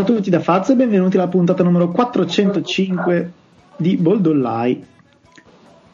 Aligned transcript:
Ciao 0.00 0.08
a 0.08 0.14
tutti 0.14 0.30
da 0.30 0.40
Faz 0.40 0.70
e 0.70 0.76
benvenuti 0.76 1.18
alla 1.18 1.28
puntata 1.28 1.62
numero 1.62 1.90
405 1.90 3.32
di 3.76 3.98
Boldollai. 3.98 4.82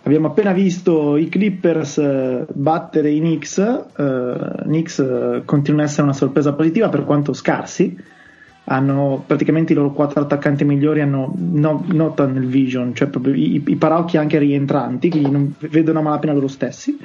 Abbiamo 0.05 0.29
appena 0.29 0.53
visto 0.53 1.17
i 1.17 1.29
Clippers 1.29 1.99
eh, 1.99 2.47
battere 2.53 3.11
i 3.11 3.19
Knicks. 3.19 3.57
Uh, 3.97 4.63
Knicks 4.63 4.99
uh, 4.99 5.43
continuano 5.45 5.83
ad 5.83 5.89
essere 5.89 6.03
una 6.05 6.13
sorpresa 6.13 6.53
positiva 6.53 6.89
per 6.89 7.05
quanto 7.05 7.33
scarsi. 7.33 7.99
Hanno 8.67 9.25
praticamente 9.27 9.73
i 9.73 9.75
loro 9.75 9.91
quattro 9.93 10.21
attaccanti 10.21 10.63
migliori 10.63 11.01
hanno 11.01 11.35
no, 11.37 11.85
no 11.89 12.15
tunnel 12.15 12.47
vision, 12.47 12.95
cioè 12.95 13.09
proprio 13.09 13.35
i, 13.35 13.61
i 13.67 13.75
parocchi 13.75 14.19
anche 14.19 14.39
rientranti, 14.39 15.11
quindi 15.11 15.31
non 15.33 15.53
vedono 15.59 15.99
a 15.99 16.03
malapena 16.03 16.33
loro 16.33 16.47
stessi 16.47 16.97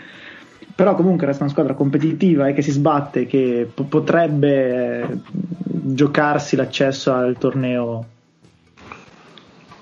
però 0.74 0.96
comunque 0.96 1.26
resta 1.26 1.44
una 1.44 1.52
squadra 1.52 1.74
competitiva 1.74 2.48
e 2.48 2.54
che 2.54 2.62
si 2.62 2.72
sbatte, 2.72 3.26
che 3.26 3.70
p- 3.74 3.84
potrebbe 3.84 5.22
giocarsi 5.64 6.56
l'accesso 6.56 7.14
al 7.14 7.38
torneo 7.38 8.06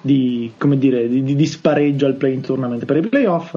di, 0.01 0.53
come 0.57 0.77
dire, 0.77 1.07
di, 1.07 1.35
di 1.35 1.45
spareggio 1.45 2.05
al 2.05 2.15
play-in 2.15 2.41
tournament 2.41 2.85
per 2.85 2.97
i 2.97 3.07
playoff. 3.07 3.55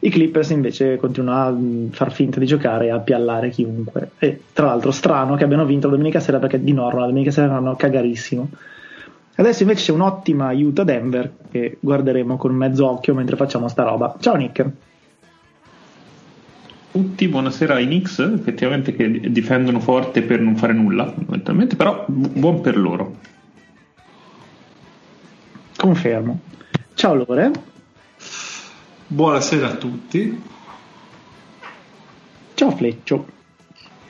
I 0.00 0.10
Clippers 0.10 0.50
invece 0.50 0.96
continuano 0.96 1.88
a 1.90 1.94
far 1.94 2.12
finta 2.12 2.38
di 2.38 2.46
giocare 2.46 2.86
e 2.86 2.90
a 2.90 2.98
piallare 2.98 3.50
chiunque. 3.50 4.10
E 4.18 4.40
tra 4.52 4.66
l'altro 4.66 4.90
strano 4.90 5.36
che 5.36 5.44
abbiano 5.44 5.64
vinto 5.64 5.86
la 5.86 5.94
domenica 5.94 6.20
sera 6.20 6.38
perché 6.38 6.62
di 6.62 6.72
norma 6.72 7.00
la 7.00 7.06
domenica 7.06 7.30
sera 7.30 7.46
erano 7.46 7.74
cagarissimo. 7.74 8.48
Adesso 9.36 9.62
invece 9.62 9.86
c'è 9.86 9.92
un'ottima 9.92 10.52
Utah-Denver 10.52 11.32
che 11.50 11.78
guarderemo 11.80 12.36
con 12.36 12.54
mezzo 12.54 12.88
occhio 12.88 13.14
mentre 13.14 13.36
facciamo 13.36 13.68
sta 13.68 13.82
roba. 13.82 14.16
Ciao 14.20 14.36
Nick 14.36 14.70
tutti, 16.94 17.26
buonasera 17.26 17.74
ai 17.74 17.86
Knicks, 17.86 18.20
effettivamente 18.20 18.94
che 18.94 19.32
difendono 19.32 19.80
forte 19.80 20.22
per 20.22 20.38
non 20.38 20.56
fare 20.56 20.72
nulla, 20.72 21.12
fondamentalmente, 21.12 21.74
però 21.74 22.04
buon 22.06 22.60
per 22.60 22.76
loro. 22.76 23.18
Confermo. 25.76 26.38
Ciao 26.94 27.14
Lore. 27.14 27.50
Buonasera 29.08 29.70
a 29.70 29.74
tutti. 29.74 30.40
Ciao 32.54 32.70
Fleccio. 32.70 33.26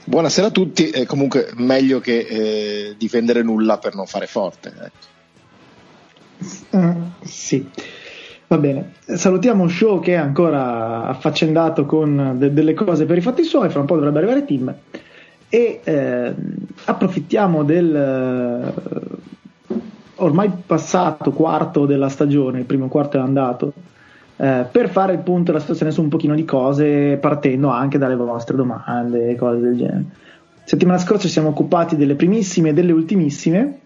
Buonasera 0.04 0.48
a 0.48 0.50
tutti, 0.50 0.90
eh, 0.90 1.06
comunque 1.06 1.52
meglio 1.54 2.00
che 2.00 2.18
eh, 2.18 2.94
difendere 2.98 3.42
nulla 3.42 3.78
per 3.78 3.94
non 3.94 4.04
fare 4.04 4.26
forte. 4.26 4.92
Ecco. 6.68 6.76
Uh, 6.76 7.10
sì. 7.22 7.66
Va 8.54 8.60
bene, 8.60 8.92
salutiamo 9.04 9.66
Show 9.66 9.98
che 9.98 10.12
è 10.12 10.16
ancora 10.16 11.06
affaccendato 11.06 11.86
con 11.86 12.36
de- 12.36 12.52
delle 12.52 12.72
cose 12.72 13.04
per 13.04 13.16
i 13.16 13.20
fatti 13.20 13.42
suoi, 13.42 13.68
fra 13.68 13.80
un 13.80 13.86
po' 13.86 13.96
dovrebbe 13.96 14.18
arrivare 14.18 14.44
Tim. 14.44 14.72
E 15.48 15.80
eh, 15.82 16.34
approfittiamo 16.84 17.64
del 17.64 17.96
eh, 17.96 19.76
ormai 20.14 20.52
passato 20.64 21.32
quarto 21.32 21.84
della 21.84 22.08
stagione, 22.08 22.60
il 22.60 22.64
primo 22.64 22.86
quarto 22.86 23.16
è 23.16 23.20
andato, 23.20 23.72
eh, 24.36 24.64
per 24.70 24.88
fare 24.88 25.14
il 25.14 25.18
punto 25.18 25.50
della 25.50 25.58
situazione 25.58 25.90
su 25.90 26.02
un 26.02 26.08
pochino 26.08 26.36
di 26.36 26.44
cose 26.44 27.18
partendo 27.20 27.70
anche 27.70 27.98
dalle 27.98 28.14
vostre 28.14 28.54
domande 28.54 29.30
e 29.30 29.34
cose 29.34 29.58
del 29.58 29.76
genere. 29.76 30.04
Settimana 30.62 30.98
scorsa 30.98 31.26
ci 31.26 31.32
siamo 31.32 31.48
occupati 31.48 31.96
delle 31.96 32.14
primissime 32.14 32.68
e 32.68 32.72
delle 32.72 32.92
ultimissime 32.92 33.80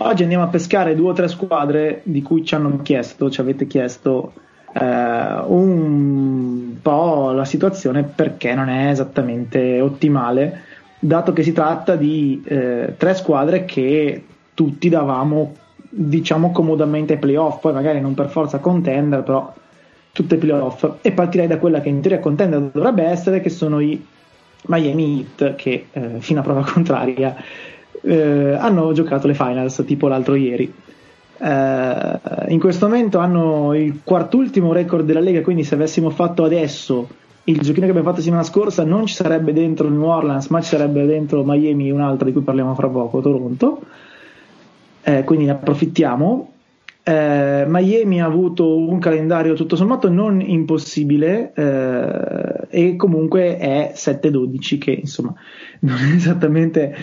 Oggi 0.00 0.22
andiamo 0.22 0.44
a 0.44 0.48
pescare 0.48 0.94
due 0.94 1.10
o 1.10 1.12
tre 1.12 1.26
squadre 1.26 2.02
di 2.04 2.22
cui 2.22 2.44
ci 2.44 2.54
hanno 2.54 2.82
chiesto, 2.82 3.30
ci 3.30 3.40
avete 3.40 3.66
chiesto 3.66 4.32
eh, 4.72 5.42
un 5.46 6.76
po' 6.80 7.32
la 7.32 7.44
situazione 7.44 8.04
perché 8.04 8.54
non 8.54 8.68
è 8.68 8.90
esattamente 8.90 9.80
ottimale, 9.80 10.62
dato 11.00 11.32
che 11.32 11.42
si 11.42 11.52
tratta 11.52 11.96
di 11.96 12.40
eh, 12.46 12.94
tre 12.96 13.14
squadre 13.14 13.64
che 13.64 14.24
tutti 14.54 14.88
davamo 14.88 15.54
diciamo 15.90 16.52
comodamente 16.52 17.14
ai 17.14 17.18
playoff, 17.18 17.60
poi 17.60 17.72
magari 17.72 18.00
non 18.00 18.14
per 18.14 18.28
forza 18.28 18.58
contender, 18.58 19.24
però 19.24 19.52
tutte 20.12 20.36
playoff. 20.36 20.88
E 21.00 21.10
partirei 21.10 21.48
da 21.48 21.58
quella 21.58 21.80
che 21.80 21.88
in 21.88 22.00
teoria 22.00 22.20
contender 22.20 22.70
dovrebbe 22.72 23.02
essere, 23.02 23.40
che 23.40 23.50
sono 23.50 23.80
i 23.80 24.00
Miami 24.66 25.26
Heat, 25.36 25.56
che 25.56 25.86
eh, 25.90 26.20
fino 26.20 26.38
a 26.38 26.42
prova 26.44 26.62
contraria 26.62 27.34
eh, 28.02 28.56
hanno 28.58 28.92
giocato 28.92 29.26
le 29.26 29.34
finals 29.34 29.82
tipo 29.86 30.08
l'altro 30.08 30.34
ieri. 30.34 30.72
Eh, 31.40 32.20
in 32.48 32.58
questo 32.58 32.86
momento 32.86 33.18
hanno 33.18 33.74
il 33.74 34.00
quartultimo 34.02 34.72
record 34.72 35.04
della 35.04 35.20
Lega, 35.20 35.42
quindi 35.42 35.64
se 35.64 35.74
avessimo 35.74 36.10
fatto 36.10 36.44
adesso 36.44 37.08
il 37.44 37.60
giochino 37.60 37.86
che 37.86 37.90
abbiamo 37.90 38.08
fatto 38.08 38.20
settimana 38.20 38.42
scorsa 38.42 38.84
non 38.84 39.06
ci 39.06 39.14
sarebbe 39.14 39.52
dentro 39.52 39.88
New 39.88 40.04
Orleans, 40.04 40.48
ma 40.48 40.60
ci 40.60 40.68
sarebbe 40.68 41.06
dentro 41.06 41.42
Miami, 41.44 41.90
un 41.90 42.00
altro 42.00 42.26
di 42.26 42.32
cui 42.32 42.42
parliamo 42.42 42.74
fra 42.74 42.88
poco, 42.88 43.20
Toronto. 43.20 43.80
Eh, 45.02 45.24
quindi 45.24 45.46
ne 45.46 45.52
approfittiamo. 45.52 46.52
Eh, 47.02 47.64
Miami 47.66 48.20
ha 48.20 48.26
avuto 48.26 48.76
un 48.76 48.98
calendario 48.98 49.54
tutto 49.54 49.76
sommato 49.76 50.10
non 50.10 50.42
impossibile 50.42 51.52
eh, 51.54 52.66
e 52.68 52.96
comunque 52.96 53.56
è 53.56 53.92
7-12 53.94 54.76
che 54.76 54.90
insomma 54.90 55.32
non 55.80 55.96
è 55.96 56.14
esattamente 56.14 56.94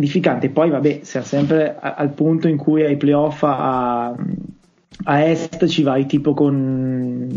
edificante. 0.00 0.50
Poi, 0.50 0.70
vabbè, 0.70 1.00
siamo 1.02 1.26
sempre 1.26 1.76
al 1.78 2.10
punto 2.10 2.48
in 2.48 2.56
cui 2.56 2.84
ai 2.84 2.96
playoff 2.96 3.42
a, 3.42 4.08
a 5.04 5.24
est 5.24 5.66
ci 5.66 5.82
vai 5.82 6.06
tipo 6.06 6.34
con 6.34 7.28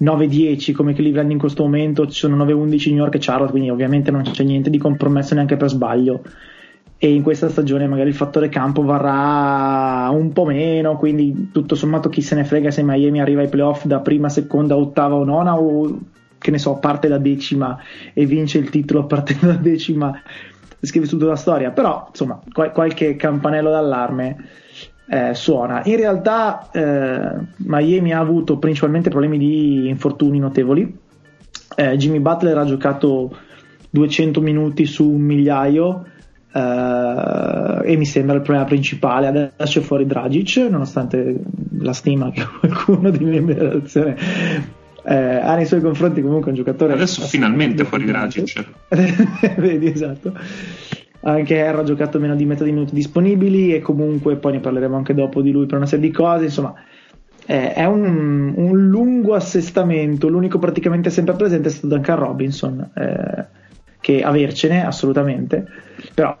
9-10 0.00 0.72
come 0.72 0.94
Cleveland 0.94 1.30
in 1.30 1.38
questo 1.38 1.64
momento, 1.64 2.06
ci 2.06 2.18
sono 2.18 2.44
9-11 2.44 2.88
New 2.90 2.98
York 2.98 3.14
e 3.16 3.18
Charlotte, 3.20 3.50
quindi 3.50 3.70
ovviamente 3.70 4.10
non 4.10 4.22
c'è 4.22 4.44
niente 4.44 4.70
di 4.70 4.78
compromesso 4.78 5.34
neanche 5.34 5.56
per 5.56 5.68
sbaglio. 5.68 6.22
E 7.00 7.12
in 7.12 7.22
questa 7.22 7.48
stagione 7.48 7.86
magari 7.86 8.08
il 8.08 8.14
fattore 8.14 8.48
campo 8.48 8.82
varrà 8.82 10.10
un 10.10 10.32
po' 10.32 10.44
meno, 10.44 10.96
quindi 10.96 11.50
tutto 11.52 11.76
sommato 11.76 12.08
chi 12.08 12.22
se 12.22 12.34
ne 12.34 12.44
frega 12.44 12.72
se 12.72 12.82
Miami 12.82 13.20
arriva 13.20 13.40
ai 13.40 13.48
playoff 13.48 13.84
da 13.84 14.00
prima, 14.00 14.28
seconda, 14.28 14.76
ottava 14.76 15.14
o 15.14 15.24
nona 15.24 15.56
o 15.56 15.98
che 16.38 16.50
ne 16.50 16.58
so, 16.58 16.76
parte 16.78 17.08
da 17.08 17.18
decima 17.18 17.78
e 18.12 18.24
vince 18.24 18.58
il 18.58 18.70
titolo 18.70 19.06
partendo 19.06 19.46
da 19.46 19.54
decima 19.54 20.12
scrive 20.80 21.06
tutta 21.06 21.26
la 21.26 21.36
storia, 21.36 21.70
però 21.70 22.06
insomma 22.08 22.40
qual- 22.52 22.72
qualche 22.72 23.16
campanello 23.16 23.70
d'allarme 23.70 24.36
eh, 25.08 25.34
suona. 25.34 25.82
In 25.84 25.96
realtà 25.96 26.70
eh, 26.70 27.46
Miami 27.56 28.12
ha 28.12 28.18
avuto 28.18 28.58
principalmente 28.58 29.10
problemi 29.10 29.38
di 29.38 29.88
infortuni 29.88 30.38
notevoli. 30.38 30.96
Eh, 31.76 31.96
Jimmy 31.96 32.20
Butler 32.20 32.58
ha 32.58 32.64
giocato 32.64 33.36
200 33.90 34.40
minuti 34.40 34.84
su 34.84 35.08
un 35.08 35.20
migliaio 35.20 36.04
eh, 36.52 37.80
e 37.84 37.96
mi 37.96 38.04
sembra 38.04 38.36
il 38.36 38.42
problema 38.42 38.66
principale. 38.66 39.52
Adesso 39.56 39.78
è 39.78 39.82
fuori 39.82 40.06
Dragic, 40.06 40.68
nonostante 40.68 41.40
la 41.78 41.92
stima 41.92 42.30
che 42.30 42.44
qualcuno 42.60 43.10
membri 43.10 43.54
della 43.54 43.70
relazione 43.70 44.16
eh, 45.08 45.14
ha 45.14 45.54
nei 45.54 45.64
suoi 45.64 45.80
confronti 45.80 46.20
comunque 46.20 46.50
un 46.50 46.56
giocatore. 46.56 46.92
Adesso 46.92 47.22
finalmente 47.22 47.84
fuori 47.84 48.04
Dragic. 48.04 48.64
Vedi, 49.56 49.90
esatto. 49.90 50.34
Anche 51.20 51.56
Erro 51.56 51.80
ha 51.80 51.84
giocato 51.84 52.20
meno 52.20 52.36
di 52.36 52.44
metà 52.44 52.62
dei 52.62 52.72
minuti 52.72 52.94
disponibili 52.94 53.74
e 53.74 53.80
comunque 53.80 54.36
poi 54.36 54.52
ne 54.52 54.60
parleremo 54.60 54.96
anche 54.96 55.14
dopo 55.14 55.40
di 55.40 55.50
lui 55.50 55.64
per 55.64 55.78
una 55.78 55.86
serie 55.86 56.06
di 56.06 56.14
cose. 56.14 56.44
Insomma, 56.44 56.74
eh, 57.46 57.72
è 57.72 57.86
un, 57.86 58.52
un, 58.54 58.88
lungo 58.88 59.34
assestamento. 59.34 60.28
L'unico 60.28 60.58
praticamente 60.58 61.08
sempre 61.08 61.34
presente 61.34 61.68
è 61.68 61.70
stato 61.70 61.86
Duncan 61.88 62.18
Robinson, 62.18 62.90
eh, 62.94 63.46
che 64.00 64.22
avercene 64.22 64.84
assolutamente, 64.84 65.66
però 66.12 66.36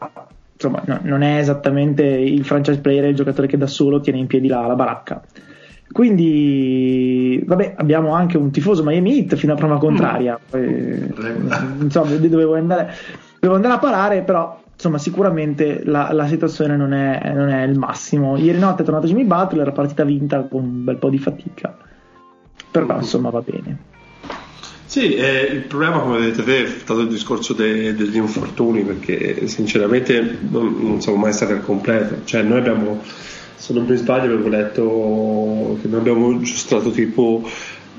insomma, 0.52 0.82
no, 0.84 1.00
non 1.04 1.22
è 1.22 1.38
esattamente 1.38 2.04
il 2.04 2.44
franchise 2.44 2.80
player, 2.80 3.06
il 3.06 3.16
giocatore 3.16 3.46
che 3.46 3.56
da 3.56 3.66
solo 3.66 4.00
tiene 4.00 4.18
in 4.18 4.26
piedi 4.26 4.46
la, 4.46 4.66
la 4.66 4.74
baracca. 4.74 5.22
Quindi, 5.90 7.42
vabbè, 7.46 7.74
abbiamo 7.76 8.12
anche 8.12 8.36
un 8.36 8.50
tifoso 8.50 8.82
Miami 8.82 9.18
Heat 9.18 9.36
fino 9.36 9.54
a 9.54 9.56
prova 9.56 9.78
contraria. 9.78 10.38
Mm. 10.56 11.06
Poi, 11.10 11.32
non 11.78 11.90
so, 11.90 12.02
dovevo 12.04 12.54
andare, 12.54 12.94
dovevo 13.34 13.54
andare 13.54 13.74
a 13.74 13.78
parare, 13.78 14.22
però 14.22 14.60
insomma, 14.72 14.98
sicuramente 14.98 15.82
la, 15.84 16.12
la 16.12 16.26
situazione 16.26 16.76
non 16.76 16.92
è, 16.92 17.32
non 17.34 17.48
è, 17.48 17.64
il 17.64 17.78
massimo. 17.78 18.36
Ieri 18.36 18.58
notte 18.58 18.82
è 18.82 18.84
tornato 18.84 19.06
Jimmy 19.06 19.24
Butler, 19.24 19.66
la 19.66 19.72
partita 19.72 20.04
vinta 20.04 20.42
con 20.42 20.62
un 20.62 20.84
bel 20.84 20.96
po' 20.96 21.08
di 21.08 21.18
fatica, 21.18 21.76
però 22.70 22.94
mm. 22.94 22.98
insomma 22.98 23.30
va 23.30 23.40
bene. 23.40 23.96
Sì, 24.84 25.14
eh, 25.14 25.40
il 25.52 25.62
problema, 25.64 25.98
come 25.98 26.18
vedete 26.18 26.44
te, 26.44 26.64
è 26.64 26.66
stato 26.66 27.00
il 27.00 27.08
discorso 27.08 27.52
de, 27.52 27.94
degli 27.94 28.16
infortuni, 28.16 28.82
perché 28.84 29.46
sinceramente 29.46 30.38
non, 30.48 30.76
non 30.80 31.02
siamo 31.02 31.18
mai 31.18 31.32
stati 31.34 31.52
al 31.52 31.62
completo. 31.62 32.24
Cioè, 32.24 32.42
noi 32.42 32.58
abbiamo 32.58 33.02
se 33.58 33.72
non 33.72 33.84
mi 33.84 33.96
sbaglio 33.96 34.32
avevo 34.32 34.48
letto 34.48 35.78
che 35.82 35.88
noi 35.88 35.98
abbiamo 35.98 36.30
aggiustato 36.30 36.90
tipo 36.90 37.46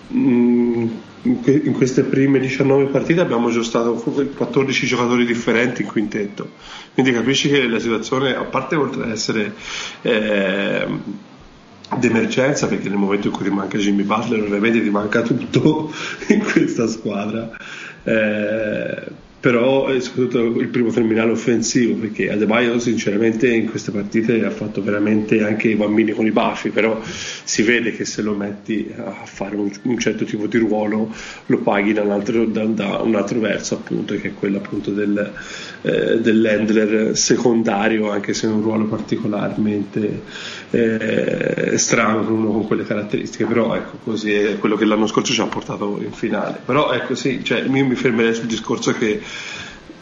mh, 0.08 0.88
in 1.22 1.74
queste 1.74 2.04
prime 2.04 2.40
19 2.40 2.86
partite 2.86 3.20
abbiamo 3.20 3.50
aggiustato 3.50 3.94
14 3.94 4.86
giocatori 4.86 5.26
differenti 5.26 5.82
in 5.82 5.90
quintetto. 5.90 6.52
Quindi 6.94 7.12
capisci 7.12 7.50
che 7.50 7.68
la 7.68 7.80
situazione 7.80 8.36
a 8.36 8.44
parte 8.44 8.76
oltre 8.76 9.04
ad 9.04 9.12
essere 9.12 9.54
eh, 10.02 10.88
d'emergenza 11.98 12.68
perché 12.68 12.88
nel 12.88 12.98
momento 12.98 13.28
in 13.28 13.34
cui 13.34 13.44
ti 13.44 13.52
manca 13.52 13.78
Jimmy 13.78 14.04
Butler 14.04 14.42
ovviamente 14.42 14.82
ti 14.82 14.90
manca 14.90 15.22
tutto 15.22 15.92
in 16.30 16.40
questa 16.42 16.88
squadra 16.88 17.52
eh, 18.04 19.04
però 19.40 19.88
è 19.88 20.00
soprattutto 20.02 20.60
il 20.60 20.68
primo 20.68 20.92
terminale 20.92 21.32
offensivo 21.32 21.96
perché 21.96 22.30
Adebayo 22.30 22.78
sinceramente 22.80 23.50
in 23.50 23.70
queste 23.70 23.92
partite 23.92 24.44
ha 24.44 24.50
fatto 24.50 24.84
veramente 24.84 25.44
anche 25.44 25.70
i 25.70 25.76
bambini 25.76 26.12
con 26.12 26.26
i 26.26 26.32
baffi 26.32 26.70
però 26.70 27.00
si 27.04 27.62
vede 27.64 27.92
che 27.92 28.04
se 28.04 28.22
lo 28.22 28.34
metti 28.34 28.92
a 28.98 29.26
fare 29.26 29.56
un, 29.56 29.72
un 29.84 29.98
certo 29.98 30.26
tipo 30.26 30.48
di 30.48 30.58
ruolo 30.58 31.14
lo 31.46 31.58
paghi 31.60 31.94
da 31.94 32.02
un 32.02 32.12
altro, 32.12 32.46
da, 32.46 32.66
da 32.66 32.98
un 32.98 33.16
altro 33.16 33.40
verso 33.40 33.76
appunto 33.76 34.16
che 34.16 34.30
è 34.30 34.34
quello 34.34 34.58
appunto 34.58 34.92
del, 34.92 35.34
eh, 35.82 36.20
dell'handler 36.20 37.16
secondario 37.18 38.12
anche 38.12 38.34
se 38.34 38.48
è 38.48 38.50
un 38.50 38.62
ruolo 38.62 38.86
particolarmente 38.86 40.24
eh, 40.72 41.78
strano 41.78 42.30
uno 42.32 42.52
con 42.52 42.68
quelle 42.68 42.84
caratteristiche 42.84 43.46
però 43.46 43.76
ecco 43.76 43.98
così 44.04 44.34
è 44.34 44.58
quello 44.60 44.76
che 44.76 44.86
l'anno 44.86 45.08
scorso 45.08 45.34
ci 45.34 45.42
ha 45.42 45.46
portato 45.46 46.00
in 46.02 46.12
finale. 46.12 46.60
Però 46.64 46.92
ecco 46.92 47.16
sì 47.16 47.44
cioè, 47.44 47.62
io 47.62 47.86
mi 47.86 47.96
fermerei 47.96 48.34
sul 48.34 48.48
discorso 48.48 48.92
che 48.92 49.22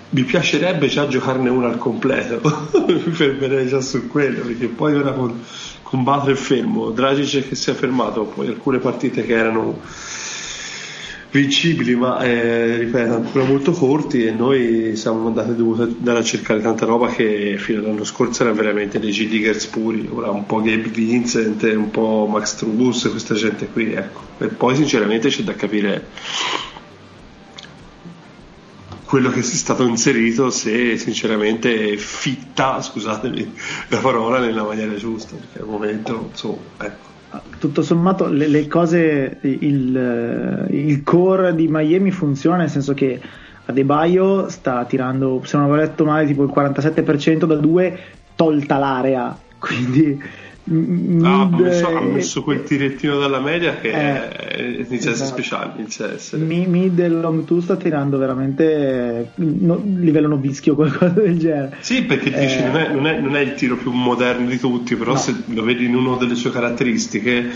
mi 0.09 0.23
piacerebbe 0.23 0.87
già 0.87 1.07
giocarne 1.07 1.49
una 1.49 1.67
al 1.67 1.77
completo, 1.77 2.69
mi 2.87 3.11
fermerei 3.11 3.67
già 3.67 3.81
su 3.81 4.07
quello, 4.07 4.41
perché 4.41 4.67
poi 4.67 4.95
ora 4.95 5.11
con, 5.11 5.43
con 5.83 6.03
Butler 6.03 6.37
fermo, 6.37 6.91
Dragic 6.91 7.49
che 7.49 7.55
si 7.55 7.69
è 7.71 7.73
fermato, 7.73 8.23
poi 8.23 8.47
alcune 8.47 8.79
partite 8.79 9.25
che 9.25 9.33
erano 9.33 9.79
vincibili 11.29 11.95
ma 11.95 12.19
eh, 12.21 12.77
ripeto 12.77 13.13
ancora 13.15 13.43
molto 13.43 13.71
corti 13.71 14.25
e 14.25 14.31
noi 14.31 14.95
siamo 14.95 15.27
andati 15.27 15.55
dovuti 15.55 15.81
andare 15.81 16.19
a 16.19 16.23
cercare 16.23 16.61
tanta 16.61 16.85
roba 16.85 17.09
che 17.09 17.57
fino 17.57 17.79
all'anno 17.79 18.05
scorso 18.05 18.43
era 18.43 18.53
veramente 18.53 18.99
dei 18.99 19.11
G-Diggers 19.11 19.65
puri 19.67 20.09
ora 20.11 20.31
un 20.31 20.45
po' 20.45 20.61
Gabe 20.61 20.87
Vincent 20.89 21.63
un 21.63 21.91
po' 21.91 22.27
Max 22.31 22.55
Trubus 22.55 23.09
questa 23.09 23.35
gente 23.35 23.67
qui 23.67 23.91
ecco 23.93 24.21
e 24.37 24.47
poi 24.47 24.75
sinceramente 24.75 25.29
c'è 25.29 25.43
da 25.43 25.53
capire 25.53 26.05
quello 29.07 29.29
che 29.29 29.39
è 29.39 29.43
stato 29.43 29.83
inserito 29.87 30.49
se 30.49 30.97
sinceramente 30.97 31.95
fitta, 31.95 32.81
scusatemi 32.81 33.53
la 33.87 33.99
parola, 33.99 34.39
nella 34.39 34.63
maniera 34.63 34.95
giusta, 34.95 35.35
perché 35.35 35.59
al 35.59 35.67
momento 35.67 36.27
insomma, 36.29 36.57
ecco. 36.79 37.16
Tutto 37.59 37.81
sommato 37.81 38.27
le, 38.27 38.47
le 38.47 38.67
cose, 38.67 39.39
il, 39.41 40.67
il, 40.69 41.03
core 41.03 41.53
di 41.55 41.67
Miami 41.69 42.11
funziona 42.11 42.57
nel 42.57 42.69
senso 42.69 42.93
che 42.93 43.19
Adebayo 43.65 44.47
sta 44.47 44.85
tirando, 44.85 45.41
se 45.43 45.57
non 45.57 45.65
avevo 45.65 45.81
letto 45.81 46.05
male, 46.05 46.25
tipo 46.25 46.43
il 46.43 46.51
47% 46.55 47.45
da 47.45 47.55
due, 47.55 47.99
tolta 48.35 48.77
l'area, 48.77 49.37
quindi 49.59 50.21
Ah, 50.69 51.41
ha, 51.41 51.45
messo, 51.45 51.87
ha 51.95 52.01
messo 52.01 52.43
quel 52.43 52.63
tirettino 52.63 53.17
dalla 53.17 53.39
media 53.39 53.77
che 53.77 53.87
eh, 53.87 54.29
è 54.29 54.61
inizia 54.85 55.11
esatto. 55.11 55.31
speciale 55.31 55.73
inizia 55.77 56.11
essere. 56.13 56.43
mid 56.43 56.99
e 56.99 57.07
long 57.07 57.45
2 57.45 57.61
sta 57.61 57.77
tirando 57.77 58.17
veramente 58.17 59.31
no, 59.35 59.81
livello 59.85 60.27
novischio 60.27 60.75
qualcosa 60.75 61.13
del 61.21 61.37
genere 61.39 61.77
sì 61.79 62.03
perché 62.03 62.33
eh, 62.33 62.45
dici, 62.45 62.61
non, 62.63 62.75
è, 62.75 62.91
non, 62.91 63.07
è, 63.07 63.19
non, 63.19 63.35
è, 63.37 63.39
il 63.39 63.53
tiro 63.53 63.77
più 63.77 63.91
moderno 63.91 64.49
di 64.49 64.59
tutti 64.59 64.95
però 64.97 65.13
no. 65.13 65.17
se 65.17 65.33
lo 65.45 65.63
vedi 65.63 65.85
in 65.85 65.95
una 65.95 66.17
delle 66.17 66.35
sue 66.35 66.51
caratteristiche 66.51 67.49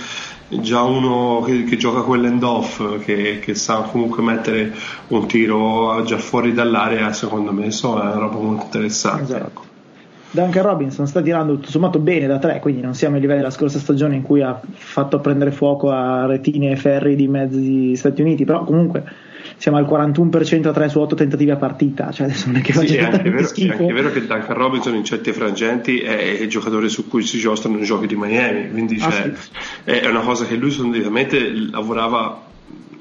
già 0.48 0.82
uno 0.82 1.42
che, 1.42 1.66
che 1.66 1.76
gioca 1.76 2.02
quell'end 2.04 2.44
off 2.44 3.04
che, 3.04 3.40
che, 3.40 3.56
sa 3.56 3.82
comunque 3.82 4.24
mettere 4.24 4.74
un 5.08 5.28
tiro 5.28 6.02
già 6.06 6.18
fuori 6.18 6.54
dall'area 6.54 7.12
secondo 7.12 7.52
me 7.52 7.72
so, 7.72 8.00
è 8.00 8.04
una 8.04 8.14
roba 8.14 8.38
molto 8.38 8.64
interessante 8.64 9.36
esatto. 9.36 9.70
Duncan 10.32 10.64
Robinson 10.64 11.08
sta 11.08 11.22
tirando 11.22 11.56
tutto 11.56 11.70
sommato 11.70 12.00
bene 12.00 12.26
da 12.26 12.40
tre, 12.40 12.60
quindi 12.60 12.82
non 12.82 12.96
siamo 12.96 13.16
ai 13.16 13.22
livelli 13.22 13.40
della 13.40 13.52
scorsa 13.52 13.80
stagione 13.80 14.16
in 14.16 14.22
cui 14.22 14.42
ha 14.42 14.60
fatto 14.72 15.20
prendere 15.20 15.52
fuoco 15.52 15.90
a 15.90 16.26
retine 16.26 16.72
e 16.72 16.76
ferri 16.78 17.16
di 17.16 17.28
mezzi 17.28 17.96
Stati 17.96 18.22
Uniti, 18.22 18.46
però 18.46 18.64
comunque 18.64 19.04
siamo 19.58 19.78
al 19.78 19.86
41% 19.86 20.68
a 20.68 20.72
3 20.72 20.90
su 20.90 21.00
8 21.00 21.16
tentativi 21.16 21.52
a 21.52 21.58
partita, 21.58 22.12
cioè 22.12 22.28
adesso 22.28 22.48
non 22.48 22.58
è 22.58 22.62
che 22.62 22.74
sì, 22.74 22.96
è 22.96 23.04
anche, 23.04 23.30
vero, 23.30 23.48
è 23.48 23.70
anche 23.70 23.94
vero 23.94 24.12
che 24.12 24.26
Duncan 24.26 24.56
Robinson 24.56 24.96
in 24.96 25.04
certi 25.04 25.34
frangenti 25.34 26.00
è 26.00 26.16
il 26.16 26.50
giocatore 26.50 26.88
su 26.90 27.08
cui 27.08 27.24
si 27.24 27.38
giocano 27.38 27.78
i 27.78 27.84
giochi 27.84 28.08
di 28.08 28.16
Miami, 28.16 28.72
quindi 28.72 28.98
ah, 29.02 29.12
cioè, 29.12 29.32
sì. 29.36 29.50
è 29.84 30.08
una 30.08 30.22
cosa 30.22 30.46
che 30.46 30.56
lui 30.56 30.72
solitamente 30.72 31.52
lavorava 31.70 32.50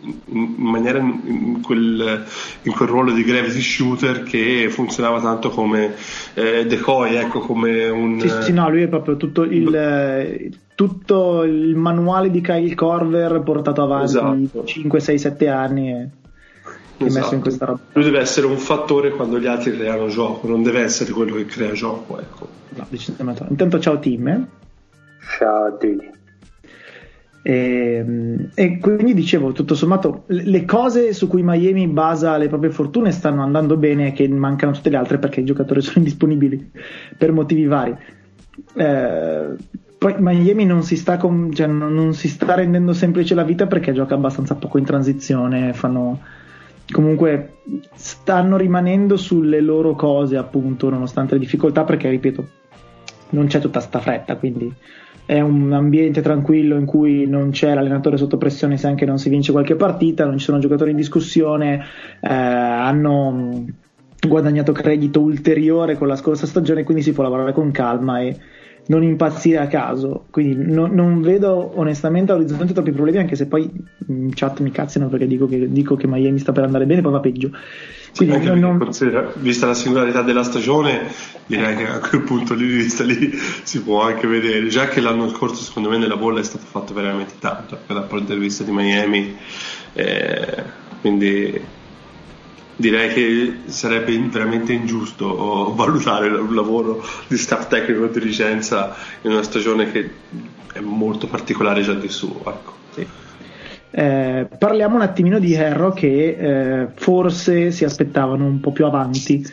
in 0.02 0.54
maniera 0.56 0.98
in 0.98 1.60
quel, 1.62 2.24
in 2.62 2.72
quel, 2.72 2.88
ruolo 2.88 3.12
di 3.12 3.22
gravity 3.22 3.60
shooter 3.60 4.22
che 4.22 4.68
funzionava 4.70 5.20
tanto 5.20 5.50
come 5.50 5.94
eh, 6.34 6.66
decoy, 6.66 7.14
ecco, 7.16 7.40
come 7.40 7.88
un... 7.88 8.20
Sì, 8.20 8.28
sì, 8.42 8.52
no, 8.52 8.68
lui 8.70 8.82
è 8.82 8.88
proprio 8.88 9.16
tutto 9.16 9.42
il, 9.42 10.56
tutto 10.74 11.42
il 11.42 11.76
manuale 11.76 12.30
di 12.30 12.40
Kyle 12.40 12.74
Corver 12.74 13.40
portato 13.40 13.82
avanti 13.82 14.04
esatto. 14.44 14.64
5, 14.64 15.00
6, 15.00 15.18
7 15.18 15.48
anni 15.48 15.90
e 15.90 16.08
esatto. 16.96 17.20
messo 17.20 17.34
in 17.34 17.40
questa 17.40 17.64
roba. 17.66 17.80
Lui 17.92 18.04
deve 18.04 18.20
essere 18.20 18.46
un 18.46 18.58
fattore 18.58 19.10
quando 19.10 19.38
gli 19.38 19.46
altri 19.46 19.76
creano 19.76 20.08
gioco, 20.08 20.46
non 20.46 20.62
deve 20.62 20.80
essere 20.80 21.12
quello 21.12 21.34
che 21.36 21.46
crea 21.46 21.72
gioco, 21.72 22.18
ecco. 22.18 22.48
No, 22.70 22.86
Intanto 23.48 23.78
ciao 23.80 23.98
team. 23.98 24.28
Eh? 24.28 24.44
Ciao 25.38 25.64
a 25.64 25.72
tutti. 25.72 26.18
E, 27.42 27.52
ehm, 27.52 28.50
e, 28.54 28.78
quindi 28.78 29.14
dicevo, 29.14 29.52
tutto 29.52 29.74
sommato, 29.74 30.24
le 30.26 30.64
cose 30.64 31.12
su 31.12 31.28
cui 31.28 31.42
Miami 31.42 31.86
basa 31.86 32.36
le 32.36 32.48
proprie 32.48 32.70
fortune 32.70 33.12
stanno 33.12 33.42
andando 33.42 33.76
bene 33.76 34.12
che 34.12 34.28
mancano 34.28 34.72
tutte 34.72 34.90
le 34.90 34.96
altre 34.96 35.18
perché 35.18 35.40
i 35.40 35.44
giocatori 35.44 35.80
sono 35.82 35.98
indisponibili 35.98 36.70
per 37.16 37.32
motivi 37.32 37.66
vari. 37.66 37.96
Eh, 38.74 39.48
poi 39.98 40.14
Miami 40.18 40.64
non 40.64 40.82
si, 40.82 40.96
sta 40.96 41.16
con, 41.16 41.52
cioè, 41.52 41.66
non 41.66 42.14
si 42.14 42.28
sta 42.28 42.54
rendendo 42.54 42.92
semplice 42.92 43.34
la 43.34 43.44
vita 43.44 43.66
perché 43.66 43.92
gioca 43.92 44.14
abbastanza 44.14 44.54
poco 44.54 44.78
in 44.78 44.84
transizione, 44.84 45.72
fanno 45.74 46.20
comunque 46.90 47.58
stanno 47.94 48.56
rimanendo 48.56 49.16
sulle 49.16 49.60
loro 49.60 49.94
cose 49.94 50.36
appunto 50.36 50.88
nonostante 50.90 51.34
le 51.34 51.40
difficoltà 51.40 51.84
perché 51.84 52.10
ripeto 52.10 52.48
non 53.30 53.46
c'è 53.46 53.60
tutta 53.60 53.80
sta 53.80 54.00
fretta 54.00 54.36
quindi 54.36 54.72
è 55.26 55.40
un 55.40 55.72
ambiente 55.72 56.20
tranquillo 56.22 56.76
in 56.76 56.86
cui 56.86 57.26
non 57.26 57.50
c'è 57.50 57.74
l'allenatore 57.74 58.16
sotto 58.16 58.36
pressione 58.36 58.76
se 58.76 58.86
anche 58.86 59.06
non 59.06 59.18
si 59.18 59.28
vince 59.28 59.52
qualche 59.52 59.76
partita, 59.76 60.24
non 60.24 60.38
ci 60.38 60.44
sono 60.44 60.58
giocatori 60.58 60.90
in 60.90 60.96
discussione, 60.96 61.84
eh, 62.20 62.28
hanno 62.32 63.64
guadagnato 64.26 64.72
credito 64.72 65.20
ulteriore 65.20 65.96
con 65.96 66.08
la 66.08 66.16
scorsa 66.16 66.46
stagione, 66.46 66.84
quindi 66.84 67.02
si 67.02 67.12
può 67.12 67.22
lavorare 67.22 67.52
con 67.52 67.70
calma 67.70 68.20
e 68.20 68.36
non 68.86 69.02
impazzire 69.02 69.58
a 69.58 69.66
caso. 69.66 70.26
Quindi 70.30 70.72
no, 70.72 70.86
non 70.86 71.20
vedo 71.22 71.72
onestamente 71.76 72.32
all'orizzonte 72.32 72.72
troppi 72.72 72.92
problemi, 72.92 73.18
anche 73.18 73.36
se 73.36 73.46
poi 73.46 73.70
in 74.08 74.30
chat 74.34 74.60
mi 74.60 74.70
cazzino 74.70 75.08
perché 75.08 75.26
dico 75.26 75.46
che, 75.46 75.70
dico 75.70 75.96
che 75.96 76.06
Miami 76.06 76.38
sta 76.38 76.52
per 76.52 76.64
andare 76.64 76.86
bene, 76.86 77.00
poi 77.00 77.12
va 77.12 77.20
peggio. 77.20 77.50
Sì, 78.12 78.26
non... 78.26 78.90
vista 79.36 79.66
la 79.66 79.74
singolarità 79.74 80.22
della 80.22 80.42
stagione, 80.42 81.12
direi 81.46 81.76
che 81.76 81.86
a 81.86 81.98
quel 82.00 82.22
punto 82.22 82.54
di 82.54 82.64
vista 82.64 83.04
lì 83.04 83.32
si 83.62 83.82
può 83.82 84.02
anche 84.02 84.26
vedere. 84.26 84.66
Già 84.68 84.88
che 84.88 85.00
l'anno 85.00 85.28
scorso, 85.28 85.62
secondo 85.62 85.88
me, 85.88 85.96
nella 85.96 86.16
bolla 86.16 86.40
è 86.40 86.44
stato 86.44 86.64
fatto 86.66 86.92
veramente 86.92 87.34
tanto 87.38 87.78
dal 87.86 88.06
punto 88.06 88.34
di 88.34 88.40
vista 88.40 88.64
di 88.64 88.72
Miami. 88.72 89.36
Eh, 89.92 90.62
quindi 91.00 91.78
direi 92.76 93.12
che 93.12 93.56
sarebbe 93.66 94.18
veramente 94.18 94.72
ingiusto 94.72 95.74
valutare 95.74 96.28
il 96.28 96.54
lavoro 96.54 97.04
di 97.26 97.36
staff 97.36 97.68
tecnico 97.68 98.06
e 98.06 98.10
dirigenza 98.10 98.96
in 99.22 99.32
una 99.32 99.42
stagione 99.42 99.92
che 99.92 100.10
è 100.72 100.80
molto 100.80 101.26
particolare 101.26 101.82
già 101.82 101.94
di 101.94 102.08
suo. 102.08 102.40
Ecco. 102.46 102.74
Sì. 102.94 103.06
Eh, 103.92 104.46
parliamo 104.56 104.94
un 104.94 105.02
attimino 105.02 105.38
di 105.38 105.54
Herro 105.54 105.92
che 105.92 106.36
eh, 106.38 106.88
forse 106.94 107.72
si 107.72 107.84
aspettavano 107.84 108.46
un 108.46 108.60
po' 108.60 108.70
più 108.70 108.86
avanti 108.86 109.44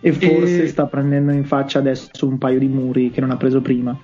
e 0.00 0.12
forse 0.12 0.64
e... 0.64 0.66
sta 0.68 0.86
prendendo 0.86 1.32
in 1.32 1.44
faccia 1.44 1.78
adesso 1.78 2.26
un 2.26 2.38
paio 2.38 2.58
di 2.58 2.68
muri 2.68 3.10
che 3.10 3.20
non 3.20 3.30
ha 3.30 3.36
preso 3.36 3.60
prima. 3.60 3.98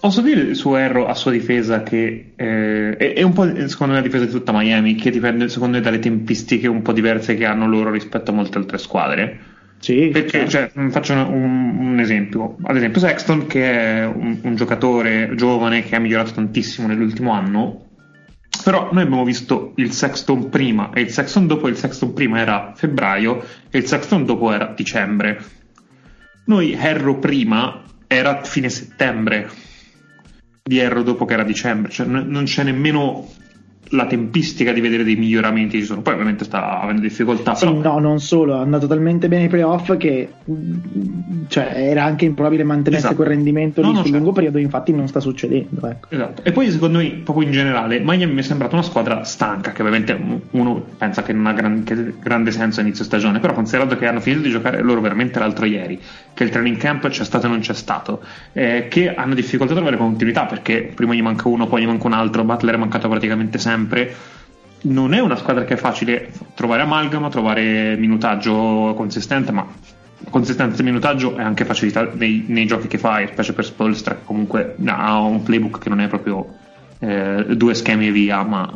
Posso 0.00 0.22
dire 0.22 0.54
su 0.54 0.74
Erro 0.74 1.06
a 1.06 1.14
sua 1.14 1.30
difesa 1.30 1.82
che 1.82 2.32
eh, 2.34 2.96
è, 2.96 3.12
è, 3.12 3.22
un 3.22 3.32
po' 3.34 3.44
secondo 3.66 3.92
me 3.92 4.00
la 4.00 4.06
difesa 4.06 4.24
di 4.24 4.30
tutta 4.30 4.52
Miami 4.52 4.94
che 4.94 5.10
dipende 5.10 5.48
secondo 5.48 5.76
me 5.76 5.82
dalle 5.82 5.98
tempistiche 5.98 6.68
un 6.68 6.80
po' 6.80 6.92
diverse 6.92 7.34
che 7.34 7.44
hanno 7.44 7.66
loro 7.66 7.90
rispetto 7.90 8.30
a 8.30 8.34
molte 8.34 8.58
altre 8.58 8.78
squadre. 8.78 9.38
Sì, 9.78 10.08
Perché, 10.10 10.48
certo. 10.48 10.80
cioè, 10.80 10.88
faccio 10.88 11.12
un, 11.12 11.76
un, 11.78 12.00
esempio, 12.00 12.56
ad 12.62 12.76
esempio 12.76 13.00
Sexton 13.00 13.46
che 13.46 13.70
è 13.70 14.06
un, 14.06 14.38
un 14.40 14.54
giocatore 14.54 15.32
giovane 15.34 15.82
che 15.82 15.94
ha 15.94 15.98
migliorato 15.98 16.32
tantissimo 16.32 16.86
nell'ultimo 16.86 17.32
anno, 17.32 17.84
però 18.62 18.90
noi 18.92 19.02
abbiamo 19.02 19.24
visto 19.24 19.72
il 19.76 19.92
Sexton 19.92 20.48
prima 20.48 20.90
e 20.92 21.00
il 21.00 21.10
Sexton 21.10 21.46
dopo, 21.46 21.68
il 21.68 21.76
Sexton 21.76 22.12
prima 22.12 22.38
era 22.40 22.72
febbraio 22.74 23.44
e 23.70 23.78
il 23.78 23.86
Sexton 23.86 24.24
dopo 24.24 24.52
era 24.52 24.72
dicembre. 24.74 25.42
Noi 26.46 26.72
Erro 26.72 27.18
prima 27.18 27.82
era 28.06 28.42
fine 28.42 28.68
settembre 28.68 29.50
di 30.62 30.78
Erro 30.78 31.02
dopo 31.02 31.24
che 31.24 31.34
era 31.34 31.44
dicembre, 31.44 31.90
cioè 31.90 32.06
non 32.06 32.44
c'è 32.44 32.62
nemmeno 32.62 33.28
la 33.90 34.06
tempistica 34.06 34.72
di 34.72 34.80
vedere 34.80 35.04
dei 35.04 35.16
miglioramenti 35.16 35.78
ci 35.78 35.84
sono. 35.84 36.00
Poi 36.02 36.14
ovviamente 36.14 36.44
sta 36.44 36.80
avendo 36.80 37.02
difficoltà. 37.02 37.54
Sì, 37.54 37.66
però... 37.66 37.94
no, 37.94 37.98
non 37.98 38.20
solo, 38.20 38.56
è 38.56 38.60
andato 38.60 38.86
talmente 38.86 39.28
bene 39.28 39.44
ai 39.44 39.48
playoff 39.48 39.96
che 39.96 40.28
cioè, 41.48 41.72
era 41.74 42.04
anche 42.04 42.24
improbabile 42.24 42.64
mantenesse 42.64 43.04
Esatto. 43.04 43.16
quel 43.16 43.28
rendimento 43.28 43.80
No, 43.80 43.88
lì 43.88 43.92
no, 43.92 43.98
sul 43.98 44.06
certo. 44.06 44.18
lungo 44.18 44.34
periodo, 44.34 44.58
infatti 44.58 44.92
non 44.92 45.06
sta 45.08 45.20
succedendo. 45.20 45.86
Ecco. 45.86 46.08
Esatto. 46.10 46.42
E 46.42 46.52
poi 46.52 46.70
secondo 46.70 46.98
me, 46.98 47.10
proprio 47.22 47.46
in 47.46 47.52
generale, 47.52 48.00
Miami 48.02 48.32
mi 48.32 48.40
è 48.40 48.42
sembrata 48.42 48.74
una 48.74 48.84
squadra 48.84 49.24
stanca, 49.24 49.72
che 49.72 49.82
ovviamente 49.82 50.18
uno 50.50 50.84
pensa 50.96 51.22
che 51.22 51.32
non 51.32 51.46
ha 51.46 51.52
gran- 51.52 51.84
che 51.84 52.14
grande 52.20 52.50
senso 52.50 52.80
a 52.80 52.82
inizio 52.82 53.04
stagione, 53.04 53.38
però 53.38 53.52
considerato 53.52 53.96
che 53.96 54.06
hanno 54.06 54.20
finito 54.20 54.42
di 54.42 54.50
giocare 54.50 54.80
loro 54.82 55.00
veramente 55.00 55.38
l'altro 55.38 55.66
ieri, 55.66 56.00
che 56.32 56.44
il 56.44 56.50
training 56.50 56.76
camp 56.76 57.08
c'è 57.08 57.24
stato 57.24 57.46
e 57.46 57.48
non 57.50 57.60
c'è 57.60 57.74
stato, 57.74 58.22
eh, 58.52 58.86
che 58.88 59.14
hanno 59.14 59.34
difficoltà 59.34 59.72
a 59.72 59.76
trovare 59.76 59.96
continuità 59.96 60.46
perché 60.46 60.90
prima 60.94 61.14
gli 61.14 61.22
manca 61.22 61.48
uno, 61.48 61.66
poi 61.66 61.82
gli 61.82 61.86
manca 61.86 62.06
un 62.06 62.12
altro, 62.14 62.44
Butler 62.44 62.74
è 62.74 62.78
mancato 62.78 63.08
praticamente 63.08 63.58
sempre. 63.58 63.73
Non 64.82 65.14
è 65.14 65.20
una 65.20 65.36
squadra 65.36 65.64
che 65.64 65.74
è 65.74 65.78
facile 65.78 66.30
trovare 66.54 66.82
amalgama, 66.82 67.30
trovare 67.30 67.96
minutaggio 67.96 68.92
consistente, 68.94 69.50
ma 69.50 69.66
consistenza 70.30 70.76
di 70.76 70.82
minutaggio 70.82 71.36
e 71.36 71.42
anche 71.42 71.64
facilità 71.64 72.10
nei, 72.12 72.44
nei 72.48 72.66
giochi 72.66 72.86
che 72.86 72.98
fai, 72.98 73.28
specie 73.28 73.52
per 73.52 73.64
Spolstra, 73.64 74.14
che 74.14 74.24
comunque 74.24 74.76
ha 74.86 75.20
un 75.20 75.42
playbook 75.42 75.78
che 75.78 75.88
non 75.88 76.00
è 76.00 76.08
proprio 76.08 76.54
eh, 76.98 77.44
due 77.56 77.74
schemi 77.74 78.08
e 78.08 78.12
via, 78.12 78.42
ma 78.42 78.70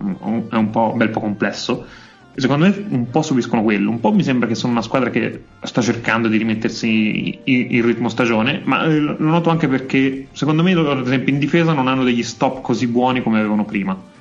è 0.51 0.55
un 0.57 0.71
po' 0.71 0.95
bel 0.97 1.11
po' 1.11 1.21
complesso. 1.21 1.87
E 2.35 2.41
Secondo 2.41 2.67
me 2.67 2.85
un 2.89 3.11
po' 3.11 3.23
subiscono 3.23 3.63
quello, 3.63 3.91
un 3.91 4.01
po' 4.01 4.13
mi 4.13 4.23
sembra 4.23 4.47
che 4.47 4.55
sono 4.55 4.73
una 4.73 4.83
squadra 4.83 5.11
che 5.11 5.45
sta 5.63 5.81
cercando 5.81 6.29
di 6.29 6.37
rimettersi 6.37 7.41
in, 7.45 7.67
in 7.71 7.85
ritmo 7.85 8.09
stagione, 8.09 8.61
ma 8.65 8.85
eh, 8.85 8.99
lo 8.99 9.17
noto 9.19 9.51
anche 9.51 9.67
perché 9.67 10.29
secondo 10.33 10.63
me 10.63 10.73
loro 10.73 10.93
ad 10.93 11.07
esempio 11.07 11.33
in 11.33 11.39
difesa 11.39 11.73
non 11.73 11.89
hanno 11.89 12.05
degli 12.05 12.23
stop 12.23 12.61
così 12.61 12.87
buoni 12.87 13.23
come 13.23 13.39
avevano 13.39 13.65
prima. 13.65 14.17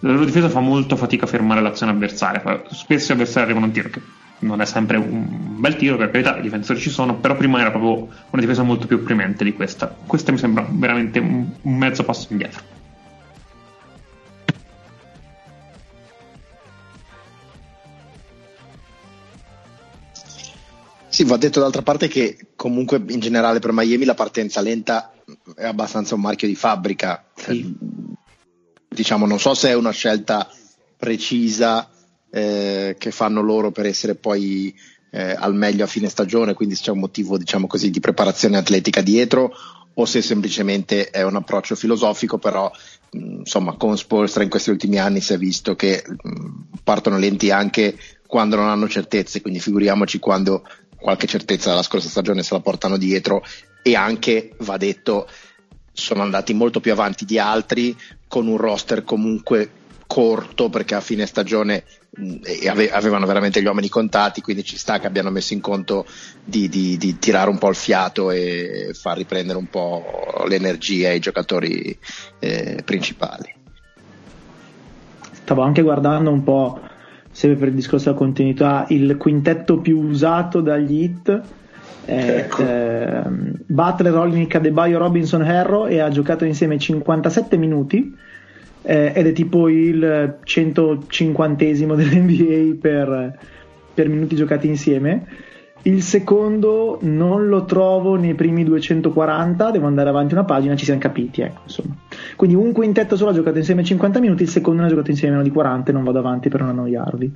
La 0.00 0.12
loro 0.12 0.24
difesa 0.24 0.48
fa 0.48 0.60
molto 0.60 0.96
fatica 0.96 1.24
a 1.24 1.28
fermare 1.28 1.60
l'azione 1.60 1.92
avversaria, 1.92 2.62
spesso 2.70 3.12
gli 3.12 3.16
avversari 3.16 3.44
arrivano 3.44 3.64
a 3.64 3.68
un 3.68 3.74
tiro 3.74 3.88
che 3.88 4.00
non 4.38 4.60
è 4.60 4.66
sempre 4.66 4.98
un 4.98 5.58
bel 5.58 5.76
tiro, 5.76 5.96
per 5.96 6.10
carità, 6.10 6.36
i 6.36 6.42
difensori 6.42 6.78
ci 6.78 6.90
sono, 6.90 7.16
però 7.16 7.34
prima 7.36 7.60
era 7.60 7.70
proprio 7.70 8.08
una 8.30 8.42
difesa 8.42 8.62
molto 8.62 8.86
più 8.86 8.96
opprimente 8.96 9.44
di 9.44 9.54
questa. 9.54 9.94
Questa 10.06 10.30
mi 10.32 10.38
sembra 10.38 10.66
veramente 10.68 11.18
un, 11.18 11.50
un 11.62 11.76
mezzo 11.76 12.04
passo 12.04 12.26
indietro. 12.30 12.62
Sì, 21.08 21.24
va 21.24 21.38
detto 21.38 21.60
d'altra 21.60 21.80
parte 21.80 22.08
che 22.08 22.36
comunque 22.56 23.02
in 23.08 23.20
generale 23.20 23.58
per 23.58 23.72
Miami 23.72 24.04
la 24.04 24.12
partenza 24.12 24.60
lenta 24.60 25.14
è 25.54 25.64
abbastanza 25.64 26.14
un 26.14 26.20
marchio 26.20 26.46
di 26.46 26.54
fabbrica. 26.54 27.24
Sì. 27.34 27.74
Diciamo, 28.88 29.26
non 29.26 29.38
so 29.38 29.54
se 29.54 29.70
è 29.70 29.74
una 29.74 29.90
scelta 29.90 30.48
precisa 30.96 31.88
eh, 32.30 32.96
che 32.98 33.10
fanno 33.10 33.40
loro 33.40 33.70
per 33.70 33.86
essere 33.86 34.14
poi 34.14 34.74
eh, 35.10 35.34
al 35.38 35.54
meglio 35.54 35.84
a 35.84 35.88
fine 35.88 36.08
stagione, 36.08 36.54
quindi 36.54 36.74
se 36.74 36.82
c'è 36.84 36.90
un 36.90 36.98
motivo 36.98 37.38
diciamo 37.38 37.66
così, 37.66 37.90
di 37.90 38.00
preparazione 38.00 38.56
atletica 38.56 39.00
dietro 39.00 39.52
o 39.98 40.04
se 40.04 40.20
semplicemente 40.20 41.08
è 41.08 41.22
un 41.22 41.36
approccio 41.36 41.74
filosofico, 41.74 42.38
però 42.38 42.70
mh, 43.12 43.38
insomma 43.38 43.76
con 43.76 43.96
Spolstra 43.96 44.42
in 44.42 44.50
questi 44.50 44.70
ultimi 44.70 44.98
anni 44.98 45.20
si 45.20 45.32
è 45.32 45.38
visto 45.38 45.74
che 45.74 46.04
mh, 46.06 46.78
partono 46.84 47.18
lenti 47.18 47.50
anche 47.50 47.96
quando 48.26 48.56
non 48.56 48.68
hanno 48.68 48.88
certezze, 48.88 49.40
quindi 49.40 49.60
figuriamoci 49.60 50.18
quando 50.18 50.64
qualche 50.98 51.26
certezza 51.26 51.70
dalla 51.70 51.82
scorsa 51.82 52.08
stagione 52.08 52.42
se 52.42 52.54
la 52.54 52.60
portano 52.60 52.96
dietro 52.96 53.42
e 53.82 53.94
anche, 53.94 54.50
va 54.58 54.76
detto, 54.76 55.28
sono 55.96 56.22
andati 56.22 56.52
molto 56.52 56.80
più 56.80 56.92
avanti 56.92 57.24
di 57.24 57.38
altri 57.38 57.96
con 58.28 58.46
un 58.46 58.58
roster 58.58 59.02
comunque 59.02 59.70
corto 60.06 60.68
perché 60.68 60.94
a 60.94 61.00
fine 61.00 61.26
stagione 61.26 61.84
ave- 62.68 62.90
avevano 62.90 63.26
veramente 63.26 63.60
gli 63.60 63.66
uomini 63.66 63.88
contati, 63.88 64.40
quindi 64.40 64.62
ci 64.62 64.76
sta 64.76 64.98
che 64.98 65.06
abbiano 65.06 65.30
messo 65.30 65.54
in 65.54 65.60
conto 65.60 66.06
di, 66.44 66.68
di- 66.68 66.96
di 66.98 67.18
tirare 67.18 67.50
un 67.50 67.58
po' 67.58 67.70
il 67.70 67.74
fiato 67.74 68.30
e 68.30 68.90
far 68.92 69.16
riprendere 69.16 69.58
un 69.58 69.68
po' 69.68 70.04
l'energia 70.46 71.08
ai 71.08 71.18
giocatori 71.18 71.98
eh, 72.38 72.82
principali. 72.84 73.54
Stavo 75.30 75.62
anche 75.62 75.82
guardando 75.82 76.30
un 76.30 76.42
po', 76.42 76.80
sempre 77.30 77.58
per 77.58 77.68
il 77.68 77.74
discorso 77.74 78.06
della 78.06 78.18
continuità, 78.18 78.84
il 78.90 79.16
quintetto 79.16 79.80
più 79.80 79.98
usato 79.98 80.60
dagli 80.60 81.04
hit. 81.04 81.42
Ecco. 82.04 82.62
Butler, 83.66 84.12
Rolling, 84.12 84.54
Adebayo, 84.54 84.98
Robinson, 84.98 85.42
Herro 85.42 85.86
e 85.86 85.98
ha 85.98 86.08
giocato 86.08 86.44
insieme 86.44 86.78
57 86.78 87.56
minuti 87.56 88.14
eh, 88.82 89.12
ed 89.14 89.26
è 89.26 89.32
tipo 89.32 89.68
il 89.68 90.38
150esimo 90.44 91.94
dell'NBA 91.96 92.78
per, 92.80 93.38
per 93.92 94.08
minuti 94.08 94.36
giocati 94.36 94.68
insieme. 94.68 95.26
Il 95.82 96.02
secondo 96.02 96.98
non 97.02 97.46
lo 97.46 97.64
trovo 97.64 98.16
nei 98.16 98.34
primi 98.34 98.64
240, 98.64 99.70
devo 99.70 99.86
andare 99.86 100.08
avanti 100.08 100.34
una 100.34 100.44
pagina, 100.44 100.74
ci 100.74 100.84
siamo 100.84 100.98
capiti, 100.98 101.42
ecco, 101.42 101.60
insomma. 101.64 101.94
Quindi 102.34 102.56
un 102.56 102.72
quintetto 102.72 103.14
solo 103.14 103.30
ha 103.30 103.34
giocato 103.34 103.58
insieme 103.58 103.84
50 103.84 104.18
minuti, 104.18 104.42
il 104.42 104.48
secondo 104.48 104.80
ne 104.80 104.86
ha 104.86 104.90
giocato 104.90 105.10
insieme 105.10 105.36
meno 105.36 105.46
di 105.46 105.52
40 105.52 105.90
e 105.90 105.92
non 105.92 106.02
vado 106.02 106.18
avanti 106.18 106.48
per 106.48 106.60
non 106.60 106.70
annoiarvi. 106.70 107.32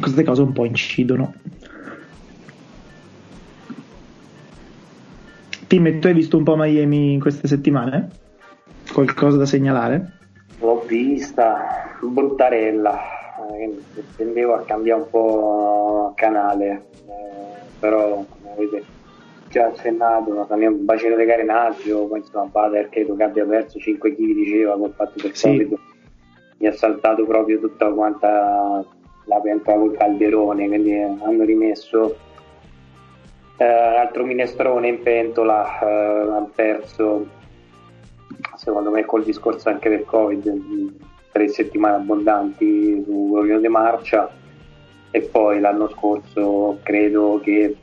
Queste 0.00 0.22
cose 0.22 0.42
un 0.42 0.52
po' 0.52 0.64
incidono. 0.64 1.34
Tim, 5.72 6.00
tu 6.00 6.06
hai 6.06 6.12
visto 6.12 6.36
un 6.36 6.44
po' 6.44 6.54
Miami 6.54 7.14
in 7.14 7.18
queste 7.18 7.48
settimane? 7.48 8.10
Qualcosa 8.92 9.38
da 9.38 9.46
segnalare? 9.46 10.18
L'ho 10.60 10.84
vista, 10.86 11.96
bruttarella, 11.98 13.00
eh, 13.50 13.74
tendevo 14.14 14.52
a 14.52 14.64
cambiare 14.66 15.00
un 15.00 15.08
po' 15.08 16.12
canale, 16.14 16.88
eh, 17.06 17.56
però 17.78 18.16
come 18.16 18.52
avete 18.54 18.84
già 19.48 19.68
accennato, 19.68 20.44
cambiamo 20.46 20.76
un 20.76 20.84
bacino 20.84 21.16
di 21.16 21.24
carenaggio, 21.24 22.04
poi 22.04 22.18
insomma 22.18 22.50
Bader 22.52 22.90
credo 22.90 23.16
che 23.16 23.22
abbia 23.22 23.46
perso 23.46 23.78
5 23.78 24.14
kg 24.14 24.34
diceva 24.34 24.76
col 24.76 24.92
fatto 24.94 25.22
del 25.22 25.34
Sì. 25.34 25.46
Covid, 25.46 25.74
mi 26.58 26.66
ha 26.66 26.72
saltato 26.72 27.24
proprio 27.24 27.58
tutta 27.58 27.88
quanta 27.88 28.84
la 29.24 29.40
pentola 29.40 29.78
col 29.78 29.96
calderone, 29.96 30.66
quindi 30.66 30.92
eh, 30.92 31.10
hanno 31.22 31.44
rimesso 31.44 32.14
eh, 33.62 33.96
altro 33.96 34.24
minestrone 34.24 34.88
in 34.88 35.02
pentola, 35.02 35.78
eh, 35.80 35.86
hanno 35.86 36.50
perso 36.54 37.26
secondo 38.56 38.90
me 38.90 39.04
col 39.04 39.24
discorso 39.24 39.68
anche 39.68 39.88
del 39.88 40.04
Covid, 40.04 40.46
mh, 40.46 40.96
tre 41.30 41.48
settimane 41.48 41.96
abbondanti 41.96 43.02
su 43.04 43.58
di 43.60 43.68
marcia 43.68 44.30
e 45.10 45.20
poi 45.22 45.60
l'anno 45.60 45.88
scorso 45.88 46.78
credo 46.82 47.40
che 47.42 47.76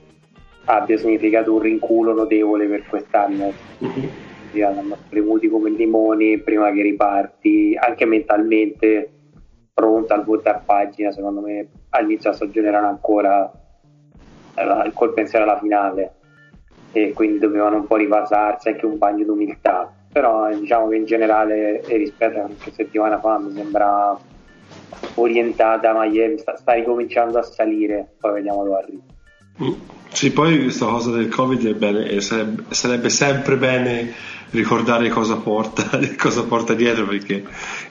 abbia 0.65 0.97
significato 0.97 1.53
un 1.53 1.59
rinculo 1.59 2.13
notevole 2.13 2.67
per 2.67 2.85
quest'anno. 2.87 3.51
Quindi 3.77 4.61
hanno 4.61 4.95
spremuti 5.05 5.47
come 5.47 5.69
limoni 5.69 6.39
prima 6.39 6.71
che 6.71 6.81
riparti, 6.81 7.77
anche 7.79 8.05
mentalmente 8.05 9.11
pronta 9.73 10.15
al 10.15 10.25
voltare 10.25 10.61
pagina, 10.65 11.11
secondo 11.11 11.41
me 11.41 11.67
all'inizio 11.89 12.31
della 12.31 12.43
stagione 12.43 12.67
erano 12.67 12.87
ancora 12.87 13.58
col 14.93 15.13
pensiero 15.13 15.45
alla 15.45 15.59
finale 15.59 16.13
e 16.91 17.13
quindi 17.13 17.39
dovevano 17.39 17.77
un 17.77 17.87
po' 17.87 17.95
rivasarsi 17.95 18.69
anche 18.69 18.85
un 18.85 18.97
bagno 18.97 19.25
d'umiltà. 19.25 19.91
Però 20.11 20.49
diciamo 20.53 20.87
che 20.87 20.95
in 20.95 21.05
generale 21.05 21.83
rispetto 21.87 22.39
a 22.39 22.43
qualche 22.43 22.71
settimana 22.71 23.19
fa 23.19 23.37
mi 23.37 23.53
sembra 23.53 24.17
orientata 25.15 25.93
Miami 25.95 26.37
sta, 26.39 26.55
sta 26.57 26.73
ricominciando 26.73 27.37
a 27.37 27.43
salire. 27.43 28.13
Poi 28.19 28.33
vediamo 28.33 28.63
dove 28.63 28.77
arriva 28.77 29.17
Mm. 29.61 29.73
Sì, 30.11 30.31
poi 30.31 30.63
questa 30.63 30.87
cosa 30.87 31.11
del 31.11 31.29
Covid 31.29 31.67
è 31.67 31.73
bene, 31.73 32.19
sarebbe, 32.21 32.63
sarebbe 32.73 33.09
sempre 33.09 33.57
bene 33.57 34.11
ricordare 34.51 35.09
cosa 35.09 35.35
porta, 35.35 35.99
cosa 36.17 36.43
porta 36.43 36.73
dietro 36.73 37.05
perché 37.05 37.43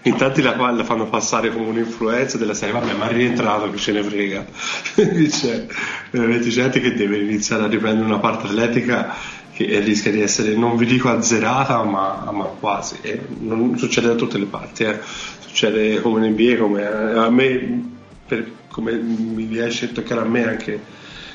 in 0.03 0.17
tanti 0.17 0.43
la, 0.43 0.55
la 0.57 0.85
fanno 0.85 1.09
passare 1.09 1.53
come 1.53 1.67
un'influenza 1.67 2.39
della 2.39 2.55
serie, 2.55 2.75
vabbè, 2.79 2.95
ma 2.95 3.09
è 3.09 3.13
rientrato 3.13 3.71
che 3.71 3.77
ce 3.77 3.93
ne 3.93 4.03
frega. 4.03 4.47
C'è 4.95 5.67
veramente 6.11 6.49
gente 6.49 6.81
che 6.81 6.95
deve 6.95 7.19
iniziare 7.19 7.65
a 7.65 7.69
riprendere 7.69 8.07
una 8.07 8.19
parte 8.19 8.47
atletica 8.47 9.15
che 9.53 9.81
rischia 9.81 10.13
di 10.13 10.21
essere, 10.21 10.55
non 10.55 10.77
vi 10.77 10.87
dico 10.87 11.09
azzerata, 11.09 11.83
ma, 11.83 12.31
ma 12.33 12.45
quasi. 12.45 12.99
E 13.03 13.21
non 13.41 13.77
succede 13.77 14.09
da 14.09 14.15
tutte 14.15 14.39
le 14.39 14.47
parti, 14.47 14.85
eh. 14.85 14.99
succede 15.41 16.01
come 16.01 16.27
in 16.27 16.33
NBA, 16.33 16.57
come 16.57 16.87
a 16.87 17.29
me, 17.31 17.97
per, 18.27 18.51
come 18.69 18.93
mi 18.93 19.47
riesce 19.47 19.87
a 19.87 19.89
toccare 19.89 20.21
a 20.21 20.25
me 20.25 20.47
anche 20.47 20.81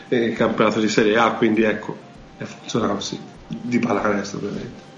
il 0.07 0.33
campionato 0.33 0.79
di 0.79 0.87
Serie 0.87 1.17
A, 1.17 1.31
quindi 1.31 1.63
ecco, 1.63 1.97
e 2.37 2.45
funziona 2.45 2.87
così, 2.87 3.19
di 3.47 3.79
pallacanestro 3.79 4.37
ovviamente. 4.37 4.92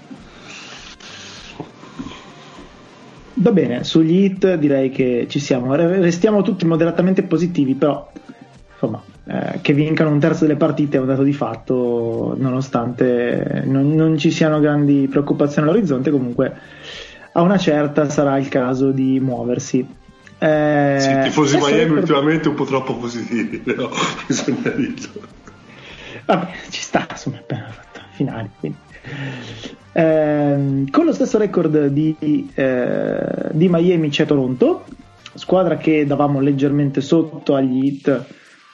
Va 3.38 3.52
bene, 3.52 3.84
sugli 3.84 4.24
hit 4.24 4.54
direi 4.54 4.90
che 4.90 5.26
ci 5.28 5.40
siamo. 5.40 5.74
Re- 5.74 6.00
Restiamo 6.00 6.40
tutti 6.40 6.64
moderatamente 6.64 7.22
positivi, 7.22 7.74
però 7.74 8.10
insomma, 8.72 9.02
eh, 9.26 9.58
che 9.60 9.74
vincano 9.74 10.10
un 10.10 10.18
terzo 10.18 10.46
delle 10.46 10.56
partite 10.56 10.96
è 10.96 11.00
un 11.00 11.06
dato 11.06 11.22
di 11.22 11.34
fatto, 11.34 12.34
nonostante 12.38 13.62
non, 13.66 13.94
non 13.94 14.16
ci 14.16 14.30
siano 14.30 14.58
grandi 14.58 15.06
preoccupazioni 15.10 15.68
all'orizzonte. 15.68 16.10
Comunque 16.10 16.56
a 17.32 17.42
una 17.42 17.58
certa 17.58 18.08
sarà 18.08 18.38
il 18.38 18.48
caso 18.48 18.90
di 18.90 19.20
muoversi. 19.20 19.86
Eh, 20.38 20.96
sì, 20.98 21.10
i 21.10 21.22
tifosi 21.24 21.58
Miami 21.58 21.84
per... 21.84 21.98
ultimamente 21.98 22.48
un 22.48 22.54
po' 22.54 22.64
troppo 22.64 22.96
positivi, 22.96 23.58
però 23.64 23.90
bisogna 24.26 24.70
dirlo. 24.70 25.20
Vabbè, 26.24 26.48
ci 26.70 26.80
sta, 26.80 27.06
insomma, 27.10 27.36
appena 27.36 27.68
fatto 27.68 28.00
finali. 28.12 28.48
Quindi. 28.58 28.78
Eh, 29.98 30.84
con 30.90 31.06
lo 31.06 31.12
stesso 31.14 31.38
record 31.38 31.86
di, 31.86 32.14
eh, 32.54 33.48
di, 33.50 33.66
Miami 33.70 34.10
c'è 34.10 34.26
Toronto, 34.26 34.84
squadra 35.32 35.78
che 35.78 36.04
davamo 36.04 36.40
leggermente 36.40 37.00
sotto 37.00 37.54
agli 37.54 37.86
hit 37.86 38.24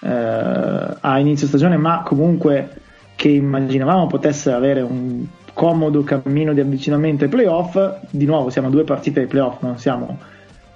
eh, 0.01 0.09
a 0.09 1.19
inizio 1.21 1.47
stagione, 1.47 1.77
ma 1.77 2.03
comunque 2.05 2.71
che 3.15 3.29
immaginavamo 3.29 4.09
potesse 4.09 4.51
avere 4.51 4.81
un 4.81 5.25
comodo 5.53 6.03
cammino 6.03 6.53
di 6.53 6.59
avvicinamento 6.61 7.23
ai 7.23 7.31
playoff. 7.31 8.01
Di 8.11 8.27
nuovo 8.27 8.51
siamo 8.51 8.67
a 8.67 8.73
due 8.73 8.83
partite 8.83 9.21
ai 9.21 9.27
playoff, 9.29 9.63
non 9.63 9.79
siamo 9.79 10.19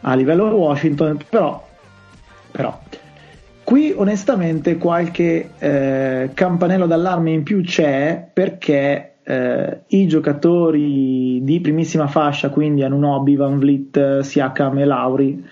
a 0.02 0.14
livello 0.14 0.44
Washington, 0.44 1.18
però, 1.28 1.66
però 2.52 2.78
qui 3.64 3.92
onestamente 3.96 4.76
qualche 4.76 5.50
eh, 5.58 6.30
campanello 6.32 6.86
d'allarme 6.86 7.32
in 7.32 7.42
più 7.42 7.64
c'è 7.64 8.28
perché 8.32 9.15
eh, 9.28 9.80
i 9.88 10.06
giocatori 10.06 11.40
di 11.42 11.60
primissima 11.60 12.06
fascia, 12.06 12.48
quindi 12.48 12.84
Anunobi, 12.84 13.34
Van 13.34 13.58
Vliet, 13.58 14.20
Siakam 14.20 14.78
e 14.78 14.84
Lauri, 14.84 15.44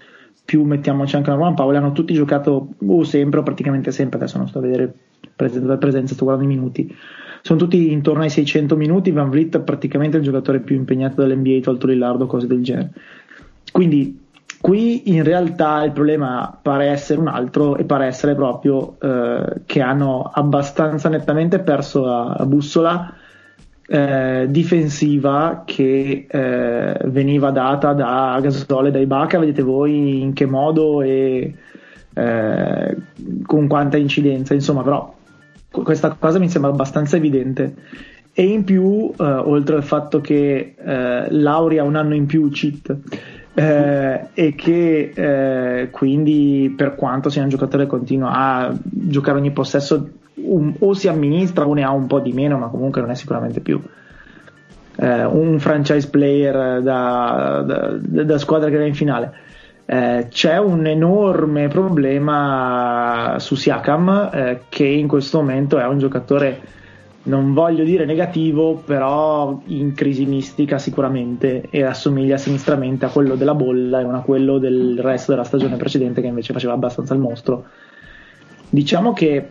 più 0.44 0.62
mettiamoci 0.62 1.16
anche 1.16 1.30
Norman 1.30 1.54
Powell, 1.54 1.76
hanno 1.76 1.90
tutti 1.90 2.14
giocato 2.14 2.74
o 2.86 3.02
sempre 3.02 3.40
o 3.40 3.42
praticamente 3.42 3.90
sempre, 3.90 4.18
adesso 4.18 4.38
non 4.38 4.46
sto 4.46 4.58
a 4.58 4.62
vedere 4.62 4.94
presenza, 5.34 5.76
presenza 5.76 6.14
sto 6.14 6.24
guardando 6.24 6.52
i 6.52 6.54
minuti, 6.56 6.96
sono 7.42 7.58
tutti 7.58 7.90
intorno 7.90 8.22
ai 8.22 8.30
600 8.30 8.76
minuti, 8.76 9.10
Van 9.10 9.28
Vliet 9.28 9.56
è 9.56 9.60
praticamente 9.60 10.18
il 10.18 10.22
giocatore 10.22 10.60
più 10.60 10.76
impegnato 10.76 11.20
dall'NBA, 11.20 11.58
tolto 11.60 11.88
Lillardo, 11.88 12.26
cose 12.26 12.46
del 12.46 12.62
genere. 12.62 12.92
Quindi 13.72 14.20
qui 14.60 15.10
in 15.12 15.24
realtà 15.24 15.82
il 15.82 15.90
problema 15.90 16.56
pare 16.62 16.86
essere 16.86 17.18
un 17.18 17.26
altro 17.26 17.76
e 17.76 17.84
pare 17.84 18.06
essere 18.06 18.36
proprio 18.36 18.96
eh, 19.00 19.62
che 19.66 19.80
hanno 19.80 20.30
abbastanza 20.32 21.08
nettamente 21.08 21.58
perso 21.58 22.04
la, 22.04 22.36
la 22.38 22.46
bussola 22.46 23.14
eh, 23.86 24.46
difensiva 24.48 25.62
che 25.66 26.26
eh, 26.28 26.98
veniva 27.04 27.50
data 27.50 27.92
da 27.92 28.38
Gasol 28.40 28.86
e 28.86 28.90
da 28.90 28.98
Ibaka, 28.98 29.38
vedete 29.38 29.62
voi 29.62 30.20
in 30.22 30.32
che 30.32 30.46
modo 30.46 31.02
e 31.02 31.54
eh, 32.14 32.96
con 33.44 33.66
quanta 33.66 33.96
incidenza, 33.96 34.54
insomma, 34.54 34.82
però 34.82 35.14
questa 35.70 36.16
cosa 36.18 36.38
mi 36.38 36.48
sembra 36.48 36.70
abbastanza 36.70 37.16
evidente. 37.16 37.74
E 38.32 38.42
in 38.42 38.64
più, 38.64 39.12
eh, 39.16 39.22
oltre 39.22 39.76
al 39.76 39.84
fatto 39.84 40.20
che 40.20 40.74
eh, 40.76 41.26
Lauri 41.30 41.78
ha 41.78 41.84
un 41.84 41.94
anno 41.94 42.14
in 42.14 42.26
più 42.26 42.48
cheat 42.50 42.96
eh, 43.54 44.26
e 44.34 44.54
che 44.56 45.88
quindi 45.92 46.72
per 46.76 46.96
quanto 46.96 47.28
sia 47.28 47.42
un 47.42 47.48
giocatore 47.48 47.86
continua 47.86 48.32
a 48.32 48.76
giocare 48.82 49.38
ogni 49.38 49.52
possesso 49.52 50.08
un, 50.46 50.74
o 50.78 50.94
si 50.94 51.08
amministra 51.08 51.66
o 51.66 51.74
ne 51.74 51.82
ha 51.82 51.90
un 51.90 52.06
po' 52.06 52.20
di 52.20 52.32
meno, 52.32 52.58
ma 52.58 52.68
comunque 52.68 53.00
non 53.00 53.10
è 53.10 53.14
sicuramente 53.14 53.60
più 53.60 53.80
eh, 54.96 55.24
un 55.24 55.58
franchise 55.58 56.08
player 56.08 56.82
da, 56.82 57.62
da, 57.66 58.22
da, 58.22 58.38
squadra 58.38 58.70
che 58.70 58.76
va 58.76 58.84
in 58.84 58.94
finale. 58.94 59.32
Eh, 59.86 60.28
c'è 60.30 60.58
un 60.58 60.86
enorme 60.86 61.68
problema 61.68 63.36
su 63.38 63.54
Siakam 63.54 64.30
eh, 64.32 64.60
che 64.70 64.86
in 64.86 65.06
questo 65.06 65.38
momento 65.40 65.78
è 65.78 65.86
un 65.86 65.98
giocatore 65.98 66.72
non 67.24 67.52
voglio 67.52 67.84
dire 67.84 68.06
negativo 68.06 68.82
però 68.84 69.60
in 69.66 69.92
crisi 69.92 70.24
mistica 70.24 70.78
sicuramente 70.78 71.66
e 71.68 71.82
assomiglia 71.82 72.38
sinistramente 72.38 73.04
a 73.04 73.10
quello 73.10 73.34
della 73.34 73.54
bolla 73.54 74.00
e 74.00 74.04
non 74.04 74.14
a 74.14 74.20
quello 74.20 74.58
del 74.58 74.98
resto 75.00 75.32
della 75.32 75.44
stagione 75.44 75.76
precedente 75.76 76.22
che 76.22 76.28
invece 76.28 76.54
faceva 76.54 76.72
abbastanza 76.72 77.12
il 77.12 77.20
mostro 77.20 77.66
diciamo 78.70 79.12
che 79.12 79.50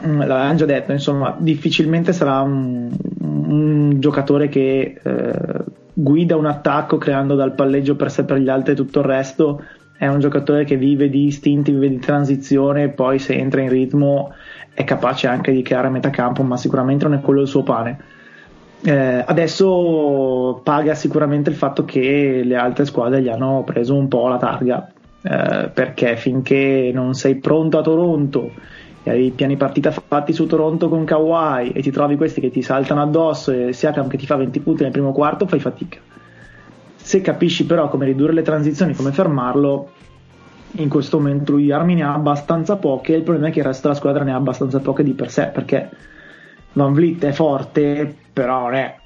l'avevamo 0.00 0.54
già 0.54 0.64
detto, 0.64 0.92
insomma, 0.92 1.36
difficilmente 1.38 2.12
sarà 2.12 2.40
un, 2.40 2.90
un 3.20 4.00
giocatore 4.00 4.48
che 4.48 4.98
eh, 5.02 5.64
guida 5.92 6.36
un 6.36 6.46
attacco 6.46 6.98
creando 6.98 7.34
dal 7.34 7.54
palleggio 7.54 7.96
per 7.96 8.10
sé 8.10 8.24
per 8.24 8.38
gli 8.38 8.48
altri 8.48 8.72
e 8.72 8.76
tutto 8.76 9.00
il 9.00 9.04
resto. 9.04 9.62
È 9.96 10.06
un 10.08 10.18
giocatore 10.18 10.64
che 10.64 10.76
vive 10.76 11.08
di 11.08 11.26
istinti, 11.26 11.70
vive 11.70 11.88
di 11.88 11.98
transizione, 11.98 12.88
poi 12.88 13.18
se 13.18 13.34
entra 13.34 13.60
in 13.60 13.68
ritmo 13.68 14.32
è 14.74 14.84
capace 14.84 15.28
anche 15.28 15.52
di 15.52 15.62
creare 15.62 15.90
metacampo, 15.90 16.42
ma 16.42 16.56
sicuramente 16.56 17.04
non 17.06 17.18
è 17.18 17.20
quello 17.20 17.42
il 17.42 17.46
suo 17.46 17.62
pane. 17.62 17.98
Eh, 18.84 19.22
adesso 19.24 20.60
paga 20.64 20.94
sicuramente 20.94 21.50
il 21.50 21.56
fatto 21.56 21.84
che 21.84 22.42
le 22.44 22.56
altre 22.56 22.84
squadre 22.84 23.22
gli 23.22 23.28
hanno 23.28 23.62
preso 23.64 23.94
un 23.94 24.08
po' 24.08 24.26
la 24.26 24.38
targa, 24.38 24.90
eh, 25.22 25.70
perché 25.72 26.16
finché 26.16 26.90
non 26.92 27.14
sei 27.14 27.36
pronto 27.36 27.78
a 27.78 27.82
Toronto 27.82 28.50
hai 29.10 29.32
piani 29.34 29.56
partita 29.56 29.90
fatti 29.90 30.32
su 30.32 30.46
Toronto 30.46 30.88
con 30.88 31.04
Kawhi 31.04 31.72
e 31.72 31.82
ti 31.82 31.90
trovi 31.90 32.16
questi 32.16 32.40
che 32.40 32.50
ti 32.50 32.62
saltano 32.62 33.02
addosso 33.02 33.50
e 33.50 33.72
Siakam 33.72 34.06
che 34.06 34.16
ti 34.16 34.26
fa 34.26 34.36
20 34.36 34.60
punti 34.60 34.82
nel 34.84 34.92
primo 34.92 35.12
quarto, 35.12 35.46
fai 35.46 35.58
fatica. 35.58 35.98
Se 36.94 37.20
capisci 37.20 37.66
però 37.66 37.88
come 37.88 38.04
ridurre 38.04 38.32
le 38.32 38.42
transizioni, 38.42 38.94
come 38.94 39.10
fermarlo, 39.10 39.90
in 40.76 40.88
questo 40.88 41.18
momento 41.18 41.52
lui 41.52 41.72
armi 41.72 41.94
ne 41.94 42.04
ha 42.04 42.14
abbastanza 42.14 42.76
poche. 42.76 43.14
Il 43.14 43.22
problema 43.22 43.48
è 43.48 43.50
che 43.50 43.58
il 43.58 43.64
resto 43.64 43.88
della 43.88 43.98
squadra 43.98 44.22
ne 44.22 44.32
ha 44.32 44.36
abbastanza 44.36 44.78
poche 44.78 45.02
di 45.02 45.12
per 45.14 45.30
sé 45.30 45.50
perché 45.52 45.90
Van 46.74 46.92
Vliet 46.92 47.24
è 47.24 47.32
forte, 47.32 48.14
però 48.32 48.62
non 48.62 48.74
è 48.74 48.96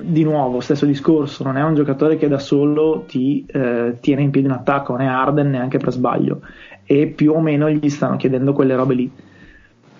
di 0.00 0.24
nuovo 0.24 0.60
stesso 0.60 0.86
discorso. 0.86 1.44
Non 1.44 1.58
è 1.58 1.62
un 1.62 1.74
giocatore 1.74 2.16
che 2.16 2.28
da 2.28 2.38
solo 2.38 3.04
ti 3.06 3.44
eh, 3.46 3.98
tiene 4.00 4.22
in 4.22 4.30
piedi 4.30 4.48
un 4.48 4.54
attacco, 4.54 4.92
non 4.92 5.02
è 5.02 5.06
Arden 5.06 5.50
neanche 5.50 5.76
per 5.76 5.92
sbaglio 5.92 6.40
e 6.90 7.06
più 7.08 7.34
o 7.34 7.40
meno 7.40 7.68
gli 7.68 7.90
stanno 7.90 8.16
chiedendo 8.16 8.54
quelle 8.54 8.74
robe 8.74 8.94
lì. 8.94 9.12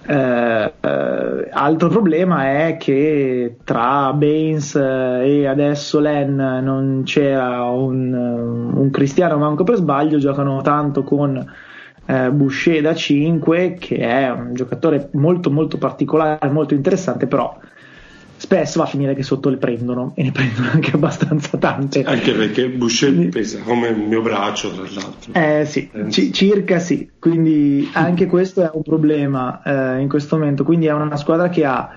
Eh, 0.07 0.73
eh, 0.81 1.49
altro 1.51 1.89
problema 1.91 2.65
è 2.65 2.79
che 2.79 3.57
tra 3.63 4.11
Baines 4.15 4.75
eh, 4.75 5.41
e 5.41 5.47
adesso 5.47 6.01
Len 6.01 6.35
non 6.35 7.03
c'era 7.05 7.65
un, 7.65 8.15
un 8.15 8.91
Cristiano 8.91 9.37
manco 9.37 9.65
per 9.65 9.77
sbaglio, 9.77 10.17
giocano 10.17 10.63
tanto 10.63 11.05
con 11.05 11.37
eh, 12.07 12.31
Boucher 12.31 12.81
da 12.81 12.95
5 12.95 13.77
che 13.79 13.99
è 13.99 14.31
un 14.31 14.55
giocatore 14.55 15.11
molto 15.13 15.51
molto 15.51 15.77
particolare, 15.77 16.49
molto 16.49 16.73
interessante, 16.73 17.27
però 17.27 17.55
spesso 18.39 18.79
va 18.79 18.85
a 18.85 18.89
finire 18.89 19.15
che 19.15 19.25
sotto 19.25 19.49
le 19.51 19.57
prendono 19.57 20.13
e 20.15 20.23
ne 20.23 20.31
prendono 20.31 20.71
anche 20.73 20.93
abbastanza 20.95 21.59
tante. 21.59 22.05
Anche 22.05 22.33
perché 22.33 22.69
Boucher 22.69 23.29
pesa 23.29 23.61
come 23.61 23.89
il 23.89 23.99
mio 23.99 24.23
braccio, 24.23 24.71
tra 24.71 24.83
l'altro. 24.83 25.33
Eh 25.33 25.65
sì, 25.67 25.91
eh. 25.93 26.07
C- 26.07 26.31
circa 26.31 26.79
sì, 26.79 27.11
quindi 27.19 27.91
anche 27.93 28.27
questo 28.27 28.63
è 28.63 28.71
un 28.73 28.83
problema 28.83 29.61
eh, 29.97 30.01
in 30.01 30.09
questo 30.09 30.39
momento, 30.39 30.63
quindi 30.63 30.87
è 30.87 30.93
una 30.93 31.17
squadra 31.17 31.49
che 31.49 31.65
ha 31.65 31.91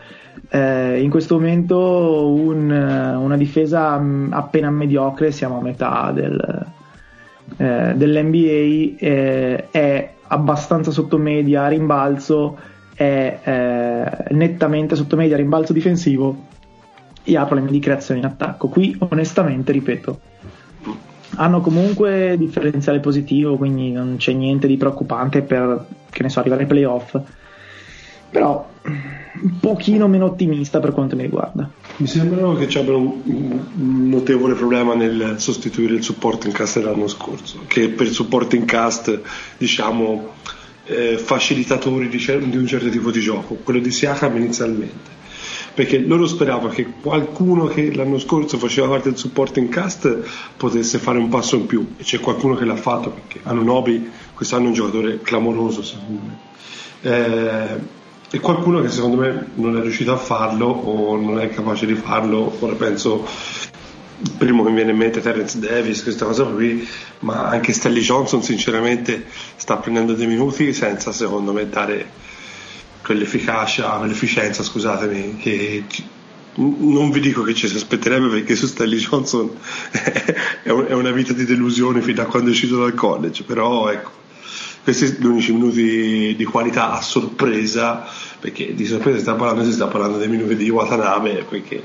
eh, 0.49 0.99
in 0.99 1.11
questo 1.11 1.35
momento 1.35 2.27
un, 2.27 2.71
una 2.71 3.37
difesa 3.37 3.99
mm, 3.99 4.33
appena 4.33 4.71
mediocre, 4.71 5.31
siamo 5.31 5.59
a 5.59 5.61
metà 5.61 6.11
del, 6.11 6.65
eh, 7.57 7.93
dell'NBA, 7.95 8.97
eh, 8.97 9.67
è 9.69 10.13
abbastanza 10.27 10.89
sotto 10.89 11.17
media 11.17 11.65
a 11.65 11.67
rimbalzo 11.67 12.57
è 13.01 13.39
eh, 13.43 14.33
nettamente 14.35 14.95
sotto 14.95 15.15
media 15.15 15.35
rimbalzo 15.35 15.73
difensivo 15.73 16.45
e 17.23 17.35
ha 17.35 17.45
problemi 17.45 17.71
di 17.71 17.79
creazione 17.79 18.19
in 18.19 18.27
attacco. 18.27 18.67
Qui 18.67 18.95
onestamente, 19.09 19.71
ripeto, 19.71 20.19
hanno 21.35 21.61
comunque 21.61 22.35
differenziale 22.37 22.99
positivo, 22.99 23.57
quindi 23.57 23.91
non 23.91 24.17
c'è 24.17 24.33
niente 24.33 24.67
di 24.67 24.77
preoccupante 24.77 25.41
per, 25.41 25.83
che 26.11 26.21
ne 26.21 26.29
so, 26.29 26.39
arrivare 26.39 26.61
ai 26.61 26.67
playoff. 26.67 27.19
Però 28.29 28.69
un 28.83 29.59
pochino 29.59 30.07
meno 30.07 30.25
ottimista 30.25 30.79
per 30.79 30.91
quanto 30.91 31.15
mi 31.15 31.23
riguarda. 31.23 31.69
Mi 31.97 32.07
sembra 32.07 32.53
che 32.55 32.67
ci 32.67 32.77
abbiano 32.77 32.99
un 33.25 34.09
notevole 34.09 34.53
problema 34.53 34.93
nel 34.93 35.35
sostituire 35.37 35.95
il 35.95 36.03
supporting 36.03 36.53
cast 36.53 36.79
dell'anno 36.79 37.07
scorso, 37.07 37.61
che 37.65 37.89
per 37.89 38.05
il 38.05 38.13
supporting 38.13 38.65
cast, 38.65 39.21
diciamo, 39.57 40.39
eh, 40.91 41.17
facilitatori 41.17 42.09
di, 42.09 42.19
cer- 42.19 42.43
di, 42.43 42.57
un 42.57 42.67
certo 42.67 42.89
tipo 42.89 43.11
di 43.11 43.21
gioco, 43.21 43.55
quello 43.55 43.79
di 43.79 43.91
Siakam 43.91 44.35
inizialmente. 44.35 45.19
Perché 45.73 45.99
loro 45.99 46.27
speravano 46.27 46.67
che 46.67 46.85
qualcuno 47.01 47.67
che 47.67 47.93
l'anno 47.93 48.19
scorso 48.19 48.57
faceva 48.57 48.89
parte 48.89 49.09
del 49.09 49.17
supporting 49.17 49.69
cast 49.69 50.17
potesse 50.57 50.97
fare 50.97 51.17
un 51.17 51.29
passo 51.29 51.55
in 51.55 51.65
più 51.65 51.93
e 51.95 52.03
c'è 52.03 52.19
qualcuno 52.19 52.55
che 52.55 52.65
l'ha 52.65 52.75
fatto 52.75 53.09
perché 53.09 53.39
Anunobi 53.43 54.09
quest'anno 54.33 54.65
è 54.65 54.67
un 54.67 54.73
giocatore 54.73 55.21
clamoroso 55.21 55.81
secondo 55.81 56.21
me. 56.25 56.39
Eh, 57.03 57.99
e 58.33 58.39
qualcuno 58.39 58.81
che 58.81 58.89
secondo 58.89 59.17
me 59.17 59.47
non 59.55 59.77
è 59.77 59.81
riuscito 59.81 60.11
a 60.11 60.17
farlo 60.17 60.67
o 60.67 61.17
non 61.17 61.39
è 61.39 61.49
capace 61.49 61.85
di 61.85 61.95
farlo, 61.95 62.53
ora 62.59 62.73
penso 62.73 63.25
il 64.23 64.31
primo 64.37 64.63
che 64.63 64.69
mi 64.69 64.75
viene 64.75 64.91
in 64.91 64.97
mente 64.97 65.19
Terence 65.19 65.59
Davis, 65.59 66.03
questa 66.03 66.25
cosa 66.25 66.45
qui, 66.45 66.87
ma 67.19 67.47
anche 67.47 67.73
Stanley 67.73 68.01
Johnson 68.01 68.43
sinceramente 68.43 69.25
sta 69.61 69.77
prendendo 69.77 70.13
dei 70.13 70.25
minuti 70.25 70.73
senza 70.73 71.11
secondo 71.11 71.53
me 71.53 71.69
dare 71.69 72.09
quell'efficacia, 73.03 73.91
quell'efficienza, 73.91 74.63
scusatemi, 74.63 75.37
che 75.37 75.83
non 76.55 77.11
vi 77.11 77.19
dico 77.19 77.43
che 77.43 77.53
ci 77.53 77.67
si 77.67 77.75
aspetterebbe 77.75 78.27
perché 78.29 78.55
su 78.55 78.65
Stanley 78.65 78.97
Johnson 78.97 79.51
è 80.63 80.71
una 80.71 81.11
vita 81.11 81.33
di 81.33 81.45
delusione 81.45 82.01
fin 82.01 82.15
da 82.15 82.25
quando 82.25 82.49
è 82.49 82.53
uscito 82.53 82.79
dal 82.79 82.95
college, 82.95 83.43
però 83.43 83.91
ecco, 83.91 84.09
questi 84.81 85.05
sono 85.05 85.19
gli 85.19 85.25
unici 85.27 85.53
minuti 85.53 86.33
di 86.35 86.43
qualità 86.43 86.93
a 86.93 87.01
sorpresa, 87.01 88.03
perché 88.39 88.73
di 88.73 88.85
sorpresa 88.87 89.17
si 89.17 89.23
sta 89.23 89.35
parlando, 89.35 89.63
si 89.63 89.73
sta 89.73 89.85
parlando 89.85 90.17
dei 90.17 90.27
minuti 90.27 90.55
di 90.55 90.71
Watanabe, 90.71 91.45
perché 91.47 91.83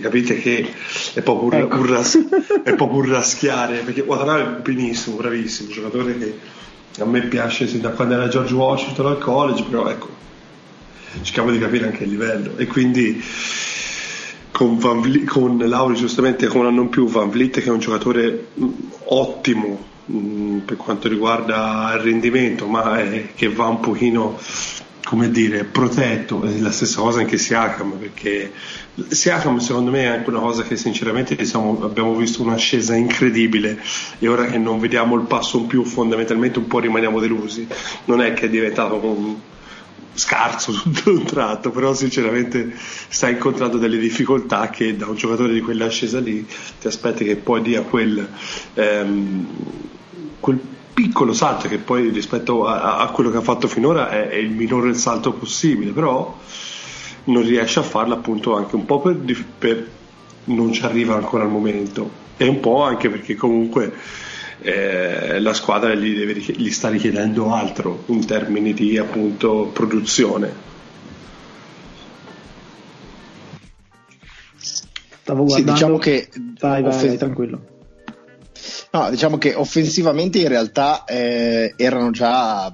capite 0.00 0.38
che 0.38 0.72
è 1.14 1.22
proprio, 1.22 1.64
ecco. 1.64 1.76
un, 1.76 1.86
ras- 1.86 2.24
è 2.62 2.74
proprio 2.76 3.00
un 3.00 3.10
raschiare, 3.10 3.78
perché 3.78 4.02
Watanabe 4.02 4.42
è 4.42 4.60
benissimo, 4.60 5.16
bravissimo, 5.16 5.72
giocatore 5.72 6.16
che 6.16 6.55
a 6.98 7.04
me 7.04 7.22
piace 7.22 7.66
sin 7.66 7.80
da 7.80 7.90
quando 7.90 8.14
era 8.14 8.28
George 8.28 8.54
Washington 8.54 9.06
al 9.06 9.18
college, 9.18 9.64
però 9.64 9.88
ecco, 9.88 10.08
cerchiamo 11.22 11.50
di 11.50 11.58
capire 11.58 11.86
anche 11.86 12.04
il 12.04 12.10
livello. 12.10 12.56
E 12.56 12.66
quindi 12.66 13.22
con, 14.56 14.78
Van 14.78 15.00
Vliet, 15.00 15.26
con 15.26 15.58
Lauri 15.58 15.96
giustamente 15.96 16.46
anno 16.46 16.82
in 16.82 16.88
più 16.88 17.06
Van 17.08 17.28
Vliet 17.28 17.60
che 17.60 17.68
è 17.68 17.70
un 17.70 17.78
giocatore 17.78 18.48
mm, 18.58 18.68
ottimo 19.04 19.84
mh, 20.06 20.16
mm, 20.16 20.58
per 20.60 20.76
quanto 20.76 21.08
riguarda 21.08 21.92
il 21.94 22.00
rendimento 22.00 22.66
ma 22.66 22.98
è, 22.98 23.34
che 23.34 23.50
va 23.50 23.66
un 23.66 23.80
pochino 23.80 24.38
come 25.06 25.30
dire 25.30 25.62
protetto 25.62 26.42
è 26.42 26.58
la 26.58 26.72
stessa 26.72 27.00
cosa 27.00 27.20
anche 27.20 27.38
Siakam 27.38 27.92
perché 27.92 28.52
Siakam 29.06 29.58
secondo 29.58 29.92
me 29.92 30.02
è 30.02 30.06
anche 30.06 30.28
una 30.30 30.40
cosa 30.40 30.64
che 30.64 30.76
sinceramente 30.76 31.36
diciamo, 31.36 31.80
abbiamo 31.84 32.16
visto 32.16 32.42
un'ascesa 32.42 32.96
incredibile 32.96 33.80
e 34.18 34.26
ora 34.26 34.46
che 34.46 34.58
non 34.58 34.80
vediamo 34.80 35.14
il 35.14 35.22
passo 35.22 35.58
in 35.58 35.66
più 35.68 35.84
fondamentalmente 35.84 36.58
un 36.58 36.66
po' 36.66 36.80
rimaniamo 36.80 37.20
delusi. 37.20 37.68
Non 38.06 38.20
è 38.20 38.32
che 38.32 38.46
è 38.46 38.48
diventato 38.48 38.96
un 38.96 39.36
scarso 40.12 40.72
tutto 40.82 41.10
un 41.10 41.24
tratto, 41.24 41.70
però 41.70 41.94
sinceramente 41.94 42.74
sta 42.74 43.28
incontrando 43.28 43.78
delle 43.78 43.98
difficoltà 43.98 44.70
che 44.70 44.96
da 44.96 45.06
un 45.06 45.14
giocatore 45.14 45.52
di 45.52 45.60
quell'ascesa 45.60 46.18
lì 46.18 46.44
ti 46.80 46.86
aspetti 46.88 47.24
che 47.24 47.36
poi 47.36 47.62
dia 47.62 47.82
quel, 47.82 48.28
ehm, 48.74 49.46
quel 50.40 50.58
piccolo 50.96 51.34
salto 51.34 51.68
che 51.68 51.76
poi 51.76 52.08
rispetto 52.08 52.64
a, 52.64 52.96
a, 52.96 53.10
quello 53.10 53.30
che 53.30 53.36
ha 53.36 53.42
fatto 53.42 53.68
finora 53.68 54.08
è, 54.08 54.30
è 54.30 54.36
il 54.36 54.48
minore 54.48 54.94
salto 54.94 55.30
possibile, 55.34 55.90
però 55.90 56.34
non 57.24 57.42
riesce 57.42 57.80
a 57.80 57.82
farlo 57.82 58.14
appunto 58.14 58.56
anche 58.56 58.76
un 58.76 58.86
po' 58.86 59.00
per, 59.00 59.44
per 59.58 59.90
non 60.44 60.72
ci 60.72 60.82
arriva 60.86 61.14
ancora 61.14 61.44
al 61.44 61.50
momento 61.50 62.10
e 62.38 62.48
un 62.48 62.60
po' 62.60 62.82
anche 62.82 63.10
perché 63.10 63.34
comunque 63.34 63.92
eh, 64.62 65.38
la 65.38 65.52
squadra 65.52 65.92
gli, 65.94 66.16
deve, 66.16 66.32
gli, 66.32 66.70
sta 66.70 66.88
richiedendo 66.88 67.52
altro 67.52 68.04
in 68.06 68.24
termini 68.24 68.72
di 68.72 68.96
appunto 68.96 69.70
produzione. 69.74 70.50
Stavo 75.20 75.44
guardando. 75.44 75.56
Sì, 75.56 75.64
diciamo 75.74 75.98
che 75.98 76.30
vai, 76.58 76.80
vai, 76.80 76.90
offen- 76.90 77.08
vai, 77.08 77.18
tranquillo. 77.18 77.75
No, 78.96 79.10
diciamo 79.10 79.36
che 79.36 79.52
offensivamente 79.54 80.38
in 80.38 80.48
realtà 80.48 81.04
eh, 81.04 81.74
erano 81.76 82.10
già 82.12 82.72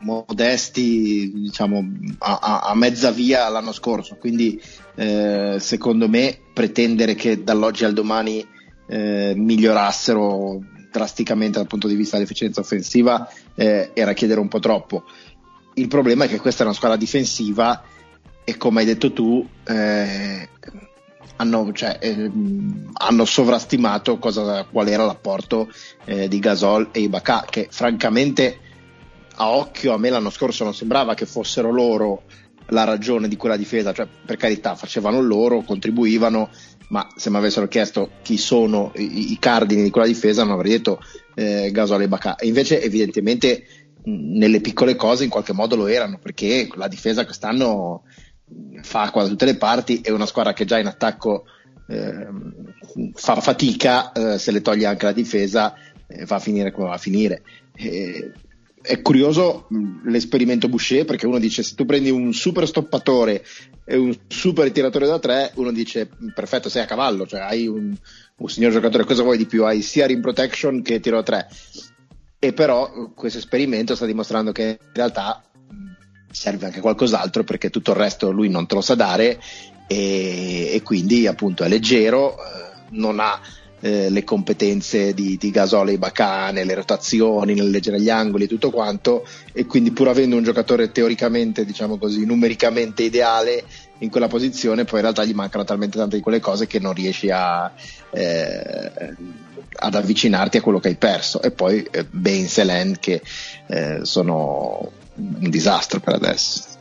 modesti 0.00 1.30
diciamo 1.34 1.88
a, 2.18 2.62
a, 2.64 2.74
mezza 2.74 3.12
via 3.12 3.48
l'anno 3.48 3.70
scorso 3.70 4.16
quindi 4.16 4.60
eh, 4.96 5.56
secondo 5.60 6.08
me 6.08 6.36
pretendere 6.52 7.14
che 7.14 7.44
dall'oggi 7.44 7.84
al 7.84 7.92
domani 7.92 8.44
eh, 8.88 9.34
migliorassero 9.36 10.64
drasticamente 10.90 11.58
dal 11.58 11.68
punto 11.68 11.86
di 11.86 11.94
vista 11.94 12.16
dell'efficienza 12.16 12.60
offensiva 12.60 13.30
eh, 13.54 13.90
era 13.94 14.14
chiedere 14.14 14.40
un 14.40 14.48
po' 14.48 14.58
troppo. 14.58 15.04
Il 15.74 15.86
problema 15.86 16.24
è 16.24 16.28
che 16.28 16.40
questa 16.40 16.64
è 16.64 16.66
una 16.66 16.74
squadra 16.74 16.96
difensiva 16.96 17.84
e 18.42 18.56
come 18.56 18.80
hai 18.80 18.86
detto 18.86 19.12
tu 19.12 19.46
eh, 19.64 20.48
hanno, 21.36 21.72
cioè, 21.72 21.98
eh, 22.00 22.30
hanno, 22.92 23.24
sovrastimato 23.24 24.18
cosa, 24.18 24.64
qual 24.64 24.88
era 24.88 25.04
l'apporto 25.04 25.68
eh, 26.04 26.28
di 26.28 26.38
Gasol 26.38 26.88
e 26.92 27.00
Ibaka 27.00 27.46
che 27.48 27.68
francamente 27.70 28.60
a 29.36 29.50
occhio 29.50 29.92
a 29.92 29.98
me 29.98 30.10
l'anno 30.10 30.30
scorso 30.30 30.64
non 30.64 30.74
sembrava 30.74 31.14
che 31.14 31.26
fossero 31.26 31.70
loro 31.70 32.22
la 32.70 32.84
ragione 32.84 33.28
di 33.28 33.36
quella 33.36 33.56
difesa, 33.56 33.92
cioè 33.92 34.08
per 34.24 34.36
carità 34.36 34.74
facevano 34.74 35.20
loro, 35.20 35.62
contribuivano, 35.62 36.50
ma 36.88 37.06
se 37.14 37.30
mi 37.30 37.36
avessero 37.36 37.68
chiesto 37.68 38.10
chi 38.22 38.36
sono 38.36 38.92
i, 38.96 39.32
i 39.32 39.38
cardini 39.38 39.82
di 39.82 39.90
quella 39.90 40.06
difesa 40.06 40.44
non 40.44 40.52
avrei 40.52 40.72
detto 40.72 41.00
eh, 41.34 41.70
Gasol 41.72 42.02
e 42.02 42.08
Bacà 42.08 42.36
e 42.36 42.46
invece 42.46 42.80
evidentemente 42.82 43.66
mh, 44.04 44.38
nelle 44.38 44.60
piccole 44.60 44.94
cose 44.94 45.24
in 45.24 45.30
qualche 45.30 45.52
modo 45.52 45.76
lo 45.76 45.86
erano 45.88 46.18
perché 46.18 46.68
la 46.74 46.88
difesa 46.88 47.24
quest'anno 47.24 48.04
fa 48.82 49.10
quasi 49.10 49.30
tutte 49.30 49.44
le 49.44 49.56
parti 49.56 50.00
è 50.00 50.10
una 50.10 50.26
squadra 50.26 50.52
che 50.52 50.64
già 50.64 50.78
in 50.78 50.86
attacco 50.86 51.44
eh, 51.88 52.28
fa 53.14 53.40
fatica 53.40 54.12
eh, 54.12 54.38
se 54.38 54.50
le 54.50 54.60
toglie 54.60 54.86
anche 54.86 55.06
la 55.06 55.12
difesa 55.12 55.74
eh, 56.06 56.24
va 56.24 56.36
a 56.36 56.40
finire 56.40 56.70
come 56.70 56.88
va 56.88 56.94
a 56.94 56.98
finire 56.98 57.42
è 58.86 59.02
curioso 59.02 59.66
l'esperimento 60.04 60.68
Boucher 60.68 61.04
perché 61.04 61.26
uno 61.26 61.40
dice 61.40 61.64
se 61.64 61.74
tu 61.74 61.84
prendi 61.84 62.08
un 62.08 62.32
super 62.32 62.68
stoppatore 62.68 63.44
e 63.84 63.96
un 63.96 64.16
super 64.28 64.70
tiratore 64.70 65.06
da 65.06 65.18
tre, 65.18 65.50
uno 65.56 65.72
dice 65.72 66.08
perfetto, 66.32 66.68
sei 66.68 66.82
a 66.82 66.86
cavallo, 66.86 67.26
cioè 67.26 67.40
hai 67.40 67.66
un, 67.66 67.94
un 68.36 68.48
signor 68.48 68.70
giocatore, 68.70 69.04
cosa 69.04 69.24
vuoi 69.24 69.38
di 69.38 69.46
più? 69.46 69.64
Hai 69.64 69.82
sia 69.82 70.06
rim 70.06 70.20
protection 70.20 70.82
che 70.82 71.00
tiro 71.00 71.18
a 71.18 71.22
tre. 71.24 71.48
E 72.38 72.52
però 72.52 73.12
questo 73.14 73.38
esperimento 73.38 73.96
sta 73.96 74.06
dimostrando 74.06 74.52
che 74.52 74.78
in 74.80 74.92
realtà 74.92 75.42
serve 76.36 76.66
anche 76.66 76.80
qualcos'altro 76.80 77.44
perché 77.44 77.70
tutto 77.70 77.92
il 77.92 77.96
resto 77.96 78.30
lui 78.30 78.50
non 78.50 78.66
te 78.66 78.74
lo 78.74 78.82
sa 78.82 78.94
dare 78.94 79.40
e, 79.86 80.70
e 80.70 80.82
quindi 80.82 81.26
appunto 81.26 81.64
è 81.64 81.68
leggero, 81.68 82.36
eh, 82.36 82.72
non 82.90 83.20
ha 83.20 83.40
eh, 83.80 84.10
le 84.10 84.22
competenze 84.22 85.14
di, 85.14 85.38
di 85.38 85.50
Gasole 85.50 85.92
e 85.92 85.98
Bacane, 85.98 86.64
le 86.64 86.74
rotazioni, 86.74 87.54
nel 87.54 87.70
leggere 87.70 87.98
gli 87.98 88.10
angoli 88.10 88.44
e 88.44 88.48
tutto 88.48 88.70
quanto 88.70 89.26
e 89.54 89.64
quindi 89.64 89.92
pur 89.92 90.08
avendo 90.08 90.36
un 90.36 90.42
giocatore 90.42 90.92
teoricamente, 90.92 91.64
diciamo 91.64 91.96
così, 91.96 92.26
numericamente 92.26 93.02
ideale 93.02 93.64
in 94.00 94.10
quella 94.10 94.28
posizione, 94.28 94.84
poi 94.84 94.96
in 94.96 95.02
realtà 95.04 95.24
gli 95.24 95.32
mancano 95.32 95.64
talmente 95.64 95.96
tante 95.96 96.16
di 96.16 96.22
quelle 96.22 96.40
cose 96.40 96.66
che 96.66 96.78
non 96.78 96.92
riesci 96.92 97.30
a, 97.30 97.72
eh, 98.10 99.14
ad 99.72 99.94
avvicinarti 99.94 100.58
a 100.58 100.60
quello 100.60 100.80
che 100.80 100.88
hai 100.88 100.96
perso. 100.96 101.40
E 101.40 101.50
poi 101.50 101.82
eh, 101.90 102.04
Baines 102.04 102.58
e 102.58 102.64
Len 102.64 102.96
che 103.00 103.22
eh, 103.68 104.00
sono 104.02 105.04
un 105.16 105.50
disastro 105.50 106.00
per 106.00 106.14
adesso. 106.14 106.74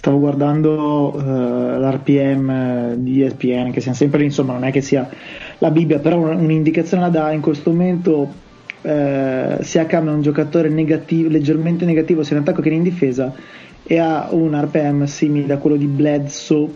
stavo 0.00 0.18
guardando 0.18 1.14
uh, 1.14 1.78
l'RPM 1.78 2.94
di 2.94 3.22
ESPN, 3.22 3.70
che 3.70 3.82
siamo 3.82 3.94
sempre 3.94 4.20
lì, 4.20 4.24
insomma, 4.24 4.54
non 4.54 4.64
è 4.64 4.70
che 4.70 4.80
sia 4.80 5.06
la 5.58 5.70
Bibbia, 5.70 5.98
però 5.98 6.16
un'indicazione 6.16 7.02
la 7.02 7.10
dà 7.10 7.32
in 7.32 7.42
questo 7.42 7.70
momento. 7.70 8.48
Eh, 8.80 9.58
Siakam 9.60 10.08
è 10.08 10.12
un 10.12 10.22
giocatore 10.22 10.70
negativo, 10.70 11.28
leggermente 11.28 11.84
negativo 11.84 12.22
sia 12.22 12.36
in 12.36 12.42
attacco 12.42 12.62
che 12.62 12.70
in 12.70 12.82
difesa 12.82 13.30
e 13.82 13.98
ha 13.98 14.28
un 14.30 14.58
RPM 14.58 15.04
simile 15.04 15.52
a 15.52 15.58
quello 15.58 15.76
di 15.76 15.84
Bledsoe, 15.84 16.70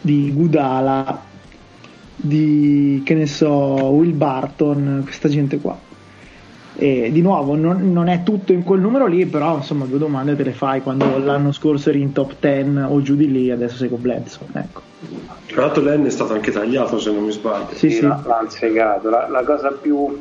di 0.00 0.32
Gudala, 0.32 1.22
di 2.16 3.00
che 3.04 3.14
ne 3.14 3.26
so, 3.26 3.52
Will 3.92 4.16
Barton, 4.16 5.02
questa 5.04 5.28
gente 5.28 5.60
qua. 5.60 5.78
E 6.76 7.12
di 7.12 7.22
nuovo 7.22 7.54
non, 7.54 7.92
non, 7.92 8.08
è 8.08 8.22
tutto 8.24 8.52
in 8.52 8.64
quel 8.64 8.80
numero 8.80 9.06
lì, 9.06 9.26
però 9.26 9.56
insomma 9.56 9.84
due 9.84 9.98
domande 9.98 10.34
te 10.34 10.42
le 10.42 10.52
fai 10.52 10.82
quando 10.82 11.18
l'anno 11.18 11.52
scorso 11.52 11.90
eri 11.90 12.00
in 12.00 12.12
top 12.12 12.34
10 12.40 12.78
o 12.88 13.00
giù 13.00 13.14
di 13.14 13.30
lì, 13.30 13.50
adesso 13.50 13.76
sei 13.76 13.88
con 13.88 14.00
Bledsoe. 14.00 14.46
Ecco. 14.52 14.80
Tra 15.46 15.62
l'altro 15.62 15.82
Len 15.82 16.04
è 16.04 16.10
stato 16.10 16.32
anche 16.32 16.50
tagliato 16.50 16.98
se 16.98 17.12
non 17.12 17.24
mi 17.24 17.30
sbaglio. 17.30 17.74
Sì, 17.74 17.90
sì. 17.90 18.02
L'hanno 18.02 18.48
spiegato. 18.48 19.08
La, 19.08 19.28
la, 19.28 19.44
cosa 19.44 19.70
più 19.70 19.96
uh, 19.96 20.18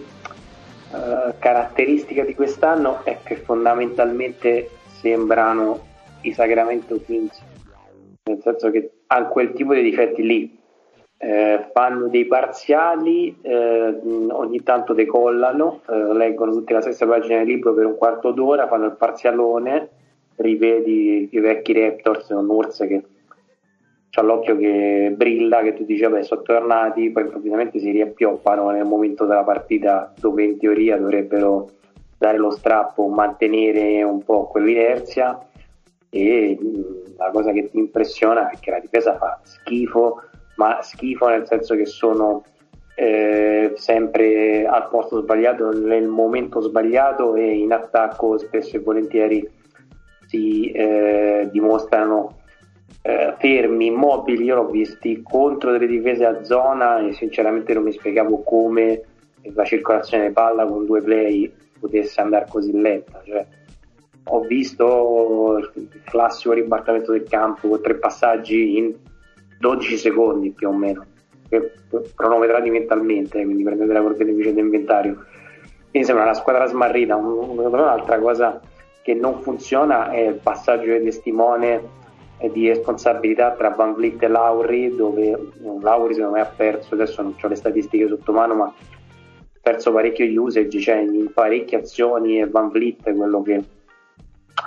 caratteristica 1.39 2.23
di 2.23 2.35
quest'anno 2.35 3.03
è 3.03 3.17
che 3.23 3.37
fondamentalmente 3.37 4.69
sembrano 5.01 5.79
i 6.21 6.33
Sacramento 6.33 7.01
Kings, 7.03 7.41
nel 8.25 8.39
senso 8.43 8.69
che 8.69 8.91
hanno 9.07 9.29
quel 9.29 9.53
tipo 9.53 9.73
di 9.73 9.81
difetti 9.81 10.21
lì 10.21 10.61
eh, 11.23 11.69
fanno 11.71 12.09
dei 12.09 12.25
parziali, 12.25 13.33
eh, 13.41 13.97
ogni 14.29 14.61
tanto 14.61 14.93
decollano, 14.93 15.79
eh, 15.89 16.13
leggono 16.13 16.51
tutte 16.51 16.73
la 16.73 16.81
stessa 16.81 17.07
pagina 17.07 17.37
del 17.37 17.47
libro 17.47 17.73
per 17.73 17.85
un 17.85 17.95
quarto 17.95 18.31
d'ora, 18.31 18.67
fanno 18.67 18.85
il 18.85 18.97
parzialone, 18.97 19.89
rivedi 20.35 21.29
i 21.31 21.39
vecchi 21.39 21.71
Raptors 21.71 22.27
con 22.27 22.49
Urs 22.49 22.77
che 22.79 23.03
ha 24.15 24.21
l'occhio 24.21 24.57
che 24.57 25.13
brilla, 25.15 25.61
che 25.61 25.73
tu 25.73 25.85
dici 25.85 26.03
vabbè 26.03 26.23
sono 26.23 26.41
tornati, 26.41 27.09
poi 27.09 27.23
improvvisamente 27.23 27.79
si 27.79 27.89
riappioppano 27.91 28.69
nel 28.71 28.85
momento 28.85 29.25
della 29.25 29.43
partita 29.43 30.13
dove 30.19 30.43
in 30.43 30.59
teoria 30.59 30.97
dovrebbero 30.97 31.69
dare 32.17 32.37
lo 32.37 32.51
strappo, 32.51 33.07
mantenere 33.07 34.03
un 34.03 34.21
po' 34.23 34.47
quell'inerzia. 34.47 35.39
E 36.09 36.57
la 37.17 37.31
cosa 37.31 37.51
che 37.51 37.69
ti 37.71 37.79
impressiona 37.79 38.49
è 38.49 38.59
che 38.59 38.69
la 38.69 38.79
difesa 38.79 39.17
fa 39.17 39.39
schifo 39.41 40.21
ma 40.55 40.81
schifo 40.81 41.27
nel 41.27 41.47
senso 41.47 41.75
che 41.75 41.85
sono 41.85 42.43
eh, 42.95 43.73
sempre 43.75 44.65
al 44.65 44.87
posto 44.89 45.21
sbagliato 45.21 45.71
nel 45.71 46.07
momento 46.07 46.61
sbagliato 46.61 47.35
e 47.35 47.57
in 47.57 47.71
attacco 47.71 48.37
spesso 48.37 48.77
e 48.77 48.79
volentieri 48.79 49.49
si 50.27 50.71
eh, 50.71 51.49
dimostrano 51.51 52.41
eh, 53.01 53.35
fermi, 53.37 53.87
immobili, 53.87 54.45
io 54.45 54.55
l'ho 54.55 54.69
visti 54.69 55.21
contro 55.21 55.71
delle 55.71 55.87
difese 55.87 56.25
a 56.25 56.43
zona 56.43 57.05
e 57.05 57.13
sinceramente 57.13 57.73
non 57.73 57.83
mi 57.83 57.91
spiegavo 57.91 58.43
come 58.43 59.01
la 59.53 59.65
circolazione 59.65 60.31
palla 60.31 60.65
con 60.65 60.85
due 60.85 61.01
play 61.01 61.51
potesse 61.79 62.21
andare 62.21 62.45
così 62.47 62.71
lenta. 62.71 63.21
Cioè, 63.25 63.45
ho 64.25 64.39
visto 64.41 65.69
il 65.73 66.01
classico 66.05 66.53
ribaltamento 66.53 67.11
del 67.11 67.23
campo 67.23 67.67
con 67.67 67.81
tre 67.81 67.95
passaggi 67.95 68.77
in 68.77 68.93
12 69.63 69.97
secondi 69.97 70.51
più 70.51 70.67
o 70.67 70.73
meno, 70.73 71.05
cronometrati 72.15 72.69
mentalmente, 72.69 73.41
quindi 73.45 73.63
prendete 73.63 73.93
la 73.93 74.01
corbefice 74.01 74.53
d'inventario. 74.53 75.23
Mi 75.91 76.03
sembra 76.03 76.25
una 76.25 76.33
squadra 76.33 76.65
smarrita. 76.65 77.15
Un'altra 77.15 78.19
cosa 78.19 78.59
che 79.01 79.13
non 79.13 79.39
funziona 79.39 80.11
è 80.11 80.27
il 80.27 80.39
passaggio 80.43 80.91
di 80.91 81.03
testimone 81.05 82.01
di 82.51 82.67
responsabilità 82.67 83.51
tra 83.51 83.69
Van 83.69 83.93
Vliet 83.93 84.21
e 84.23 84.27
Lauri, 84.27 84.93
dove 84.93 85.51
Lauri 85.79 86.13
secondo 86.13 86.35
me 86.35 86.41
ha 86.41 86.51
perso, 86.53 86.95
adesso 86.95 87.21
non 87.21 87.33
ho 87.41 87.47
le 87.47 87.55
statistiche 87.55 88.09
sotto 88.09 88.33
mano, 88.33 88.55
ma 88.55 88.65
ha 88.65 88.73
perso 89.61 89.93
parecchio 89.93 90.41
usage, 90.41 90.77
cioè 90.77 90.97
in 90.97 91.31
parecchie 91.33 91.77
azioni 91.77 92.41
e 92.41 92.49
Van 92.49 92.67
Vliet 92.67 93.05
è 93.05 93.15
quello 93.15 93.41
che 93.41 93.63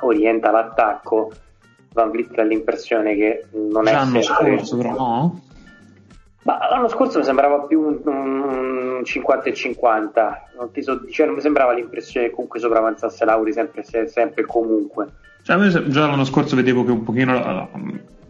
orienta 0.00 0.50
l'attacco. 0.50 1.32
Van 1.96 2.10
Vliet 2.10 2.38
ha 2.38 2.42
l'impressione 2.42 3.16
che 3.16 3.46
non 3.52 3.84
Già 3.84 4.02
è 4.02 4.04
sempre... 4.04 4.22
scorso, 4.22 4.76
però 4.76 4.90
no? 4.90 5.40
Ma 6.42 6.58
l'anno 6.70 6.88
scorso 6.88 7.18
mi 7.18 7.24
sembrava 7.24 7.62
più 7.62 7.80
un, 7.80 8.00
un 8.04 9.00
50 9.02 9.48
e 9.48 9.54
50, 9.54 10.48
non, 10.58 10.70
ti 10.70 10.82
so, 10.82 11.08
cioè 11.10 11.26
non 11.26 11.34
mi 11.34 11.40
sembrava 11.40 11.72
l'impressione 11.72 12.26
che 12.26 12.32
comunque 12.32 12.60
sopravanzasse 12.60 13.24
Lauri 13.24 13.52
sempre, 13.52 13.82
sempre 13.82 14.42
e 14.42 14.46
comunque. 14.46 15.08
Cioè, 15.42 15.56
già 15.88 16.06
l'anno 16.06 16.24
scorso 16.24 16.54
vedevo 16.54 16.84
che 16.84 16.90
un 16.92 17.02
pochino 17.02 17.68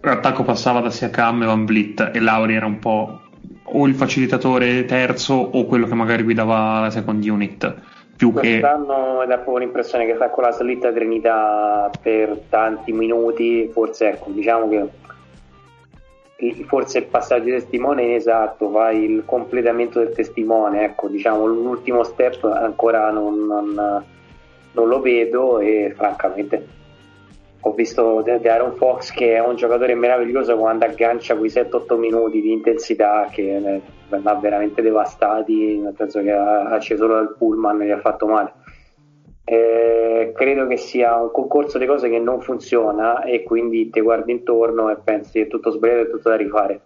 l'attacco 0.01 0.45
passava 0.45 0.81
da 0.81 0.91
Siakam 0.91 1.43
e 1.43 1.47
Van 1.47 1.67
Vliet 1.67 2.11
e 2.15 2.21
Lauri 2.21 2.55
era 2.55 2.67
un 2.67 2.79
po' 2.79 3.21
o 3.65 3.87
il 3.87 3.95
facilitatore 3.95 4.85
terzo 4.85 5.35
o 5.35 5.67
quello 5.67 5.87
che 5.87 5.95
magari 5.95 6.23
guidava 6.23 6.81
la 6.81 6.91
second 6.91 7.23
unit 7.23 7.75
più 8.17 8.33
Quest'anno 8.33 9.19
che... 9.21 9.27
dà 9.27 9.35
proprio 9.35 9.59
l'impressione 9.59 10.07
che 10.07 10.15
sta 10.15 10.31
con 10.31 10.45
la 10.45 10.53
slitta 10.53 10.93
Trinità 10.93 11.91
per 12.01 12.39
tanti 12.49 12.93
minuti, 12.93 13.69
forse 13.69 14.09
ecco, 14.09 14.31
diciamo 14.31 14.69
che 14.69 14.89
forse 16.67 16.99
il 16.99 17.07
passaggio 17.07 17.45
di 17.45 17.53
testimone 17.53 18.15
esatto, 18.15 18.71
fai 18.71 19.05
il 19.05 19.25
completamento 19.25 20.01
del 20.01 20.13
testimone, 20.13 20.85
ecco, 20.85 21.09
diciamo 21.09 21.47
l'ultimo 21.47 22.03
step 22.03 22.45
ancora 22.45 23.11
non, 23.11 23.47
non, 23.47 24.05
non 24.73 24.89
lo 24.89 25.01
vedo 25.01 25.61
e 25.61 25.93
francamente 25.97 26.85
ho 27.67 27.73
visto 27.73 28.23
di 28.23 28.49
Aaron 28.49 28.75
Fox 28.77 29.11
che 29.11 29.35
è 29.35 29.41
un 29.41 29.57
giocatore 29.57 29.97
meraviglioso 29.97 30.57
quando 30.57 30.85
aggancia 30.85 31.37
quei 31.37 31.51
7-8 31.51 31.99
minuti 31.99 32.41
di 32.41 32.53
intensità 32.53 33.29
che 33.29 33.83
l'ha 34.09 34.35
veramente 34.35 34.83
devastati, 34.83 35.77
nel 35.77 35.95
senso 35.97 36.23
che 36.23 36.31
ha 36.31 36.69
acceso 36.69 37.09
dal 37.09 37.35
pullman 37.37 37.83
e 37.83 37.87
gli 37.87 37.91
ha 37.91 37.99
fatto 37.99 38.27
male. 38.27 38.53
Eh, 39.45 40.33
credo 40.35 40.69
che 40.69 40.77
sia 40.77 41.17
un 41.17 41.33
concorso 41.33 41.79
di 41.79 41.87
cose 41.87 42.09
che 42.09 42.21
non 42.21 42.41
funziona 42.41 43.25
e 43.25 43.43
quindi 43.43 43.91
ti 43.91 44.01
guardi 44.01 44.31
intorno 44.31 44.89
e 44.91 44.99
pensi 45.03 45.41
è 45.41 45.49
tutto 45.49 45.71
sbagliato 45.71 46.03
e 46.03 46.11
tutto 46.11 46.29
da 46.29 46.37
rifare. 46.37 46.81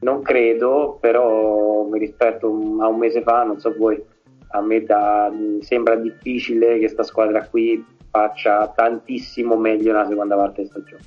Non 0.00 0.22
credo, 0.22 0.96
però 1.00 1.84
mi 1.84 1.98
rispetto 1.98 2.46
a 2.80 2.88
un 2.88 2.96
mese 2.96 3.20
fa, 3.20 3.42
non 3.42 3.58
so 3.58 3.74
voi, 3.76 4.02
a 4.48 4.60
me 4.62 4.82
da, 4.84 5.30
sembra 5.60 5.96
difficile 5.96 6.74
che 6.74 6.78
questa 6.78 7.02
squadra 7.02 7.46
qui 7.46 7.92
faccia 8.14 8.72
tantissimo 8.72 9.56
meglio 9.56 9.90
nella 9.90 10.06
seconda 10.06 10.36
parte 10.36 10.62
di 10.62 10.68
stagione. 10.68 11.02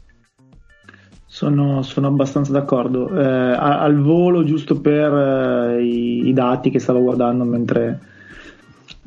Sono, 1.25 1.81
sono 1.83 2.07
abbastanza 2.07 2.51
d'accordo. 2.51 3.17
Eh, 3.17 3.23
al 3.23 4.01
volo, 4.01 4.43
giusto 4.43 4.81
per 4.81 5.13
eh, 5.13 5.83
i, 5.83 6.27
i, 6.27 6.33
dati 6.33 6.69
che 6.69 6.79
stavo 6.79 7.01
guardando 7.01 7.45
mentre 7.45 7.99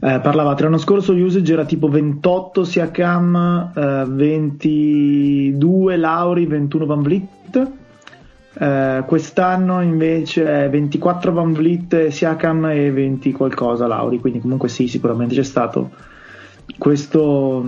eh, 0.00 0.18
parlavate, 0.20 0.62
l'anno 0.62 0.78
scorso 0.78 1.12
l'usage 1.12 1.52
era 1.52 1.66
tipo 1.66 1.88
28 1.88 2.64
Siakam, 2.64 3.72
eh, 3.76 4.04
22 4.08 5.96
Lauri, 5.96 6.46
21 6.46 6.86
Van 6.86 7.02
Vliet. 7.02 7.70
Eh, 8.52 9.04
quest'anno 9.06 9.82
invece 9.82 10.64
è 10.64 10.70
24 10.70 11.32
Van 11.32 11.52
Vliet 11.52 12.08
Siakam 12.08 12.64
e 12.66 12.90
20 12.90 13.32
qualcosa 13.32 13.86
Lauri, 13.86 14.20
quindi 14.20 14.40
comunque 14.40 14.68
sì, 14.70 14.88
sicuramente 14.88 15.34
c'è 15.34 15.44
stato 15.44 16.08
questo, 16.78 17.64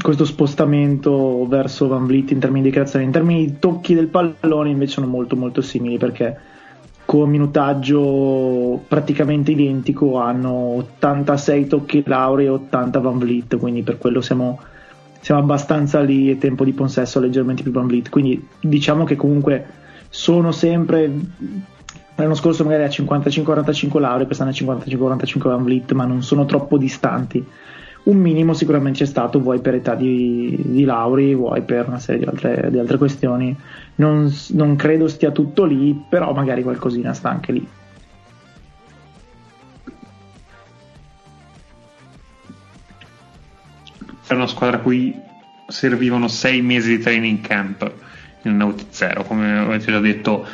questo, 0.00 0.24
spostamento 0.24 1.46
verso 1.48 1.88
Van 1.88 2.06
Vliet 2.06 2.30
in 2.30 2.38
termini 2.38 2.64
di 2.64 2.70
creazione. 2.70 3.04
In 3.04 3.10
termini 3.10 3.44
di 3.44 3.58
tocchi 3.58 3.94
del 3.94 4.08
pallone 4.08 4.70
invece 4.70 4.92
sono 4.92 5.06
molto 5.06 5.36
molto 5.36 5.60
simili 5.60 5.98
perché 5.98 6.36
con 7.04 7.30
minutaggio 7.30 8.82
praticamente 8.86 9.52
identico 9.52 10.18
hanno 10.18 10.50
86 10.50 11.66
tocchi 11.66 12.02
Lauri 12.04 12.44
e 12.44 12.50
80 12.50 12.98
Van 13.00 13.18
Vliet, 13.18 13.56
quindi 13.56 13.82
per 13.82 13.96
quello 13.96 14.20
siamo, 14.20 14.60
siamo 15.20 15.40
abbastanza 15.40 16.00
lì 16.00 16.30
e 16.30 16.36
tempo 16.36 16.64
di 16.64 16.72
possesso 16.72 17.18
leggermente 17.18 17.62
più 17.62 17.72
Van 17.72 17.86
Vliet. 17.86 18.10
Quindi 18.10 18.46
diciamo 18.60 19.04
che 19.04 19.16
comunque 19.16 19.64
sono 20.10 20.52
sempre 20.52 21.10
l'anno 22.14 22.34
scorso 22.34 22.64
magari 22.64 22.82
a 22.82 22.88
55-45 22.88 24.00
Lauri, 24.00 24.24
quest'anno 24.26 24.50
a 24.50 24.52
55-45 24.52 25.38
Van 25.38 25.62
Vliet, 25.62 25.92
ma 25.92 26.04
non 26.04 26.22
sono 26.22 26.44
troppo 26.44 26.76
distanti 26.76 27.42
un 28.08 28.16
minimo 28.16 28.54
sicuramente 28.54 29.00
c'è 29.00 29.06
stato, 29.06 29.40
vuoi 29.40 29.60
per 29.60 29.74
età 29.74 29.94
di, 29.94 30.56
di 30.58 30.84
Lauri, 30.84 31.34
vuoi 31.34 31.62
per 31.62 31.88
una 31.88 31.98
serie 31.98 32.22
di 32.22 32.26
altre, 32.26 32.70
di 32.70 32.78
altre 32.78 32.96
questioni. 32.96 33.54
Non, 33.96 34.32
non, 34.50 34.76
credo 34.76 35.08
stia 35.08 35.30
tutto 35.30 35.64
lì, 35.64 36.04
però 36.08 36.32
magari 36.32 36.62
qualcosina 36.62 37.12
sta 37.12 37.28
anche 37.28 37.52
lì. 37.52 37.68
È 44.26 44.34
una 44.34 44.46
squadra 44.46 44.78
cui 44.78 45.14
servivano 45.66 46.28
sei 46.28 46.62
mesi 46.62 46.96
di 46.96 47.02
training 47.02 47.40
camp 47.40 47.92
in 48.42 48.56
Nauti 48.56 48.86
Zero, 48.88 49.22
come 49.24 49.58
avete 49.58 49.90
già 49.90 50.00
detto 50.00 50.46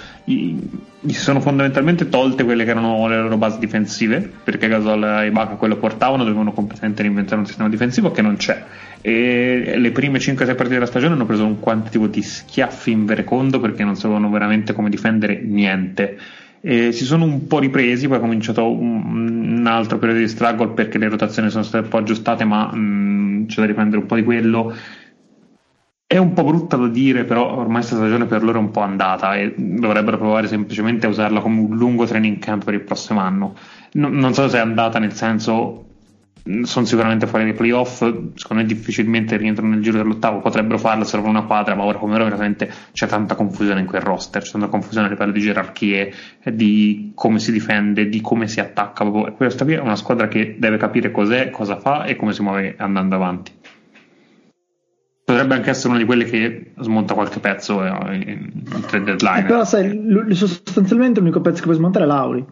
gli 1.07 1.13
sono 1.13 1.41
fondamentalmente 1.41 2.09
tolte 2.09 2.45
quelle 2.45 2.65
che 2.65 2.71
erano 2.71 3.07
le 3.09 3.21
loro 3.21 3.37
basi 3.37 3.59
difensive 3.59 4.27
perché 4.43 4.69
Gasol 4.69 5.05
e 5.05 5.27
Ibaka 5.27 5.57
quello 5.57 5.77
portavano 5.77 6.25
dovevano 6.25 6.53
completamente 6.53 7.03
reinventare 7.03 7.41
un 7.41 7.47
sistema 7.47 7.69
difensivo 7.69 8.11
che 8.11 8.23
non 8.23 8.37
c'è. 8.37 8.65
E 9.03 9.75
le 9.77 9.91
prime 9.91 10.19
5-6 10.19 10.35
partite 10.37 10.69
della 10.69 10.87
stagione 10.87 11.13
hanno 11.13 11.27
preso 11.27 11.45
un 11.45 11.61
quantitativo 11.61 12.07
di 12.07 12.23
schiaffi 12.23 12.91
in 12.91 13.05
verecondo 13.05 13.61
perché 13.61 13.85
non 13.85 13.97
sapevano 13.97 14.31
veramente 14.31 14.73
come 14.73 14.89
difendere 14.89 15.43
niente. 15.43 16.17
E 16.63 16.93
si 16.93 17.05
sono 17.05 17.25
un 17.25 17.47
po' 17.47 17.59
ripresi 17.59 18.09
poi 18.09 18.17
è 18.17 18.21
cominciato 18.21 18.71
un, 18.71 19.59
un, 19.59 19.67
altro 19.67 19.99
periodo 19.99 20.21
di 20.21 20.29
struggle 20.29 20.69
perché 20.69 20.97
le 20.97 21.11
rotazioni 21.11 21.51
sono 21.51 21.65
state 21.65 21.85
un 21.85 21.91
po' 21.91 21.99
aggiustate 21.99 22.45
ma 22.45 22.71
mh, 22.73 22.79
mm, 22.79 23.45
c'è 23.45 23.61
da 23.61 23.67
riprendere 23.67 24.01
un 24.01 24.07
po' 24.07 24.15
di 24.15 24.23
quello 24.23 24.75
è 26.15 26.19
un 26.19 26.33
po' 26.33 26.45
brutta 26.45 26.77
da 26.77 26.87
dire, 26.87 27.25
però 27.25 27.57
ormai 27.57 27.79
questa 27.79 27.97
stagione 27.97 28.27
per 28.27 28.45
loro 28.45 28.59
è 28.59 28.63
un 28.63 28.71
po' 28.71 28.83
andata 28.83 29.35
e 29.35 29.53
dovrebbero 29.57 30.17
provare 30.17 30.47
semplicemente 30.47 31.07
a 31.07 31.09
usarla 31.09 31.41
come 31.41 31.59
un 31.59 31.77
lungo 31.77 32.07
training 32.07 32.39
camp 32.39 32.63
per 32.65 32.75
il 32.75 32.83
prossimo 32.83 33.19
anno. 33.19 33.57
No, 33.95 34.07
non 34.11 34.33
so 34.33 34.49
se 34.49 34.59
è 34.59 34.61
andata 34.61 35.01
nel 35.01 35.13
senso, 35.13 35.87
sono 36.63 36.87
sicuramente 36.87 37.27
fuori 37.27 37.43
dai 37.43 37.55
playoff, 37.55 37.97
secondo 38.35 38.63
me 38.63 38.65
difficilmente 38.65 39.37
rientrano 39.37 39.71
nel 39.71 39.83
giro 39.83 39.97
dell'ottavo, 39.97 40.39
potrebbero 40.39 40.79
farlo, 40.79 41.03
servono 41.03 41.31
una 41.37 41.47
quadra, 41.47 41.75
ma 41.75 41.83
ora 41.83 41.99
come 41.99 42.15
ora 42.15 42.23
veramente 42.23 42.71
c'è 42.93 43.09
tanta 43.09 43.35
confusione 43.35 43.81
in 43.81 43.87
quel 43.87 44.03
roster, 44.03 44.41
c'è 44.41 44.53
tanta 44.53 44.69
confusione 44.69 45.09
a 45.09 45.11
livello 45.11 45.33
di 45.33 45.41
gerarchie, 45.41 46.13
di 46.45 47.11
come 47.17 47.41
si 47.41 47.51
difende, 47.51 48.09
di 48.09 48.21
come 48.21 48.47
si 48.47 48.61
attacca. 48.61 49.05
Questa 49.05 49.65
qui 49.65 49.75
è 49.75 49.81
una 49.81 49.97
squadra 49.97 50.29
che 50.29 50.55
deve 50.61 50.77
capire 50.77 51.11
cos'è, 51.11 51.51
cosa 51.51 51.77
fa 51.77 52.05
e 52.05 52.15
come 52.15 52.33
si 52.33 52.43
muove 52.43 52.77
andando 52.79 53.17
avanti 53.17 53.63
potrebbe 55.25 55.55
anche 55.55 55.71
essere 55.71 55.89
uno 55.89 55.99
di 55.99 56.05
quelli 56.05 56.25
che 56.25 56.73
smonta 56.81 57.15
qualche 57.15 57.41
pezzo 57.41 57.83
eh, 57.83 58.15
in 58.15 58.83
trade 58.87 59.05
deadline. 59.05 59.41
Eh, 59.41 59.45
però 59.45 59.65
sai, 59.65 59.89
l- 59.89 60.35
sostanzialmente 60.35 61.21
l'unico 61.21 61.41
pezzo 61.41 61.59
che 61.59 61.65
puoi 61.65 61.77
smontare 61.77 62.05
è 62.05 62.09
Lauri. 62.09 62.45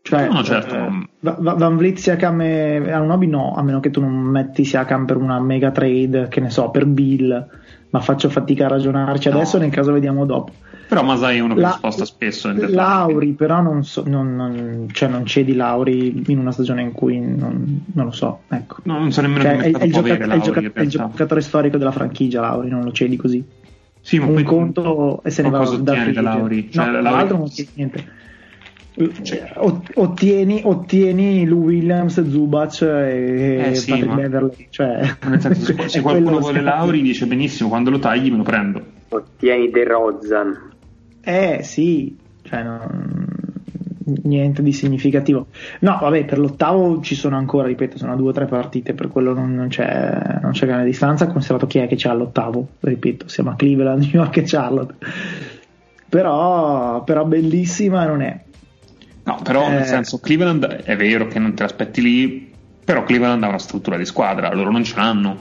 Cioè, 0.00 0.28
no, 0.28 0.42
certo. 0.42 0.74
Eh, 0.74 1.08
Van 1.20 1.76
Vliet, 1.76 1.98
Siakam 1.98 2.40
e 2.40 2.90
Anunobi 2.90 3.26
no, 3.26 3.54
a 3.54 3.62
meno 3.62 3.80
che 3.80 3.90
tu 3.90 4.00
non 4.00 4.14
metti 4.14 4.64
Siakam 4.64 5.04
per 5.04 5.18
una 5.18 5.38
mega 5.38 5.70
trade, 5.70 6.28
che 6.28 6.40
ne 6.40 6.48
so, 6.48 6.70
per 6.70 6.86
Bill, 6.86 7.46
ma 7.90 8.00
faccio 8.00 8.30
fatica 8.30 8.64
a 8.64 8.68
ragionarci 8.68 9.28
adesso, 9.28 9.58
no. 9.58 9.64
nel 9.64 9.72
caso 9.72 9.92
vediamo 9.92 10.24
dopo. 10.24 10.52
Però 10.88 11.02
Masai 11.02 11.36
è 11.36 11.40
uno 11.40 11.54
che 11.54 11.60
La, 11.60 11.72
sposta 11.72 12.06
spesso. 12.06 12.50
Lauri, 12.54 13.32
però 13.32 13.60
non, 13.60 13.84
so, 13.84 14.04
non, 14.06 14.34
non, 14.34 14.86
cioè 14.90 15.10
non 15.10 15.26
cedi 15.26 15.54
Lauri 15.54 16.24
in 16.28 16.38
una 16.38 16.50
stagione 16.50 16.80
in 16.80 16.92
cui 16.92 17.20
non, 17.20 17.84
non 17.92 18.06
lo 18.06 18.10
so. 18.10 18.40
Ecco. 18.48 18.76
No, 18.84 18.98
non 18.98 19.12
so 19.12 19.20
nemmeno 19.20 19.42
cioè, 19.42 19.58
è, 19.58 19.70
è, 19.70 19.84
il 19.84 19.92
gioca- 19.92 20.16
Lauri, 20.16 20.30
è, 20.30 20.34
il 20.34 20.40
gioca- 20.40 20.60
è 20.60 20.80
il 20.80 20.88
giocatore 20.88 21.40
storico 21.42 21.76
della 21.76 21.92
franchigia, 21.92 22.40
Lauri, 22.40 22.70
non 22.70 22.84
lo 22.84 22.92
cedi 22.92 23.16
così. 23.16 23.44
Sì, 24.00 24.18
ma 24.18 24.26
un 24.26 24.42
conto 24.42 25.22
e 25.22 25.30
se 25.30 25.42
ne 25.42 25.50
va 25.50 25.68
da 25.78 26.22
Lauri. 26.22 26.70
Cioè, 26.70 26.86
no, 26.86 27.00
Lauri... 27.02 27.28
non 27.28 27.50
tieni 27.50 27.70
niente. 27.74 28.16
Cioè, 29.22 29.52
ottieni, 29.94 30.62
ottieni 30.64 31.46
Lou 31.46 31.64
Williams, 31.64 32.28
Zubac 32.28 32.80
e 32.80 33.68
eh 33.68 33.74
sì, 33.74 33.90
Patrick 33.90 34.14
Beverly. 34.14 34.66
Cioè, 34.70 35.16
se, 35.38 35.76
se 35.86 36.00
qualcuno 36.00 36.38
vuole 36.38 36.62
Lauri 36.62 37.02
dice 37.02 37.26
benissimo, 37.26 37.68
quando 37.68 37.90
lo 37.90 37.98
tagli 37.98 38.30
me 38.30 38.38
lo 38.38 38.42
prendo 38.42 38.82
Ottieni 39.10 39.70
De 39.70 39.84
Rozan. 39.84 40.76
Eh 41.28 41.62
sì, 41.62 42.16
cioè 42.40 42.62
non, 42.62 43.28
niente 44.22 44.62
di 44.62 44.72
significativo. 44.72 45.48
No, 45.80 45.98
vabbè, 46.00 46.24
per 46.24 46.38
l'ottavo 46.38 47.02
ci 47.02 47.14
sono 47.14 47.36
ancora, 47.36 47.66
ripeto, 47.66 47.98
sono 47.98 48.16
due 48.16 48.30
o 48.30 48.32
tre 48.32 48.46
partite, 48.46 48.94
per 48.94 49.08
quello 49.08 49.34
non, 49.34 49.54
non, 49.54 49.68
c'è, 49.68 50.38
non 50.40 50.52
c'è 50.52 50.64
grande 50.64 50.86
distanza, 50.86 51.26
considerato 51.26 51.66
chi 51.66 51.80
è 51.80 51.86
che 51.86 51.96
c'è 51.96 52.08
all'ottavo, 52.08 52.66
ripeto, 52.80 53.28
siamo 53.28 53.50
a 53.50 53.56
Cleveland, 53.56 54.00
New 54.08 54.10
York 54.10 54.38
e 54.38 54.42
Charlotte. 54.46 54.94
Però, 56.08 57.04
però 57.04 57.26
bellissima 57.26 58.06
non 58.06 58.22
è. 58.22 58.44
No, 59.24 59.38
però 59.42 59.66
eh, 59.66 59.72
nel 59.72 59.84
senso, 59.84 60.20
Cleveland 60.20 60.64
è 60.64 60.96
vero 60.96 61.26
che 61.26 61.38
non 61.38 61.52
te 61.52 61.64
l'aspetti 61.64 62.00
lì, 62.00 62.50
però 62.82 63.04
Cleveland 63.04 63.44
ha 63.44 63.48
una 63.48 63.58
struttura 63.58 63.98
di 63.98 64.06
squadra, 64.06 64.54
loro 64.54 64.70
non 64.70 64.82
ce 64.82 64.96
l'hanno. 64.96 65.36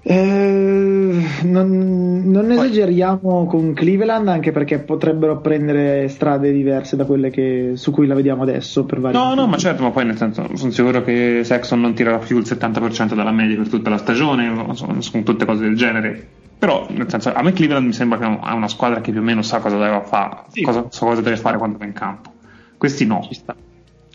Eh, 0.00 0.95
non, 1.42 2.22
non 2.24 2.50
esageriamo 2.50 3.46
con 3.46 3.72
Cleveland 3.72 4.28
anche 4.28 4.52
perché 4.52 4.78
potrebbero 4.78 5.40
prendere 5.40 6.08
strade 6.08 6.52
diverse 6.52 6.96
da 6.96 7.04
quelle 7.04 7.30
che, 7.30 7.72
su 7.74 7.90
cui 7.90 8.06
la 8.06 8.14
vediamo 8.14 8.42
adesso 8.42 8.84
per 8.84 9.00
vari 9.00 9.14
no 9.14 9.24
motivi. 9.24 9.40
no 9.40 9.46
ma 9.46 9.56
certo 9.56 9.82
ma 9.82 9.90
poi 9.90 10.06
nel 10.06 10.16
senso 10.16 10.48
sono 10.54 10.70
sicuro 10.70 11.02
che 11.02 11.42
Sexton 11.44 11.80
non 11.80 11.94
tirerà 11.94 12.18
più 12.18 12.38
il 12.38 12.44
70% 12.46 13.14
dalla 13.14 13.32
media 13.32 13.56
per 13.56 13.68
tutta 13.68 13.90
la 13.90 13.98
stagione 13.98 14.74
sono, 14.74 15.00
sono 15.00 15.22
tutte 15.22 15.44
cose 15.44 15.62
del 15.62 15.76
genere. 15.76 16.26
Però 16.58 16.86
nel 16.90 17.08
senso 17.08 17.32
a 17.32 17.42
me 17.42 17.52
Cleveland 17.52 17.86
mi 17.86 17.92
sembra 17.92 18.18
che 18.18 18.24
ha 18.24 18.54
una 18.54 18.68
squadra 18.68 19.00
che 19.00 19.10
più 19.10 19.20
o 19.20 19.24
meno 19.24 19.42
sa 19.42 19.58
cosa 19.58 19.76
deve 19.76 20.02
fare 20.04 20.44
sì. 20.48 20.62
cosa, 20.62 20.82
cosa 20.82 21.20
deve 21.20 21.36
fare 21.36 21.58
quando 21.58 21.76
va 21.76 21.84
in 21.84 21.92
campo. 21.92 22.32
Questi 22.78 23.04
no. 23.04 23.22
Ci 23.22 23.34
sta. 23.34 23.54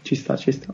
Ci 0.01 0.15
sta 0.15 0.35
ci 0.35 0.51
sta 0.51 0.73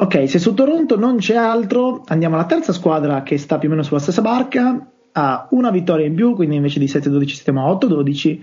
Ok, 0.00 0.28
se 0.28 0.38
su 0.38 0.54
Toronto 0.54 0.96
non 0.96 1.16
c'è 1.16 1.34
altro, 1.34 2.04
andiamo 2.06 2.36
alla 2.36 2.44
terza 2.44 2.72
squadra 2.72 3.24
che 3.24 3.36
sta 3.36 3.58
più 3.58 3.66
o 3.66 3.72
meno 3.72 3.82
sulla 3.82 3.98
stessa 3.98 4.22
barca, 4.22 4.88
ha 5.10 5.48
una 5.50 5.72
vittoria 5.72 6.06
in 6.06 6.14
più, 6.14 6.34
quindi 6.34 6.54
invece 6.54 6.78
di 6.78 6.86
7-12 6.86 7.26
stiamo 7.30 7.66
a 7.66 7.72
8-12. 7.72 8.38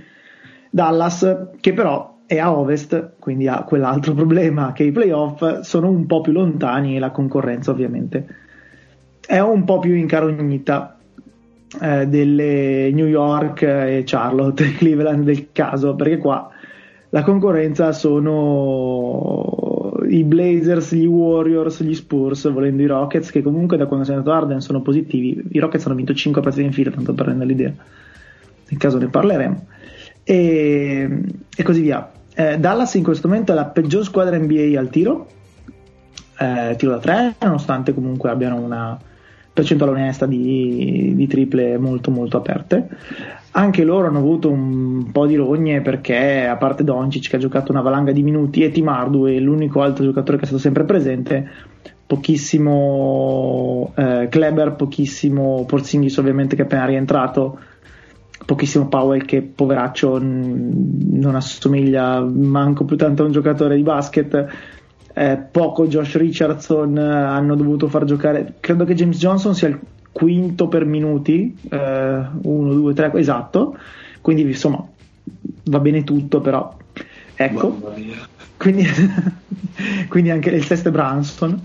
Dallas, 0.69 1.47
che 1.61 1.71
però 1.71 2.17
è 2.25 2.39
a 2.39 2.51
ovest, 2.51 3.13
quindi 3.19 3.47
ha 3.47 3.63
quell'altro 3.63 4.11
problema 4.15 4.73
che 4.73 4.83
i 4.83 4.91
playoff. 4.91 5.61
Sono 5.61 5.89
un 5.89 6.05
po' 6.05 6.19
più 6.19 6.33
lontani 6.33 6.97
e 6.97 6.99
la 6.99 7.11
concorrenza 7.11 7.71
ovviamente. 7.71 8.27
È 9.25 9.39
un 9.39 9.63
po' 9.63 9.79
più 9.79 9.93
incarognita 9.95 10.97
eh, 11.81 12.05
delle 12.05 12.91
New 12.91 13.07
York 13.07 13.61
e 13.61 14.03
Charlotte, 14.05 14.73
Cleveland 14.75 15.23
del 15.23 15.53
caso, 15.53 15.95
perché 15.95 16.17
qua 16.17 16.49
la 17.11 17.23
concorrenza 17.23 17.93
sono 17.93 19.74
i 20.07 20.23
Blazers, 20.23 20.93
gli 20.93 21.05
Warriors, 21.05 21.81
gli 21.81 21.93
Spurs, 21.93 22.51
volendo 22.51 22.81
i 22.81 22.85
Rockets, 22.85 23.31
che 23.31 23.41
comunque 23.41 23.77
da 23.77 23.85
quando 23.85 24.05
è 24.05 24.11
andato 24.11 24.31
Arden 24.31 24.61
sono 24.61 24.81
positivi. 24.81 25.43
I 25.51 25.59
Rockets 25.59 25.85
hanno 25.85 25.95
vinto 25.95 26.13
5 26.13 26.41
partite 26.41 26.65
in 26.65 26.73
fila, 26.73 26.91
tanto 26.91 27.13
per 27.13 27.27
rendere 27.27 27.49
l'idea. 27.49 27.73
Nel 28.67 28.79
caso 28.79 28.97
ne 28.97 29.07
parleremo. 29.07 29.65
E, 30.23 31.21
e 31.55 31.63
così 31.63 31.81
via. 31.81 32.11
Eh, 32.33 32.57
Dallas 32.57 32.93
in 32.95 33.03
questo 33.03 33.27
momento 33.27 33.51
è 33.51 33.55
la 33.55 33.65
peggior 33.65 34.03
squadra 34.03 34.37
NBA 34.37 34.77
al 34.77 34.89
tiro, 34.89 35.27
eh, 36.37 36.75
tiro 36.77 36.91
da 36.91 36.99
3, 36.99 37.35
nonostante 37.41 37.93
comunque 37.93 38.29
abbiano 38.29 38.57
una 38.57 38.99
percentuale 39.55 39.93
onesta 39.93 40.25
di, 40.25 41.13
di 41.15 41.27
triple 41.27 41.77
molto 41.77 42.11
molto 42.11 42.35
aperte. 42.35 42.89
Anche 43.51 43.85
loro 43.85 44.07
hanno 44.07 44.17
avuto 44.17 44.51
un 44.51 45.11
po' 45.13 45.25
di 45.25 45.35
rogne 45.35 45.79
perché 45.79 46.45
a 46.45 46.57
parte 46.57 46.83
Doncic 46.83 47.29
che 47.29 47.37
ha 47.37 47.39
giocato 47.39 47.71
una 47.71 47.79
valanga 47.79 48.11
di 48.11 48.21
minuti 48.21 48.63
e 48.63 48.71
Tim 48.71 48.89
Hardaway 48.89 49.39
l'unico 49.39 49.81
altro 49.81 50.03
giocatore 50.03 50.35
che 50.35 50.43
è 50.43 50.45
stato 50.47 50.61
sempre 50.61 50.83
presente 50.83 51.49
pochissimo 52.05 53.93
eh, 53.95 54.27
Kleber 54.29 54.73
pochissimo 54.73 55.63
Porzingis 55.65 56.17
ovviamente 56.17 56.57
che 56.57 56.63
è 56.63 56.65
appena 56.65 56.85
rientrato 56.85 57.57
pochissimo 58.45 58.89
Powell 58.89 59.23
che 59.23 59.41
poveraccio 59.41 60.19
n- 60.19 61.13
non 61.13 61.35
assomiglia 61.35 62.19
manco 62.19 62.83
più 62.83 62.97
tanto 62.97 63.23
a 63.23 63.25
un 63.25 63.31
giocatore 63.31 63.77
di 63.77 63.83
basket 63.83 64.47
eh, 65.17 65.38
poco 65.38 65.88
Josh 65.88 66.17
Richardson 66.17 66.97
hanno 66.97 67.56
dovuto 67.56 67.88
far 67.88 68.04
giocare. 68.04 68.56
Credo 68.60 68.84
che 68.84 68.95
James 68.95 69.17
Johnson 69.17 69.56
sia 69.56 69.69
il 69.69 69.80
quinto 70.12 70.67
per 70.67 70.86
minuti, 70.86 71.58
1, 71.69 72.39
2, 72.41 72.93
3, 72.93 73.12
esatto, 73.15 73.78
quindi 74.21 74.43
insomma 74.43 74.86
va 75.63 75.80
bene 75.80 76.04
tutto 76.04 76.41
però, 76.41 76.75
ecco, 77.34 77.93
quindi, 78.58 78.86
quindi, 80.08 80.32
anche 80.32 80.49
il 80.51 80.63
sesto 80.63 80.91
Branson, 80.91 81.62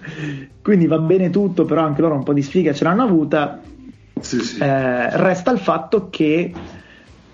quindi 0.63 0.87
va 0.87 0.99
bene 0.99 1.31
tutto 1.31 1.65
però 1.65 1.83
anche 1.83 2.01
loro 2.01 2.15
un 2.15 2.25
po' 2.25 2.33
di 2.33 2.43
sfiga 2.43 2.73
ce 2.73 2.85
l'hanno 2.85 3.03
avuta, 3.03 3.61
sì, 4.21 4.41
sì. 4.41 4.61
Eh, 4.61 5.17
resta 5.17 5.53
il 5.53 5.59
fatto 5.59 6.09
che 6.11 6.53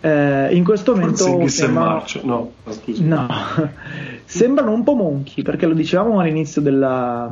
eh, 0.07 0.55
in 0.55 0.63
questo 0.63 0.95
momento 0.95 1.49
sembrano, 1.49 2.05
no, 2.23 2.53
no, 2.99 3.29
sembrano 4.25 4.73
un 4.73 4.85
po' 4.85 4.95
monchi 4.95 5.43
perché 5.43 5.67
lo 5.67 5.75
dicevamo 5.75 6.21
all'inizio 6.21 6.63
della, 6.63 7.29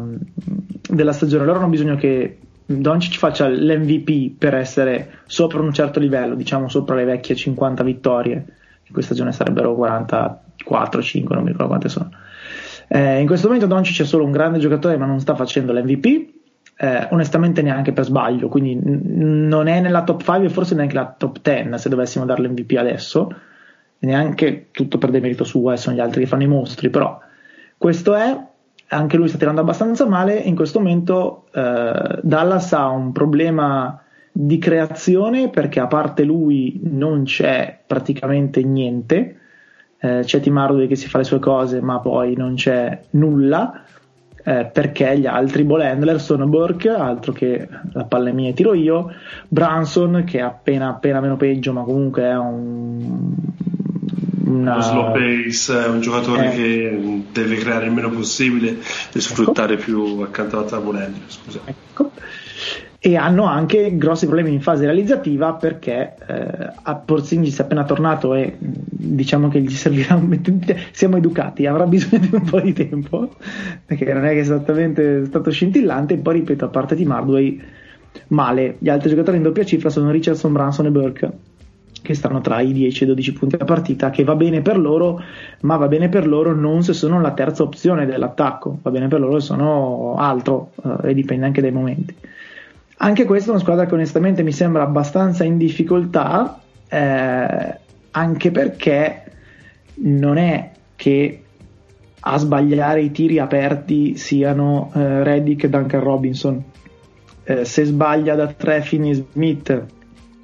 della 0.89 1.13
stagione 1.13 1.45
loro 1.45 1.61
hanno 1.61 1.69
bisogno 1.69 1.95
che 1.95 2.39
Doncic 2.67 3.17
faccia 3.17 3.47
l'MVP 3.49 4.37
per 4.37 4.55
essere 4.55 5.21
sopra 5.27 5.61
un 5.61 5.73
certo 5.73 6.01
livello, 6.01 6.35
diciamo 6.35 6.69
sopra 6.69 6.97
le 6.97 7.05
vecchie 7.05 7.37
50 7.37 7.85
vittorie, 7.85 8.33
in 8.33 8.93
questa 8.93 9.15
stagione 9.15 9.31
sarebbero 9.31 9.75
44, 9.77 11.01
5, 11.01 11.35
non 11.35 11.45
mi 11.45 11.51
ricordo 11.51 11.69
quante 11.69 11.89
sono. 11.89 12.11
Eh, 12.89 13.21
in 13.21 13.27
questo 13.27 13.47
momento 13.47 13.69
Doncic 13.69 14.01
è 14.01 14.05
solo 14.05 14.25
un 14.25 14.33
grande 14.33 14.59
giocatore, 14.59 14.97
ma 14.97 15.07
non 15.07 15.21
sta 15.21 15.37
facendo 15.37 15.73
l'MVP. 15.73 16.34
Eh, 16.77 17.09
onestamente 17.11 17.63
neanche 17.63 17.93
per 17.93 18.05
sbaglio, 18.05 18.49
quindi 18.49 18.75
n- 18.75 19.47
non 19.47 19.69
è 19.69 19.81
nella 19.81 20.03
top 20.03 20.23
5 20.23 20.47
e 20.47 20.49
forse 20.49 20.75
neanche 20.75 20.95
la 20.95 21.15
top 21.17 21.39
10 21.41 21.79
se 21.79 21.89
dovessimo 21.89 22.25
dare 22.25 22.43
l'MVP 22.43 22.77
adesso, 22.77 23.33
neanche 24.01 24.69
tutto 24.73 24.99
per 24.99 25.11
demerito 25.11 25.45
suo, 25.45 25.73
eh, 25.73 25.77
sono 25.77 25.95
gli 25.97 26.01
altri 26.01 26.23
che 26.23 26.27
fanno 26.27 26.43
i 26.43 26.49
mostri, 26.49 26.91
però 26.91 27.19
questo 27.77 28.15
è 28.15 28.39
anche 28.89 29.17
lui 29.17 29.29
sta 29.29 29.39
tirando 29.39 29.61
abbastanza 29.61 30.07
male. 30.07 30.37
In 30.37 30.55
questo 30.55 30.79
momento 30.79 31.47
eh, 31.53 32.21
Dallas 32.23 32.73
ha 32.73 32.89
un 32.89 33.13
problema 33.13 34.01
di 34.33 34.59
creazione 34.59 35.49
perché 35.49 35.81
a 35.81 35.87
parte 35.87 36.25
lui 36.25 36.81
non 36.83 37.25
c'è 37.25 37.79
praticamente 37.87 38.63
niente. 38.63 39.39
Eh, 39.99 40.21
c'è 40.25 40.41
Tim 40.41 40.57
Hardaway 40.57 40.87
che 40.87 40.97
si 40.97 41.09
fa 41.09 41.19
le 41.19 41.25
sue 41.25 41.39
cose, 41.39 41.81
ma 41.81 42.01
poi 42.01 42.35
non 42.37 42.55
c'è 42.55 43.01
nulla. 43.11 43.84
Eh, 44.47 44.67
perché 44.67 45.19
gli 45.19 45.27
altri 45.27 45.65
ball 45.65 45.81
handler 45.81 46.21
sono 46.21 46.47
Burke, 46.47 46.91
altro 46.91 47.33
che 47.33 47.67
la 47.93 48.05
palla 48.05 48.31
mia 48.31 48.53
tiro 48.53 48.75
io, 48.75 49.11
Branson 49.49 50.25
che 50.27 50.39
è 50.39 50.43
appena, 50.43 50.89
appena 50.89 51.21
meno 51.21 51.37
peggio, 51.37 51.73
ma 51.73 51.83
comunque 51.83 52.25
è 52.25 52.37
un, 52.37 53.35
una... 54.45 54.77
Lo 54.77 54.83
slow 54.83 55.13
pace 55.13 55.85
è 55.85 55.89
un 55.89 56.01
giocatore 56.03 56.53
eh. 56.53 56.57
che 56.57 57.23
deve 57.33 57.57
creare 57.57 57.87
il 57.87 57.93
meno 57.93 58.11
possibile 58.11 58.77
e 59.13 59.21
sfruttare 59.21 59.75
ecco. 59.75 59.83
più 59.83 60.21
accanto 60.21 60.59
alla. 60.59 61.23
Scusa. 61.27 61.61
Ecco. 61.65 62.11
E 63.07 63.17
hanno 63.17 63.45
anche 63.45 63.99
grossi 63.99 64.25
problemi 64.25 64.55
in 64.55 64.63
fase 64.63 64.87
realizzativa 64.87 65.53
perché 65.53 66.15
eh, 66.27 66.73
a 66.85 66.95
Porzingis 66.95 67.59
è 67.59 67.63
appena 67.63 67.85
tornato 67.85 68.35
e 68.35 68.57
diciamo 68.59 69.49
che 69.49 69.61
gli 69.61 69.69
servirà 69.69 70.15
un 70.15 70.39
siamo 70.91 71.19
educati, 71.19 71.67
avrà 71.67 71.85
bisogno 71.85 72.27
di 72.27 72.35
un 72.35 72.45
po' 72.45 72.61
di 72.61 72.73
tempo 72.73 73.35
perché 73.85 74.11
non 74.11 74.25
è 74.25 74.31
che 74.31 74.39
esattamente 74.39 75.27
stato 75.27 75.51
scintillante 75.51 76.15
e 76.15 76.17
poi 76.17 76.37
ripeto 76.37 76.65
a 76.65 76.69
parte 76.69 76.95
di 76.95 77.05
Mardway 77.05 77.61
male, 78.29 78.77
gli 78.79 78.89
altri 78.89 79.11
giocatori 79.11 79.37
in 79.37 79.43
doppia 79.43 79.67
cifra 79.67 79.91
sono 79.91 80.11
Richardson, 80.11 80.53
Branson 80.55 80.87
e 80.87 80.91
Burke 80.91 81.33
che 82.01 82.15
stanno 82.15 82.41
tra 82.41 82.61
i 82.61 82.73
10 82.73 83.03
e 83.03 83.05
i 83.05 83.09
12 83.09 83.33
punti 83.35 83.57
a 83.59 83.65
partita, 83.65 84.09
che 84.09 84.25
va 84.25 84.35
bene 84.35 84.61
per 84.63 84.79
loro, 84.79 85.23
ma 85.61 85.77
va 85.77 85.89
bene 85.89 86.09
per 86.09 86.27
loro 86.27 86.55
non 86.55 86.83
se 86.83 86.95
sono 86.95 87.21
la 87.21 87.33
terza 87.33 87.63
opzione 87.63 88.05
dell'attacco, 88.05 88.79
va 88.83 88.91
bene 88.91 89.09
per 89.09 89.21
loro 89.21 89.41
se 89.41 89.47
sono 89.47 90.15
altro 90.17 90.73
eh, 90.83 91.11
e 91.11 91.15
dipende 91.15 91.47
anche 91.47 91.63
dai 91.63 91.73
momenti. 91.73 92.15
Anche 92.97 93.25
questa 93.25 93.49
è 93.49 93.51
una 93.51 93.61
squadra 93.61 93.87
che 93.87 93.95
onestamente 93.95 94.43
mi 94.43 94.53
sembra 94.53 94.83
abbastanza 94.83 95.45
in 95.45 95.57
difficoltà, 95.57 96.61
eh, 96.89 97.79
anche 98.11 98.51
perché 98.51 99.23
non 99.97 100.37
è 100.39 100.71
che 100.97 101.43
a 102.21 102.39
sbagliare 102.39 103.03
i 103.03 103.11
tiri 103.11 103.39
aperti 103.39 104.17
siano 104.17 104.91
eh, 104.95 105.23
Reddick 105.23 105.65
e 105.65 105.69
Duncan 105.69 106.01
Robinson. 106.01 106.63
Eh, 107.43 107.65
se 107.65 107.85
sbaglia 107.85 108.35
da 108.35 108.47
tre 108.47 108.81
Finney 108.81 109.13
Smith 109.13 109.85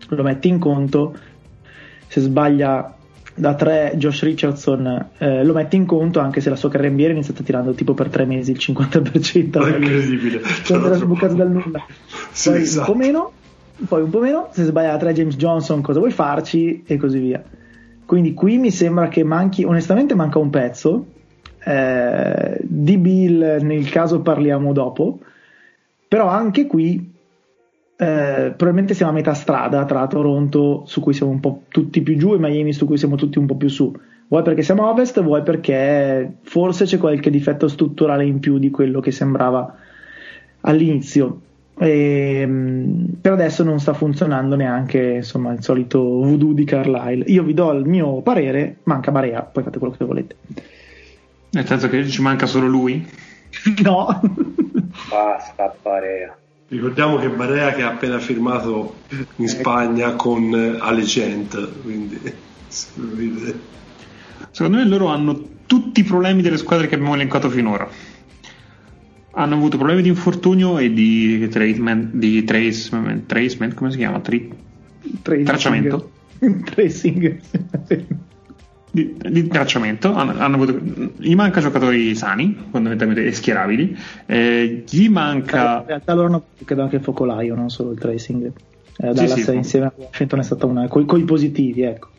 lo 0.09 0.22
metti 0.22 0.48
in 0.48 0.59
conto, 0.59 1.16
se 2.07 2.20
sbaglia 2.20 2.96
da 3.34 3.55
3 3.55 3.94
Josh 3.96 4.22
Richardson 4.22 5.09
eh, 5.16 5.44
lo 5.44 5.55
mette 5.55 5.76
in 5.76 5.86
conto 5.86 6.20
anche 6.20 6.40
se 6.40 6.51
la 6.51 6.57
sua 6.57 6.68
carriera 6.68 6.92
NBA 6.92 7.05
è 7.05 7.11
iniziata 7.11 7.42
tirando 7.42 7.72
tipo 7.72 7.94
per 7.94 8.09
3 8.09 8.26
mesi 8.26 8.51
il 8.51 8.59
50% 8.61 9.72
è 9.72 9.76
incredibile. 9.76 10.40
Cioè 10.64 10.84
era 10.84 10.94
sbucato 10.96 11.34
dal 11.34 11.51
nulla 11.51 11.84
sì, 12.31 12.51
poi 12.51 12.61
esatto. 12.62 12.91
un 12.91 12.97
po' 12.97 13.05
meno 13.05 13.33
poi 13.87 14.03
un 14.03 14.11
po' 14.11 14.20
meno 14.20 14.49
se 14.53 14.64
sbaglia 14.64 14.93
da 14.93 14.99
3 14.99 15.12
James 15.12 15.37
Johnson 15.37 15.81
cosa 15.81 15.99
vuoi 15.99 16.11
farci 16.11 16.83
e 16.87 16.97
così 16.97 17.18
via 17.18 17.43
quindi 18.05 18.35
qui 18.35 18.59
mi 18.59 18.70
sembra 18.70 19.09
che 19.09 19.24
manchi 19.24 19.64
onestamente 19.64 20.14
manca 20.14 20.39
un 20.39 20.51
pezzo 20.51 21.07
eh, 21.64 22.59
di 22.61 22.99
Bill 22.99 23.59
nel 23.62 23.89
caso 23.89 24.20
parliamo 24.20 24.72
dopo 24.72 25.20
però 26.09 26.26
anche 26.26 26.66
qui 26.66 27.18
eh, 28.01 28.55
probabilmente 28.57 28.95
siamo 28.95 29.12
a 29.12 29.14
metà 29.14 29.35
strada 29.35 29.85
tra 29.85 30.07
Toronto, 30.07 30.85
su 30.87 31.03
cui 31.03 31.12
siamo 31.12 31.33
un 31.33 31.39
po' 31.39 31.64
tutti 31.68 32.01
più 32.01 32.16
giù, 32.16 32.33
e 32.33 32.39
Miami, 32.39 32.72
su 32.72 32.87
cui 32.87 32.97
siamo 32.97 33.14
tutti 33.14 33.37
un 33.37 33.45
po' 33.45 33.57
più 33.57 33.68
su. 33.68 33.95
Vuoi 34.26 34.43
perché 34.43 34.62
siamo 34.62 34.87
a 34.87 34.91
ovest, 34.91 35.22
vuoi 35.22 35.43
perché 35.43 36.39
forse 36.41 36.87
c'è 36.87 36.97
qualche 36.97 37.28
difetto 37.28 37.68
strutturale 37.68 38.24
in 38.24 38.39
più 38.39 38.59
di 38.59 38.70
quello 38.70 39.01
che 39.01 39.11
sembrava 39.11 39.74
all'inizio. 40.62 41.41
E, 41.83 42.41
ehm, 42.43 43.16
per 43.22 43.33
adesso 43.33 43.64
non 43.64 43.81
sta 43.81 43.95
funzionando 43.95 44.55
neanche 44.55 44.99
insomma, 45.16 45.53
il 45.53 45.62
solito 45.62 45.99
voodoo 45.99 46.53
di 46.53 46.64
Carlisle. 46.64 47.24
Io 47.28 47.43
vi 47.43 47.55
do 47.55 47.72
il 47.72 47.87
mio 47.87 48.20
parere, 48.20 48.76
manca 48.83 49.11
Barea, 49.11 49.41
poi 49.41 49.62
fate 49.62 49.78
quello 49.78 49.95
che 49.97 50.05
volete. 50.05 50.37
Nel 51.53 51.66
senso 51.66 51.89
che 51.89 52.07
ci 52.07 52.20
manca 52.20 52.47
solo 52.47 52.66
lui? 52.66 53.09
No. 53.83 54.20
Basta 55.09 55.74
Barea. 55.83 56.37
Ricordiamo 56.68 57.16
che 57.16 57.28
Barea 57.31 57.72
che 57.72 57.83
ha 57.83 57.89
appena 57.89 58.18
firmato 58.18 58.97
in 59.37 59.49
Spagna 59.49 60.12
con 60.12 60.76
Alicent, 60.81 61.83
quindi 61.83 62.20
secondo 64.51 64.76
me 64.76 64.85
loro 64.85 65.07
hanno 65.07 65.49
tutti 65.66 66.01
i 66.01 66.05
problemi 66.05 66.43
delle 66.43 66.59
squadre 66.59 66.87
che 66.87 66.95
abbiamo 66.95 67.14
elencato 67.14 67.49
finora 67.49 67.89
hanno 69.33 69.55
avuto 69.55 69.76
problemi 69.76 70.03
di 70.03 70.09
infortunio 70.09 70.78
e 70.78 70.93
di 70.93 71.49
treatment, 71.49 72.14
di 72.14 72.43
tracement, 72.45 73.26
tracement 73.26 73.74
come 73.74 73.91
si 73.91 73.99
chiama? 73.99 74.20
Tri- 74.20 74.53
tracciamento? 75.22 76.11
Tracing. 76.64 77.41
Di, 78.93 79.16
di, 79.31 79.47
tracciamento 79.47 80.12
hanno, 80.12 80.33
hanno 80.39 80.57
avuto, 80.57 80.81
gli 81.16 81.35
manca 81.37 81.61
giocatori 81.61 82.12
sani 82.16 82.57
fondamentalmente 82.70 83.24
e 83.24 83.33
schierabili 83.33 83.97
eh, 84.26 84.83
gli 84.89 85.09
manca 85.09 85.78
in 85.83 85.87
realtà 85.87 86.12
loro 86.12 86.26
hanno 86.26 86.45
credo 86.64 86.83
anche 86.83 86.97
il 86.97 87.03
focolaio 87.03 87.55
non 87.55 87.70
solo 87.70 87.93
il 87.93 88.01
tracing 88.01 88.47
eh, 88.97 89.12
Dallas 89.12 89.35
sì, 89.35 89.43
sì, 89.43 89.55
insieme 89.55 89.87
a 89.87 89.93
Washington 89.95 90.41
è 90.41 90.43
stata 90.43 90.66
una 90.66 90.89
coi, 90.89 91.05
coi 91.05 91.22
positivi 91.22 91.83
ecco 91.83 92.09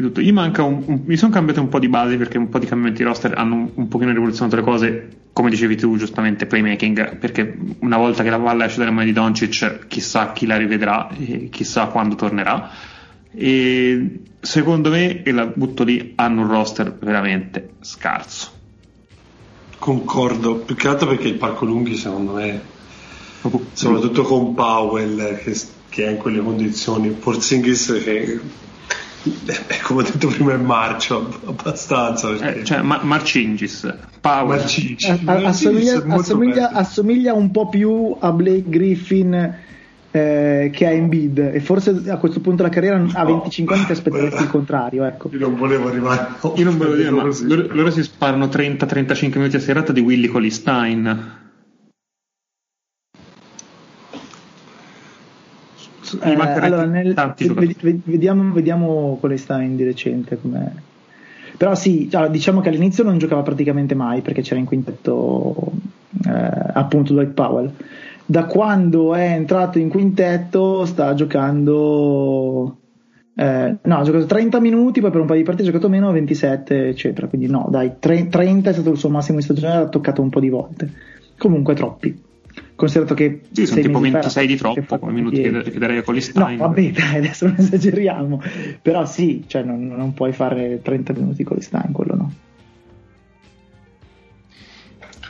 di 0.00 0.06
tutto. 0.06 0.20
Gli 0.20 0.32
manca 0.32 0.62
un, 0.62 0.82
un, 0.86 1.02
mi 1.04 1.16
sono 1.16 1.32
cambiate 1.32 1.60
un 1.60 1.68
po' 1.68 1.78
di 1.78 1.88
base 1.88 2.16
perché 2.16 2.38
un 2.38 2.48
po' 2.48 2.58
di 2.58 2.66
cambiamenti 2.66 3.02
roster 3.02 3.34
hanno 3.36 3.54
un, 3.54 3.70
un 3.74 3.88
pochino 3.88 4.12
rivoluzionato 4.12 4.56
le 4.56 4.62
cose, 4.62 5.08
come 5.32 5.50
dicevi 5.50 5.76
tu 5.76 5.96
giustamente, 5.96 6.46
playmaking, 6.46 7.16
perché 7.16 7.56
una 7.80 7.96
volta 7.96 8.22
che 8.22 8.30
la 8.30 8.38
palla 8.38 8.66
esce 8.66 8.78
dalle 8.78 8.90
mani 8.90 9.06
di 9.06 9.12
Doncic, 9.12 9.86
chissà 9.88 10.32
chi 10.32 10.46
la 10.46 10.56
rivedrà 10.56 11.08
e 11.16 11.48
chissà 11.50 11.86
quando 11.86 12.14
tornerà. 12.14 12.70
E 13.30 14.20
secondo 14.40 14.90
me, 14.90 15.22
e 15.22 15.32
la 15.32 15.46
butto 15.46 15.84
lì, 15.84 16.12
hanno 16.16 16.42
un 16.42 16.48
roster 16.48 16.96
veramente 16.98 17.70
scarso. 17.80 18.56
Concordo, 19.78 20.56
più 20.56 20.74
che 20.74 20.88
altro 20.88 21.08
perché 21.08 21.28
il 21.28 21.34
parco 21.34 21.64
lunghi 21.64 21.94
secondo 21.94 22.32
me, 22.32 22.60
soprattutto 23.72 24.22
con 24.22 24.54
Powell 24.54 25.38
che, 25.38 25.56
che 25.88 26.06
è 26.06 26.10
in 26.10 26.16
quelle 26.16 26.40
condizioni, 26.40 27.10
Porzingis 27.10 28.00
che 28.02 28.40
eh, 29.22 29.80
come 29.82 30.02
ho 30.02 30.04
detto 30.04 30.28
prima 30.28 30.52
è 30.54 30.56
marcio 30.56 31.40
abbastanza 31.46 32.28
perché... 32.28 32.60
eh, 32.60 32.64
cioè 32.64 32.82
ma- 32.82 33.00
Marcingis 33.02 33.92
Power. 34.20 34.58
Marcingis. 34.58 35.08
A- 35.08 35.40
assomiglia, 35.44 36.02
assomiglia, 36.06 36.70
assomiglia, 36.70 37.32
un 37.34 37.50
po' 37.50 37.68
più 37.68 38.16
a 38.18 38.32
Blake 38.32 38.64
Griffin 38.68 39.56
eh, 40.10 40.70
che 40.72 40.86
a 40.86 40.90
Embiid 40.90 41.38
e 41.38 41.60
forse 41.60 42.02
a 42.08 42.16
questo 42.16 42.40
punto 42.40 42.62
della 42.62 42.74
carriera 42.74 42.96
a 43.12 43.24
25 43.24 43.74
anni 43.74 43.84
ti 43.84 43.92
aspetteresti 43.92 44.42
il 44.42 44.48
contrario 44.48 45.04
ecco. 45.04 45.28
io 45.32 45.38
non 45.38 45.56
volevo 45.56 45.88
arrivare 45.88 46.28
io 46.54 46.64
non 46.64 46.78
volevo 46.78 46.96
dire 46.96 47.10
ma 47.10 47.22
loro, 47.22 47.66
loro 47.70 47.90
si 47.90 48.02
sparano 48.02 48.46
30-35 48.46 49.38
minuti 49.38 49.56
a 49.56 49.60
serata 49.60 49.92
di 49.92 50.00
Willy 50.00 50.28
Colistein 50.28 51.46
Eh, 56.22 56.34
allora, 56.34 56.84
nel, 56.84 57.14
ved, 57.14 58.00
vediamo, 58.04 58.52
vediamo 58.52 59.16
quale 59.20 59.36
sta 59.36 59.60
in 59.60 59.76
di 59.76 59.84
recente. 59.84 60.38
Com'è. 60.40 60.70
Però 61.56 61.74
sì, 61.74 62.08
allora, 62.12 62.30
diciamo 62.30 62.60
che 62.60 62.68
all'inizio 62.68 63.04
non 63.04 63.18
giocava 63.18 63.42
praticamente 63.42 63.94
mai 63.94 64.20
perché 64.20 64.42
c'era 64.42 64.60
in 64.60 64.66
quintetto 64.66 65.72
eh, 66.26 66.70
appunto 66.72 67.12
Dwight 67.12 67.32
Powell. 67.32 67.72
Da 68.24 68.44
quando 68.44 69.14
è 69.14 69.32
entrato 69.32 69.78
in 69.78 69.88
quintetto 69.88 70.84
sta 70.84 71.14
giocando... 71.14 72.76
Eh, 73.34 73.76
no, 73.80 73.96
ha 73.96 74.02
giocato 74.02 74.26
30 74.26 74.60
minuti, 74.60 75.00
poi 75.00 75.10
per 75.10 75.20
un 75.20 75.26
paio 75.26 75.38
di 75.38 75.44
partite 75.44 75.68
ha 75.68 75.72
giocato 75.72 75.88
meno, 75.88 76.12
27, 76.12 76.88
eccetera. 76.88 77.26
Quindi 77.26 77.46
no, 77.46 77.68
dai, 77.70 77.92
30 77.98 78.70
è 78.70 78.72
stato 78.72 78.90
il 78.90 78.98
suo 78.98 79.08
massimo 79.08 79.38
in 79.38 79.44
stagione, 79.44 79.74
l'ha 79.74 79.88
toccato 79.88 80.22
un 80.22 80.28
po' 80.28 80.40
di 80.40 80.48
volte. 80.48 80.92
Comunque 81.36 81.74
troppi 81.74 82.26
considerato 82.78 83.14
che 83.14 83.40
sì, 83.50 83.66
sono 83.66 83.80
tipo 83.80 83.98
26 83.98 84.46
di 84.46 84.56
troppo 84.56 84.98
come 85.00 85.10
minuti 85.10 85.42
che, 85.42 85.62
che 85.62 85.78
darei 85.80 85.98
a 85.98 86.02
Colistein 86.02 86.58
no 86.58 86.68
vabbè 86.68 86.90
dai 86.94 87.16
adesso 87.16 87.46
non 87.46 87.56
esageriamo. 87.58 88.40
Però 88.80 89.04
sì 89.04 89.42
cioè 89.48 89.64
non, 89.64 89.88
non 89.88 90.14
puoi 90.14 90.32
fare 90.32 90.80
30 90.80 91.12
minuti 91.14 91.42
con 91.42 91.56
Colistein 91.56 91.90
quello 91.90 92.14
no. 92.14 92.32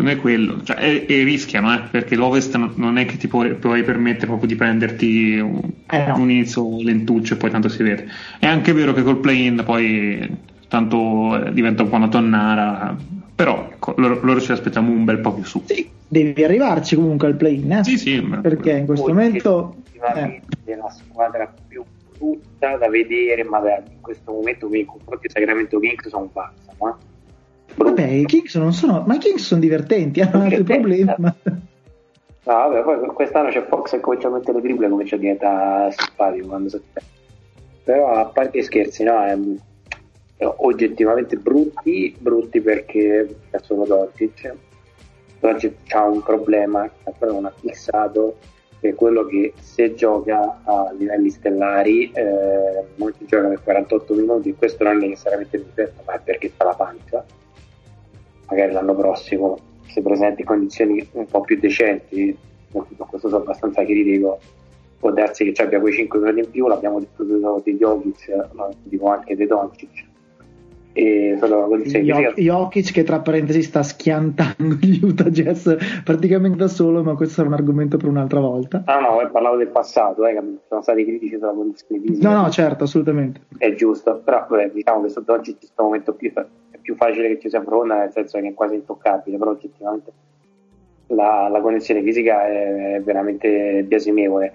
Non 0.01 0.11
è 0.11 0.17
quello. 0.17 0.63
Cioè, 0.63 0.77
e, 0.79 1.07
e, 1.09 1.25
rischiano 1.25 1.75
eh, 1.75 1.81
perché 1.91 2.15
l'Ovest 2.15 2.55
non 2.77 2.99
è 2.99 3.07
che 3.07 3.17
ti 3.17 3.27
puoi, 3.27 3.55
puoi 3.55 3.83
permettere 3.83 4.27
proprio 4.27 4.47
di 4.47 4.55
prenderti 4.55 5.39
un, 5.39 5.61
eh 5.91 6.07
no. 6.07 6.19
un, 6.19 6.31
inizio 6.31 6.81
lentuccio 6.81 7.35
e 7.35 7.37
poi 7.37 7.51
tanto 7.51 7.69
si 7.69 7.83
vede. 7.83 8.07
È 8.39 8.47
anche 8.47 8.73
vero 8.73 8.93
che 8.93 9.03
col 9.03 9.19
play-in 9.19 9.63
poi 9.65 10.37
tanto 10.69 11.47
eh, 11.47 11.53
diventa 11.53 11.83
un 11.83 11.89
po' 11.89 11.97
una 11.97 12.09
tonnara 12.09 12.97
però 13.39 13.69
ecco, 13.71 13.95
loro, 13.99 14.19
loro 14.23 14.41
ci 14.41 14.51
aspettiamo 14.51 14.91
un 14.91 15.05
bel 15.05 15.21
po' 15.21 15.33
più 15.33 15.45
su 15.45 15.63
sì 15.65 15.89
devi 16.09 16.43
arrivarci 16.43 16.97
comunque 16.97 17.29
al 17.29 17.37
play-in 17.37 17.71
eh? 17.71 17.85
sì, 17.85 17.97
sì, 17.97 18.21
perché 18.21 18.73
in 18.73 18.87
questo 18.87 19.07
momento 19.07 19.77
è 19.93 20.41
eh. 20.65 20.77
la 20.77 20.91
squadra 20.91 21.55
più 21.69 21.85
brutta 22.17 22.77
da 22.77 22.89
vedere 22.89 23.45
ma 23.45 23.61
in 23.61 24.01
questo 24.01 24.33
momento 24.33 24.69
mi 24.69 24.85
confronti 24.85 25.29
a 25.29 25.31
Sacramento 25.31 25.79
Kings 25.79 26.09
sono 26.09 26.29
pazza 26.33 26.73
ma 26.79 26.99
vabbè 27.77 28.07
i 28.07 28.25
Kings 28.25 28.57
non 28.57 28.73
sono 28.73 29.05
ma 29.07 29.15
i 29.15 29.19
Kings 29.19 29.45
sono 29.45 29.61
divertenti 29.61 30.21
hanno 30.21 30.43
altri 30.43 30.65
problemi 30.65 31.15
ma... 31.19 31.33
No, 31.45 32.55
vabbè, 32.55 32.83
poi 32.83 33.07
quest'anno 33.15 33.51
c'è 33.51 33.63
Fox 33.69 33.91
che 33.91 34.01
comincia 34.01 34.27
a 34.27 34.31
mettere 34.33 34.55
le 34.55 34.63
triple 34.63 34.89
comincia 34.89 35.15
a 35.15 35.19
diventare 35.19 35.95
simpatico 35.97 36.49
quando 36.49 36.71
si 36.71 36.81
però 37.85 38.15
a 38.15 38.25
parte 38.25 38.59
i 38.59 38.63
scherzi 38.65 39.05
no, 39.05 39.23
è, 39.23 39.39
oggettivamente 40.45 41.37
brutti 41.37 42.15
brutti 42.19 42.61
perché 42.61 43.37
è 43.51 43.59
solo 43.63 43.85
Doncic. 43.85 44.55
Doncic 45.41 45.93
ha 45.95 46.05
un 46.05 46.23
problema 46.23 46.91
non 47.21 47.45
ha 47.45 47.53
fissato 47.59 48.37
che 48.81 48.91
è 48.91 48.95
quello 48.95 49.25
che 49.25 49.53
se 49.59 49.95
gioca 49.95 50.61
a 50.63 50.93
livelli 50.97 51.31
stellari 51.31 52.13
eh, 52.13 52.85
molti 52.97 53.25
giocano 53.27 53.49
per 53.49 53.63
48 53.65 54.15
minuti 54.15 54.55
questo 54.55 54.85
non 54.85 55.03
è 55.03 55.07
necessariamente 55.07 55.59
difetto 55.59 56.03
ma 56.07 56.15
è 56.15 56.21
perché 56.23 56.49
sta 56.51 56.65
la 56.65 56.75
pancia. 56.75 57.25
Magari 58.49 58.73
l'anno 58.73 58.95
prossimo 58.95 59.59
si 59.87 60.01
presenta 60.01 60.41
in 60.41 60.47
condizioni 60.47 61.09
un 61.13 61.27
po' 61.27 61.41
più 61.41 61.59
decenti 61.59 62.37
questo 62.71 63.29
sono 63.29 63.37
abbastanza 63.43 63.83
critico 63.85 64.39
può 64.99 65.11
darsi 65.13 65.45
che 65.45 65.55
ci 65.55 65.63
abbia 65.63 65.81
quei 65.81 65.93
5 65.93 66.19
minuti 66.19 66.41
in 66.41 66.51
più 66.51 66.67
l'abbiamo 66.67 66.99
detto 66.99 67.25
di 67.25 67.77
Jokic 67.77 68.49
lo 68.53 68.75
dico 68.83 69.09
anche 69.09 69.37
di 69.37 69.47
Doncic 69.47 70.08
e 70.99 71.37
sono 71.39 71.69
condizioni 71.69 72.07
Jokic, 72.07 72.41
Jokic 72.41 72.93
che 72.93 73.05
tra 73.05 73.21
parentesi 73.21 73.63
sta 73.63 73.85
schiantando 73.85 74.79
gli 74.81 74.99
Utah 75.01 75.31
Jazz 75.31 75.71
praticamente 76.03 76.57
da 76.57 76.67
solo 76.67 77.05
ma 77.05 77.15
questo 77.15 77.35
sarà 77.35 77.49
un 77.49 77.55
argomento 77.55 77.97
per 77.99 78.09
un'altra 78.09 78.41
volta. 78.41 78.83
Ah 78.85 78.99
no, 78.99 79.21
no 79.21 79.31
parlavo 79.31 79.57
del 79.57 79.69
passato 79.69 80.27
eh, 80.27 80.43
sono 80.67 80.83
stati 80.83 81.05
critici 81.05 81.37
sulla 81.39 81.53
condizione 81.53 82.01
fisica 82.03 82.29
no 82.29 82.43
no 82.43 82.51
certo 82.51 82.83
assolutamente. 82.83 83.43
È 83.57 83.73
giusto 83.75 84.21
però 84.25 84.45
beh, 84.51 84.73
diciamo 84.73 85.03
che 85.03 85.11
sotto 85.11 85.33
oggi 85.33 85.57
questo 85.57 85.81
momento 85.85 86.15
più, 86.15 86.33
è 86.33 86.79
più 86.83 86.97
facile 86.97 87.29
che 87.29 87.39
ci 87.39 87.49
sia 87.49 87.61
profonda 87.61 87.99
nel 87.99 88.11
senso 88.11 88.41
che 88.41 88.49
è 88.49 88.55
quasi 88.55 88.75
intoccabile 88.75 89.39
però 89.39 89.53
oggettivamente 89.53 90.13
la, 91.09 91.49
la 91.49 91.61
condizione 91.61 92.03
fisica 92.03 92.45
è, 92.45 92.95
è 92.97 93.03
veramente 93.03 93.85
biasimevole 93.87 94.53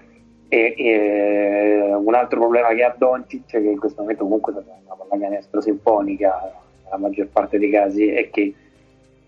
e, 0.54 0.74
e, 0.76 1.94
un 1.94 2.14
altro 2.14 2.38
problema 2.38 2.68
che 2.68 2.84
ha 2.84 2.94
Doncic, 2.96 3.46
che 3.46 3.58
in 3.58 3.78
questo 3.80 4.02
momento 4.02 4.22
comunque 4.22 4.52
è 4.52 4.56
una 4.56 4.94
pallacanestro 4.94 5.60
sinfonica 5.60 6.52
nella 6.84 6.96
maggior 6.96 7.26
parte 7.26 7.58
dei 7.58 7.70
casi, 7.70 8.06
è 8.08 8.30
che 8.30 8.54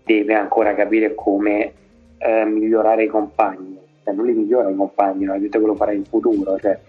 deve 0.05 0.33
ancora 0.35 0.73
capire 0.73 1.13
come 1.15 1.73
eh, 2.17 2.45
migliorare 2.45 3.03
i 3.03 3.07
compagni. 3.07 3.77
Cioè, 4.03 4.13
non 4.13 4.25
li 4.25 4.31
migliora 4.31 4.69
i 4.69 4.75
compagni, 4.75 5.25
non 5.25 5.35
è 5.35 5.39
detto 5.39 5.59
che 5.59 5.65
lo 5.65 5.75
farà 5.75 5.91
in 5.91 6.05
futuro. 6.05 6.57
Cioè, 6.59 6.79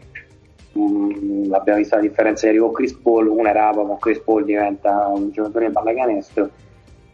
mh, 0.72 0.80
mm, 0.80 1.52
abbiamo 1.52 1.80
visto 1.80 1.96
la 1.96 2.02
differenza 2.02 2.46
ieri 2.46 2.58
con 2.58 2.70
Chris 2.70 2.92
Paul, 2.92 3.26
una 3.26 3.50
rapa 3.50 3.82
con 3.82 3.98
Chris 3.98 4.20
Paul 4.20 4.44
diventa 4.44 5.04
un 5.08 5.30
giocatore 5.32 5.66
di 5.66 5.72
pallacanestro. 5.72 6.50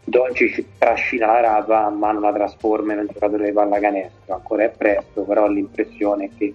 Doncic 0.03 0.63
trascina 0.77 1.25
la 1.25 1.39
rapa 1.39 1.89
ma 1.89 2.11
non 2.11 2.21
la 2.21 2.31
trasforma 2.31 2.93
in 2.93 2.99
un 2.99 3.07
giocatore 3.11 3.45
di 3.45 3.51
pallacanestro. 3.51 4.35
Ancora 4.35 4.65
è 4.65 4.69
presto, 4.69 5.23
però 5.23 5.47
l'impressione 5.47 6.25
è 6.25 6.29
che 6.37 6.53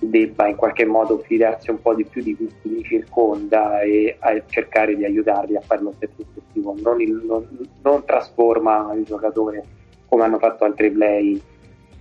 debba 0.00 0.48
in 0.48 0.56
qualche 0.56 0.86
modo 0.86 1.18
fidarsi 1.18 1.70
un 1.70 1.80
po' 1.80 1.94
di 1.94 2.04
più 2.04 2.22
di 2.22 2.34
chi 2.36 2.48
li 2.62 2.82
circonda 2.82 3.80
e 3.82 4.16
cercare 4.46 4.96
di 4.96 5.04
aiutarli 5.04 5.56
a 5.56 5.60
fare 5.60 5.82
lo 5.82 5.92
stesso 5.96 6.14
obiettivo. 6.26 6.74
Non, 6.82 7.00
il, 7.00 7.22
non, 7.26 7.46
non, 7.82 8.04
trasforma 8.04 8.92
il 8.94 9.04
giocatore 9.04 9.64
come 10.08 10.24
hanno 10.24 10.38
fatto 10.38 10.64
altri 10.64 10.90
play 10.90 11.40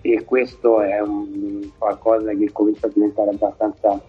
e 0.02 0.24
questo 0.24 0.82
è 0.82 1.00
un, 1.02 1.70
qualcosa 1.78 2.32
che 2.32 2.50
comincia 2.52 2.88
a 2.88 2.92
diventare 2.94 3.30
abbastanza 3.32 4.02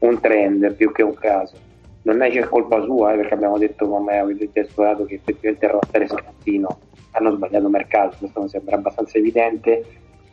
un 0.00 0.20
trend 0.20 0.74
più 0.74 0.92
che 0.92 1.02
un 1.02 1.14
caso. 1.14 1.56
Non 2.02 2.22
è 2.22 2.48
colpa 2.48 2.82
sua, 2.82 3.12
eh, 3.12 3.16
perché 3.16 3.34
abbiamo 3.34 3.58
detto 3.58 3.88
come 3.88 4.18
avete 4.18 4.60
esplorato 4.60 5.04
che 5.06 5.14
effettivamente 5.14 5.66
il 5.66 5.72
roster 5.72 6.02
è 6.02 6.06
scazzino, 6.06 6.78
hanno 7.12 7.30
sbagliato 7.32 7.68
mercato, 7.68 8.16
questo 8.18 8.42
mi 8.42 8.48
sembra 8.48 8.76
abbastanza 8.76 9.18
evidente. 9.18 9.84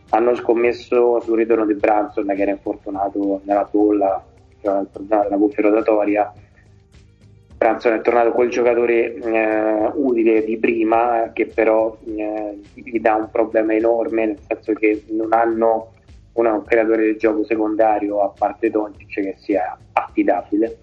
Hanno 0.10 0.36
scommesso 0.36 1.20
sul 1.22 1.38
ritorno 1.38 1.66
di 1.66 1.74
Branson 1.74 2.26
che 2.28 2.41
era 2.41 2.51
infortunato 2.51 3.41
nella 3.45 3.68
tolla, 3.70 4.24
cioè 4.62 4.84
della 4.99 5.38
cuffia 5.38 5.64
rotatoria. 5.64 6.34
Branson 7.58 7.93
è 7.93 8.01
tornato 8.01 8.32
quel 8.32 8.49
giocatore 8.49 9.14
eh, 9.14 9.91
utile 9.95 10.43
di 10.43 10.58
prima 10.58 11.32
che 11.34 11.47
però 11.47 11.97
eh, 12.06 12.60
gli 12.74 12.99
dà 12.99 13.16
un 13.16 13.30
problema 13.32 13.74
enorme 13.74 14.26
nel 14.26 14.39
senso 14.47 14.74
che 14.74 15.04
non 15.10 15.32
hanno 15.32 15.91
un 16.34 16.64
creatore 16.66 17.04
del 17.06 17.18
gioco 17.18 17.45
secondario 17.45 18.22
a 18.22 18.34
parte 18.38 18.70
Doncic 18.70 19.14
che 19.14 19.36
sia 19.38 19.78
affidabile. 19.93 20.78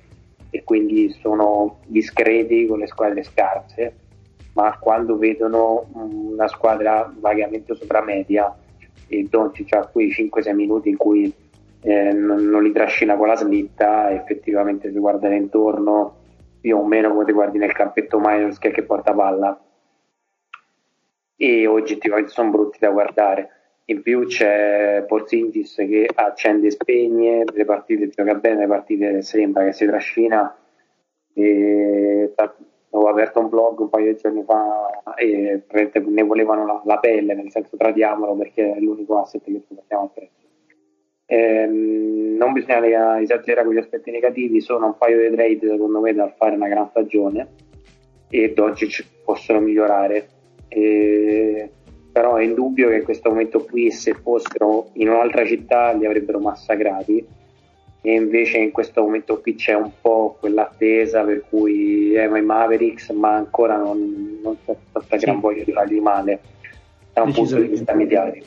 E 0.50 0.64
quindi 0.64 1.10
sono 1.20 1.78
discreti 1.86 2.66
con 2.66 2.78
le 2.78 2.88
squadre 2.88 3.22
scarse 3.22 3.94
ma 4.52 4.76
quando 4.78 5.16
vedono 5.16 5.86
una 5.92 6.48
squadra 6.48 7.12
vagamente 7.18 7.74
sopra 7.74 8.02
media 8.02 8.54
e 9.10 9.26
Doncic 9.28 9.74
ha 9.74 9.88
quei 9.88 10.08
5-6 10.08 10.54
minuti 10.54 10.88
in 10.88 10.96
cui 10.96 11.32
eh, 11.82 12.12
non, 12.12 12.44
non, 12.44 12.62
li 12.62 12.70
trascina 12.70 13.16
con 13.16 13.26
la 13.26 13.34
slitta 13.34 14.12
effettivamente 14.12 14.92
si 14.92 14.98
guardano 14.98 15.34
intorno 15.34 16.16
più 16.60 16.76
o 16.76 16.84
meno 16.84 17.10
come 17.10 17.24
ti 17.24 17.32
guardi 17.32 17.58
nel 17.58 17.72
campetto 17.72 18.20
minors 18.20 18.58
che, 18.58 18.70
che 18.70 18.84
porta 18.84 19.12
palla. 19.12 19.60
E 21.36 21.66
oggettivamente 21.66 22.30
sono 22.30 22.50
brutti 22.50 22.78
da 22.78 22.90
guardare. 22.90 23.48
In 23.86 24.02
più 24.02 24.26
c'è 24.26 25.04
Porzingis 25.08 25.74
che 25.74 26.08
accende 26.14 26.68
e 26.68 26.70
spegne 26.70 27.44
le 27.52 27.64
partite 27.64 28.08
gioca 28.08 28.34
bene 28.34 28.60
le 28.60 28.66
partite 28.66 29.22
sembra 29.22 29.64
che 29.64 29.72
si 29.72 29.86
trascina 29.86 30.54
e 31.32 32.32
avevo 32.90 33.10
aperto 33.10 33.40
un 33.40 33.48
blog 33.48 33.80
un 33.80 33.88
paio 33.88 34.12
di 34.12 34.18
giorni 34.20 34.42
fa 34.44 35.14
e 35.16 35.62
ne 35.68 36.22
volevano 36.22 36.66
la, 36.66 36.82
la 36.84 36.98
pelle 36.98 37.34
nel 37.34 37.50
senso 37.50 37.76
tradiamolo 37.76 38.34
perché 38.34 38.72
è 38.72 38.80
l'unico 38.80 39.20
asset 39.20 39.42
che 39.44 39.62
portiamo 39.66 40.04
appresso 40.04 40.40
Ehm, 41.32 42.34
non 42.36 42.52
bisogna 42.52 43.20
esagerare 43.20 43.64
con 43.64 43.74
gli 43.74 43.78
aspetti 43.78 44.10
negativi, 44.10 44.60
sono 44.60 44.86
un 44.86 44.98
paio 44.98 45.20
di 45.20 45.36
trade 45.36 45.68
secondo 45.68 46.00
me 46.00 46.12
da 46.12 46.28
fare 46.36 46.56
una 46.56 46.66
gran 46.66 46.88
stagione 46.88 47.46
e 48.28 48.52
Doncic 48.52 49.04
possono 49.24 49.60
migliorare. 49.60 50.26
E, 50.66 51.70
però 52.10 52.34
è 52.34 52.42
indubbio 52.42 52.88
che 52.88 52.96
in 52.96 53.04
questo 53.04 53.28
momento 53.28 53.64
qui 53.64 53.92
se 53.92 54.14
fossero 54.14 54.88
in 54.94 55.08
un'altra 55.08 55.44
città 55.46 55.92
li 55.92 56.04
avrebbero 56.04 56.40
massacrati 56.40 57.24
e 58.02 58.14
invece 58.14 58.58
in 58.58 58.70
questo 58.70 59.02
momento 59.02 59.40
qui 59.40 59.54
c'è 59.54 59.74
un 59.74 59.90
po' 60.00 60.36
quell'attesa 60.40 61.22
per 61.22 61.44
cui 61.48 62.14
eh, 62.14 62.24
i 62.24 62.42
Mavericks 62.42 63.10
ma 63.10 63.34
ancora 63.34 63.76
non, 63.76 64.38
non 64.42 64.56
c'è 64.64 64.74
stata 64.88 65.18
sì. 65.18 65.24
gran 65.24 65.40
voglia 65.40 65.64
di 65.64 65.72
fargli 65.72 66.00
male 66.00 66.40
da 67.12 67.22
un 67.22 67.32
punto 67.32 67.56
di 67.60 67.68
vista 67.68 67.94
mediatico. 67.94 68.46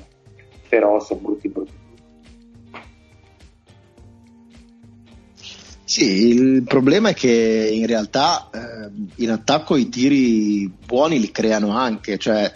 Però 0.69 0.99
sono 0.99 1.19
brutti 1.19 1.49
brutti. 1.49 1.81
Sì, 5.85 6.29
il 6.29 6.63
problema 6.63 7.09
è 7.09 7.13
che 7.13 7.69
in 7.71 7.85
realtà 7.85 8.49
eh, 8.51 8.89
in 9.17 9.29
attacco 9.29 9.75
i 9.75 9.89
tiri 9.89 10.67
buoni 10.67 11.19
li 11.19 11.29
creano 11.29 11.69
anche, 11.77 12.17
cioè 12.17 12.51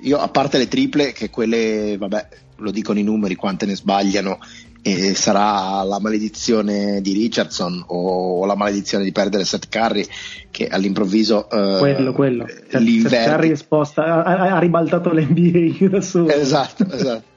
io 0.00 0.18
a 0.18 0.28
parte 0.28 0.56
le 0.56 0.68
triple 0.68 1.12
che 1.12 1.28
quelle, 1.28 1.96
vabbè, 1.98 2.28
lo 2.56 2.70
dicono 2.70 2.98
i 2.98 3.02
numeri 3.02 3.34
quante 3.34 3.66
ne 3.66 3.76
sbagliano 3.76 4.38
e 4.82 5.14
sarà 5.14 5.82
la 5.84 6.00
maledizione 6.00 7.00
di 7.00 7.12
Richardson 7.12 7.84
o 7.86 8.44
la 8.44 8.56
maledizione 8.56 9.04
di 9.04 9.12
perdere 9.12 9.44
Seth 9.44 9.68
Curry 9.68 10.06
che 10.50 10.66
all'improvviso 10.66 11.48
eh, 11.48 11.78
quello, 11.78 12.12
quello. 12.12 12.46
Seth 12.68 13.08
Curry 13.08 13.50
è 13.50 13.54
sposta, 13.54 14.24
ha, 14.24 14.54
ha 14.54 14.58
ribaltato 14.58 15.10
l'NBA 15.12 15.86
da 15.90 16.00
solo 16.00 16.28
esatto, 16.28 16.90
esatto 16.90 17.30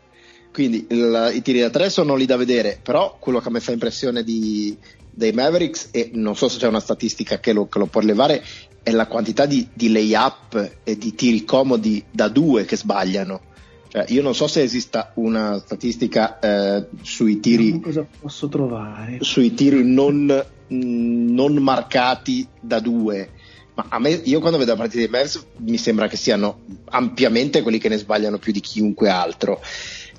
quindi 0.55 0.87
il, 0.89 1.31
i 1.33 1.41
tiri 1.41 1.59
da 1.59 1.69
tre 1.69 1.89
sono 1.89 2.15
lì 2.15 2.25
da 2.25 2.37
vedere, 2.37 2.79
però 2.81 3.17
quello 3.19 3.41
che 3.41 3.49
a 3.49 3.51
me 3.51 3.59
fa 3.59 3.73
impressione 3.73 4.23
di, 4.23 4.73
dei 5.11 5.33
Mavericks, 5.33 5.89
e 5.91 6.11
non 6.13 6.37
so 6.37 6.47
se 6.47 6.59
c'è 6.59 6.67
una 6.67 6.79
statistica 6.79 7.39
che 7.39 7.51
lo, 7.51 7.67
che 7.67 7.77
lo 7.77 7.87
può 7.87 7.99
rilevare, 7.99 8.41
è 8.81 8.91
la 8.91 9.07
quantità 9.07 9.45
di, 9.45 9.67
di 9.73 9.91
lay-up 9.91 10.77
e 10.85 10.97
di 10.97 11.13
tiri 11.13 11.43
comodi 11.43 12.01
da 12.09 12.29
due 12.29 12.63
che 12.63 12.77
sbagliano. 12.77 13.41
Cioè, 13.95 14.07
io 14.09 14.21
non 14.21 14.35
so 14.35 14.47
se 14.47 14.61
esista 14.61 15.13
una 15.15 15.57
statistica 15.57 16.37
eh, 16.39 16.87
sui 17.01 17.39
tiri. 17.39 17.79
Cosa 17.79 18.05
posso 18.19 18.49
trovare? 18.49 19.19
Sui 19.21 19.53
tiri 19.53 19.85
non, 19.85 20.45
non 20.67 21.53
marcati 21.53 22.45
da 22.59 22.81
due. 22.81 23.29
Ma 23.73 23.85
a 23.87 23.99
me, 23.99 24.09
io 24.09 24.41
quando 24.41 24.57
vedo 24.57 24.71
la 24.71 24.77
partita 24.77 24.99
dei 24.99 25.07
Mavs 25.07 25.45
mi 25.59 25.77
sembra 25.77 26.09
che 26.09 26.17
siano 26.17 26.59
ampiamente 26.89 27.61
quelli 27.61 27.77
che 27.77 27.87
ne 27.87 27.95
sbagliano 27.95 28.37
più 28.37 28.51
di 28.51 28.59
chiunque 28.59 29.07
altro 29.07 29.61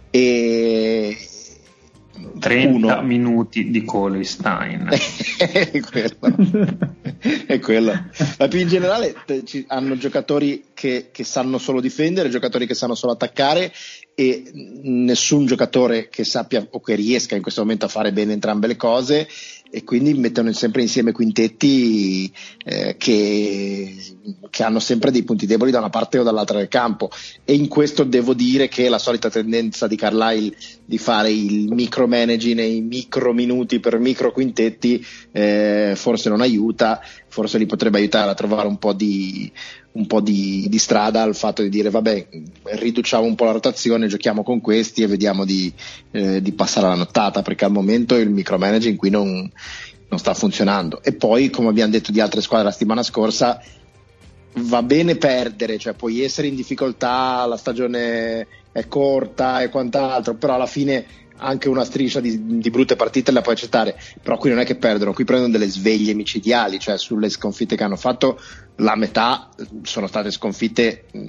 e 0.08 1.14
30 2.38 2.76
uno. 2.76 3.02
minuti 3.02 3.70
di 3.70 3.84
Coley 3.84 4.24
Stein 4.24 4.88
è 5.38 5.80
quello. 5.80 6.94
È 7.46 7.58
quello. 7.58 7.92
Ma 8.38 8.46
più 8.48 8.60
in 8.60 8.68
generale 8.68 9.14
ci, 9.44 9.64
hanno 9.68 9.96
giocatori 9.96 10.66
che, 10.74 11.08
che, 11.10 11.24
sanno 11.24 11.58
solo 11.58 11.80
difendere 11.80 12.28
giocatori 12.28 12.66
che 12.66 12.74
sanno 12.74 12.94
solo 12.94 13.12
attaccare 13.12 13.72
e 14.14 14.44
nessun 14.82 15.46
giocatore 15.46 16.08
che 16.08 16.24
sappia 16.24 16.64
o 16.70 16.80
che 16.80 16.94
riesca 16.94 17.34
in 17.34 17.42
questo 17.42 17.62
momento 17.62 17.86
a 17.86 17.88
fare 17.88 18.12
bene 18.12 18.34
entrambe 18.34 18.66
le 18.66 18.76
cose 18.76 19.26
e 19.76 19.84
quindi 19.84 20.14
mettono 20.14 20.50
sempre 20.52 20.80
insieme 20.80 21.12
quintetti 21.12 22.32
eh, 22.64 22.96
che, 22.96 23.94
che, 24.48 24.62
hanno 24.62 24.78
sempre 24.78 25.10
dei 25.10 25.22
punti 25.22 25.44
deboli 25.44 25.70
da 25.70 25.80
una 25.80 25.90
parte 25.90 26.18
o 26.18 26.22
dall'altra 26.22 26.56
del 26.56 26.68
campo. 26.68 27.10
E 27.44 27.52
in 27.52 27.68
questo 27.68 28.02
devo 28.04 28.32
dire 28.32 28.68
che 28.68 28.88
la 28.88 28.96
solita 28.96 29.28
tendenza 29.28 29.86
di 29.86 29.96
Carlisle 29.96 30.56
di 30.82 30.96
fare 30.96 31.30
il 31.30 31.70
micromanaging 31.74 32.58
e 32.58 32.76
i 32.76 32.80
micro 32.80 33.34
minuti 33.34 33.78
per 33.78 33.98
micro 33.98 34.32
quintetti 34.32 35.04
eh, 35.30 35.92
forse 35.94 36.30
non 36.30 36.40
aiuta, 36.40 36.98
forse 37.28 37.58
li 37.58 37.66
potrebbe 37.66 37.98
aiutare 37.98 38.30
a 38.30 38.34
trovare 38.34 38.68
un 38.68 38.78
po' 38.78 38.94
di, 38.94 39.52
un 39.96 40.06
po' 40.06 40.20
di, 40.20 40.66
di, 40.68 40.78
strada 40.78 41.22
al 41.22 41.34
fatto 41.34 41.62
di 41.62 41.68
dire 41.68 41.90
vabbè 41.90 42.28
riduciamo 42.62 43.24
un 43.24 43.34
po' 43.34 43.46
la 43.46 43.52
rotazione, 43.52 44.06
giochiamo 44.06 44.42
con 44.42 44.60
questi 44.60 45.02
e 45.02 45.06
vediamo 45.06 45.44
di, 45.44 45.72
eh, 46.10 46.42
di 46.42 46.52
passare 46.52 46.88
la 46.88 46.94
nottata 46.94 47.42
perché 47.42 47.64
al 47.64 47.72
momento 47.72 48.14
il 48.16 48.30
micromanaging 48.30 48.96
qui 48.96 49.10
non, 49.10 49.50
non 50.08 50.18
sta 50.18 50.34
funzionando. 50.34 51.02
E 51.02 51.12
poi 51.12 51.50
come 51.50 51.68
abbiamo 51.68 51.92
detto 51.92 52.12
di 52.12 52.20
altre 52.20 52.42
squadre 52.42 52.66
la 52.66 52.72
settimana 52.72 53.02
scorsa 53.02 53.60
va 54.58 54.82
bene 54.82 55.16
perdere, 55.16 55.78
cioè 55.78 55.94
puoi 55.94 56.22
essere 56.22 56.48
in 56.48 56.54
difficoltà, 56.54 57.44
la 57.46 57.56
stagione 57.56 58.46
è 58.72 58.86
corta 58.88 59.60
e 59.60 59.68
quant'altro, 59.68 60.34
però 60.34 60.54
alla 60.54 60.66
fine 60.66 61.04
anche 61.38 61.68
una 61.68 61.84
striscia 61.84 62.20
di, 62.20 62.58
di, 62.58 62.70
brutte 62.70 62.96
partite 62.96 63.32
la 63.32 63.42
puoi 63.42 63.54
accettare, 63.54 63.98
però 64.22 64.36
qui 64.38 64.50
non 64.50 64.58
è 64.58 64.64
che 64.64 64.76
perdono, 64.76 65.12
qui 65.12 65.24
prendono 65.24 65.52
delle 65.52 65.68
sveglie 65.68 66.14
micidiali, 66.14 66.78
cioè 66.78 66.98
sulle 66.98 67.28
sconfitte 67.28 67.76
che 67.76 67.84
hanno 67.84 67.96
fatto 67.96 68.40
la 68.76 68.96
metà 68.96 69.48
sono 69.82 70.06
state 70.06 70.30
sconfitte 70.30 71.04
mh, 71.12 71.28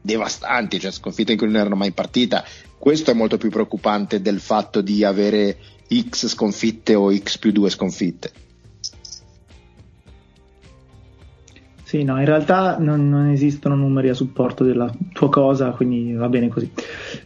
devastanti, 0.00 0.80
cioè 0.80 0.90
sconfitte 0.90 1.32
in 1.32 1.38
cui 1.38 1.46
non 1.46 1.56
erano 1.56 1.76
mai 1.76 1.88
in 1.88 1.94
partita. 1.94 2.44
Questo 2.78 3.10
è 3.10 3.14
molto 3.14 3.36
più 3.36 3.50
preoccupante 3.50 4.20
del 4.22 4.40
fatto 4.40 4.80
di 4.80 5.04
avere 5.04 5.58
X 6.08 6.28
sconfitte 6.28 6.94
o 6.94 7.14
X 7.14 7.38
più 7.38 7.52
2 7.52 7.70
sconfitte. 7.70 8.32
Sì, 11.90 12.04
no, 12.04 12.20
in 12.20 12.24
realtà 12.24 12.76
non, 12.78 13.08
non, 13.08 13.30
esistono 13.30 13.74
numeri 13.74 14.10
a 14.10 14.14
supporto 14.14 14.62
della 14.62 14.88
tua 15.12 15.28
cosa, 15.28 15.70
quindi 15.70 16.12
va 16.12 16.28
bene 16.28 16.46
così. 16.46 16.70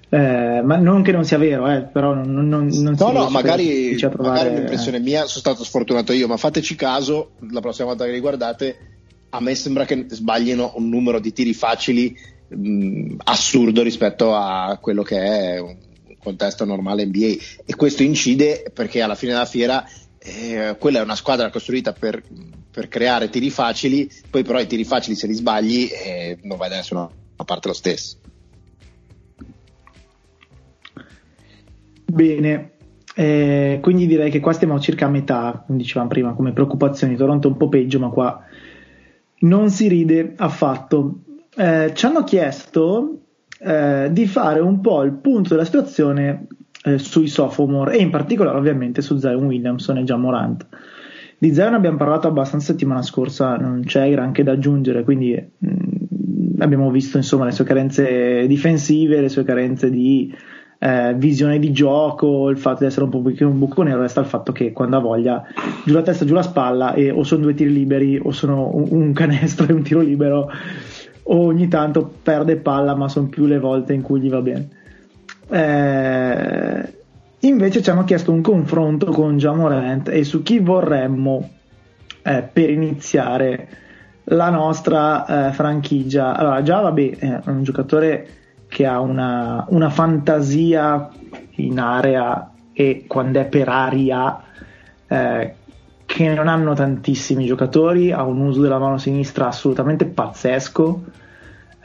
Eh, 0.09 0.63
ma 0.65 0.77
non 0.77 1.03
che 1.03 1.13
non 1.13 1.27
sia 1.27 1.37
vero, 1.37 1.71
eh, 1.71 1.83
però 1.83 2.15
non, 2.15 2.49
non, 2.49 2.69
non 2.69 2.97
No, 2.99 3.11
no, 3.13 3.29
magari, 3.29 3.95
trovare... 3.95 4.23
magari 4.23 4.55
l'impressione 4.55 5.01
mia, 5.01 5.27
sono 5.27 5.41
stato 5.41 5.65
sfortunato 5.65 6.15
io, 6.15 6.29
ma 6.29 6.39
fateci 6.39 6.77
caso, 6.77 7.33
la 7.51 7.61
prossima 7.61 7.89
volta 7.89 8.07
che 8.07 8.13
li 8.13 8.21
guardate, 8.21 8.77
a 9.29 9.41
me 9.43 9.55
sembra 9.55 9.85
che 9.85 10.07
sbaglino 10.09 10.73
un 10.77 10.89
numero 10.89 11.21
di 11.21 11.35
tiri 11.35 11.53
facili 11.53 12.17
mh, 12.49 13.17
assurdo 13.25 13.83
rispetto 13.83 14.35
a 14.35 14.79
quello 14.81 15.03
che 15.03 15.19
è 15.19 15.61
un 15.61 15.77
contesto 16.23 16.65
normale 16.65 17.05
NBA 17.05 17.35
e 17.67 17.75
questo 17.77 18.03
incide 18.03 18.71
perché 18.73 19.03
alla 19.03 19.15
fine 19.15 19.33
della 19.33 19.45
fiera 19.45 19.87
eh, 20.19 20.75
quella 20.79 21.01
è 21.01 21.03
una 21.03 21.17
squadra 21.17 21.51
costruita 21.51 21.93
per, 21.93 22.23
per, 22.75 22.89
creare 22.89 23.29
tiri 23.29 23.51
facili, 23.51 24.11
poi 24.29 24.43
però 24.43 24.59
i 24.61 24.67
tiri 24.67 24.85
facili 24.85 25.15
se 25.15 25.27
li 25.27 25.35
sbagli 25.35 25.89
eh, 25.93 26.39
non 26.43 26.57
vai 26.59 26.69
da 26.69 26.77
nessuna 26.77 27.09
parte 27.45 27.69
lo 27.69 27.75
stesso. 27.75 28.17
Bene, 32.05 32.73
eh, 33.17 33.79
quindi 33.81 34.07
direi 34.07 34.31
che 34.31 34.41
qua 34.41 34.53
stiamo 34.53 34.79
circa 34.81 35.07
a 35.07 35.11
metà, 35.11 35.63
come 35.67 35.79
dicevamo 35.79 36.09
prima, 36.09 36.35
come 36.35 36.53
preoccupazioni. 36.53 37.17
Toronto 37.17 37.49
è 37.49 37.51
un 37.51 37.57
po' 37.57 37.69
peggio, 37.69 37.99
ma 37.99 38.09
qua 38.09 38.45
non 39.41 39.71
si 39.71 39.89
ride 39.89 40.35
affatto. 40.37 41.21
Eh, 41.57 41.93
ci 41.95 42.07
hanno 42.07 42.25
chiesto 42.25 43.21
eh, 43.59 44.09
di 44.11 44.27
fare 44.27 44.61
un 44.61 44.81
po' 44.81 45.03
il 45.03 45.13
punto 45.13 45.51
della 45.51 45.65
situazione 45.65 46.47
eh, 46.85 46.99
sui 46.99 47.29
sophomore 47.29 47.97
e 47.97 48.03
in 48.03 48.11
particolare 48.11 48.59
ovviamente 48.59 49.01
su 49.01 49.17
Zion 49.19 49.45
Williamson 49.45 49.99
e 49.99 50.05
Gian 50.05 50.21
Morant. 50.21 50.67
Di 51.39 51.53
Zion 51.53 51.75
abbiamo 51.75 51.97
parlato 51.97 52.29
abbastanza 52.29 52.73
settimana 52.73 53.03
scorsa, 53.03 53.57
non 53.57 53.83
c'è 53.85 54.11
granché 54.11 54.43
da 54.43 54.53
aggiungere, 54.53 55.05
quindi 55.05 55.35
mh, 55.35 55.69
mm, 55.69 56.61
abbiamo 56.61 56.91
visto 56.91 57.17
insomma 57.17 57.45
le 57.45 57.53
sue 57.53 57.65
carenze 57.65 58.47
difensive, 58.47 59.21
le 59.21 59.29
sue 59.29 59.45
carenze 59.45 59.91
di 59.91 60.33
eh, 60.79 61.15
visione 61.17 61.59
di 61.59 61.73
gioco, 61.73 62.49
il 62.51 62.59
fatto 62.59 62.81
di 62.81 62.87
essere 62.87 63.05
un 63.05 63.11
po' 63.11 63.23
un 63.25 63.59
buco 63.59 63.83
nero, 63.83 64.01
resta 64.01 64.21
il 64.21 64.27
fatto 64.27 64.53
che 64.53 64.73
quando 64.73 64.97
ha 64.97 65.01
voglia 65.01 65.43
giù 65.85 65.95
la 65.95 66.03
testa, 66.03 66.25
giù 66.25 66.35
la 66.35 66.43
spalla 66.43 66.95
e 66.95 67.11
o 67.11 67.23
sono 67.23 67.43
due 67.43 67.55
tiri 67.55 67.73
liberi 67.73 68.21
o 68.23 68.31
sono 68.33 68.71
un, 68.75 68.89
un 68.91 69.13
canestro 69.13 69.67
e 69.69 69.73
un 69.73 69.83
tiro 69.83 70.01
libero 70.01 70.51
o 71.27 71.39
ogni 71.39 71.69
tanto 71.69 72.13
perde 72.23 72.57
palla 72.57 72.95
ma 72.95 73.09
sono 73.09 73.29
più 73.29 73.47
le 73.47 73.59
volte 73.59 73.93
in 73.95 74.03
cui 74.03 74.21
gli 74.21 74.29
va 74.29 74.43
bene. 74.43 74.69
Eh, 75.49 77.04
invece 77.49 77.83
ci 77.83 77.91
hanno 77.91 78.05
chiesto 78.05 78.33
un 78.33 78.41
confronto 78.41 79.07
con 79.07 79.37
Jamorant 79.37 80.09
e 80.09 80.25
su 80.25 80.43
chi 80.43 80.59
vorremmo 80.59 81.51
eh, 82.23 82.43
per 82.43 82.71
iniziare 82.71 83.69
la 84.25 84.51
nostra 84.51 85.49
eh, 85.49 85.53
franchigia. 85.53 86.35
Allora, 86.35 86.63
già 86.63 86.81
vabbè, 86.81 87.17
è 87.19 87.41
un 87.47 87.63
giocatore 87.63 88.29
che 88.69 88.87
ha 88.87 89.01
una, 89.01 89.65
una 89.69 89.91
fantasia 89.91 91.11
in 91.57 91.79
area 91.79 92.51
e 92.73 93.05
quando 93.07 93.41
è 93.41 93.45
per 93.47 93.69
aria 93.69 94.43
eh, 95.07 95.55
che 96.07 96.29
non 96.35 96.49
hanno 96.49 96.75
tantissimi 96.75 97.47
giocatori, 97.47 98.13
ha 98.13 98.23
un 98.25 98.41
uso 98.41 98.61
della 98.61 98.79
mano 98.79 98.99
sinistra 98.99 99.49
assolutamente 99.49 100.07
pazzesco 100.07 101.03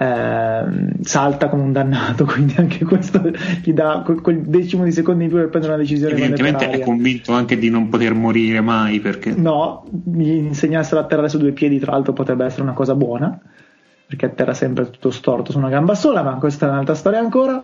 eh, 0.01 0.63
salta 1.01 1.49
come 1.49 1.63
un 1.63 1.73
dannato, 1.73 2.23
quindi 2.25 2.55
anche 2.57 2.85
questo 2.85 3.21
gli 3.61 3.73
dà 3.73 4.01
quel, 4.05 4.43
decimo 4.43 4.85
di 4.85 4.93
secondo 4.93 5.23
in 5.23 5.29
più 5.29 5.37
per 5.37 5.49
prendere 5.49 5.73
una 5.73 5.81
decisione. 5.81 6.13
Evidentemente 6.13 6.69
è 6.69 6.79
convinto 6.79 7.33
anche 7.33 7.57
di 7.57 7.69
non 7.69 7.89
poter 7.89 8.13
morire 8.13 8.61
mai 8.61 9.01
perché... 9.01 9.33
No, 9.35 9.85
gli 9.91 10.31
insegnassero 10.31 11.01
a 11.01 11.03
atterrare 11.03 11.27
su 11.27 11.37
due 11.37 11.51
piedi, 11.51 11.79
tra 11.79 11.91
l'altro 11.91 12.13
potrebbe 12.13 12.45
essere 12.45 12.61
una 12.61 12.71
cosa 12.71 12.95
buona, 12.95 13.37
perché 14.07 14.25
atterra 14.25 14.53
sempre 14.53 14.89
tutto 14.89 15.11
storto 15.11 15.51
su 15.51 15.57
una 15.57 15.69
gamba 15.69 15.95
sola, 15.95 16.21
ma 16.21 16.35
questa 16.35 16.67
è 16.67 16.69
un'altra 16.69 16.95
storia 16.95 17.19
ancora. 17.19 17.61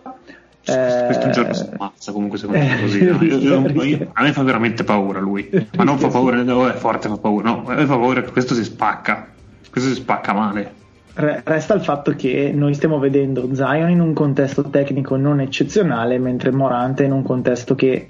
Questo 0.62 1.26
un 1.26 1.32
giorno 1.32 1.54
si 1.54 1.64
ammazza 1.70 2.12
comunque 2.12 2.38
secondo 2.38 2.60
me 2.60 2.80
così. 2.80 2.98
Eh, 2.98 3.04
io, 3.24 3.82
io, 3.82 4.10
a 4.12 4.22
me 4.22 4.32
fa 4.32 4.42
veramente 4.42 4.84
paura 4.84 5.20
lui, 5.20 5.48
ma 5.76 5.84
non 5.84 5.96
fa 5.96 6.08
paura, 6.08 6.42
no, 6.42 6.68
è 6.68 6.72
forte, 6.72 7.08
fa 7.08 7.16
paura, 7.16 7.48
no, 7.48 7.64
a 7.66 7.74
me 7.76 7.86
fa 7.86 7.96
paura 7.96 8.22
che 8.22 8.32
questo 8.32 8.52
si 8.52 8.64
spacca, 8.64 9.28
questo 9.70 9.88
si 9.88 9.94
spacca 9.94 10.34
male 10.34 10.84
resta 11.16 11.74
il 11.74 11.80
fatto 11.80 12.12
che 12.12 12.52
noi 12.54 12.74
stiamo 12.74 12.98
vedendo 12.98 13.48
Zion 13.54 13.90
in 13.90 14.00
un 14.00 14.12
contesto 14.12 14.64
tecnico 14.68 15.16
non 15.16 15.40
eccezionale, 15.40 16.18
mentre 16.18 16.50
Morante 16.50 17.04
in 17.04 17.12
un 17.12 17.22
contesto 17.22 17.74
che 17.74 18.08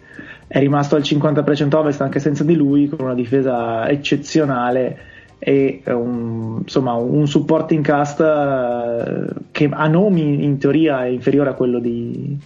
è 0.49 0.59
rimasto 0.59 0.97
al 0.97 1.03
50% 1.03 1.75
ovest 1.77 2.01
anche 2.01 2.19
senza 2.19 2.43
di 2.43 2.57
lui, 2.57 2.89
con 2.89 3.05
una 3.05 3.15
difesa 3.15 3.89
eccezionale 3.89 4.99
e 5.39 5.83
un, 5.87 6.61
insomma 6.63 6.95
un 6.95 7.27
supporting 7.27 7.85
cast 7.85 8.21
uh, 8.21 9.33
che 9.53 9.69
a 9.71 9.87
nomi 9.87 10.45
in 10.45 10.59
teoria 10.59 11.05
è 11.05 11.09
inferiore 11.09 11.51
a 11.51 11.55
quello 11.55 11.79
di, 11.79 12.37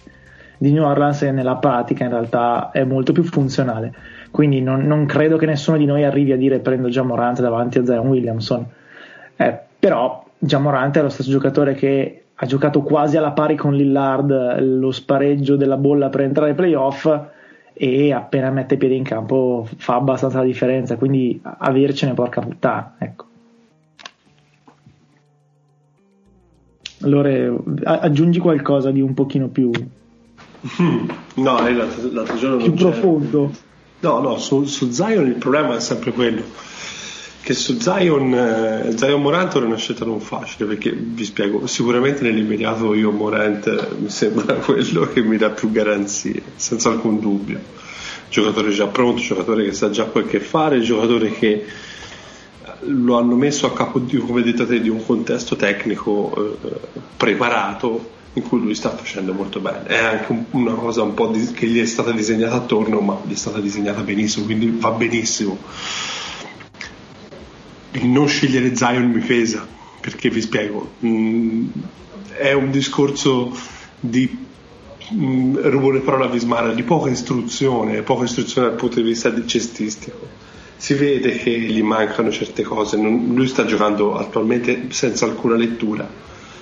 di, 0.57 0.71
New 0.71 0.83
Orleans 0.83 1.23
e 1.23 1.31
nella 1.31 1.55
pratica 1.55 2.03
in 2.03 2.11
realtà 2.11 2.69
è 2.71 2.83
molto 2.83 3.13
più 3.13 3.23
funzionale. 3.23 3.93
Quindi 4.29 4.61
non, 4.61 4.81
non 4.85 5.05
credo 5.05 5.37
che 5.37 5.45
nessuno 5.47 5.77
di 5.77 5.85
noi 5.85 6.03
arrivi 6.03 6.33
a 6.33 6.37
dire 6.37 6.59
prendo 6.59 6.89
già 6.89 7.01
Morante 7.01 7.41
davanti 7.41 7.79
a 7.79 7.85
Zion 7.85 8.07
Williamson. 8.07 8.65
Eh, 9.37 9.59
però 9.79 10.23
Giamorante 10.43 10.99
è 10.99 11.03
lo 11.03 11.09
stesso 11.09 11.29
giocatore 11.29 11.75
che 11.75 12.23
ha 12.33 12.45
giocato 12.47 12.81
quasi 12.81 13.15
alla 13.15 13.29
pari 13.29 13.55
con 13.55 13.75
Lillard 13.75 14.59
lo 14.59 14.89
spareggio 14.89 15.55
della 15.55 15.77
bolla 15.77 16.09
per 16.09 16.21
entrare 16.21 16.49
ai 16.49 16.55
playoff 16.55 17.07
e 17.73 18.11
appena 18.11 18.49
mette 18.49 18.75
piede 18.75 18.95
in 18.95 19.03
campo 19.03 19.67
fa 19.77 19.95
abbastanza 19.95 20.39
la 20.39 20.45
differenza 20.45 20.97
quindi 20.97 21.39
avercene 21.43 22.15
porca 22.15 22.41
puttana 22.41 22.95
ecco. 22.97 23.25
Allora 27.03 27.29
aggiungi 27.83 28.39
qualcosa 28.39 28.89
di 28.89 29.01
un 29.01 29.13
pochino 29.13 29.47
più 29.47 29.69
no 29.71 31.69
l'altro, 31.69 32.11
l'altro 32.11 32.35
giorno 32.37 32.57
più 32.57 32.73
profondo. 32.73 33.51
No 33.99 34.19
no 34.19 34.39
su, 34.39 34.63
su 34.63 34.89
Zion 34.89 35.27
il 35.27 35.35
problema 35.35 35.75
è 35.75 35.79
sempre 35.79 36.11
quello 36.11 36.41
che 37.41 37.53
su 37.53 37.79
Zion, 37.79 38.33
eh, 38.33 38.97
Zion 38.97 39.21
Morant 39.21 39.57
è 39.57 39.61
una 39.63 39.75
scelta 39.75 40.05
non 40.05 40.19
facile 40.19 40.67
perché 40.67 40.91
vi 40.91 41.25
spiego, 41.25 41.65
sicuramente 41.65 42.21
nell'immediato 42.21 42.93
io 42.93 43.11
Morant 43.11 43.95
mi 43.97 44.09
sembra 44.09 44.55
quello 44.61 45.07
che 45.07 45.21
mi 45.21 45.37
dà 45.37 45.49
più 45.49 45.71
garanzie, 45.71 46.41
senza 46.55 46.89
alcun 46.89 47.19
dubbio. 47.19 47.59
Giocatore 48.29 48.69
già 48.69 48.87
pronto, 48.87 49.21
giocatore 49.21 49.65
che 49.65 49.73
sa 49.73 49.89
già 49.89 50.05
quel 50.05 50.25
che 50.25 50.39
fare, 50.39 50.79
giocatore 50.81 51.31
che 51.31 51.65
lo 52.85 53.17
hanno 53.17 53.35
messo 53.35 53.65
a 53.65 53.73
capo 53.73 53.99
di, 53.99 54.17
come 54.17 54.41
detto 54.41 54.63
di 54.63 54.89
un 54.89 55.05
contesto 55.05 55.55
tecnico 55.55 56.57
eh, 56.63 56.69
preparato 57.17 58.19
in 58.33 58.43
cui 58.43 58.59
lui 58.59 58.75
sta 58.75 58.91
facendo 58.91 59.33
molto 59.33 59.59
bene. 59.59 59.83
È 59.85 59.97
anche 59.97 60.31
un, 60.31 60.45
una 60.51 60.73
cosa 60.73 61.01
un 61.01 61.13
po' 61.13 61.27
di, 61.27 61.51
che 61.51 61.65
gli 61.65 61.81
è 61.81 61.85
stata 61.85 62.11
disegnata 62.11 62.55
attorno, 62.55 62.99
ma 63.01 63.19
gli 63.25 63.33
è 63.33 63.35
stata 63.35 63.59
disegnata 63.59 64.01
benissimo, 64.01 64.45
quindi 64.45 64.73
va 64.79 64.91
benissimo 64.91 65.57
il 67.91 68.07
non 68.07 68.27
scegliere 68.27 68.75
Zion 68.75 69.09
mi 69.09 69.19
pesa, 69.19 69.67
perché 69.99 70.29
vi 70.29 70.41
spiego, 70.41 70.91
mm, 71.05 71.67
è 72.37 72.53
un 72.53 72.71
discorso 72.71 73.55
di 73.99 74.45
mm, 75.13 75.57
rubo 75.57 75.91
le 75.91 75.99
parole 75.99 76.25
a 76.25 76.29
Vismara, 76.29 76.73
di 76.73 76.83
poca 76.83 77.09
istruzione, 77.09 78.01
poca 78.01 78.25
istruzione 78.25 78.69
dal 78.69 78.77
punto 78.77 78.95
di 78.95 79.03
vista 79.03 79.33
cestistico. 79.45 80.49
Si 80.77 80.95
vede 80.95 81.37
che 81.37 81.51
gli 81.51 81.83
mancano 81.83 82.31
certe 82.31 82.63
cose, 82.63 82.97
non, 82.97 83.33
lui 83.35 83.47
sta 83.47 83.65
giocando 83.65 84.17
attualmente 84.17 84.87
senza 84.89 85.25
alcuna 85.25 85.55
lettura, 85.55 86.09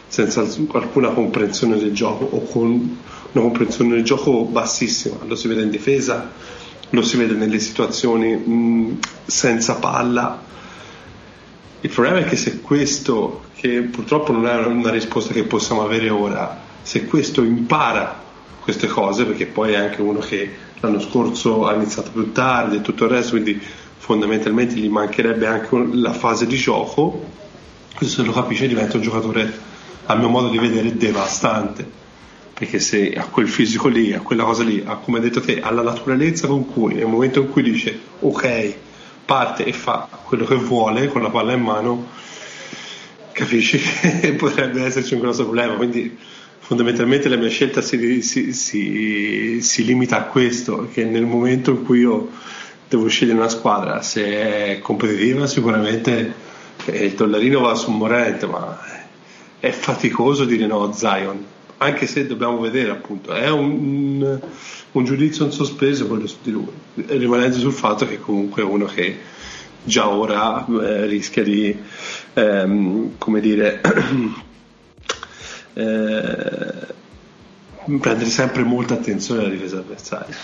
senza 0.08 0.42
alcuna 0.42 1.10
comprensione 1.10 1.78
del 1.78 1.94
gioco 1.94 2.26
o 2.26 2.44
con 2.44 2.98
una 3.32 3.44
comprensione 3.44 3.92
del 3.92 4.04
gioco 4.04 4.44
bassissima, 4.44 5.18
lo 5.26 5.36
si 5.36 5.48
vede 5.48 5.62
in 5.62 5.70
difesa, 5.70 6.32
lo 6.90 7.02
si 7.02 7.16
vede 7.16 7.36
nelle 7.36 7.60
situazioni 7.60 8.36
mh, 8.36 8.52
mm, 8.52 8.92
senza 9.26 9.76
palla, 9.76 10.48
il 11.82 11.90
problema 11.90 12.20
è 12.20 12.26
che 12.26 12.36
se 12.36 12.60
questo, 12.60 13.44
che 13.56 13.82
purtroppo 13.82 14.32
non 14.34 14.48
è 14.48 14.56
una 14.66 14.92
risposta 14.92 15.34
che 15.34 15.44
possiamo 15.44 15.84
avere 15.84 16.10
ora, 16.10 16.62
se 16.82 17.06
questo 17.06 17.44
impara 17.44 18.28
queste 18.62 18.88
cose, 18.88 19.26
perché 19.26 19.46
poi 19.46 19.74
è 19.74 19.78
anche 19.78 20.02
uno 20.02 20.20
che 20.20 20.50
l'anno 20.82 21.00
scorso 21.00 21.68
ha 21.68 21.74
iniziato 21.74 22.12
più 22.12 22.32
tardi 22.32 22.78
e 22.78 22.82
tutto 22.82 23.06
il 23.06 23.12
resto, 23.12 23.32
quindi 23.32 23.60
fondamentalmente 23.98 24.76
gli 24.76 24.90
mancherebbe 24.90 25.46
anche 25.48 25.70
la 25.94 26.14
fase 26.14 26.46
di 26.46 26.58
gioco, 26.58 27.26
questo 27.96 28.22
se 28.22 28.28
lo 28.28 28.34
capisce 28.34 28.68
diventa 28.68 28.98
un 28.98 29.04
giocatore, 29.04 29.52
a 30.06 30.16
mio 30.16 30.30
modo 30.30 30.50
di 30.50 30.58
vedere, 30.58 30.96
devastante. 30.96 31.98
Perché 32.54 32.80
se 32.80 33.14
a 33.14 33.26
quel 33.26 33.48
fisico 33.48 33.88
lì, 33.88 34.14
a 34.14 34.20
quella 34.20 34.44
cosa 34.44 34.64
lì, 34.64 34.84
a, 34.86 34.96
come 34.98 35.20
detto 35.22 35.40
te, 35.40 35.62
alla 35.62 35.82
naturalezza 35.82 36.48
con 36.48 36.70
cui, 36.70 36.96
nel 36.96 37.08
momento 37.08 37.40
in 37.40 37.50
cui 37.50 37.64
dice 37.64 37.98
ok, 38.20 38.76
parte 39.30 39.64
e 39.64 39.74
fa 39.74 40.10
quello 40.24 40.44
che 40.44 40.56
vuole 40.56 41.08
con 41.08 41.22
la 41.22 41.30
palla 41.30 41.54
in 41.54 41.62
mano, 41.62 42.08
capisci 43.32 43.78
che 44.22 44.34
potrebbe 44.34 44.84
esserci 44.84 45.14
un 45.14 45.20
grosso 45.20 45.44
problema. 45.44 45.76
Quindi 45.76 46.18
fondamentalmente 46.58 47.30
la 47.30 47.36
mia 47.36 47.50
scelta 47.50 47.80
si, 47.80 48.24
si, 48.24 48.54
si, 48.54 49.62
si 49.62 49.86
limita 49.86 50.18
a 50.18 50.24
questo, 50.24 50.90
che 50.92 51.04
nel 51.04 51.28
momento 51.28 51.70
in 51.70 51.86
cui 51.86 52.00
io 52.00 52.30
devo 52.88 53.08
scegliere 53.08 53.38
una 53.38 53.50
squadra, 53.50 54.02
se 54.02 54.26
è 54.26 54.80
competitiva 54.80 55.46
sicuramente 55.46 56.34
il 56.88 57.12
dollarino 57.12 57.60
va 57.60 57.76
su 57.76 57.92
Morente, 57.92 58.48
ma 58.48 58.80
è 59.60 59.70
faticoso 59.70 60.44
dire 60.44 60.66
no 60.66 60.86
a 60.86 60.94
Zion, 60.94 61.46
anche 61.80 62.08
se 62.08 62.28
dobbiamo 62.28 62.60
vedere 62.60 62.92
appunto, 62.92 63.34
è 63.34 63.50
un 63.50 64.40
un 64.92 65.04
giudizio 65.04 65.46
in 65.46 65.52
sospeso 65.52 66.08
quello 66.08 66.26
su 66.26 66.38
di 66.42 66.52
lui, 66.52 66.72
rimanendo 66.96 67.58
sul 67.58 67.74
fatto 67.74 68.08
che 68.08 68.20
comunque 68.20 68.64
è 68.64 68.66
uno 68.66 68.86
che 68.86 69.18
già 69.84 70.10
ora 70.10 70.66
eh, 70.66 71.06
rischia 71.06 71.44
di, 71.44 71.78
ehm, 72.34 73.18
come 73.18 73.40
dire, 73.40 73.82
eh, 75.74 76.74
prendere 78.00 78.30
sempre 78.30 78.64
molta 78.64 78.96
attenzione 78.96 79.42
alla 79.42 79.50
difesa 79.50 79.78
avversaria. 79.78 80.36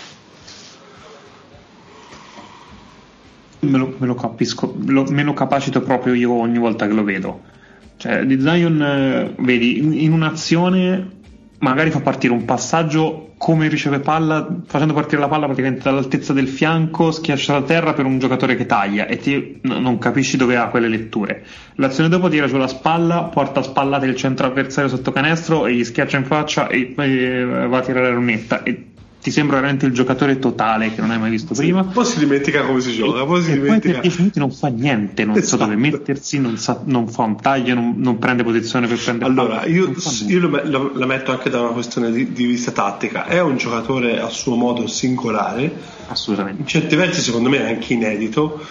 Me 3.58 3.78
lo, 3.78 3.96
me 3.98 4.06
lo 4.06 4.14
capisco, 4.14 4.76
lo, 4.86 5.04
me 5.10 5.24
lo 5.24 5.32
capacito 5.32 5.80
proprio 5.80 6.14
io 6.14 6.32
ogni 6.32 6.58
volta 6.58 6.86
che 6.86 6.92
lo 6.92 7.02
vedo. 7.02 7.54
Cioè, 7.96 8.24
di 8.24 8.40
Zion, 8.40 8.80
eh, 8.80 9.34
vedi, 9.38 9.78
in, 9.78 9.92
in 9.92 10.12
un'azione 10.12 11.15
magari 11.58 11.90
fa 11.90 12.00
partire 12.00 12.32
un 12.32 12.44
passaggio 12.44 13.32
come 13.38 13.68
riceve 13.68 14.00
palla, 14.00 14.46
facendo 14.66 14.94
partire 14.94 15.20
la 15.20 15.28
palla 15.28 15.44
praticamente 15.44 15.82
dall'altezza 15.82 16.32
del 16.32 16.48
fianco, 16.48 17.10
schiaccia 17.10 17.52
la 17.52 17.62
terra 17.62 17.92
per 17.92 18.06
un 18.06 18.18
giocatore 18.18 18.56
che 18.56 18.66
taglia 18.66 19.06
e 19.06 19.18
ti, 19.18 19.58
no, 19.62 19.78
non 19.78 19.98
capisci 19.98 20.36
dove 20.36 20.56
ha 20.56 20.68
quelle 20.68 20.88
letture. 20.88 21.44
L'azione 21.74 22.08
dopo 22.08 22.28
tira 22.28 22.48
sulla 22.48 22.68
spalla, 22.68 23.24
porta 23.24 23.60
a 23.60 23.62
spallate 23.62 24.06
il 24.06 24.16
centro 24.16 24.46
avversario 24.46 24.88
sotto 24.88 25.12
canestro 25.12 25.66
e 25.66 25.74
gli 25.74 25.84
schiaccia 25.84 26.16
in 26.16 26.24
faccia 26.24 26.68
e, 26.68 26.94
e 26.96 27.44
va 27.44 27.78
a 27.78 27.82
tirare 27.82 28.08
la 28.08 28.14
lunetta. 28.14 28.62
E 28.62 28.86
ti 29.26 29.32
sembra 29.32 29.56
veramente 29.56 29.86
il 29.86 29.92
giocatore 29.92 30.38
totale 30.38 30.94
che 30.94 31.00
non 31.00 31.10
hai 31.10 31.18
mai 31.18 31.30
visto 31.30 31.52
prima. 31.52 31.82
Poi 31.82 32.04
si 32.04 32.20
dimentica 32.20 32.62
come 32.62 32.80
si 32.80 32.92
gioca, 32.92 33.24
poi 33.24 33.42
si 33.42 33.50
e 33.50 33.54
dimentica. 33.54 33.80
Poi 33.80 33.90
per 33.90 34.00
10 34.02 34.16
minuti 34.18 34.38
non 34.38 34.52
fa 34.52 34.68
niente, 34.68 35.24
non 35.24 35.36
esatto. 35.36 35.48
sa 35.48 35.64
dove 35.64 35.74
mettersi, 35.74 36.38
non, 36.38 36.56
sa, 36.58 36.80
non, 36.84 37.08
fa 37.08 37.24
un 37.24 37.40
taglio, 37.40 37.74
non, 37.74 37.94
non 37.96 38.18
prende 38.18 38.44
posizione 38.44 38.86
per 38.86 39.02
prendere 39.02 39.28
Allora, 39.28 39.56
palla, 39.56 39.66
io, 39.66 39.92
io 40.28 40.38
lo, 40.38 40.60
lo, 40.62 40.92
la 40.94 41.06
metto 41.06 41.32
anche 41.32 41.50
da 41.50 41.60
una 41.60 41.70
questione 41.70 42.12
di, 42.12 42.32
di, 42.32 42.46
vista 42.46 42.70
tattica. 42.70 43.26
È 43.26 43.40
un 43.40 43.56
giocatore 43.56 44.20
a 44.20 44.28
suo 44.28 44.54
modo 44.54 44.86
singolare. 44.86 45.72
Assolutamente. 46.06 46.60
In 46.60 46.68
certi 46.68 46.94
versi, 46.94 47.20
secondo 47.20 47.48
me, 47.48 47.66
è 47.66 47.72
anche 47.72 47.94
inedito. 47.94 48.64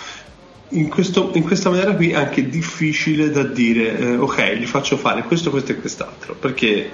In, 0.70 0.88
questo, 0.88 1.32
in, 1.34 1.43
questa 1.43 1.70
maniera 1.70 1.93
qui 1.95 2.12
è 2.12 2.16
anche 2.16 2.47
difficile 2.47 3.30
da 3.30 3.43
dire 3.43 3.99
eh, 3.99 4.16
ok 4.16 4.53
gli 4.53 4.66
faccio 4.66 4.95
fare 4.95 5.24
questo, 5.24 5.49
questo 5.49 5.74
e 5.74 5.76
quest'altro 5.80 6.34
perché 6.34 6.89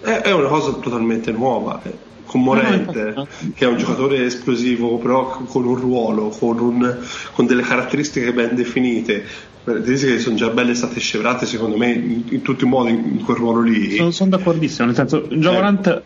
è, 0.00 0.10
è 0.10 0.32
una 0.32 0.48
cosa 0.48 0.72
totalmente 0.72 1.30
nuova 1.30 1.80
con 1.82 2.15
Morente, 2.36 3.14
che 3.54 3.64
è 3.64 3.68
un 3.68 3.76
giocatore 3.76 4.24
esplosivo, 4.24 4.98
però 4.98 5.42
con 5.46 5.64
un 5.64 5.76
ruolo, 5.76 6.28
con, 6.28 6.58
un, 6.58 6.96
con 7.32 7.46
delle 7.46 7.62
caratteristiche 7.62 8.32
ben 8.32 8.54
definite, 8.54 9.24
caratteristiche 9.64 10.14
che 10.14 10.20
sono 10.20 10.36
già 10.36 10.48
belle 10.50 10.74
state 10.74 11.00
scevrate 11.00 11.44
secondo 11.46 11.76
me 11.76 11.90
in, 11.90 12.22
in 12.28 12.42
tutti 12.42 12.64
i 12.64 12.68
modi 12.68 12.90
in 12.90 13.22
quel 13.24 13.36
ruolo 13.36 13.60
lì. 13.60 13.96
Sono, 13.96 14.10
sono 14.10 14.30
d'accordissimo, 14.30 14.86
nel 14.86 14.94
senso, 14.94 15.26
Giamorant 15.28 15.86
eh. 15.86 16.02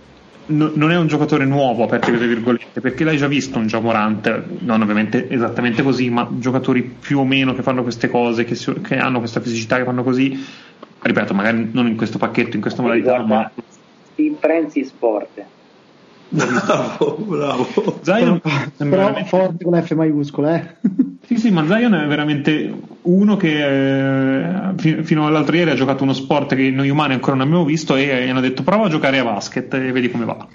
no, 0.47 0.70
non 0.74 0.91
è 0.91 0.97
un 0.97 1.07
giocatore 1.07 1.45
nuovo, 1.45 1.85
aperte 1.85 2.11
le 2.11 2.26
virgolette, 2.26 2.81
perché 2.81 3.05
l'hai 3.05 3.16
già 3.16 3.28
visto 3.28 3.59
un 3.59 3.66
Giamorant, 3.66 4.43
non 4.61 4.81
ovviamente 4.81 5.28
esattamente 5.28 5.83
così, 5.83 6.09
ma 6.11 6.28
giocatori 6.31 6.83
più 6.83 7.18
o 7.18 7.24
meno 7.24 7.55
che 7.55 7.62
fanno 7.62 7.83
queste 7.83 8.09
cose, 8.09 8.45
che, 8.45 8.55
si, 8.55 8.72
che 8.81 8.97
hanno 8.97 9.18
questa 9.18 9.41
fisicità, 9.41 9.76
che 9.76 9.85
fanno 9.85 10.03
così, 10.03 10.43
ripeto, 11.03 11.35
magari 11.35 11.68
non 11.72 11.87
in 11.87 11.97
questo 11.97 12.18
pacchetto, 12.18 12.57
in 12.57 12.62
questa 12.62 12.83
modalità, 12.83 13.22
ma... 13.24 13.51
Steve 14.12 14.37
Francis 14.41 14.89
Sport 14.89 15.45
Bravo, 16.31 17.16
bravo. 17.18 17.99
Zion 18.03 18.41
però 18.76 19.24
forte 19.24 19.64
con 19.64 19.83
F 19.83 19.93
maiuscola, 19.93 20.57
eh. 20.57 20.76
sì, 21.26 21.37
sì, 21.37 21.51
ma 21.51 21.66
Zion 21.66 21.95
è 21.95 22.07
veramente 22.07 22.72
uno 23.03 23.37
che 23.37 24.72
eh, 24.76 25.03
fino 25.03 25.26
all'altro 25.26 25.57
ieri 25.57 25.70
ha 25.70 25.74
giocato 25.74 26.05
uno 26.05 26.12
sport 26.12 26.55
che 26.55 26.70
noi 26.70 26.89
umani 26.89 27.14
ancora 27.14 27.37
non 27.37 27.47
abbiamo 27.47 27.64
visto 27.64 27.97
e 27.97 28.24
gli 28.24 28.28
hanno 28.28 28.41
detto 28.41 28.62
prova 28.62 28.87
a 28.87 28.89
giocare 28.89 29.18
a 29.18 29.24
basket 29.24 29.74
e 29.74 29.93
vedi 29.93 30.11
come 30.11 30.24
va. 30.24 30.47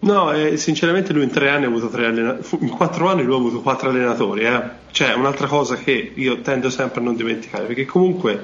No, 0.00 0.32
eh, 0.32 0.56
sinceramente 0.56 1.12
lui 1.12 1.24
in 1.24 1.30
tre 1.30 1.48
anni 1.48 1.64
ha 1.64 1.68
avuto 1.68 1.88
tre 1.88 2.06
allenatori, 2.06 2.64
in 2.64 2.70
quattro 2.70 3.08
anni 3.08 3.22
lui 3.22 3.34
ha 3.34 3.38
avuto 3.38 3.60
quattro 3.60 3.88
allenatori, 3.88 4.44
eh. 4.44 4.62
cioè 4.92 5.14
un'altra 5.14 5.46
cosa 5.48 5.76
che 5.76 6.12
io 6.14 6.40
tendo 6.42 6.70
sempre 6.70 7.00
a 7.00 7.04
non 7.04 7.16
dimenticare, 7.16 7.64
perché 7.64 7.86
comunque 7.86 8.42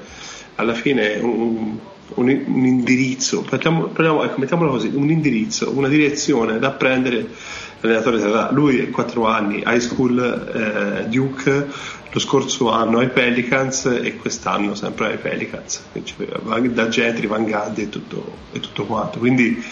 alla 0.55 0.73
fine 0.73 1.19
un, 1.21 1.77
un, 2.15 2.43
un 2.45 2.65
indirizzo, 2.65 3.41
parliamo, 3.41 3.85
parliamo, 3.87 4.23
ecco, 4.23 4.39
mettiamolo 4.39 4.71
così, 4.71 4.91
un 4.93 5.09
indirizzo, 5.09 5.71
una 5.71 5.87
direzione 5.87 6.59
da 6.59 6.71
prendere 6.71 7.27
l'allenatore 7.81 8.19
sarà 8.19 8.51
lui 8.51 8.79
ha 8.79 8.87
4 8.89 9.27
anni, 9.27 9.63
high 9.65 9.79
school 9.79 11.03
eh, 11.03 11.07
Duke, 11.09 11.67
lo 12.11 12.19
scorso 12.19 12.69
anno 12.69 12.99
ai 12.99 13.09
Pelicans 13.09 13.85
e 13.85 14.17
quest'anno 14.17 14.75
sempre 14.75 15.07
ai 15.07 15.17
Pelicans, 15.17 15.83
da 15.93 16.87
Gentry, 16.89 17.27
Van 17.27 17.45
Gaddi 17.45 17.83
e 17.83 17.89
tutto, 17.89 18.37
e 18.51 18.59
tutto 18.59 18.85
quanto. 18.85 19.19
Quindi 19.19 19.63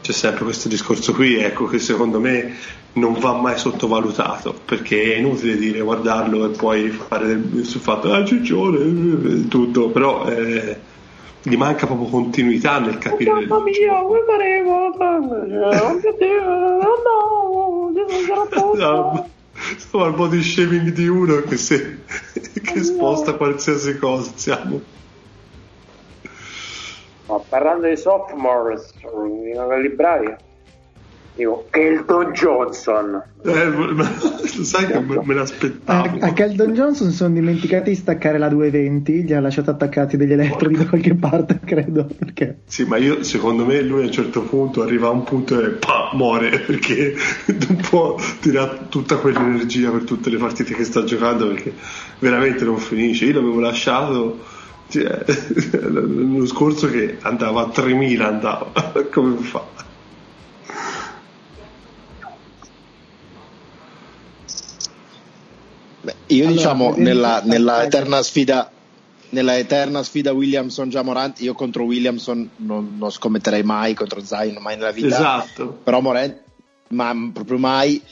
c'è 0.00 0.12
sempre 0.12 0.44
questo 0.44 0.68
discorso 0.68 1.12
qui, 1.12 1.36
ecco, 1.36 1.66
che 1.66 1.78
secondo 1.78 2.18
me 2.18 2.54
non 2.94 3.12
va 3.20 3.34
mai 3.34 3.58
sottovalutato 3.58 4.58
perché 4.64 5.14
è 5.14 5.18
inutile 5.18 5.56
dire 5.56 5.80
guardarlo 5.80 6.46
e 6.46 6.56
poi 6.56 6.88
fare 6.88 7.38
sul 7.62 7.80
fatto 7.80 8.12
ah 8.12 8.24
ciccione 8.24 9.46
tutto 9.46 9.90
però 9.90 10.26
eh, 10.26 10.76
gli 11.42 11.56
manca 11.56 11.86
proprio 11.86 12.08
continuità 12.08 12.78
nel 12.78 12.98
capire. 12.98 13.30
Mamma 13.30 13.60
mia, 13.62 14.00
come 14.00 14.22
faremo? 14.26 14.86
Oh 14.86 15.94
mio 15.94 16.16
Dio, 16.18 16.42
no, 18.74 19.30
Stavo 19.76 20.04
al 20.04 20.14
body 20.14 20.42
shaming 20.42 20.92
di 20.92 21.08
uno 21.08 21.40
che, 21.40 21.56
se, 21.56 22.04
che 22.62 22.82
sposta 22.82 23.34
qualsiasi 23.34 23.98
cosa. 23.98 24.30
Siamo. 24.34 24.80
Ma 27.26 27.38
parlando 27.48 27.88
di 27.88 27.96
sophomores, 27.96 28.94
in 29.02 29.80
libraria. 29.82 30.38
Io, 31.38 31.66
Keldon 31.70 32.32
Johnson. 32.32 33.22
Eh, 33.44 33.66
ma, 33.68 34.12
sai 34.44 34.86
che 34.86 34.98
me, 34.98 35.20
me 35.22 35.34
l'aspettavo. 35.34 36.18
A, 36.18 36.26
a 36.26 36.32
Keldon 36.32 36.72
Johnson 36.72 37.12
sono 37.12 37.32
dimenticati 37.32 37.90
di 37.90 37.96
staccare 37.96 38.38
la 38.38 38.48
220, 38.48 39.22
gli 39.22 39.32
ha 39.32 39.40
lasciato 39.40 39.70
attaccati 39.70 40.16
degli 40.16 40.32
elettrodi 40.32 40.76
da 40.76 40.86
qualche 40.86 41.14
parte, 41.14 41.60
credo. 41.64 42.08
Perché? 42.18 42.58
Sì, 42.64 42.84
ma 42.86 42.96
io, 42.96 43.22
secondo 43.22 43.64
me, 43.64 43.80
lui 43.82 44.02
a 44.02 44.06
un 44.06 44.12
certo 44.12 44.42
punto 44.42 44.82
arriva 44.82 45.06
a 45.06 45.10
un 45.10 45.22
punto 45.22 45.60
e 45.64 45.68
pa, 45.70 46.10
muore 46.14 46.58
perché 46.66 47.14
non 47.46 47.76
può 47.88 48.16
tirare 48.40 48.86
tutta 48.88 49.16
quell'energia 49.18 49.90
per 49.90 50.02
tutte 50.02 50.30
le 50.30 50.38
partite 50.38 50.74
che 50.74 50.82
sta 50.82 51.04
giocando 51.04 51.46
perché 51.46 51.72
veramente 52.18 52.64
non 52.64 52.78
finisce. 52.78 53.26
Io 53.26 53.34
l'avevo 53.34 53.60
lasciato 53.60 54.56
cioè, 54.88 55.24
l'anno 55.86 56.46
scorso 56.46 56.90
che 56.90 57.18
andava 57.20 57.60
a 57.60 57.68
3000 57.68 58.26
andava 58.26 58.72
come 59.12 59.36
fa 59.36 59.77
Io 66.26 66.42
allora, 66.42 66.56
diciamo 66.56 66.94
nella, 66.96 67.42
nella, 67.44 67.84
eterna 67.84 68.22
sfida, 68.22 68.70
nella 69.30 69.58
eterna 69.58 70.02
sfida 70.02 70.32
Williamson 70.32 70.88
Jamorant, 70.88 71.40
io 71.40 71.54
contro 71.54 71.84
Williamson 71.84 72.48
non, 72.56 72.96
non, 72.98 73.10
scommetterei 73.10 73.62
mai 73.62 73.94
contro 73.94 74.22
Zayn, 74.24 74.56
mai 74.60 74.76
nella 74.76 74.90
vita. 74.90 75.08
Esatto. 75.08 75.80
Però 75.82 76.00
Morant, 76.00 76.40
ma 76.88 77.14
proprio 77.32 77.58
mai. 77.58 78.02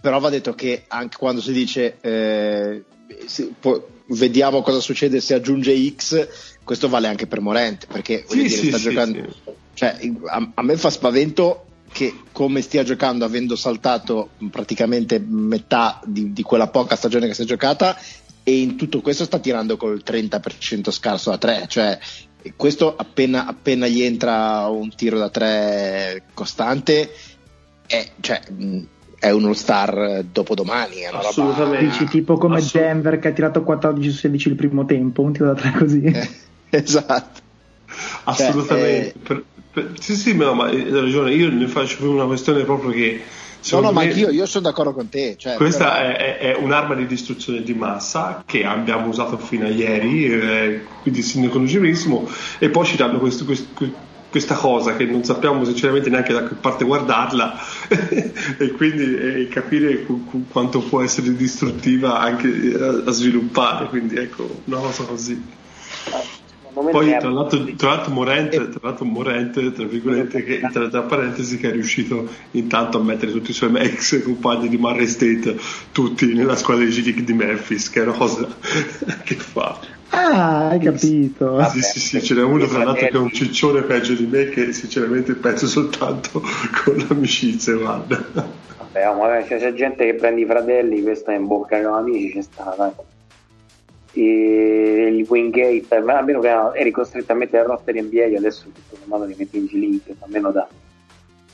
Però 0.00 0.18
va 0.18 0.30
detto 0.30 0.54
che 0.54 0.84
anche 0.88 1.16
quando 1.16 1.40
si 1.40 1.52
dice 1.52 1.96
eh, 2.00 2.84
si, 3.26 3.52
può, 3.58 3.82
vediamo 4.08 4.62
cosa 4.62 4.80
succede 4.80 5.20
se 5.20 5.34
aggiunge 5.34 5.74
X, 5.94 6.28
questo 6.62 6.88
vale 6.88 7.08
anche 7.08 7.26
per 7.26 7.40
Morant, 7.40 7.86
perché 7.86 8.24
sì, 8.26 8.36
dire, 8.36 8.48
sì, 8.48 8.68
sta 8.68 8.78
sì, 8.78 8.82
giocando. 8.84 9.34
Cioè, 9.74 9.98
a, 10.26 10.50
a 10.54 10.62
me 10.62 10.76
fa 10.76 10.90
spavento 10.90 11.65
che 11.96 12.14
come 12.30 12.60
stia 12.60 12.82
giocando 12.84 13.24
avendo 13.24 13.56
saltato 13.56 14.28
praticamente 14.50 15.18
metà 15.18 15.98
di, 16.04 16.30
di, 16.34 16.42
quella 16.42 16.66
poca 16.68 16.94
stagione 16.94 17.26
che 17.26 17.32
si 17.32 17.40
è 17.40 17.46
giocata 17.46 17.96
e 18.42 18.60
in 18.60 18.76
tutto 18.76 19.00
questo 19.00 19.24
sta 19.24 19.38
tirando 19.38 19.78
col 19.78 20.02
30% 20.04 20.90
scarso 20.90 21.32
a 21.32 21.38
3 21.38 21.64
cioè 21.68 21.98
questo 22.54 22.94
appena, 22.94 23.46
appena 23.46 23.86
gli 23.86 24.02
entra 24.02 24.66
un 24.66 24.94
tiro 24.94 25.16
da 25.16 25.30
3 25.30 26.24
costante 26.34 27.14
è, 27.86 28.10
cioè, 28.20 28.42
è 29.18 29.30
uno 29.30 29.54
star 29.54 30.22
dopodomani 30.30 30.96
è 30.96 31.08
assolutamente 31.10 31.76
roba... 31.76 31.90
dici 31.90 32.04
tipo 32.04 32.36
come 32.36 32.58
Assolut- 32.58 32.88
Denver 32.88 33.18
che 33.18 33.28
ha 33.28 33.32
tirato 33.32 33.62
14 33.62 34.10
su 34.10 34.18
16 34.18 34.48
il 34.48 34.54
primo 34.56 34.84
tempo 34.84 35.22
un 35.22 35.32
tiro 35.32 35.46
da 35.46 35.54
3 35.54 35.70
così. 35.78 36.02
Eh, 36.02 36.28
esatto. 36.76 37.40
Assolutamente. 38.24 39.12
Cioè, 39.12 39.22
per 39.22 39.44
sì, 39.98 40.16
sì, 40.16 40.34
no, 40.34 40.54
ma 40.54 40.66
hai 40.66 40.90
ragione, 40.90 41.34
io 41.34 41.50
ne 41.50 41.66
faccio 41.66 42.08
una 42.10 42.24
questione 42.24 42.64
proprio 42.64 42.90
che... 42.90 43.22
No, 43.72 43.80
no, 43.80 43.90
ma 43.90 44.02
anch'io, 44.02 44.30
io 44.30 44.46
sono 44.46 44.68
d'accordo 44.68 44.92
con 44.92 45.08
te. 45.08 45.34
Cioè, 45.36 45.56
questa 45.56 45.96
però... 45.96 46.16
è, 46.16 46.38
è, 46.38 46.56
un'arma 46.56 46.94
di 46.94 47.06
distruzione 47.06 47.62
di 47.62 47.74
massa 47.74 48.44
che 48.46 48.64
abbiamo 48.64 49.08
usato 49.08 49.36
fino 49.38 49.66
a 49.66 49.68
ieri, 49.68 50.26
eh, 50.26 50.86
quindi 51.02 51.22
se 51.22 51.40
ne 51.40 51.48
conosce 51.48 51.80
benissimo, 51.80 52.28
e 52.58 52.70
poi 52.70 52.84
ci 52.86 52.96
danno 52.96 53.18
questo, 53.18 53.44
questo, 53.44 53.66
questa 54.30 54.54
cosa 54.54 54.94
che 54.96 55.04
non 55.04 55.24
sappiamo 55.24 55.64
sinceramente 55.64 56.10
neanche 56.10 56.32
da 56.32 56.46
che 56.46 56.54
parte 56.54 56.84
guardarla 56.84 57.58
e 58.58 58.70
quindi 58.76 59.16
eh, 59.16 59.48
capire 59.48 60.04
cu- 60.04 60.28
cu- 60.28 60.48
quanto 60.48 60.80
può 60.80 61.02
essere 61.02 61.34
distruttiva 61.34 62.20
anche 62.20 62.48
a, 62.78 63.08
a 63.08 63.10
sviluppare, 63.10 63.86
quindi 63.88 64.16
ecco, 64.16 64.60
una 64.64 64.78
cosa 64.78 65.04
così. 65.04 65.42
Poi 66.76 67.16
tra 67.18 67.30
l'altro, 67.30 67.64
tra 67.74 67.88
l'altro, 67.88 68.12
Morente, 68.12 68.68
tra 68.68 68.80
l'altro 68.82 69.06
Morente, 69.06 69.72
tra 69.72 69.86
virgolette, 69.86 70.44
che, 70.44 70.60
tra, 70.70 70.88
tra, 70.88 71.02
parentesi, 71.04 71.56
che 71.56 71.70
è 71.70 71.72
riuscito 71.72 72.28
intanto 72.50 72.98
a 72.98 73.02
mettere 73.02 73.32
tutti 73.32 73.50
i 73.52 73.54
suoi 73.54 73.74
ex 73.80 74.22
compagni 74.22 74.68
di 74.68 74.76
Murray 74.76 75.06
State, 75.06 75.56
tutti 75.92 76.34
nella 76.34 76.54
squadra 76.54 76.84
di 76.84 76.90
G-League 76.90 77.24
di 77.24 77.32
Memphis, 77.32 77.88
che 77.88 78.00
è 78.00 78.02
una 78.02 78.12
cosa 78.12 78.46
che 79.24 79.36
fa. 79.36 79.78
Ah, 80.10 80.68
hai 80.68 80.78
capito. 80.78 81.64
Sì, 81.70 81.80
sì, 81.80 81.98
sì, 81.98 82.22
ce 82.22 82.34
n'è 82.34 82.42
uno 82.42 82.66
tra 82.66 82.84
l'altro 82.84 83.06
che 83.06 83.16
è 83.16 83.16
un 83.16 83.30
ciccione 83.30 83.80
peggio 83.80 84.12
di 84.12 84.26
me 84.26 84.50
che 84.50 84.72
sinceramente 84.74 85.34
penso 85.34 85.66
soltanto 85.66 86.42
con 86.84 87.06
l'amicizia, 87.08 87.74
guarda. 87.74 88.22
Vabbè, 88.92 89.46
c'è, 89.46 89.58
c'è 89.58 89.72
gente 89.72 90.04
che 90.04 90.14
prende 90.14 90.42
i 90.42 90.46
fratelli, 90.46 91.02
questa 91.02 91.32
è 91.32 91.36
in 91.36 91.46
bocca 91.46 91.76
ai 91.76 91.84
amici, 91.84 92.32
c'è 92.34 92.42
sta, 92.42 92.74
dai 92.76 92.90
il 94.22 95.26
Wingate, 95.28 95.94
a 95.94 96.22
meno 96.22 96.40
che 96.40 96.48
eri 96.74 96.90
costretto 96.90 97.32
a 97.32 97.34
mettere 97.34 97.62
il 97.62 97.68
roster 97.68 97.94
NBA, 97.94 98.36
adesso 98.36 98.64
tutto 98.64 98.96
sommato 99.00 99.24
li 99.24 99.34
metti 99.36 99.58
in 99.58 99.66
G-League, 99.66 100.16
almeno 100.20 100.50
da. 100.50 100.66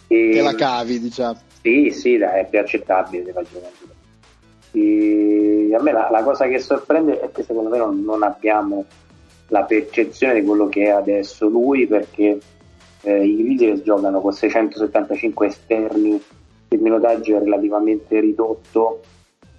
e, 0.07 0.31
te 0.33 0.43
la 0.43 0.55
cavi, 0.55 1.01
diciamo. 1.01 1.41
Sì, 1.61 1.91
sì, 1.91 2.17
dai, 2.17 2.41
è 2.41 2.49
più 2.49 2.59
accettabile 2.59 3.33
e 4.75 5.75
a 5.75 5.83
me 5.83 5.93
la, 5.93 6.09
la, 6.11 6.23
cosa 6.23 6.47
che 6.47 6.59
sorprende 6.59 7.21
è 7.21 7.31
che 7.31 7.43
secondo 7.43 7.69
me 7.69 7.77
non, 7.77 8.03
non, 8.03 8.23
abbiamo 8.23 8.87
la 9.49 9.65
percezione 9.65 10.41
di 10.41 10.47
quello 10.47 10.69
che 10.69 10.85
è 10.85 10.89
adesso 10.89 11.47
lui 11.47 11.87
perché 11.87 12.39
eh, 13.03 13.25
i 13.25 13.37
Grizzlies 13.37 13.83
giocano 13.83 14.21
con 14.23 14.33
675 14.33 15.47
esterni 15.47 16.23
il 16.69 16.81
minutaggio 16.81 17.37
è 17.37 17.41
relativamente 17.41 18.19
ridotto 18.19 19.03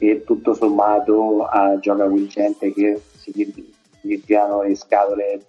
e 0.10 0.24
tutto 0.24 0.54
sommato 0.54 1.46
ah, 1.46 1.78
gioca 1.80 2.08
con 2.08 2.28
gente 2.28 2.74
che 2.74 3.02
si 3.16 3.72
gli 4.04 4.22
tirano 4.22 4.64
le 4.64 4.76
scatole 4.76 5.42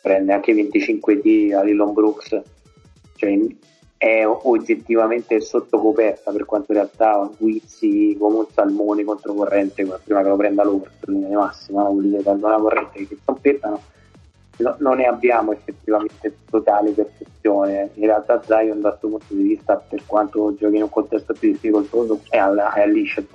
prende 0.00 0.32
anche 0.32 0.54
25 0.54 1.20
D 1.20 1.52
a 1.52 1.62
Lillon 1.62 1.92
Brooks. 1.92 2.40
Cioè 3.14 3.38
è 3.98 4.24
oggettivamente 4.24 5.40
sotto 5.40 5.78
coperta 5.80 6.30
per 6.30 6.44
quanto 6.44 6.70
in 6.70 6.78
realtà 6.78 7.28
Guizzi 7.36 8.16
come 8.18 8.36
un 8.36 8.46
salmone 8.52 9.02
controcorrente 9.02 9.84
prima 10.04 10.22
che 10.22 10.28
lo 10.28 10.36
prenda 10.36 10.62
l'Overt 10.62 11.08
in 11.08 11.14
linea 11.14 11.38
massima 11.38 11.88
che 11.88 12.22
prendono 12.22 12.52
la 12.54 12.60
corrente 12.60 13.08
che 13.08 13.18
trompettano 13.24 13.82
no, 14.58 14.76
non 14.78 14.98
ne 14.98 15.06
abbiamo 15.06 15.52
effettivamente 15.52 16.36
totale 16.48 16.92
percezione. 16.92 17.90
In 17.94 18.06
realtà 18.06 18.40
Zion 18.40 18.80
dal 18.80 18.96
suo 19.00 19.08
punto 19.08 19.34
di 19.34 19.42
vista 19.42 19.76
per 19.76 20.02
quanto 20.06 20.54
giochi 20.54 20.76
in 20.76 20.82
un 20.82 20.90
contesto 20.90 21.34
più 21.34 21.50
difficoltoso 21.50 22.20
è, 22.28 22.38
alla, 22.38 22.72
è 22.72 22.82
all'Ishet 22.82 23.26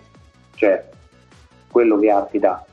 cioè 0.56 0.89
quello 1.70 1.97
che 1.99 2.39
dà 2.39 2.66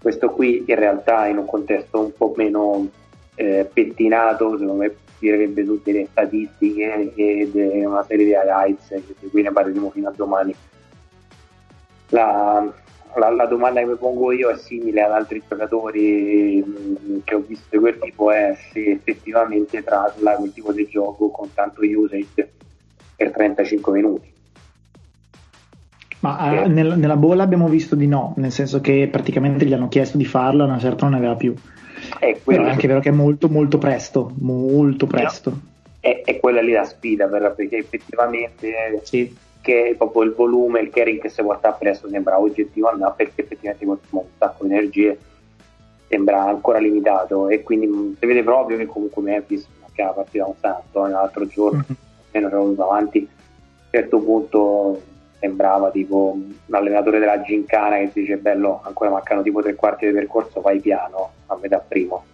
questo 0.00 0.30
qui 0.30 0.64
in 0.66 0.76
realtà 0.76 1.26
in 1.26 1.38
un 1.38 1.46
contesto 1.46 2.00
un 2.00 2.12
po' 2.12 2.32
meno 2.36 2.88
eh, 3.34 3.68
pettinato 3.72 4.52
secondo 4.52 4.74
me 4.74 4.96
tirerebbe 5.18 5.64
tutte 5.64 5.92
le 5.92 6.06
statistiche 6.10 7.12
e 7.14 7.84
una 7.84 8.04
serie 8.04 8.24
di 8.24 8.32
highlights 8.32 8.94
di 9.20 9.28
cui 9.28 9.42
ne 9.42 9.52
parleremo 9.52 9.90
fino 9.90 10.08
a 10.08 10.12
domani. 10.14 10.54
La, 12.10 12.72
la, 13.16 13.30
la, 13.30 13.46
domanda 13.46 13.80
che 13.80 13.86
mi 13.86 13.96
pongo 13.96 14.32
io 14.32 14.48
è 14.48 14.56
simile 14.56 15.02
ad 15.02 15.12
altri 15.12 15.42
giocatori 15.46 16.64
mh, 16.64 17.20
che 17.24 17.34
ho 17.34 17.40
visto 17.40 17.66
di 17.70 17.78
quel 17.78 17.98
tipo 17.98 18.30
è 18.30 18.56
se 18.72 18.92
effettivamente 18.92 19.82
trasla 19.82 20.36
quel 20.36 20.52
tipo 20.52 20.72
di 20.72 20.86
gioco 20.86 21.28
con 21.28 21.52
tanto 21.52 21.82
usage 21.82 22.52
per 23.14 23.30
35 23.32 23.92
minuti 23.92 24.32
ma 26.20 26.64
eh, 26.64 26.68
nel, 26.68 26.98
nella 26.98 27.16
bolla 27.16 27.42
abbiamo 27.42 27.68
visto 27.68 27.94
di 27.94 28.06
no, 28.06 28.34
nel 28.36 28.50
senso 28.50 28.80
che 28.80 29.08
praticamente 29.10 29.64
gli 29.64 29.72
hanno 29.72 29.88
chiesto 29.88 30.16
di 30.16 30.24
farlo 30.24 30.64
e 30.64 30.66
una 30.66 30.78
certa 30.78 31.04
non 31.04 31.12
ne 31.12 31.18
aveva 31.18 31.36
più. 31.36 31.54
È, 32.18 32.36
Però 32.42 32.64
è 32.64 32.70
anche 32.70 32.86
vero 32.86 33.00
che 33.00 33.10
è 33.10 33.12
molto 33.12 33.48
molto 33.48 33.78
presto, 33.78 34.32
molto 34.38 35.06
presto. 35.06 35.58
È, 36.00 36.22
è 36.24 36.40
quella 36.40 36.60
lì 36.60 36.72
la 36.72 36.84
sfida, 36.84 37.26
però, 37.26 37.54
perché 37.54 37.78
effettivamente 37.78 39.00
sì. 39.02 39.34
che 39.60 39.94
proprio 39.96 40.22
il 40.22 40.32
volume, 40.32 40.80
il 40.80 40.90
carrying 40.90 41.20
che 41.20 41.28
si 41.28 41.42
porta 41.42 41.68
appresso 41.68 42.08
sembra 42.08 42.40
oggettivo 42.40 42.88
andare 42.88 43.14
perché 43.16 43.42
effettivamente 43.42 43.86
consuma 43.86 44.20
un 44.22 44.28
sacco 44.38 44.64
di 44.64 44.72
energie, 44.72 45.18
sembra 46.08 46.44
ancora 46.44 46.78
limitato 46.78 47.48
e 47.48 47.62
quindi 47.62 48.16
si 48.18 48.26
vede 48.26 48.42
proprio 48.42 48.76
che 48.76 48.86
comunque 48.86 49.22
Memphis, 49.22 49.66
che 49.92 50.02
la 50.02 50.10
partita 50.10 50.46
un 50.46 50.54
San 50.60 50.76
Antonio 50.84 51.16
l'altro 51.16 51.46
giorno, 51.46 51.78
mm-hmm. 51.78 52.00
era 52.30 52.48
venuto 52.48 52.84
avanti, 52.84 53.18
a 53.18 53.22
un 53.22 53.88
certo 53.90 54.18
punto 54.18 55.02
sembrava 55.38 55.90
tipo 55.90 56.32
un 56.34 56.54
allenatore 56.70 57.18
della 57.18 57.40
gincana 57.42 57.96
che 57.96 58.10
dice 58.12 58.36
bello 58.36 58.80
ancora 58.84 59.10
mancano 59.10 59.42
tipo 59.42 59.62
tre 59.62 59.74
quarti 59.74 60.06
di 60.06 60.12
percorso 60.12 60.60
fai 60.60 60.80
piano 60.80 61.30
a 61.46 61.56
metà 61.60 61.78
primo. 61.78 62.24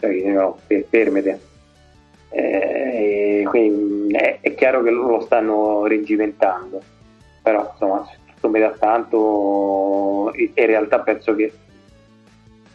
Cioè, 0.00 0.84
fermete. 0.88 1.40
Eh, 2.30 3.44
quindi 3.48 4.14
è, 4.14 4.38
è, 4.40 4.54
chiaro 4.54 4.82
che 4.82 4.90
loro 4.90 5.18
lo 5.18 5.20
stanno 5.20 5.86
regimentando 5.86 6.82
però 7.40 7.68
insomma 7.70 8.04
tutto 8.26 8.48
metà 8.48 8.70
tanto 8.70 10.32
in 10.34 10.66
realtà 10.66 10.98
penso 10.98 11.32
che 11.36 11.52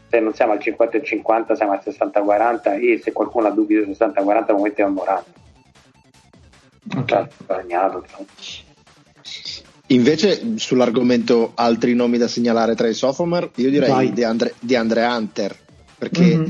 se 0.08 0.20
non 0.22 0.34
siamo 0.34 0.54
al 0.54 0.60
50 0.60 0.98
e 0.98 1.04
50 1.04 1.56
siamo 1.56 1.74
al 1.74 1.82
60-40 1.84 2.82
e 2.82 3.00
se 3.00 3.12
qualcuno 3.12 3.48
ha 3.48 3.52
dubbi 3.52 3.76
del 3.76 3.90
60-40 3.90 4.46
al 4.48 4.56
momento 4.56 4.82
è 4.82 4.84
a 4.84 4.88
Morante 4.88 5.32
okay. 6.98 7.28
bagnato 7.46 8.06
Invece 9.92 10.58
sull'argomento 10.58 11.54
altri 11.56 11.96
nomi 11.96 12.20
da 12.20 12.28
segnalare 12.28 12.76
tra 12.76 12.88
i 12.88 12.94
sophomore, 12.94 13.50
io 13.56 13.72
direi 13.72 14.14
di 14.14 14.24
Andre, 14.24 14.54
di 14.60 14.76
Andre, 14.76 15.04
Hunter, 15.04 15.58
perché 15.98 16.38
mm-hmm. 16.38 16.50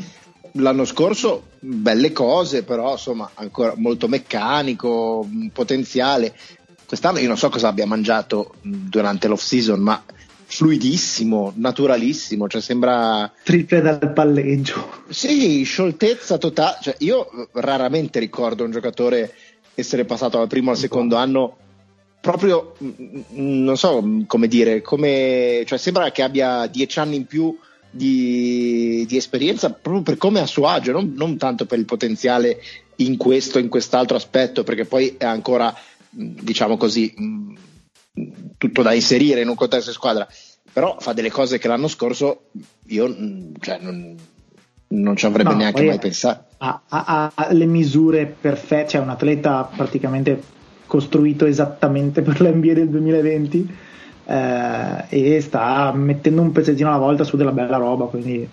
l'anno 0.54 0.84
scorso 0.84 1.44
belle 1.60 2.12
cose, 2.12 2.64
però 2.64 2.92
insomma 2.94 3.30
ancora 3.36 3.74
molto 3.78 4.10
meccanico, 4.10 5.26
potenziale. 5.54 6.36
Quest'anno 6.86 7.20
io 7.20 7.28
non 7.28 7.38
so 7.38 7.48
cosa 7.50 7.70
abbia 7.70 7.86
mangiato 7.86 8.56
durante 8.62 9.30
l'off 9.30 9.44
season, 9.44 9.80
ma 9.80 10.04
fluidissimo, 10.46 11.54
naturalissimo, 11.56 12.50
cioè 12.50 12.60
sembra... 12.60 13.32
Triple 13.44 13.82
dal 13.82 14.12
palleggio. 14.12 15.04
Sì, 15.08 15.64
scioltezza 15.64 16.38
totale. 16.38 16.78
Cioè, 16.82 16.96
io 17.00 17.50
raramente 17.54 18.20
ricordo 18.20 18.66
un 18.66 18.72
giocatore 18.72 19.34
essere 19.76 20.04
passato 20.04 20.40
dal 20.40 20.48
primo 20.48 20.72
al 20.72 20.78
secondo 20.78 21.16
anno 21.16 21.58
proprio 22.22 22.76
non 23.30 23.78
so 23.78 24.24
come 24.28 24.48
dire, 24.48 24.82
come, 24.82 25.64
cioè 25.66 25.78
sembra 25.78 26.12
che 26.12 26.22
abbia 26.22 26.68
dieci 26.68 27.00
anni 27.00 27.16
in 27.16 27.26
più 27.26 27.58
di, 27.90 29.06
di 29.08 29.18
esperienza 29.18 29.72
proprio 29.72 30.04
per 30.04 30.18
come 30.18 30.40
è 30.40 30.44
a 30.44 30.48
suo 30.48 30.68
agio, 30.68 30.92
non, 30.92 31.14
non, 31.16 31.38
tanto 31.38 31.66
per 31.66 31.80
il 31.80 31.86
potenziale 31.86 32.62
in 32.98 33.18
questo 33.18 33.60
in 33.60 33.70
quest'altro 33.70 34.18
aspetto, 34.18 34.64
perché 34.64 34.86
poi 34.86 35.16
è 35.18 35.26
ancora, 35.26 35.74
diciamo 36.10 36.78
così, 36.78 37.14
tutto 38.58 38.82
da 38.82 38.94
inserire 38.94 39.42
in 39.42 39.48
un 39.48 39.56
contesto 39.56 39.90
di 39.90 39.96
squadra, 39.96 40.28
però 40.72 40.98
fa 41.00 41.14
delle 41.14 41.32
cose 41.32 41.58
che 41.58 41.68
l'anno 41.68 41.88
scorso 41.88 42.50
io 42.88 43.08
cioè, 43.60 43.80
non, 43.80 44.16
non 44.90 45.16
ci 45.16 45.26
avrebbe 45.26 45.52
no, 45.52 45.56
neanche 45.56 45.86
mai 45.86 46.00
pensato. 46.00 46.48
Ha, 46.58 46.82
ha, 46.88 47.32
ha, 47.34 47.54
le 47.54 47.66
misure 47.66 48.26
perfette, 48.26 48.90
cioè 48.90 49.02
un 49.02 49.10
atleta 49.10 49.70
praticamente 49.74 50.58
costruito 50.90 51.46
esattamente 51.46 52.24
per 52.24 52.42
l'NBA 52.42 52.74
del 52.74 52.90
2020 52.90 53.76
eh, 54.26 55.06
e 55.08 55.42
sta 55.42 55.94
mettendo 55.94 56.42
un 56.42 56.52
pezzettino 56.52 56.90
alla 56.90 56.98
volta 56.98 57.24
su 57.24 57.38
della 57.38 57.52
bella 57.52 57.78
roba, 57.78 58.06
quindi 58.06 58.48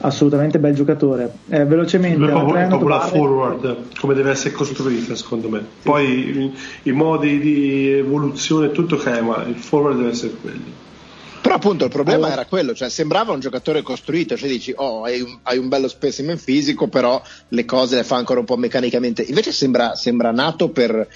assolutamente 0.00 0.58
bel 0.58 0.74
giocatore. 0.74 1.32
Eh, 1.48 1.64
velocemente, 1.64 2.18
la 2.18 2.32
proprio, 2.32 2.66
proprio 2.66 2.88
la 2.88 3.00
forward 3.00 3.76
come 3.98 4.14
deve 4.14 4.30
essere 4.32 4.52
costruita 4.52 5.14
secondo 5.14 5.48
me. 5.48 5.64
Poi 5.82 6.04
i, 6.04 6.54
i 6.82 6.92
modi 6.92 7.38
di 7.38 7.90
evoluzione 7.92 8.72
tutto 8.72 8.96
che 8.96 9.18
è, 9.18 9.20
ma 9.20 9.44
il 9.44 9.54
forward 9.54 9.96
deve 9.98 10.10
essere 10.10 10.32
quello. 10.40 10.84
Però 11.46 11.54
appunto 11.54 11.84
il 11.84 11.90
problema 11.90 12.26
allora. 12.26 12.32
era 12.40 12.46
quello, 12.46 12.74
cioè 12.74 12.90
sembrava 12.90 13.32
un 13.32 13.38
giocatore 13.38 13.82
costruito, 13.82 14.36
cioè 14.36 14.48
dici 14.48 14.72
oh 14.74 15.04
hai 15.04 15.20
un, 15.20 15.38
hai 15.44 15.58
un, 15.58 15.68
bello 15.68 15.86
specimen 15.86 16.38
fisico 16.38 16.88
però 16.88 17.22
le 17.50 17.64
cose 17.64 17.94
le 17.94 18.02
fa 18.02 18.16
ancora 18.16 18.40
un 18.40 18.46
po' 18.46 18.56
meccanicamente, 18.56 19.22
invece 19.22 19.52
sembra, 19.52 19.94
sembra 19.94 20.32
nato 20.32 20.70
per, 20.70 21.06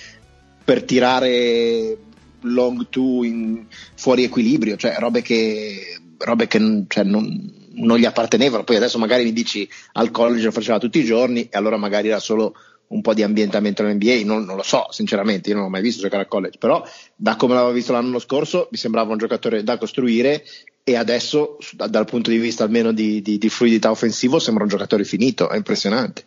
per 0.64 0.84
tirare 0.84 1.96
long 2.42 2.88
two 2.88 3.24
in 3.24 3.66
fuori 3.94 4.24
equilibrio, 4.24 4.76
cioè 4.76 4.96
robe 4.98 5.22
che, 5.22 5.98
robe 6.18 6.46
che 6.46 6.84
cioè, 6.88 7.04
non, 7.04 7.52
non, 7.74 7.98
gli 7.98 8.04
appartenevano. 8.04 8.64
Poi 8.64 8.76
adesso 8.76 8.98
magari 8.98 9.24
mi 9.24 9.32
dici 9.32 9.68
al 9.92 10.10
college 10.10 10.44
lo 10.44 10.52
faceva 10.52 10.78
tutti 10.78 10.98
i 10.98 11.04
giorni 11.04 11.48
e 11.50 11.56
allora 11.56 11.76
magari 11.76 12.08
era 12.08 12.18
solo 12.18 12.54
un 12.88 13.02
po' 13.02 13.14
di 13.14 13.22
ambientamento 13.22 13.84
nell'NBA, 13.84 14.24
non, 14.24 14.44
non 14.44 14.56
lo 14.56 14.64
so 14.64 14.86
sinceramente, 14.90 15.48
io 15.48 15.54
non 15.54 15.64
l'ho 15.64 15.70
mai 15.70 15.82
visto 15.82 16.02
giocare 16.02 16.22
al 16.22 16.28
college, 16.28 16.58
però 16.58 16.84
da 17.14 17.36
come 17.36 17.54
l'avevo 17.54 17.72
visto 17.72 17.92
l'anno 17.92 18.18
scorso 18.18 18.68
mi 18.72 18.78
sembrava 18.78 19.12
un 19.12 19.18
giocatore 19.18 19.62
da 19.62 19.78
costruire 19.78 20.42
e 20.82 20.96
adesso 20.96 21.56
dal 21.72 22.04
punto 22.04 22.30
di 22.30 22.38
vista 22.38 22.64
almeno 22.64 22.90
di, 22.90 23.22
di, 23.22 23.38
di 23.38 23.48
fluidità 23.48 23.90
offensivo 23.90 24.40
sembra 24.40 24.64
un 24.64 24.70
giocatore 24.70 25.04
finito, 25.04 25.48
è 25.50 25.56
impressionante. 25.56 26.26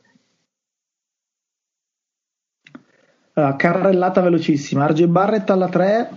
Uh, 3.33 3.55
carrellata 3.55 4.21
velocissima, 4.21 4.85
RJ 4.85 5.05
Barrett 5.05 5.49
alla 5.49 5.67
3, 5.67 6.09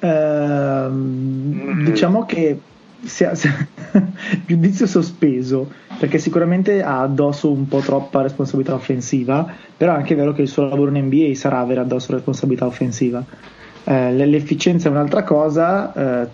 ehm, 0.00 0.92
mm-hmm. 0.92 1.84
diciamo 1.84 2.26
che 2.26 2.60
sia, 3.04 3.34
sia 3.36 3.66
giudizio 4.44 4.86
sospeso 4.86 5.70
perché 5.98 6.18
sicuramente 6.18 6.82
ha 6.82 7.00
addosso 7.00 7.50
un 7.50 7.66
po' 7.68 7.80
troppa 7.80 8.22
responsabilità 8.22 8.74
offensiva, 8.74 9.50
però 9.76 9.92
è 9.92 9.96
anche 9.96 10.14
vero 10.14 10.32
che 10.32 10.42
il 10.42 10.48
suo 10.48 10.68
lavoro 10.68 10.94
in 10.94 11.04
NBA 11.06 11.34
sarà 11.34 11.58
avere 11.58 11.80
addosso 11.80 12.12
responsabilità 12.12 12.66
offensiva. 12.66 13.24
Eh, 13.84 14.12
l'efficienza 14.12 14.88
è 14.88 14.90
un'altra 14.90 15.24
cosa, 15.24 15.92
eh, 16.22 16.28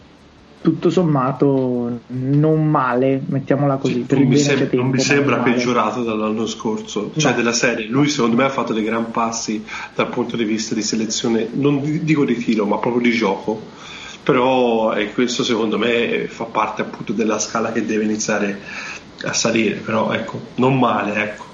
tutto 0.65 0.89
sommato 0.89 2.01
non 2.07 2.71
male, 2.71 3.23
mettiamola 3.27 3.77
così. 3.77 4.07
Sì, 4.09 4.15
non, 4.15 4.29
mi 4.29 4.39
sem- 4.39 4.71
non, 4.73 4.89
mi 4.89 4.99
sembra 4.99 5.41
peggiorato 5.41 6.03
dall'anno 6.03 6.47
scorso, 6.47 7.13
cioè 7.19 7.33
no. 7.33 7.37
della 7.37 7.53
serie. 7.53 7.87
Lui 7.87 8.09
secondo 8.09 8.37
me 8.37 8.45
ha 8.45 8.49
fatto 8.49 8.73
dei 8.73 8.83
gran 8.83 9.11
passi 9.11 9.63
dal 9.95 10.09
punto 10.09 10.39
di 10.39 10.45
vista 10.45 10.75
di 10.75 10.81
selezione, 10.81 11.51
non 11.53 11.83
dico 12.03 12.25
di 12.25 12.39
tiro, 12.39 12.65
ma 12.65 12.79
proprio 12.79 13.03
di 13.03 13.11
gioco. 13.11 13.61
Però 14.23 14.95
eh, 14.95 15.13
questo 15.13 15.45
secondo 15.45 15.77
me 15.77 16.29
fa 16.29 16.45
parte 16.45 16.81
appunto 16.81 17.13
della 17.13 17.39
scala 17.39 17.71
che 17.71 17.85
deve 17.85 18.05
iniziare 18.05 18.59
a 19.25 19.35
salire, 19.35 19.75
però 19.77 20.15
ecco, 20.15 20.41
non 20.55 20.79
male, 20.79 21.23
ecco. 21.23 21.45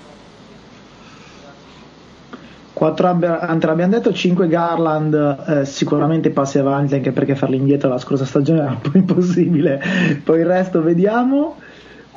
4 2.80 3.10
Hunter 3.10 3.68
abbiamo 3.68 3.92
detto, 3.92 4.10
5 4.10 4.48
Garland 4.48 5.44
eh, 5.46 5.64
sicuramente 5.66 6.30
passi 6.30 6.58
avanti 6.58 6.94
anche 6.94 7.12
perché 7.12 7.34
farli 7.34 7.56
indietro 7.56 7.90
la 7.90 7.98
scorsa 7.98 8.24
stagione 8.24 8.60
era 8.64 8.70
un 8.70 8.80
po' 8.80 8.96
impossibile, 8.96 9.82
poi 10.24 10.40
il 10.40 10.46
resto 10.46 10.80
vediamo. 10.80 11.56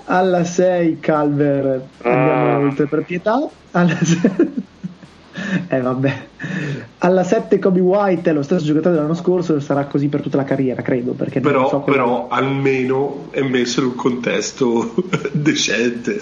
Alla 0.06 0.46
6 0.46 1.00
Calver 1.02 1.82
andiamo 2.04 2.42
Ah. 2.44 2.60
oltre 2.60 2.88
per 2.88 3.04
pietà. 3.04 3.46
Alla 3.72 3.94
6... 3.94 4.22
eh 5.68 5.80
vabbè. 5.82 6.26
Alla 7.00 7.24
7 7.24 7.60
Kobe 7.60 7.80
White 7.82 8.30
è 8.30 8.34
lo 8.34 8.44
stesso 8.44 8.64
giocatore 8.66 8.96
dell'anno 8.96 9.14
scorso, 9.14 9.60
sarà 9.60 9.86
così 9.86 10.08
per 10.08 10.22
tutta 10.22 10.38
la 10.38 10.44
carriera, 10.46 10.82
credo. 10.82 11.12
Perché 11.14 11.40
non 11.40 11.52
Però, 11.52 11.70
so 11.70 11.80
però 11.80 12.28
almeno 12.30 13.28
è 13.32 13.42
messo 13.42 13.82
in 13.82 13.88
un 13.88 13.96
contesto 13.96 14.94
decente. 15.32 16.18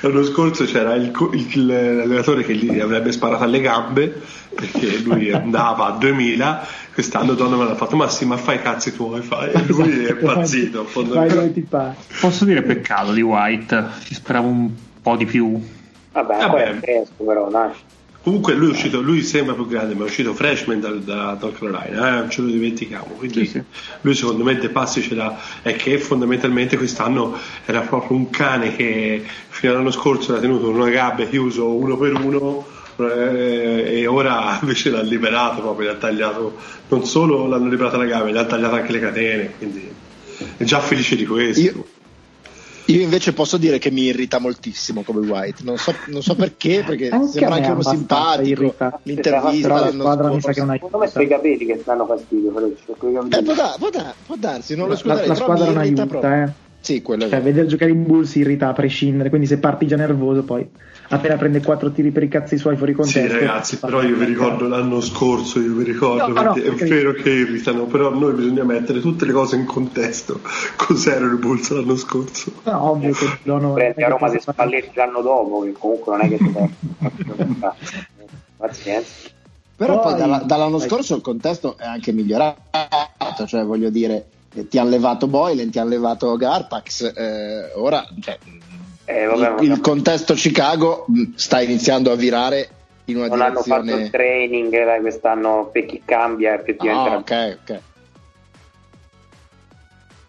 L'anno 0.00 0.22
scorso 0.24 0.64
c'era 0.64 0.94
il, 0.94 1.12
il- 1.32 1.66
l'allenatore 1.66 2.42
che 2.44 2.54
gli 2.54 2.78
avrebbe 2.80 3.12
sparato 3.12 3.44
alle 3.44 3.60
gambe 3.60 4.12
perché 4.54 4.98
lui 4.98 5.30
andava 5.32 5.86
a 5.86 5.96
2000. 5.98 6.66
Quest'anno 6.92 7.34
Donovan 7.34 7.68
ha 7.70 7.74
fatto: 7.76 7.96
Ma 7.96 8.08
sì, 8.08 8.24
ma 8.26 8.36
fai 8.36 8.56
i 8.56 8.62
cazzi 8.62 8.92
tuoi, 8.94 9.22
fai. 9.22 9.52
E 9.52 9.62
lui 9.68 10.04
è 10.04 10.10
Esatto. 10.12 10.18
impazzito. 10.20 10.86
Posso 12.20 12.44
dire 12.44 12.62
peccato 12.62 13.12
di 13.12 13.22
White, 13.22 13.84
ci 14.04 14.14
speravo 14.14 14.48
un 14.48 14.70
po' 15.00 15.16
di 15.16 15.24
più. 15.24 15.58
Vabbè, 16.12 16.26
Vabbè. 16.32 16.42
ancora 16.42 16.64
è 16.64 16.74
fresco 16.74 17.24
però, 17.24 17.48
dai. 17.48 17.70
Comunque 18.20 18.54
lui 18.54 18.68
è 18.68 18.70
uscito, 18.72 19.00
lui 19.00 19.22
sembra 19.22 19.54
più 19.54 19.66
grande, 19.66 19.94
ma 19.94 20.02
è 20.02 20.06
uscito 20.06 20.34
freshman 20.34 20.80
dal, 20.80 21.00
da 21.00 21.38
North 21.40 21.58
Carolina, 21.58 22.08
eh, 22.08 22.18
non 22.20 22.30
ce 22.30 22.42
lo 22.42 22.48
dimentichiamo. 22.48 23.14
Quindi 23.16 23.46
Sì, 23.46 23.50
sì. 23.52 23.62
lui 24.02 24.14
secondo 24.14 24.44
me 24.44 24.56
De 24.56 24.68
Passi 24.68 25.00
ce 25.00 25.14
l'ha, 25.14 25.38
è 25.62 25.76
che 25.76 25.98
fondamentalmente 25.98 26.76
quest'anno 26.76 27.38
era 27.64 27.80
proprio 27.80 28.16
un 28.16 28.28
cane 28.28 28.74
che 28.76 29.24
fino 29.48 29.72
all'anno 29.72 29.90
scorso 29.90 30.32
era 30.32 30.40
tenuto 30.40 30.68
in 30.68 30.76
una 30.76 30.90
gabbia 30.90 31.26
chiuso 31.26 31.74
uno 31.74 31.96
per 31.96 32.12
uno 32.14 32.66
eh, 32.98 34.00
e 34.00 34.06
ora 34.06 34.58
invece 34.62 34.90
l'ha 34.90 35.02
liberato 35.02 35.60
proprio, 35.60 35.88
gli 35.88 35.94
ha 35.94 35.96
tagliato, 35.96 36.56
non 36.88 37.04
solo 37.06 37.46
l'hanno 37.46 37.68
liberato 37.68 37.96
la 37.96 38.04
gabbia, 38.04 38.32
gli 38.32 38.36
ha 38.36 38.44
tagliato 38.44 38.74
anche 38.74 38.92
le 38.92 39.00
catene, 39.00 39.52
quindi 39.56 39.88
è 40.56 40.64
già 40.64 40.80
felice 40.80 41.16
di 41.16 41.24
questo. 41.24 41.60
Io, 41.60 41.87
io 42.88 43.02
invece 43.02 43.32
posso 43.32 43.56
dire 43.58 43.78
che 43.78 43.90
mi 43.90 44.02
irrita 44.04 44.38
moltissimo 44.38 45.02
come 45.02 45.26
White, 45.28 45.62
non 45.62 45.76
so, 45.76 45.92
non 46.06 46.22
so 46.22 46.34
perché, 46.34 46.82
perché 46.86 47.08
Anche 47.10 47.28
sembra 47.28 47.56
anche 47.56 47.70
uno 47.70 47.82
simpatico. 47.82 48.62
irrita. 48.62 49.00
L'intervista 49.02 49.68
Però 49.68 49.74
la 49.74 49.80
l'anno 49.80 50.00
squadra 50.00 50.28
mi 50.30 50.40
sa 50.40 50.52
che 50.52 50.60
non 50.60 50.70
ha 50.70 50.72
Secondo 50.74 50.98
me 50.98 51.06
sono 51.08 51.24
i 51.24 51.28
capelli 51.28 51.66
che 51.66 51.82
danno 51.84 52.06
fastidio, 52.06 52.52
capelli. 52.52 53.36
Eh, 53.36 53.42
può, 53.42 53.54
da- 53.54 53.74
può 53.78 53.90
da- 53.90 54.14
può 54.24 54.36
darsi, 54.36 54.74
non 54.74 54.86
lo 54.86 54.92
La, 54.92 54.98
scuserei, 54.98 55.26
la 55.28 55.32
però 55.34 55.44
squadra 55.44 55.64
non 55.66 55.76
aiuta, 55.78 56.06
proprio. 56.06 56.32
eh. 56.32 56.52
Sì, 56.88 57.02
quello 57.02 57.28
Cioè, 57.28 57.42
vedere 57.42 57.66
giocare 57.66 57.90
in 57.90 58.06
Bulls 58.06 58.34
irrita 58.36 58.68
a 58.68 58.72
prescindere, 58.72 59.28
quindi 59.28 59.46
se 59.46 59.58
parti 59.58 59.86
già 59.86 59.96
nervoso, 59.96 60.42
poi 60.42 60.66
appena 61.10 61.36
prende 61.36 61.60
quattro 61.60 61.92
tiri 61.92 62.10
per 62.12 62.22
i 62.22 62.28
cazzi 62.28 62.56
suoi 62.56 62.78
fuori 62.78 62.92
Sì 62.92 62.96
contesto. 62.98 63.34
ragazzi, 63.38 63.70
ti 63.74 63.76
fa- 63.76 63.88
però 63.88 64.00
io 64.02 64.16
vi 64.16 64.24
ricordo 64.24 64.66
l'anno 64.68 65.02
scorso, 65.02 65.60
io 65.60 65.74
vi 65.74 65.84
ricordo 65.84 66.28
No, 66.28 66.40
no, 66.40 66.54
è 66.54 66.70
vero 66.86 67.12
che 67.12 67.28
irritano, 67.28 67.84
però 67.84 68.08
noi 68.14 68.32
bisogna 68.32 68.64
mettere 68.64 69.00
tutte 69.00 69.26
le 69.26 69.32
cose 69.32 69.56
in 69.56 69.66
contesto. 69.66 70.40
Cos'erano 70.78 71.34
i 71.34 71.36
Bulls 71.36 71.68
l'anno 71.72 71.94
scorso? 71.94 72.52
No, 72.62 72.90
ovvio 72.92 73.12
che 73.12 73.26
no, 73.42 73.58
no, 73.58 73.74
Prendi 73.74 74.02
a 74.02 74.08
Roma 74.08 74.30
se 74.30 74.40
Spalletti 74.40 74.92
l'anno 74.94 75.20
dopo, 75.20 75.60
che 75.64 75.72
comunque 75.78 76.16
non 76.16 76.24
è 76.24 76.28
che. 76.30 76.38
Pazienza. 78.56 79.28
Però 79.76 80.00
poi 80.00 80.12
Poi- 80.12 80.20
dalla- 80.20 80.42
dall'anno 80.42 80.78
Vai. 80.78 80.88
scorso 80.88 81.16
il 81.16 81.20
contesto 81.20 81.76
è 81.76 81.84
anche 81.84 82.12
migliorato, 82.12 82.62
cioè 83.46 83.62
voglio 83.62 83.90
dire, 83.90 84.24
ti 84.68 84.78
hanno 84.78 84.90
levato 84.90 85.26
Boylen, 85.26 85.70
ti 85.70 85.78
hanno 85.78 85.90
levato 85.90 86.36
Garpax, 86.36 87.12
eh, 87.14 87.72
ora 87.74 88.04
cioè, 88.20 88.38
Eh, 89.04 89.24
vabbè, 89.26 89.62
il, 89.62 89.70
il 89.72 89.80
contesto 89.80 90.34
Chicago 90.34 91.04
mh, 91.08 91.22
sta 91.36 91.60
iniziando 91.60 92.10
a 92.10 92.14
virare 92.16 92.70
in 93.06 93.16
una 93.16 93.28
non 93.28 93.40
hanno 93.40 93.62
fatto 93.62 93.80
il 93.80 93.84
direzione... 93.86 94.10
training 94.10 94.72
eh, 94.74 95.00
quest'anno 95.00 95.68
per 95.72 95.86
chi 95.86 96.02
cambia 96.04 96.54
effettivamente. 96.54 97.34
Ah, 97.34 97.54
ok, 97.54 97.58
ok. 97.62 97.80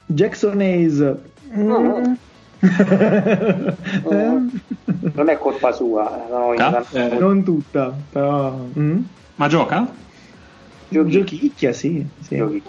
Jackson 0.05 0.59
Hayes. 0.59 1.13
Mm. 1.55 2.13
Non 5.13 5.29
è 5.29 5.37
colpa 5.37 5.71
sua, 5.71 6.25
eh, 6.25 6.29
no, 6.29 6.51
Ah, 6.57 6.83
eh. 6.91 7.17
non 7.17 7.43
tutta, 7.43 7.93
però. 8.11 8.51
mm. 8.77 9.01
Ma 9.35 9.47
gioca? 9.47 9.87
Giochi- 10.89 11.09
Giochicchia, 11.11 11.71
sì. 11.71 12.05
sì. 12.21 12.35
giochi. 12.35 12.63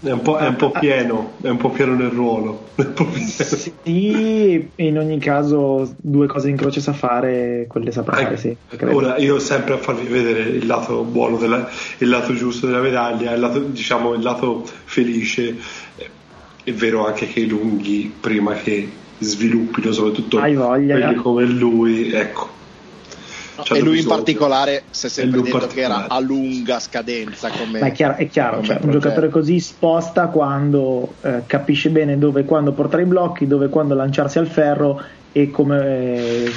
È 0.00 0.12
un, 0.12 0.22
po', 0.22 0.36
è 0.36 0.46
un 0.46 0.54
po' 0.54 0.70
pieno, 0.70 1.32
è 1.42 1.48
un 1.48 1.56
po' 1.56 1.70
pieno 1.70 1.94
nel 1.94 2.10
ruolo. 2.10 2.66
Pieno. 2.76 3.16
Sì, 3.24 4.70
in 4.76 4.96
ogni 4.96 5.18
caso 5.18 5.92
due 5.96 6.28
cose 6.28 6.48
in 6.48 6.56
croce 6.56 6.80
sa 6.80 6.92
fare, 6.92 7.66
quelle 7.68 7.90
saprà 7.90 8.16
fare, 8.16 8.36
sì. 8.36 8.56
credo. 8.68 8.94
Ora 8.94 9.16
io 9.18 9.40
sempre 9.40 9.74
a 9.74 9.78
farvi 9.78 10.06
vedere 10.06 10.42
il 10.42 10.66
lato 10.66 11.02
buono, 11.02 11.36
della- 11.36 11.68
il 11.98 12.08
lato 12.08 12.32
giusto 12.34 12.66
della 12.66 12.80
medaglia, 12.80 13.32
il 13.32 13.40
lato, 13.40 13.58
diciamo 13.58 14.14
il 14.14 14.22
lato 14.22 14.64
felice. 14.84 15.56
È 16.62 16.72
vero 16.72 17.04
anche 17.06 17.26
che 17.26 17.40
i 17.40 17.48
lunghi, 17.48 18.12
prima 18.20 18.52
che 18.54 18.88
sviluppino, 19.18 19.90
soprattutto 19.90 20.38
Hai 20.38 20.54
voglia. 20.54 20.96
quelli 20.98 21.14
come 21.16 21.44
lui, 21.44 22.12
ecco. 22.12 22.56
C'hanno 23.62 23.80
e 23.80 23.82
lui 23.82 23.98
in 24.00 24.06
particolare 24.06 24.84
si 24.90 25.06
è 25.06 25.08
sempre 25.08 25.42
detto 25.42 25.66
che 25.66 25.80
era 25.80 26.06
a 26.08 26.20
lunga 26.20 26.80
scadenza 26.80 27.50
come, 27.50 27.80
Ma 27.80 27.86
è 27.86 27.92
chiaro, 27.92 28.16
è 28.16 28.28
chiaro 28.28 28.62
cioè, 28.62 28.78
un 28.82 28.90
giocatore 28.90 29.28
così 29.28 29.60
sposta 29.60 30.28
quando 30.28 31.14
eh, 31.22 31.42
capisce 31.46 31.90
bene 31.90 32.18
dove 32.18 32.40
e 32.40 32.44
quando 32.44 32.72
portare 32.72 33.02
i 33.02 33.06
blocchi, 33.06 33.46
dove 33.46 33.66
e 33.66 33.68
quando 33.68 33.94
lanciarsi 33.94 34.38
al 34.38 34.46
ferro 34.46 35.02
e 35.32 35.50
come 35.50 36.44
eh, 36.44 36.52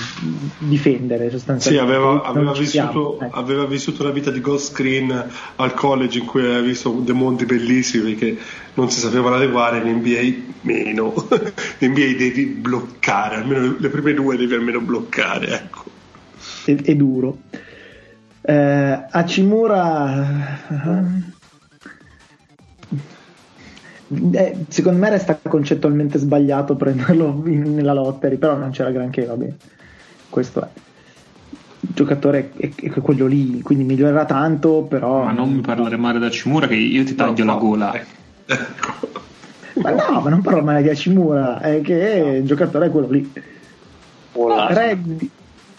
difendere 0.59 1.25
Sì, 1.25 1.31
sostanzialmente. 1.31 1.93
aveva, 1.93 2.07
Non 2.07 2.25
aveva 2.25 2.65
siamo, 2.65 2.89
vissuto, 2.89 3.25
ecco. 3.25 3.37
aveva 3.37 3.65
vissuto 3.65 4.03
una 4.03 4.11
vita 4.11 4.31
di 4.31 4.41
ghost 4.41 4.71
screen 4.71 5.29
al 5.57 5.73
college 5.73 6.19
in 6.19 6.25
cui 6.25 6.41
aveva 6.41 6.61
visto 6.61 6.89
dei 7.03 7.13
mondi 7.13 7.45
bellissimi 7.45 8.15
che 8.15 8.37
non 8.73 8.89
si 8.89 8.99
sapevano 8.99 9.35
adeguare, 9.35 9.79
in 9.79 9.97
NBA 9.97 10.49
meno. 10.61 11.13
in 11.79 11.91
NBA 11.91 12.17
devi 12.17 12.45
bloccare, 12.45 13.35
almeno 13.35 13.75
le 13.77 13.89
prime 13.89 14.13
due 14.13 14.37
devi 14.37 14.53
almeno 14.53 14.79
bloccare, 14.79 15.47
ecco. 15.47 15.83
È, 16.65 16.75
è 16.75 16.95
duro. 16.95 17.37
Eh, 18.41 19.05
Hachimura 19.09 20.49
eh, 24.33 24.57
secondo 24.67 24.99
me 24.99 25.09
resta 25.09 25.39
concettualmente 25.47 26.17
sbagliato 26.17 26.75
prenderlo 26.75 27.41
in- 27.45 27.73
nella 27.75 27.93
lottery, 27.93 28.37
però 28.37 28.55
non 28.57 28.71
c'era 28.71 28.91
granché, 28.91 29.25
va 29.25 29.35
bene. 29.35 29.55
Questo 30.29 30.61
è. 30.61 30.67
Il 31.83 31.89
giocatore 31.93 32.51
è, 32.57 32.69
è 32.75 32.89
quello 32.89 33.25
lì, 33.25 33.61
quindi 33.61 33.83
migliorerà 33.83 34.25
tanto, 34.25 34.83
però... 34.83 35.23
Ma 35.23 35.31
non 35.31 35.51
mi 35.51 35.61
parlare 35.61 35.97
male 35.97 36.19
da 36.19 36.29
Cimura 36.29 36.67
che 36.67 36.75
io 36.75 37.03
ti 37.03 37.15
taglio 37.15 37.43
la 37.45 37.55
gola. 37.55 37.93
Ecco. 37.95 39.09
Ma 39.81 39.89
no, 39.91 40.19
ma 40.21 40.29
non 40.29 40.41
parlo 40.41 40.61
mai 40.61 40.83
di 40.83 40.89
Hachimura, 40.89 41.59
è 41.61 41.81
che 41.81 42.37
il 42.41 42.45
giocatore 42.45 42.87
è 42.87 42.91
quello 42.91 43.09
lì. 43.09 43.31
Ora- 44.33 44.67
Red- 44.67 45.19
Re- 45.19 45.29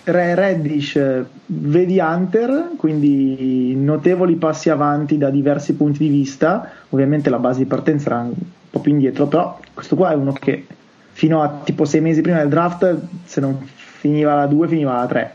Reddish 0.05 0.97
eh, 0.97 1.25
vedi 1.47 1.99
Hunter, 1.99 2.71
quindi 2.77 3.75
notevoli 3.77 4.37
passi 4.37 4.71
avanti 4.71 5.19
da 5.19 5.31
diversi 5.31 5.75
punti 5.75 5.99
di 5.99 6.09
vista. 6.09 6.71
Ovviamente 6.91 7.31
la 7.31 7.39
base 7.39 7.61
di 7.61 7.67
partenza 7.67 8.11
era 8.11 8.21
un 8.21 8.33
po' 8.71 8.81
più 8.81 8.93
indietro, 8.93 9.27
però 9.27 9.59
questo 9.73 9.95
qua 9.95 10.13
è 10.13 10.15
uno 10.15 10.33
che 10.33 10.67
fino 11.13 11.43
a 11.43 11.61
tipo 11.63 11.85
sei 11.85 12.01
mesi 12.01 12.21
prima 12.21 12.39
del 12.39 12.49
draft, 12.49 12.97
se 13.25 13.41
non 13.41 13.59
finiva 13.65 14.35
la 14.35 14.47
2, 14.47 14.69
finiva 14.69 14.97
la 14.97 15.07
3. 15.07 15.35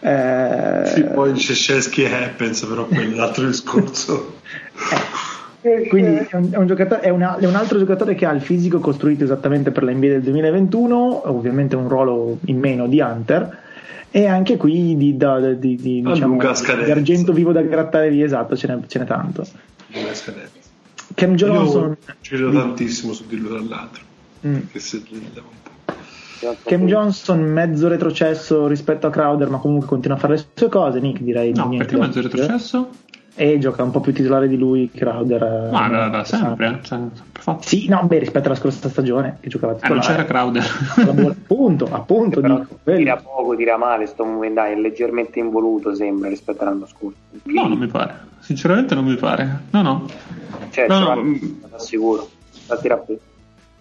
Eh, 0.00 0.86
Sì, 0.86 1.02
poi 1.02 1.32
e 1.32 2.12
Happens, 2.12 2.64
però 2.64 2.86
quello 2.86 3.12
è 3.12 3.16
l'altro 3.16 3.46
discorso. 3.46 4.36
Quindi 5.60 6.10
è 6.28 6.36
un, 6.36 6.48
è 6.52 6.56
un 6.56 6.66
giocatore- 6.66 7.00
è 7.00 7.08
una- 7.10 7.36
è 7.36 7.46
un 7.46 7.54
altro 7.56 7.78
giocatore 7.78 8.14
che 8.14 8.26
ha 8.26 8.32
il 8.32 8.40
fisico 8.40 8.78
costruito 8.78 9.24
esattamente 9.24 9.70
per 9.72 9.82
la 9.82 9.90
NBA 9.92 10.06
del 10.08 10.22
2021, 10.22 11.28
ovviamente 11.28 11.74
un 11.76 11.88
ruolo 11.88 12.38
in 12.46 12.58
meno 12.58 12.86
di 12.86 13.00
Hunter. 13.00 13.58
E 14.10 14.26
anche 14.26 14.56
qui 14.56 14.96
di, 14.96 15.16
da- 15.16 15.52
di- 15.52 15.76
di- 15.76 16.02
A 16.06 16.12
diciamo, 16.12 16.38
di 16.38 16.90
argento 16.90 17.32
vivo 17.32 17.52
da 17.52 17.60
grattare 17.62 18.08
via, 18.10 18.24
esatto, 18.24 18.56
ce 18.56 18.66
n'è, 18.68 18.78
ce 18.86 18.98
n'è 19.00 19.04
tanto. 19.04 19.44
Scadenza. 20.12 20.50
Cam 21.14 21.34
Johnson, 21.34 21.96
ci 22.20 22.34
credo 22.36 22.52
tantissimo 22.52 23.12
su 23.12 23.24
di 23.26 23.36
lui 23.36 23.48
tra 23.48 23.76
l'altro. 23.76 24.02
Mm. 24.46 24.56
Che 24.70 24.78
se. 24.78 25.02
Cam 26.62 26.86
Johnson 26.86 27.40
mezzo 27.40 27.88
retrocesso 27.88 28.68
rispetto 28.68 29.08
a 29.08 29.10
Crowder, 29.10 29.48
ma 29.50 29.58
comunque 29.58 29.88
continua 29.88 30.16
a 30.16 30.20
fare 30.20 30.36
le 30.36 30.44
sue 30.54 30.68
cose. 30.68 31.00
Nick 31.00 31.20
direi 31.22 31.52
No, 31.52 31.66
niente. 31.66 31.84
perché 31.86 32.00
mezzo 32.00 32.20
retrocesso? 32.22 32.88
E 33.40 33.56
gioca 33.58 33.84
un 33.84 33.92
po' 33.92 34.00
più 34.00 34.12
titolare 34.12 34.48
di 34.48 34.56
lui, 34.58 34.90
Crowder. 34.92 35.40
eh, 35.42 35.70
Ma 35.70 35.88
da, 35.88 36.08
da 36.08 36.24
sempre, 36.24 36.80
cioè, 36.82 36.98
sempre. 37.38 37.62
Sì, 37.64 37.86
no, 37.88 38.02
beh, 38.02 38.18
rispetto 38.18 38.46
alla 38.48 38.56
scorsa 38.56 38.88
stagione 38.88 39.36
che 39.40 39.48
giocava 39.48 39.74
Eh, 39.80 39.88
non 39.88 40.00
titolare. 40.00 40.06
c'era 40.06 40.24
Crowder. 40.24 40.64
Appunto, 41.30 41.88
appunto, 41.88 42.40
Però 42.40 42.58
dico, 42.58 42.78
tira 42.84 43.16
poco, 43.16 43.54
tira 43.54 43.76
male, 43.76 44.06
sto 44.06 44.24
momentaneo, 44.24 44.76
è 44.76 44.80
leggermente 44.80 45.38
involuto 45.38 45.94
sembra 45.94 46.28
rispetto 46.28 46.62
all'anno 46.64 46.86
scorso. 46.86 47.16
No, 47.44 47.68
non 47.68 47.78
mi 47.78 47.86
pare. 47.86 48.26
Sinceramente 48.40 48.94
non 48.96 49.04
mi 49.04 49.14
pare. 49.14 49.60
No, 49.70 49.82
no. 49.82 50.06
Cioè, 50.70 50.88
No, 50.88 50.94
ce 50.98 51.00
no, 51.04 51.76
assicuro. 51.76 52.28
La 52.66 52.76
tira 52.76 52.96
più. 52.96 53.16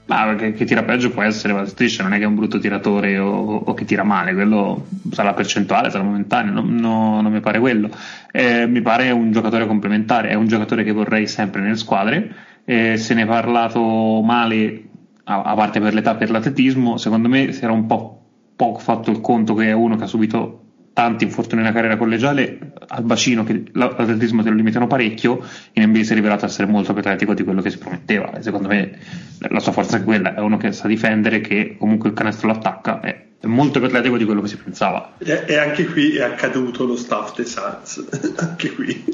Ma 0.07 0.35
che, 0.35 0.53
che 0.53 0.63
tira 0.63 0.83
peggio 0.83 1.11
può 1.11 1.21
essere, 1.21 1.51
ma 1.51 1.65
striscia 1.65 2.01
non 2.01 2.13
è 2.13 2.17
che 2.17 2.23
è 2.23 2.27
un 2.27 2.35
brutto 2.35 2.59
tiratore 2.59 3.17
o, 3.17 3.57
o 3.57 3.73
che 3.73 3.83
tira 3.83 4.03
male, 4.03 4.33
quello 4.33 4.87
sarà 5.11 5.33
percentuale, 5.33 5.89
sarà 5.89 6.03
momentaneo, 6.03 6.53
non, 6.53 6.75
no, 6.75 7.19
non 7.19 7.31
mi 7.31 7.41
pare 7.41 7.59
quello. 7.59 7.89
Eh, 8.31 8.67
mi 8.67 8.81
pare 8.81 9.11
un 9.11 9.31
giocatore 9.31 9.67
complementare, 9.67 10.29
è 10.29 10.33
un 10.33 10.47
giocatore 10.47 10.85
che 10.85 10.93
vorrei 10.93 11.27
sempre 11.27 11.61
nelle 11.61 11.75
squadre. 11.75 12.35
Eh, 12.63 12.95
se 12.95 13.13
ne 13.13 13.23
è 13.23 13.25
parlato 13.25 14.21
male, 14.23 14.83
a, 15.25 15.41
a 15.41 15.55
parte 15.55 15.81
per 15.81 15.93
l'età 15.93 16.15
per 16.15 16.31
l'atletismo, 16.31 16.97
secondo 16.97 17.27
me 17.27 17.51
si 17.51 17.63
era 17.63 17.73
un 17.73 17.85
po' 17.85 18.21
poco 18.55 18.79
fatto 18.79 19.11
il 19.11 19.19
conto 19.19 19.53
che 19.53 19.67
è 19.67 19.73
uno 19.73 19.97
che 19.97 20.03
ha 20.05 20.07
subito 20.07 20.66
tanti 20.97 21.25
infortuni 21.25 21.61
nella 21.61 21.75
carriera 21.75 21.95
collegiale 21.95 22.57
al 22.87 23.03
bacino 23.03 23.43
che 23.43 23.65
l'atletismo 23.73 24.41
te 24.41 24.49
lo 24.49 24.55
limitano 24.55 24.87
parecchio 24.87 25.45
in 25.73 25.83
NBA 25.89 26.01
si 26.01 26.13
è 26.13 26.15
rivelato 26.15 26.45
essere 26.45 26.65
molto 26.65 26.91
più 26.91 27.01
atletico 27.01 27.35
di 27.35 27.43
quello 27.43 27.61
che 27.61 27.69
si 27.69 27.77
prometteva 27.77 28.35
e 28.35 28.41
secondo 28.41 28.67
me 28.67 28.97
la 29.37 29.59
sua 29.59 29.73
forza 29.73 29.97
è 29.97 30.03
quella 30.03 30.33
è 30.33 30.39
uno 30.39 30.57
che 30.57 30.71
sa 30.71 30.87
difendere 30.87 31.39
che 31.39 31.75
comunque 31.77 32.09
il 32.09 32.15
canestro 32.15 32.47
lo 32.47 32.53
attacca 32.55 32.99
è, 33.01 33.25
è 33.39 33.45
molto 33.45 33.77
più 33.77 33.87
atletico 33.89 34.17
di 34.17 34.25
quello 34.25 34.41
che 34.41 34.47
si 34.47 34.57
pensava. 34.57 35.13
E, 35.19 35.43
e 35.45 35.57
anche 35.57 35.85
qui 35.85 36.15
è 36.15 36.23
accaduto 36.23 36.83
lo 36.83 36.95
staff 36.95 37.35
dei 37.35 37.45
Suns 37.45 38.03
anche 38.37 38.73
qui. 38.73 39.05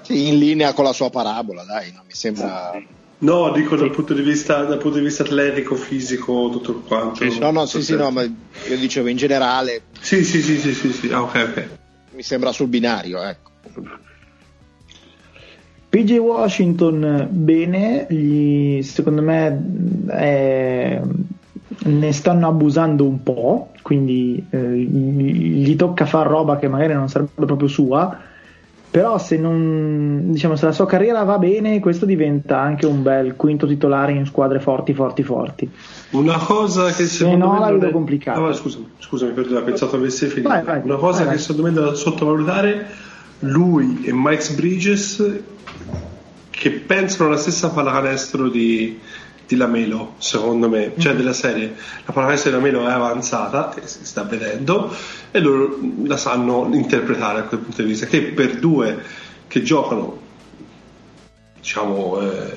Sì, 0.00 0.26
in 0.26 0.38
linea 0.38 0.72
con 0.72 0.82
la 0.82 0.92
sua 0.92 1.10
parabola 1.10 1.62
dai 1.62 1.92
non 1.92 2.02
mi 2.04 2.14
sembra 2.14 2.72
No, 3.20 3.50
dico 3.50 3.74
dal 3.74 3.90
punto 3.90 4.14
di 4.14 4.22
vista, 4.22 4.62
dal 4.62 4.78
punto 4.78 4.98
di 4.98 5.04
vista 5.04 5.24
atletico, 5.24 5.74
fisico, 5.74 6.50
tutto 6.52 6.80
quanto. 6.86 7.24
no, 7.40 7.50
no, 7.50 7.66
sì, 7.66 7.82
sì, 7.82 7.96
no, 7.96 8.10
ma 8.10 8.22
io 8.22 8.78
dicevo 8.78 9.08
in 9.08 9.16
generale. 9.16 9.82
Sì, 9.98 10.24
sì, 10.24 10.40
sì, 10.40 10.56
sì, 10.58 10.72
sì, 10.72 10.92
sì. 10.92 11.10
Ah, 11.10 11.22
ok, 11.22 11.34
ok. 11.34 11.68
Mi 12.12 12.22
sembra 12.22 12.52
sul 12.52 12.68
binario, 12.68 13.20
ecco. 13.22 13.50
PJ 15.88 16.18
Washington 16.18 17.26
bene, 17.30 18.06
gli, 18.08 18.82
secondo 18.82 19.22
me 19.22 20.06
è, 20.06 21.00
ne 21.84 22.12
stanno 22.12 22.46
abusando 22.46 23.04
un 23.04 23.22
po', 23.24 23.72
quindi 23.82 24.46
eh, 24.50 24.76
gli 24.76 25.74
tocca 25.74 26.06
fare 26.06 26.28
roba 26.28 26.58
che 26.58 26.68
magari 26.68 26.92
non 26.92 27.08
sarebbe 27.08 27.46
proprio 27.46 27.68
sua 27.68 28.16
però 28.98 29.16
se, 29.16 29.36
non, 29.36 30.32
diciamo, 30.32 30.56
se 30.56 30.66
la 30.66 30.72
sua 30.72 30.84
carriera 30.84 31.22
va 31.22 31.38
bene 31.38 31.78
questo 31.78 32.04
diventa 32.04 32.58
anche 32.58 32.84
un 32.84 33.04
bel 33.04 33.36
quinto 33.36 33.64
titolare 33.64 34.10
in 34.10 34.26
squadre 34.26 34.58
forti 34.58 34.92
forti 34.92 35.22
forti. 35.22 35.70
Una 36.10 36.36
cosa 36.36 36.86
che 36.90 37.06
se 37.06 37.36
no 37.36 37.60
la 37.60 37.70
vedo 37.70 37.86
è... 37.86 37.90
complicata. 37.92 38.44
Ah, 38.44 38.52
scusami, 38.52 38.88
scusami 38.98 39.30
perdona, 39.30 39.60
pensavo 39.60 39.94
avessi 39.94 40.26
finito. 40.26 40.48
vai, 40.48 40.64
vai, 40.64 40.80
una 40.82 40.96
cosa 40.96 41.22
vai, 41.22 41.34
che 41.34 41.38
secondo 41.40 41.62
me 41.62 41.72
da 41.72 41.94
sottovalutare 41.94 42.86
lui 43.40 44.02
e 44.04 44.10
Mike 44.12 44.54
Bridges 44.54 45.40
che 46.50 46.70
pensano 46.72 47.28
alla 47.28 47.38
stessa 47.38 47.70
pallacanestro 47.70 48.48
di, 48.48 48.98
di 49.48 49.56
Lamelo, 49.56 50.12
secondo 50.18 50.68
me, 50.68 50.92
cioè 50.98 51.12
mm-hmm. 51.12 51.20
della 51.20 51.32
serie. 51.32 51.74
La 52.04 52.12
pallacanestro 52.12 52.50
di 52.50 52.56
Lamelo 52.56 52.86
è 52.86 52.92
avanzata, 52.92 53.74
si 53.82 54.04
sta 54.04 54.22
vedendo, 54.22 54.94
e 55.30 55.40
loro 55.40 55.78
la 56.04 56.18
sanno 56.18 56.68
interpretare 56.72 57.40
a 57.40 57.42
quel 57.44 57.60
punto 57.60 57.80
di 57.80 57.88
vista. 57.88 58.04
Che 58.04 58.20
per 58.24 58.58
due 58.58 59.02
che 59.46 59.62
giocano, 59.62 60.18
diciamo, 61.58 62.20
eh, 62.20 62.56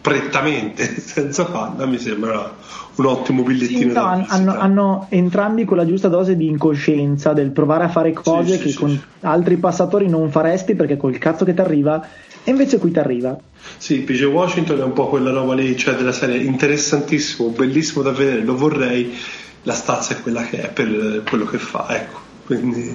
prettamente 0.00 0.84
senza 0.98 1.44
palla, 1.44 1.84
mi 1.84 1.98
sembra 1.98 2.50
un 2.94 3.04
ottimo 3.04 3.42
bigliettino. 3.42 3.90
Sì, 3.90 3.92
no, 3.92 4.24
hanno, 4.26 4.58
hanno, 4.58 5.06
entrambi 5.10 5.66
quella 5.66 5.84
giusta 5.84 6.08
dose 6.08 6.34
di 6.34 6.48
incoscienza 6.48 7.34
del 7.34 7.50
provare 7.50 7.84
a 7.84 7.88
fare 7.88 8.14
cose 8.14 8.56
sì, 8.56 8.58
che 8.58 8.70
sì, 8.70 8.76
con 8.76 9.02
altri 9.20 9.58
passatori 9.58 10.08
non 10.08 10.30
faresti 10.30 10.74
perché 10.74 10.96
col 10.96 11.18
cazzo 11.18 11.44
che 11.44 11.52
ti 11.52 11.60
arriva 11.60 12.02
e 12.42 12.50
invece 12.50 12.78
qui 12.78 12.90
ti 12.90 12.98
arriva. 12.98 13.38
Sì, 13.76 13.98
PJ 14.00 14.24
Washington 14.24 14.80
è 14.80 14.84
un 14.84 14.92
po' 14.92 15.08
quella 15.08 15.30
roba 15.30 15.54
lì, 15.54 15.76
cioè 15.76 15.94
della 15.94 16.12
serie 16.12 16.36
interessantissimo, 16.36 17.48
bellissimo 17.48 18.02
da 18.02 18.12
vedere, 18.12 18.42
lo 18.42 18.56
vorrei, 18.56 19.16
la 19.62 19.72
stazza 19.72 20.14
è 20.14 20.20
quella 20.20 20.44
che 20.44 20.62
è 20.62 20.68
per 20.68 21.22
quello 21.28 21.44
che 21.44 21.58
fa, 21.58 21.86
ecco, 21.88 22.20
quindi 22.46 22.94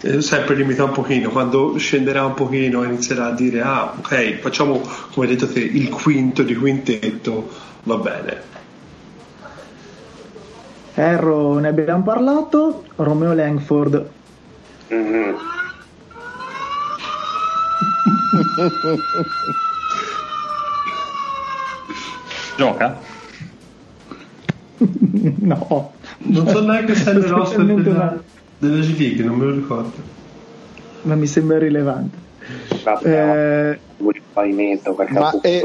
eh, 0.00 0.20
sempre 0.20 0.54
limita 0.54 0.84
un 0.84 0.92
pochino, 0.92 1.30
quando 1.30 1.76
scenderà 1.78 2.24
un 2.24 2.34
pochino 2.34 2.82
inizierà 2.82 3.26
a 3.26 3.32
dire 3.32 3.60
ah 3.62 3.94
ok, 3.96 4.38
facciamo 4.38 4.80
come 5.12 5.26
hai 5.26 5.36
detto 5.36 5.50
te 5.52 5.60
il 5.60 5.88
quinto 5.88 6.42
di 6.42 6.54
quintetto, 6.54 7.48
va 7.84 7.96
bene. 7.96 8.52
Erro 10.94 11.58
ne 11.58 11.68
abbiamo 11.68 12.02
parlato, 12.02 12.84
Romeo 12.96 13.32
Langford. 13.32 14.10
Mm-hmm 14.92 15.52
Gioca? 22.56 23.00
no. 24.78 25.92
Non 26.18 26.48
so 26.48 26.64
neanche 26.64 26.94
se 26.94 27.10
è 27.10 27.14
nel 27.14 27.24
roster 27.24 27.64
della, 27.64 28.22
della 28.58 28.80
G 28.80 28.98
League, 28.98 29.24
non 29.24 29.36
me 29.36 29.44
lo 29.46 29.52
ricordo. 29.52 30.12
Ma 31.02 31.14
mi 31.14 31.26
sembra 31.26 31.56
irrilevante. 31.56 32.16
eh, 33.02 33.78
pavimento 34.32 34.96
ma 35.10 35.38
è, 35.40 35.62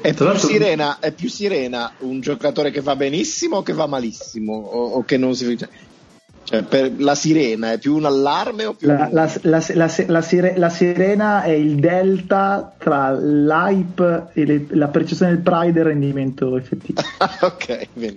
è, 0.00 0.12
più 0.12 0.36
sirena, 0.36 0.98
è 0.98 1.12
più 1.12 1.28
sirena 1.28 1.92
un 2.00 2.20
giocatore 2.20 2.70
che 2.70 2.80
va 2.80 2.96
benissimo 2.96 3.58
o 3.58 3.62
che 3.62 3.72
va 3.72 3.86
malissimo 3.86 4.54
o, 4.54 4.92
o 4.92 5.04
che 5.04 5.16
non 5.16 5.34
si 5.34 5.56
cioè, 6.44 6.62
per 6.62 6.92
la 6.98 7.14
sirena 7.14 7.72
è 7.72 7.78
più 7.78 7.96
un 7.96 8.04
allarme 8.04 8.66
o 8.66 8.74
più 8.74 8.88
la, 8.88 9.08
la, 9.10 9.30
la, 9.42 9.62
la, 9.74 9.88
sire, 10.20 10.70
sirena 10.70 11.42
è 11.42 11.50
il 11.50 11.76
delta 11.76 12.74
tra 12.76 13.12
l'hype 13.12 14.26
e 14.34 14.44
le, 14.44 14.66
la 14.70 14.88
percezione 14.88 15.32
del 15.32 15.40
pride 15.40 15.78
e 15.78 15.82
il 15.82 15.88
rendimento 15.88 16.56
effettivo. 16.56 17.00
ok, 17.40 17.88
bene. 17.94 18.14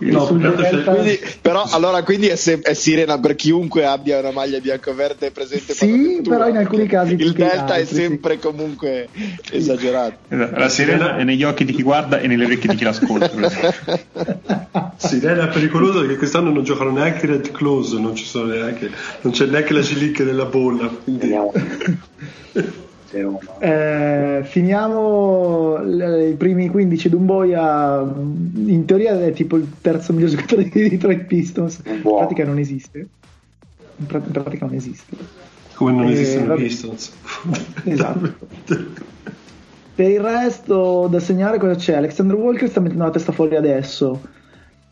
No, 0.00 0.26
delta... 0.32 0.92
quindi, 0.92 1.20
però 1.42 1.62
allora 1.70 2.02
quindi 2.02 2.28
è, 2.28 2.36
se, 2.36 2.60
è, 2.60 2.72
sirena 2.72 3.18
per 3.20 3.34
chiunque 3.34 3.84
abbia 3.84 4.18
una 4.18 4.30
maglia 4.30 4.58
bianco-verde 4.58 5.30
presente 5.30 5.74
sì 5.74 6.22
però 6.26 6.48
in 6.48 6.56
alcuni 6.56 6.86
casi 6.86 7.14
il 7.14 7.32
delta 7.32 7.74
altri, 7.74 7.82
è 7.82 7.84
sempre 7.84 8.34
sì. 8.34 8.38
comunque 8.40 9.08
esagerato 9.50 10.16
la 10.28 10.68
sirena 10.70 11.18
è 11.18 11.24
negli 11.24 11.44
occhi 11.44 11.66
di 11.66 11.74
chi 11.74 11.82
guarda 11.82 12.18
e 12.18 12.26
nelle 12.26 12.46
orecchie 12.46 12.70
di 12.70 12.76
chi 12.76 12.84
l'ascolta 12.84 13.28
sirena 14.96 15.50
è 15.50 15.52
pericolosa 15.52 16.00
perché 16.00 16.16
quest'anno 16.16 16.50
non 16.50 16.64
giocano 16.64 16.92
neanche 16.92 17.26
Red 17.26 17.50
Close 17.50 17.98
non, 17.98 18.14
neanche, 18.46 18.90
non 19.20 19.32
c'è 19.34 19.44
neanche 19.46 19.74
la 19.74 19.80
G-League 19.80 20.24
nella 20.24 20.46
bolla 20.46 20.86
quindi... 20.86 21.28
Eh, 23.12 24.40
finiamo 24.44 25.78
i 25.78 26.34
primi 26.34 26.68
15 26.68 27.08
Dumboia 27.08 28.00
in 28.02 28.84
teoria 28.86 29.24
è 29.24 29.32
tipo 29.32 29.56
il 29.56 29.66
terzo 29.80 30.12
miglior 30.12 30.30
giocatore 30.30 30.68
di 30.68 30.88
Detroit 30.88 31.24
Pistons. 31.24 31.80
In 31.84 32.02
pratica 32.02 32.44
non 32.44 32.58
esiste. 32.58 32.98
In, 33.96 34.06
pra- 34.06 34.22
in 34.24 34.30
pratica 34.30 34.66
non 34.66 34.74
esiste. 34.74 35.16
Come 35.74 35.92
non 35.92 36.06
eh, 36.06 36.12
esistono 36.12 36.54
i 36.54 36.62
Pistons. 36.62 37.12
Esatto. 37.84 38.32
Per 39.92 40.08
il 40.08 40.20
resto 40.20 41.08
da 41.10 41.20
segnare 41.20 41.58
cosa 41.58 41.74
c'è? 41.74 41.94
Alexander 41.94 42.36
Walker 42.36 42.70
sta 42.70 42.80
mettendo 42.80 43.04
la 43.04 43.10
testa 43.10 43.32
fuori 43.32 43.56
adesso 43.56 44.20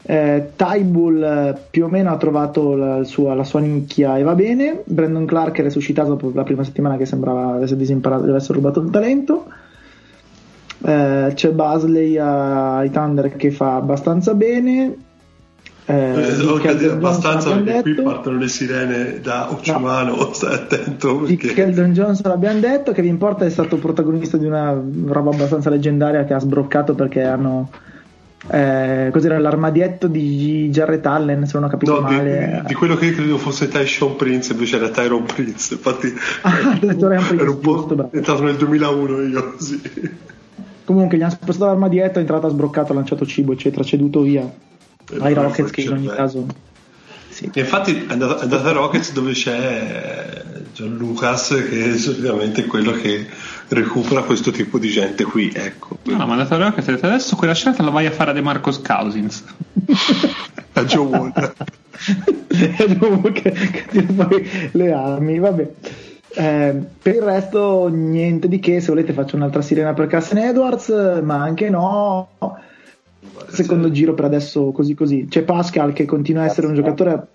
eh, 0.02 0.50
Tybull 0.54 1.22
eh, 1.22 1.58
più 1.70 1.84
o 1.84 1.88
meno 1.88 2.10
ha 2.10 2.16
trovato 2.16 2.74
la 2.74 3.04
sua, 3.04 3.34
la 3.34 3.44
sua, 3.44 3.60
nicchia 3.60 4.16
e 4.16 4.22
va 4.22 4.34
bene. 4.34 4.82
Brandon 4.84 5.26
Clark 5.26 5.58
è 5.58 5.62
resuscitato 5.62 6.10
dopo 6.10 6.30
la 6.34 6.44
prima 6.44 6.64
settimana 6.64 6.96
che 6.96 7.06
sembrava 7.06 7.54
avesse 7.54 7.76
disimparato 7.76 8.24
di 8.24 8.32
essere 8.32 8.54
rubato 8.54 8.80
il 8.80 8.90
talento. 8.90 9.46
Eh, 10.80 11.32
c'è 11.34 11.50
Basley 11.50 12.16
ai 12.16 12.90
Thunder 12.90 13.34
che 13.36 13.50
fa 13.50 13.76
abbastanza 13.76 14.34
bene. 14.34 15.06
Eh, 15.90 16.34
dire 16.76 16.92
abbastanza 16.92 17.48
perché 17.54 17.64
detto. 17.64 17.94
qui 17.94 18.02
partono 18.02 18.38
le 18.38 18.48
sirene 18.48 19.20
da 19.22 19.50
Occiumano, 19.50 20.16
no. 20.16 20.32
stai 20.34 20.54
attento. 20.54 21.16
Perché... 21.16 21.54
Keldon 21.54 21.92
Johnson 21.92 22.30
l'abbiamo 22.30 22.60
detto, 22.60 22.92
Kevin 22.92 23.16
Porter 23.16 23.48
è 23.48 23.50
stato 23.50 23.76
protagonista 23.78 24.36
di 24.36 24.44
una 24.44 24.70
roba 25.06 25.30
abbastanza 25.30 25.70
leggendaria 25.70 26.24
che 26.24 26.34
ha 26.34 26.38
sbroccato 26.38 26.94
perché 26.94 27.22
hanno 27.22 27.70
eh, 28.46 29.08
cos'era 29.12 29.38
l'armadietto 29.38 30.06
di 30.06 30.68
Jarrett 30.70 31.04
Allen 31.06 31.44
se 31.44 31.52
non 31.54 31.64
ho 31.64 31.68
capito 31.68 31.94
no, 31.94 32.00
male 32.02 32.60
di, 32.62 32.68
di, 32.68 32.74
quello 32.74 32.96
che 32.96 33.12
credo 33.12 33.36
fosse 33.36 33.66
Tyshon 33.66 34.14
Prince 34.14 34.52
invece 34.52 34.76
era 34.76 34.90
Tyron 34.90 35.24
Prince 35.24 35.74
infatti 35.74 36.14
ah, 36.42 36.78
ero, 36.80 37.10
ero 37.10 37.50
un 37.52 37.58
po' 37.58 37.74
giusto, 37.74 38.10
entrato 38.12 38.44
nel 38.44 38.56
2001 38.56 39.22
io 39.22 39.54
sì. 39.58 39.80
comunque 40.84 41.18
gli 41.18 41.22
hanno 41.22 41.32
spostato 41.32 41.66
l'armadietto 41.66 42.18
è 42.18 42.20
entrato 42.20 42.46
ha 42.46 42.50
sbroccato 42.50 42.92
ha 42.92 42.94
lanciato 42.94 43.26
cibo 43.26 43.52
eccetera 43.52 43.82
ceduto 43.82 44.20
via 44.20 44.42
e 44.42 45.16
ai 45.18 45.34
Rockets 45.34 45.72
che 45.72 45.80
in 45.80 45.92
ogni 45.92 46.06
caso 46.06 46.46
sì. 47.28 47.50
infatti 47.52 48.06
è 48.08 48.12
andato 48.12 48.68
a 48.68 48.72
Rockets 48.72 49.12
dove 49.12 49.32
c'è 49.32 50.44
John 50.74 50.96
Lucas 50.96 51.48
che 51.68 51.92
è 51.92 51.96
solitamente 51.96 52.66
quello 52.66 52.92
che 52.92 53.26
recupera 53.68 54.22
questo 54.22 54.50
tipo 54.50 54.78
di 54.78 54.88
gente 54.88 55.24
qui. 55.24 55.52
Ecco. 55.54 55.98
No, 56.04 56.26
ma 56.26 56.32
andate 56.32 56.54
a 56.54 56.56
Rocket 56.56 57.04
adesso 57.04 57.36
quella 57.36 57.54
scelta 57.54 57.82
la 57.82 57.90
vai 57.90 58.06
a 58.06 58.10
fare 58.10 58.30
a 58.30 58.34
De 58.34 58.40
Marcos 58.40 58.80
Cousins. 58.80 59.44
a 60.72 60.84
Joe 60.84 61.06
Wall. 61.06 61.32
che, 63.32 63.50
che 63.50 63.84
tira 63.88 64.06
fuori 64.12 64.48
le 64.72 64.92
armi, 64.92 65.38
vabbè. 65.38 65.70
Eh, 66.30 66.74
per 67.02 67.14
il 67.14 67.22
resto 67.22 67.88
niente 67.88 68.48
di 68.48 68.58
che, 68.60 68.80
se 68.80 68.88
volete 68.88 69.12
faccio 69.12 69.36
un'altra 69.36 69.62
sirena 69.62 69.94
per 69.94 70.06
Cassen 70.06 70.38
Edwards, 70.38 70.88
ma 71.22 71.42
anche 71.42 71.68
no. 71.68 72.28
secondo 73.48 73.90
giro 73.90 74.14
per 74.14 74.26
adesso 74.26 74.70
così 74.70 74.94
così. 74.94 75.26
C'è 75.28 75.42
Pascal 75.42 75.92
che 75.92 76.04
continua 76.04 76.42
a 76.42 76.46
essere 76.46 76.66
un 76.66 76.74
giocatore 76.74 77.26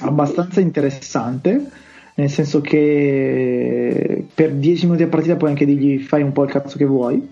abbastanza 0.00 0.60
interessante, 0.60 1.70
nel 2.18 2.30
senso 2.30 2.60
che 2.60 4.24
per 4.34 4.52
10 4.52 4.86
minuti 4.86 5.04
a 5.04 5.08
partita 5.08 5.36
puoi 5.36 5.50
anche 5.50 5.64
dirgli 5.64 6.00
fai 6.00 6.22
un 6.22 6.32
po' 6.32 6.42
il 6.42 6.50
cazzo 6.50 6.76
che 6.76 6.84
vuoi. 6.84 7.30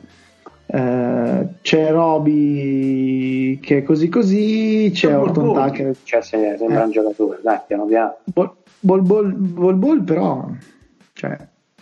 Uh, 0.69 1.49
c'è 1.63 1.91
Roby 1.91 3.59
che 3.61 3.79
è 3.79 3.83
così 3.83 4.09
così, 4.09 4.91
c'è 4.93 5.11
Bol 5.13 5.29
Orton 5.29 5.45
Bol. 5.45 5.55
Tucker. 5.67 5.97
Cioè, 6.03 6.23
se- 6.23 6.57
sembra 6.57 6.83
Eh. 6.83 6.85
un 6.85 6.91
giocatore, 6.91 7.39
dai, 7.43 7.59
piano 7.67 7.85
piano. 7.87 8.17
Bol 8.25 8.53
Bol, 8.79 9.03
Bol, 9.03 9.33
Bol, 9.35 9.75
Bol, 9.75 10.03
però, 10.05 10.49
cioè, 11.15 11.37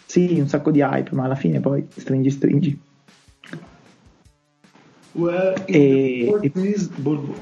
sì, 0.06 0.38
un 0.38 0.48
sacco 0.48 0.70
di 0.70 0.80
hype, 0.80 1.10
ma 1.14 1.24
alla 1.24 1.34
fine 1.34 1.60
poi 1.60 1.86
stringi, 1.94 2.30
stringi. 2.30 2.80
Where 5.12 5.54
E- 5.66 6.26
Bol 6.26 6.50
Bol? 6.96 7.34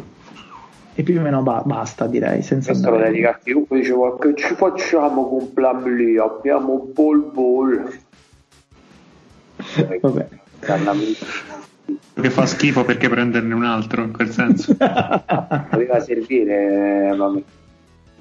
E 0.94 1.02
più 1.02 1.18
o 1.18 1.22
meno 1.22 1.42
ba- 1.42 1.62
basta, 1.64 2.06
direi, 2.06 2.42
senza 2.42 2.72
Questo 2.72 2.90
lo 2.90 2.98
dedica 2.98 3.30
a 3.30 3.38
chiunque 3.42 3.78
diceva 3.78 4.18
che 4.18 4.34
ci 4.36 4.54
facciamo 4.54 5.26
con 5.26 5.52
Plumlee, 5.52 6.20
abbiamo 6.20 6.86
Bol 6.92 7.30
Bol. 7.32 7.98
Vabbè. 10.00 10.28
Che 12.14 12.30
fa 12.30 12.46
schifo 12.46 12.84
perché 12.84 13.08
prenderne 13.08 13.54
un 13.54 13.64
altro, 13.64 14.02
in 14.02 14.12
quel 14.12 14.28
senso. 14.28 14.76
Doveva 15.70 15.98
servire, 16.00 17.08
eh, 17.10 17.14
ma 17.16 17.40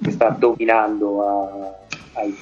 che 0.02 0.10
sta 0.10 0.30
dominando 0.30 1.22
a, 1.22 1.74
ai 2.14 2.34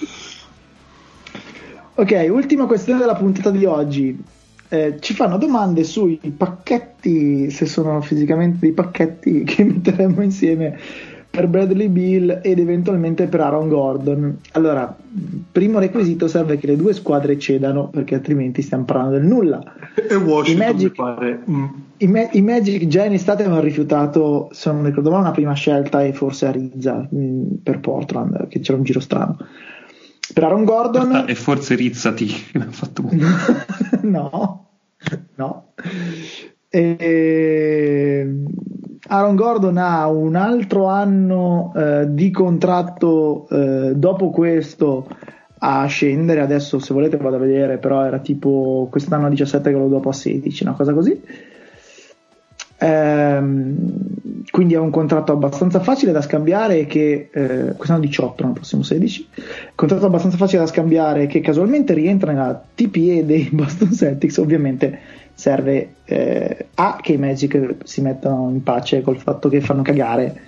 Ok, 1.95 2.27
ultima 2.31 2.67
questione 2.67 3.01
della 3.01 3.17
puntata 3.17 3.51
di 3.51 3.65
oggi. 3.65 4.19
Eh, 4.73 4.97
ci 5.01 5.15
fanno 5.15 5.37
domande 5.37 5.83
sui 5.83 6.21
pacchetti, 6.37 7.51
se 7.51 7.67
sono 7.67 8.01
fisicamente 8.01 8.59
dei 8.61 8.73
pacchetti 8.73 9.43
che 9.45 9.65
metteremo 9.65 10.23
insieme 10.23 10.79
per 11.31 11.47
Bradley 11.47 11.89
Bill 11.89 12.41
ed 12.43 12.59
eventualmente 12.59 13.27
per 13.27 13.41
Aaron 13.41 13.69
Gordon. 13.69 14.39
Allora, 14.53 14.97
primo 15.53 15.79
requisito 15.79 16.27
serve 16.29 16.57
che 16.59 16.67
le 16.67 16.77
due 16.77 16.93
squadre 16.93 17.39
cedano, 17.39 17.89
perché 17.89 18.17
altrimenti 18.17 18.63
stiamo 18.63 18.85
parlando 18.85 19.17
del 19.17 19.27
nulla. 19.27 19.61
E 20.09 20.15
Washington 20.17 20.69
I 20.69 20.73
Magic- 20.73 20.95
pare. 20.95 21.41
mm, 21.49 21.65
I, 21.99 22.07
Ma- 22.09 22.29
i 22.33 22.41
Magic 22.43 22.87
già 22.89 23.05
in 23.05 23.13
estate 23.13 23.43
avevano 23.43 23.63
rifiutato, 23.63 24.49
se 24.53 24.73
non 24.73 24.85
ricordo 24.85 25.11
male, 25.11 25.23
una 25.23 25.31
prima 25.31 25.53
scelta 25.55 26.03
e 26.03 26.13
forse 26.13 26.47
a 26.47 26.51
Rizza 26.51 27.07
mh, 27.09 27.59
per 27.63 27.79
Portland, 27.79 28.49
che 28.49 28.59
c'era 28.61 28.79
un 28.79 28.85
giro 28.85 28.99
strano. 29.01 29.37
Per 30.33 30.45
Aaron 30.45 30.65
Gordon... 30.65 31.25
E 31.27 31.35
forse 31.35 31.75
Rizzati 31.75 32.27
che 32.27 32.59
mi 32.59 32.65
ha 32.65 32.71
fatto 32.71 33.03
no, 34.03 34.69
no. 35.35 35.73
E... 36.69 38.45
Aaron 39.09 39.35
Gordon 39.35 39.77
ha 39.77 40.09
un 40.09 40.37
altro 40.37 40.87
anno 40.87 41.73
eh, 41.75 42.07
di 42.11 42.31
contratto 42.31 43.49
eh, 43.51 43.93
dopo 43.97 44.31
questo 44.31 45.09
a 45.59 45.85
scendere. 45.87 46.41
Adesso, 46.41 46.79
se 46.79 46.95
volete, 46.95 47.17
vado 47.17 47.37
a 47.37 47.41
vedere, 47.41 47.79
però 47.79 48.05
era 48.05 48.21
tipo 48.21 48.87
quest'anno 48.89 49.27
a 49.27 49.31
17 49.31 49.69
e 49.69 49.73
quello 49.73 49.89
dopo 49.89 50.11
a 50.11 50.13
16, 50.13 50.63
una 50.63 50.75
cosa 50.75 50.93
così. 50.93 51.21
Ehm, 52.83 53.77
quindi 54.51 54.73
è 54.73 54.79
un 54.79 54.89
contratto 54.91 55.33
abbastanza 55.33 55.81
facile 55.81 56.13
da 56.13 56.23
scambiare 56.23 56.87
che 56.87 57.29
eh, 57.31 57.75
quest'anno 57.77 58.01
18, 58.01 58.43
l'anno 58.43 58.55
prossimo 58.55 58.83
16 58.83 59.29
contratto 59.75 60.07
abbastanza 60.07 60.39
facile 60.39 60.63
da 60.63 60.67
scambiare 60.67 61.27
che 61.27 61.41
casualmente 61.41 61.93
rientra 61.93 62.33
nella 62.33 62.63
TPE 62.75 63.27
dei 63.27 63.49
Boston 63.53 63.93
Celtics 63.93 64.39
ovviamente 64.39 64.99
serve 65.35 65.97
eh, 66.05 66.67
a 66.75 66.99
che 67.03 67.13
i 67.13 67.19
Magic 67.19 67.77
si 67.85 68.01
mettano 68.01 68.49
in 68.51 68.63
pace 68.63 69.03
col 69.03 69.19
fatto 69.19 69.51
che 69.51 69.61
fanno 69.61 69.83
cagare 69.83 70.41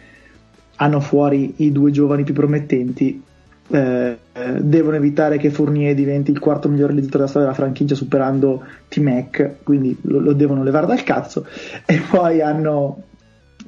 hanno 0.77 1.01
fuori 1.01 1.55
i 1.59 1.71
due 1.71 1.91
giovani 1.91 2.25
più 2.25 2.33
promettenti 2.33 3.23
eh, 3.69 4.17
devono 4.61 4.97
evitare 4.97 5.39
che 5.39 5.51
Fournier 5.51 5.95
diventi 5.95 6.31
il 6.31 6.39
quarto 6.39 6.69
miglior 6.69 6.89
realizzatore 6.89 7.25
della 7.25 7.29
storia 7.29 7.49
della 7.49 7.59
franchigia 7.59 7.95
superando 7.95 8.65
T-Mac 8.89 9.57
quindi 9.63 9.97
lo, 10.03 10.19
lo 10.19 10.33
devono 10.33 10.63
levare 10.63 10.87
dal 10.87 11.03
cazzo. 11.03 11.47
E 11.87 12.01
poi 12.11 12.41
hanno 12.41 13.05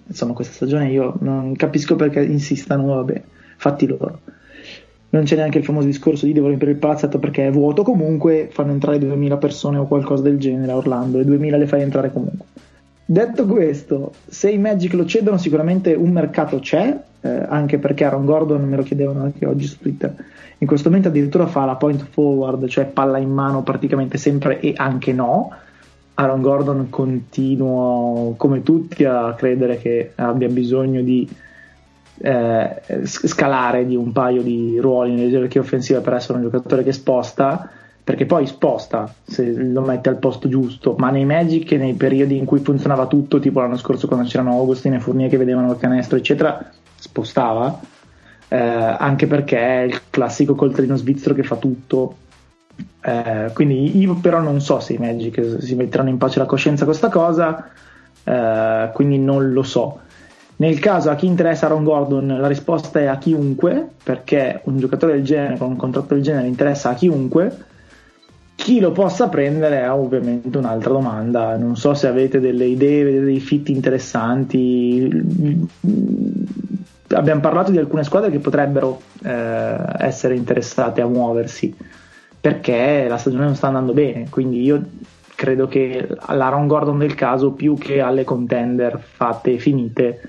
insomma 0.06 0.34
questa 0.34 0.52
stagione 0.52 0.90
io 0.90 1.16
non 1.20 1.54
capisco 1.56 1.96
perché 1.96 2.22
insistano 2.22 2.86
vabbè 2.86 3.22
fatti 3.56 3.86
loro. 3.86 4.20
Non 5.10 5.24
c'è 5.24 5.36
neanche 5.36 5.58
il 5.58 5.64
famoso 5.64 5.86
discorso 5.86 6.26
di 6.26 6.32
devo 6.32 6.48
riempire 6.48 6.72
il 6.72 6.76
palazzetto 6.76 7.18
perché 7.18 7.46
è 7.46 7.50
vuoto 7.50 7.82
comunque 7.82 8.48
fanno 8.50 8.72
entrare 8.72 8.98
2000 8.98 9.36
persone 9.36 9.78
o 9.78 9.86
qualcosa 9.86 10.24
del 10.24 10.38
genere 10.38 10.72
a 10.72 10.76
Orlando 10.76 11.20
e 11.20 11.24
2000 11.24 11.56
le 11.56 11.66
fai 11.66 11.82
entrare 11.82 12.12
comunque. 12.12 12.46
Detto 13.06 13.46
questo 13.46 14.12
se 14.26 14.50
i 14.50 14.58
Magic 14.58 14.92
lo 14.94 15.04
cedono 15.04 15.38
sicuramente 15.38 15.94
un 15.94 16.10
mercato 16.10 16.58
c'è 16.58 16.98
eh, 17.24 17.46
anche 17.48 17.78
perché 17.78 18.04
Aaron 18.04 18.26
Gordon 18.26 18.68
me 18.68 18.76
lo 18.76 18.82
chiedevano 18.82 19.22
anche 19.22 19.46
oggi 19.46 19.64
su 19.64 19.78
Twitter. 19.78 20.14
In 20.58 20.66
questo 20.66 20.88
momento 20.88 21.08
addirittura 21.08 21.46
fa 21.46 21.64
la 21.64 21.76
point 21.76 22.06
forward 22.10 22.68
cioè 22.68 22.84
palla 22.84 23.16
in 23.16 23.30
mano 23.30 23.62
praticamente 23.62 24.18
sempre 24.18 24.60
e 24.60 24.74
anche 24.76 25.14
no. 25.14 25.50
Aaron 26.16 26.42
Gordon 26.42 26.90
continuo 26.90 28.34
come 28.36 28.62
tutti 28.62 29.04
a 29.04 29.32
credere 29.34 29.78
che 29.78 30.12
abbia 30.16 30.48
bisogno 30.48 31.00
di 31.00 31.26
eh, 32.18 32.82
scalare 33.04 33.86
di 33.86 33.96
un 33.96 34.12
paio 34.12 34.42
di 34.42 34.78
ruoli 34.78 35.14
nelle 35.14 35.30
gerarchie 35.30 35.60
offensive 35.60 36.00
per 36.00 36.12
essere 36.12 36.38
un 36.38 36.44
giocatore 36.44 36.84
che 36.84 36.92
sposta 36.92 37.68
perché 38.04 38.26
poi 38.26 38.46
sposta 38.46 39.12
se 39.24 39.50
lo 39.50 39.80
mette 39.80 40.10
al 40.10 40.18
posto 40.18 40.48
giusto 40.48 40.94
ma 40.98 41.10
nei 41.10 41.24
Magic 41.24 41.72
e 41.72 41.78
nei 41.78 41.94
periodi 41.94 42.36
in 42.36 42.44
cui 42.44 42.60
funzionava 42.60 43.06
tutto 43.06 43.40
tipo 43.40 43.60
l'anno 43.60 43.78
scorso 43.78 44.06
quando 44.06 44.28
c'erano 44.28 44.52
Augustin 44.52 44.92
e 44.92 45.00
Fournier 45.00 45.28
che 45.28 45.38
vedevano 45.38 45.72
il 45.72 45.78
canestro 45.78 46.16
eccetera 46.16 46.70
spostava 47.14 47.80
eh, 48.48 48.56
anche 48.56 49.28
perché 49.28 49.58
è 49.58 49.80
il 49.82 50.00
classico 50.10 50.56
coltellino 50.56 50.96
svizzero 50.96 51.34
che 51.34 51.44
fa 51.44 51.56
tutto. 51.56 52.16
Eh, 53.00 53.50
quindi 53.54 53.96
io 53.98 54.16
però 54.16 54.40
non 54.40 54.60
so 54.60 54.80
se 54.80 54.94
i 54.94 54.98
Magic 54.98 55.58
si 55.60 55.76
metteranno 55.76 56.08
in 56.08 56.18
pace 56.18 56.40
la 56.40 56.46
coscienza 56.46 56.84
con 56.84 56.92
questa 56.92 57.08
cosa 57.08 57.70
eh, 58.24 58.90
quindi 58.92 59.18
non 59.18 59.52
lo 59.52 59.62
so. 59.62 60.00
Nel 60.56 60.78
caso 60.78 61.10
a 61.10 61.14
chi 61.14 61.26
interessa 61.26 61.66
Aaron 61.66 61.84
Gordon 61.84 62.38
la 62.38 62.46
risposta 62.46 63.00
è 63.00 63.06
a 63.06 63.18
chiunque 63.18 63.88
perché 64.02 64.60
un 64.64 64.78
giocatore 64.78 65.14
del 65.14 65.24
genere 65.24 65.58
con 65.58 65.70
un 65.70 65.76
contratto 65.76 66.14
del 66.14 66.22
genere 66.22 66.48
interessa 66.48 66.90
a 66.90 66.94
chiunque. 66.94 67.56
Chi 68.56 68.78
lo 68.78 68.92
possa 68.92 69.28
prendere 69.28 69.80
è 69.80 69.90
ovviamente 69.90 70.56
un'altra 70.56 70.90
domanda. 70.90 71.56
Non 71.56 71.76
so 71.76 71.92
se 71.94 72.06
avete 72.06 72.40
delle 72.40 72.66
idee 72.66 73.04
vedete 73.04 73.24
dei 73.24 73.40
fit 73.40 73.68
interessanti 73.68 75.10
abbiamo 77.08 77.40
parlato 77.40 77.70
di 77.70 77.78
alcune 77.78 78.04
squadre 78.04 78.30
che 78.30 78.38
potrebbero 78.38 79.00
eh, 79.22 79.76
essere 79.98 80.34
interessate 80.34 81.00
a 81.00 81.06
muoversi 81.06 81.74
perché 82.40 83.06
la 83.08 83.18
stagione 83.18 83.44
non 83.44 83.56
sta 83.56 83.68
andando 83.68 83.92
bene 83.92 84.28
quindi 84.30 84.62
io 84.62 84.82
credo 85.34 85.66
che 85.66 86.06
l'Aaron 86.28 86.66
Gordon 86.66 86.98
del 86.98 87.14
caso 87.14 87.52
più 87.52 87.76
che 87.76 88.00
alle 88.00 88.24
contender 88.24 88.98
fatte 89.00 89.54
e 89.54 89.58
finite 89.58 90.20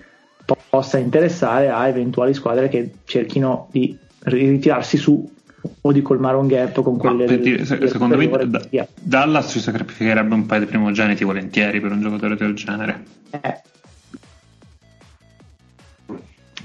po- 0.43 0.57
possa 0.69 0.97
interessare 0.97 1.69
a 1.69 1.87
eventuali 1.87 2.33
squadre 2.33 2.69
che 2.69 2.91
cerchino 3.05 3.67
di 3.71 3.97
ritirarsi 4.23 4.97
su 4.97 5.33
o 5.81 5.91
di 5.91 6.01
colmare 6.01 6.37
un 6.37 6.47
gap 6.47 6.81
con 6.81 6.97
quelle 6.97 7.25
per 7.25 7.39
dire, 7.39 7.63
del 7.63 7.89
secondo 7.89 8.17
me 8.17 8.27
da-. 8.27 8.87
Dallas 9.01 9.51
ci 9.51 9.59
sacrificherebbe 9.59 10.33
un 10.33 10.45
paio 10.45 10.61
di 10.61 10.65
primogeniti 10.67 11.23
volentieri 11.23 11.79
per 11.79 11.91
un 11.91 12.01
giocatore 12.01 12.35
del 12.35 12.53
genere. 12.53 13.03
Eh. 13.31 13.61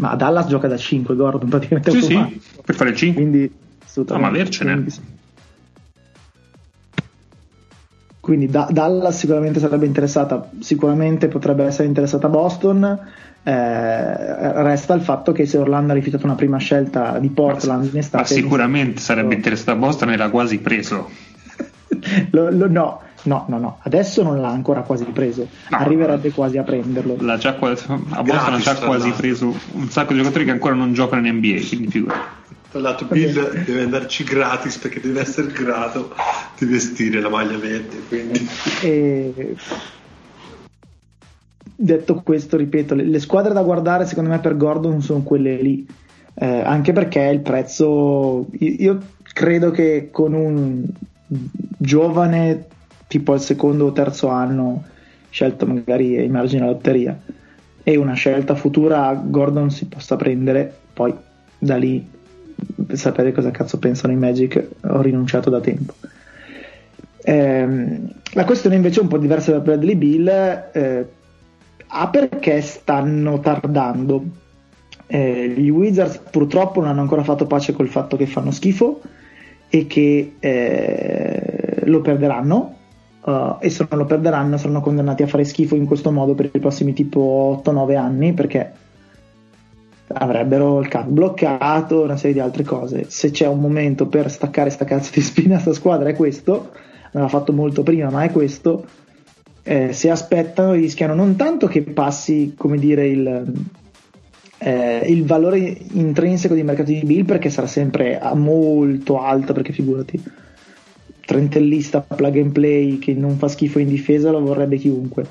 Ma 0.00 0.14
Dallas 0.16 0.46
gioca 0.46 0.66
da 0.66 0.76
5 0.78 1.14
Gordon 1.14 1.48
praticamente 1.48 1.90
Sì, 1.90 2.00
sì, 2.02 2.40
per 2.64 2.74
fare 2.74 2.90
il 2.90 2.96
5. 2.96 3.20
quindi. 3.22 3.52
Ah, 4.08 4.18
ma 4.18 4.28
avercene. 4.28 4.72
Quindi. 4.74 4.94
Quindi 8.20 8.46
da- 8.48 8.68
Dallas 8.70 9.16
sicuramente 9.18 9.60
sarebbe 9.60 9.86
interessata, 9.86 10.50
sicuramente 10.60 11.28
potrebbe 11.28 11.64
essere 11.64 11.88
interessata 11.88 12.28
Boston. 12.28 12.98
eh, 13.42 14.62
resta 14.62 14.92
il 14.92 15.00
fatto 15.00 15.32
che 15.32 15.46
se 15.46 15.56
Orlando 15.56 15.92
ha 15.92 15.94
rifiutato 15.94 16.26
una 16.26 16.34
prima 16.34 16.58
scelta 16.58 17.18
di 17.18 17.30
Portland 17.30 17.84
in 17.84 17.90
Ma 17.94 17.98
estate, 18.00 18.34
sicuramente 18.34 19.00
sarebbe 19.00 19.34
interessato 19.34 19.70
a 19.70 19.76
Boston 19.76 20.10
e 20.10 20.16
l'ha 20.18 20.28
quasi 20.28 20.58
preso. 20.58 21.08
lo- 22.32 22.50
lo- 22.50 22.68
no, 22.68 23.00
no, 23.24 23.44
no, 23.48 23.58
no, 23.58 23.78
adesso 23.82 24.22
non 24.22 24.40
l'ha 24.40 24.48
ancora 24.50 24.82
quasi 24.82 25.04
preso, 25.04 25.46
No. 25.68 25.76
arriverebbe 25.76 26.30
quasi 26.30 26.58
a 26.58 26.62
prenderlo. 26.62 27.16
L'ha 27.20 27.36
già 27.36 27.54
qua- 27.54 27.70
a 27.70 28.22
Boston 28.22 28.54
ha 28.54 28.58
già 28.58 28.74
quasi 28.76 29.10
preso 29.10 29.54
un 29.72 29.88
sacco 29.88 30.12
di 30.12 30.18
giocatori 30.20 30.44
che 30.44 30.50
ancora 30.50 30.74
non 30.74 30.92
giocano 30.92 31.26
in 31.26 31.34
NBA, 31.36 31.66
quindi 31.68 31.88
figurati. 31.88 32.38
Tra 32.70 32.80
l'altro 32.80 33.06
Bill 33.06 33.64
deve 33.64 33.82
andarci 33.82 34.22
gratis 34.22 34.78
perché 34.78 35.00
deve 35.00 35.20
essere 35.22 35.48
grato 35.52 36.14
di 36.56 36.66
vestire 36.66 37.20
la 37.20 37.28
maglia 37.28 37.58
verde, 37.58 37.96
quindi 38.08 38.48
E 38.82 39.56
detto 41.74 42.20
questo, 42.22 42.56
ripeto, 42.56 42.94
le, 42.94 43.04
le 43.04 43.18
squadre 43.20 43.52
da 43.52 43.62
guardare 43.62 44.06
secondo 44.06 44.30
me 44.30 44.38
per 44.38 44.56
Gordon 44.56 45.00
sono 45.02 45.22
quelle 45.22 45.56
lì, 45.56 45.86
Eh, 46.34 46.46
anche 46.46 46.92
perché 46.92 47.20
il 47.22 47.40
prezzo, 47.40 48.46
io, 48.52 48.74
io 48.78 48.98
credo 49.32 49.70
che 49.70 50.08
con 50.10 50.32
un 50.32 50.84
giovane 51.76 52.66
tipo 53.10 53.32
al 53.32 53.40
secondo 53.40 53.86
o 53.86 53.92
terzo 53.92 54.28
anno 54.28 54.84
scelto 55.30 55.66
magari 55.66 56.16
ai 56.16 56.28
margini 56.28 56.60
della 56.60 56.72
lotteria 56.72 57.20
e 57.82 57.96
una 57.96 58.12
scelta 58.12 58.54
futura 58.54 59.20
Gordon 59.20 59.68
si 59.72 59.86
possa 59.86 60.14
prendere, 60.14 60.72
poi 60.92 61.12
da 61.58 61.76
lì 61.76 62.08
sapere 62.92 63.32
cosa 63.32 63.50
cazzo 63.50 63.80
pensano 63.80 64.12
i 64.12 64.16
Magic, 64.16 64.64
ho 64.82 65.00
rinunciato 65.00 65.50
da 65.50 65.58
tempo. 65.58 65.92
Eh, 67.22 68.00
la 68.32 68.44
questione 68.44 68.76
invece 68.76 69.00
è 69.00 69.02
un 69.02 69.08
po' 69.08 69.18
diversa 69.18 69.50
da 69.50 69.58
Bradley 69.58 69.96
Bill, 69.96 70.28
eh, 70.72 71.08
A 71.88 72.08
perché 72.10 72.60
stanno 72.60 73.40
tardando. 73.40 74.24
Eh, 75.08 75.48
gli 75.56 75.68
Wizards 75.68 76.18
purtroppo 76.30 76.78
non 76.78 76.90
hanno 76.90 77.00
ancora 77.00 77.24
fatto 77.24 77.46
pace 77.46 77.72
col 77.72 77.88
fatto 77.88 78.16
che 78.16 78.26
fanno 78.26 78.52
schifo 78.52 79.00
e 79.68 79.88
che 79.88 80.34
eh, 80.38 81.80
lo 81.86 82.00
perderanno 82.00 82.76
uh, 83.22 83.56
e 83.58 83.70
se 83.70 83.86
non 83.88 83.98
lo 83.98 84.06
perderanno 84.06 84.56
saranno 84.56 84.80
condannati 84.80 85.22
a 85.22 85.26
fare 85.26 85.44
schifo 85.44 85.74
in 85.74 85.86
questo 85.86 86.10
modo 86.10 86.34
per 86.34 86.50
i 86.52 86.58
prossimi 86.58 86.92
tipo 86.92 87.62
8-9 87.64 87.96
anni 87.96 88.32
perché 88.32 88.72
avrebbero 90.12 90.80
il 90.80 90.88
cap 90.88 91.06
bloccato, 91.06 92.02
una 92.02 92.16
serie 92.16 92.34
di 92.34 92.40
altre 92.40 92.64
cose. 92.64 93.04
Se 93.08 93.30
c'è 93.30 93.46
un 93.46 93.60
momento 93.60 94.06
per 94.06 94.30
staccare 94.30 94.70
sta 94.70 94.84
cazzo 94.84 95.10
di 95.14 95.20
spina 95.20 95.58
sta 95.58 95.72
squadra 95.72 96.08
è 96.08 96.14
questo, 96.16 96.72
l'aveva 97.12 97.28
fatto 97.28 97.52
molto 97.52 97.82
prima, 97.82 98.10
ma 98.10 98.24
è 98.24 98.30
questo. 98.30 98.84
Eh, 99.62 99.92
se 99.92 100.10
aspettano 100.10 100.72
rischiano 100.72 101.14
non 101.14 101.36
tanto 101.36 101.66
che 101.66 101.82
passi, 101.82 102.54
come 102.56 102.78
dire, 102.78 103.06
il, 103.06 103.52
eh, 104.58 105.04
il 105.06 105.24
valore 105.24 105.58
intrinseco 105.58 106.54
dei 106.54 106.64
mercati 106.64 106.98
di 106.98 107.06
Bill 107.06 107.24
perché 107.24 107.50
sarà 107.50 107.66
sempre 107.66 108.20
molto 108.34 109.20
alto 109.20 109.52
perché 109.52 109.72
figurati 109.72 110.22
trentellista 111.30 112.00
plug 112.00 112.38
and 112.38 112.50
play 112.50 112.98
che 112.98 113.14
non 113.14 113.36
fa 113.36 113.46
schifo 113.46 113.78
in 113.78 113.86
difesa 113.86 114.32
lo 114.32 114.40
vorrebbe 114.40 114.78
chiunque 114.78 115.24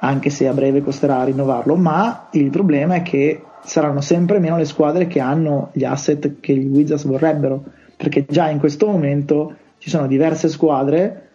anche 0.00 0.28
se 0.28 0.46
a 0.46 0.52
breve 0.52 0.82
costerà 0.82 1.24
rinnovarlo 1.24 1.76
ma 1.76 2.28
il 2.32 2.50
problema 2.50 2.96
è 2.96 3.02
che 3.02 3.40
saranno 3.64 4.02
sempre 4.02 4.38
meno 4.38 4.58
le 4.58 4.66
squadre 4.66 5.06
che 5.06 5.18
hanno 5.18 5.70
gli 5.72 5.84
asset 5.84 6.40
che 6.40 6.54
gli 6.54 6.66
Wizards 6.66 7.06
vorrebbero 7.06 7.64
perché 7.96 8.26
già 8.28 8.50
in 8.50 8.58
questo 8.58 8.86
momento 8.86 9.54
ci 9.78 9.88
sono 9.88 10.06
diverse 10.06 10.50
squadre 10.50 11.28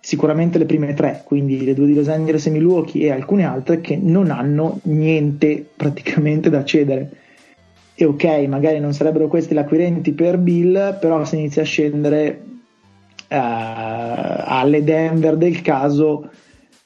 sicuramente 0.00 0.58
le 0.58 0.66
prime 0.66 0.92
tre, 0.94 1.22
quindi 1.24 1.64
le 1.64 1.74
due 1.74 1.86
di 1.86 1.94
Los 1.94 2.08
Angeles 2.08 2.46
e 2.46 2.50
Milwaukee 2.50 3.06
e 3.06 3.10
alcune 3.10 3.44
altre 3.44 3.80
che 3.80 3.98
non 4.00 4.30
hanno 4.30 4.80
niente 4.84 5.66
praticamente 5.74 6.50
da 6.50 6.62
cedere. 6.62 7.10
E 7.94 8.04
ok, 8.04 8.24
magari 8.46 8.78
non 8.78 8.92
sarebbero 8.92 9.26
questi 9.26 9.54
gli 9.54 9.58
acquirenti 9.58 10.12
per 10.12 10.36
Bill, 10.38 10.98
però 11.00 11.24
se 11.24 11.36
inizia 11.36 11.62
a 11.62 11.64
scendere 11.64 12.45
alle 13.28 14.84
Denver 14.84 15.36
del 15.36 15.60
caso 15.62 16.30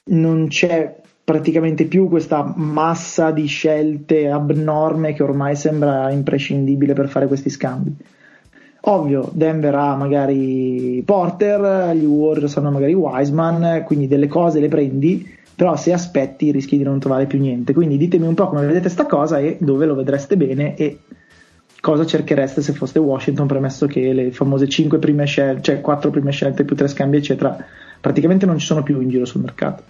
non 0.05 0.47
c'è 0.47 0.99
praticamente 1.23 1.85
più 1.85 2.09
questa 2.09 2.53
massa 2.55 3.31
di 3.31 3.45
scelte 3.45 4.29
abnorme 4.29 5.13
che 5.13 5.23
ormai 5.23 5.55
sembra 5.55 6.11
imprescindibile 6.11 6.93
per 6.93 7.07
fare 7.09 7.27
questi 7.27 7.49
scambi. 7.49 7.95
Ovvio, 8.85 9.29
Denver 9.31 9.75
ha 9.75 9.95
magari 9.95 11.03
Porter, 11.05 11.95
gli 11.95 12.05
Warriors 12.05 12.57
hanno 12.57 12.71
magari 12.71 12.93
Wiseman, 12.93 13.83
quindi 13.85 14.07
delle 14.07 14.27
cose 14.27 14.59
le 14.59 14.69
prendi, 14.69 15.37
però 15.55 15.75
se 15.75 15.93
aspetti 15.93 16.51
rischi 16.51 16.77
di 16.77 16.83
non 16.83 16.99
trovare 16.99 17.27
più 17.27 17.39
niente. 17.39 17.73
Quindi 17.73 17.97
ditemi 17.97 18.25
un 18.25 18.33
po' 18.33 18.47
come 18.47 18.65
vedete 18.65 18.89
sta 18.89 19.05
cosa 19.05 19.37
e 19.37 19.57
dove 19.59 19.85
lo 19.85 19.93
vedreste 19.93 20.35
bene 20.35 20.75
e 20.75 20.97
cosa 21.81 22.05
cerchereste 22.05 22.61
se 22.61 22.73
foste 22.73 22.99
Washington, 22.99 23.47
premesso 23.47 23.87
che 23.87 24.13
le 24.13 24.31
famose 24.31 24.69
5 24.69 24.99
prime 24.99 25.25
scelte, 25.25 25.61
cioè 25.63 25.81
4 25.81 26.11
prime 26.11 26.31
scelte 26.31 26.63
più 26.63 26.75
3 26.75 26.87
scambi, 26.87 27.17
eccetera, 27.17 27.57
praticamente 27.99 28.45
non 28.45 28.59
ci 28.59 28.65
sono 28.65 28.83
più 28.83 29.01
in 29.01 29.09
giro 29.09 29.25
sul 29.25 29.41
mercato. 29.41 29.83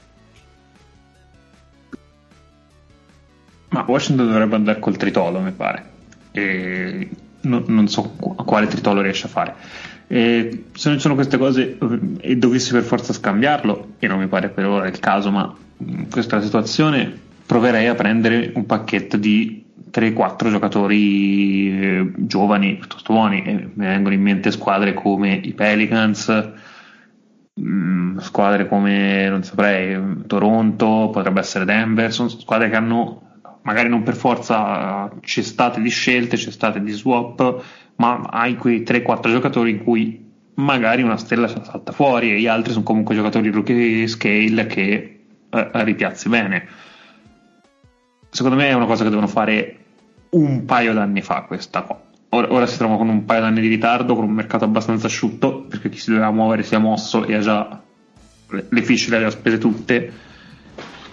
Ma 3.69 3.85
Washington 3.87 4.27
dovrebbe 4.27 4.55
andare 4.55 4.79
col 4.79 4.97
tritolo, 4.97 5.39
mi 5.39 5.51
pare. 5.51 5.85
E 6.31 7.09
no, 7.41 7.63
non 7.67 7.87
so 7.87 8.09
quale 8.09 8.67
tritolo 8.67 9.01
riesce 9.01 9.27
a 9.27 9.29
fare. 9.29 9.55
E 10.07 10.65
se 10.73 10.89
non 10.89 10.97
ci 10.97 11.03
sono 11.03 11.15
queste 11.15 11.37
cose 11.37 11.77
e 12.19 12.35
dovessi 12.37 12.71
per 12.71 12.83
forza 12.83 13.13
scambiarlo, 13.13 13.93
e 13.99 14.07
non 14.07 14.19
mi 14.19 14.27
pare 14.27 14.49
per 14.49 14.65
ora 14.65 14.87
il 14.87 14.99
caso, 14.99 15.31
ma 15.31 15.53
in 15.77 16.09
questa 16.09 16.41
situazione 16.41 17.17
proverei 17.45 17.87
a 17.87 17.95
prendere 17.95 18.51
un 18.55 18.65
pacchetto 18.65 19.17
di 19.17 19.70
3-4 19.91 20.49
giocatori 20.49 21.81
eh, 21.81 22.11
giovani 22.17 22.75
piuttosto 22.75 23.13
buoni. 23.13 23.43
E 23.43 23.53
mi 23.73 23.85
vengono 23.85 24.13
in 24.13 24.21
mente 24.21 24.51
squadre 24.51 24.93
come 24.93 25.33
i 25.33 25.53
Pelicans, 25.53 26.51
mh, 27.53 28.17
squadre 28.17 28.67
come 28.67 29.29
non 29.29 29.43
saprei, 29.43 30.23
Toronto, 30.27 31.09
potrebbe 31.11 31.39
essere 31.39 31.65
Denver, 31.65 32.11
sono 32.11 32.29
squadre 32.29 32.69
che 32.69 32.75
hanno 32.75 33.21
magari 33.63 33.89
non 33.89 34.03
per 34.03 34.15
forza 34.15 35.09
cestate 35.21 35.81
di 35.81 35.89
scelte, 35.89 36.37
cestate 36.37 36.81
di 36.81 36.91
swap, 36.91 37.63
ma 37.97 38.21
hai 38.29 38.55
quei 38.55 38.81
3-4 38.81 39.29
giocatori 39.29 39.71
in 39.71 39.83
cui 39.83 40.29
magari 40.55 41.01
una 41.01 41.17
stella 41.17 41.47
salta 41.47 41.91
fuori 41.91 42.31
e 42.31 42.39
gli 42.39 42.47
altri 42.47 42.71
sono 42.71 42.83
comunque 42.83 43.15
giocatori 43.15 43.49
rookie 43.49 44.07
scale 44.07 44.65
che 44.67 45.19
eh, 45.49 45.69
ripiazzi 45.71 46.29
bene. 46.29 46.67
Secondo 48.29 48.57
me 48.57 48.69
è 48.69 48.73
una 48.73 48.85
cosa 48.85 49.03
che 49.03 49.09
devono 49.09 49.27
fare 49.27 49.80
un 50.31 50.65
paio 50.65 50.93
d'anni 50.93 51.21
fa 51.21 51.43
questa 51.43 51.81
cosa. 51.81 52.09
Ora, 52.29 52.53
ora 52.53 52.65
si 52.65 52.77
trova 52.77 52.95
con 52.95 53.09
un 53.09 53.25
paio 53.25 53.41
d'anni 53.41 53.59
di 53.59 53.67
ritardo, 53.67 54.15
con 54.15 54.23
un 54.23 54.31
mercato 54.31 54.63
abbastanza 54.63 55.07
asciutto, 55.07 55.63
perché 55.63 55.89
chi 55.89 55.97
si 55.97 56.11
doveva 56.11 56.31
muovere 56.31 56.63
si 56.63 56.75
è 56.75 56.77
mosso 56.77 57.25
e 57.25 57.35
ha 57.35 57.39
già 57.39 57.81
le, 58.49 58.65
le 58.69 58.81
fiche 58.83 59.09
le 59.09 59.15
aveva 59.17 59.31
spese 59.31 59.57
tutte. 59.57 60.29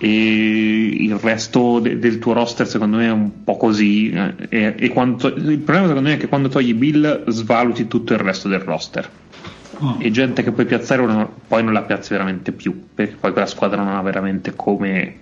E 0.01 0.97
il 1.01 1.17
resto 1.17 1.81
de- 1.81 1.99
del 1.99 2.21
tuo 2.21 2.33
roster 2.33 2.69
secondo 2.69 2.99
me 2.99 3.07
è 3.07 3.11
un 3.11 3.43
po' 3.43 3.57
così 3.57 4.11
eh, 4.11 4.35
e, 4.49 4.75
e 4.79 4.89
quando, 4.91 5.27
il 5.27 5.59
problema 5.59 5.89
secondo 5.89 6.09
me 6.09 6.15
è 6.15 6.19
che 6.19 6.29
quando 6.29 6.47
togli 6.47 6.73
Bill 6.73 7.29
svaluti 7.29 7.89
tutto 7.89 8.13
il 8.13 8.21
resto 8.21 8.47
del 8.47 8.61
roster. 8.61 9.11
Oh. 9.81 9.97
e 9.99 10.11
gente 10.11 10.43
che 10.43 10.51
puoi 10.51 10.67
piazzare 10.67 11.05
non, 11.05 11.29
poi 11.47 11.63
non 11.63 11.73
la 11.73 11.83
piazzi 11.83 12.11
veramente 12.11 12.51
più 12.51 12.89
perché 12.93 13.15
poi 13.15 13.31
quella 13.31 13.47
squadra 13.47 13.81
non 13.81 13.95
ha 13.95 14.03
veramente 14.03 14.55
come, 14.57 15.15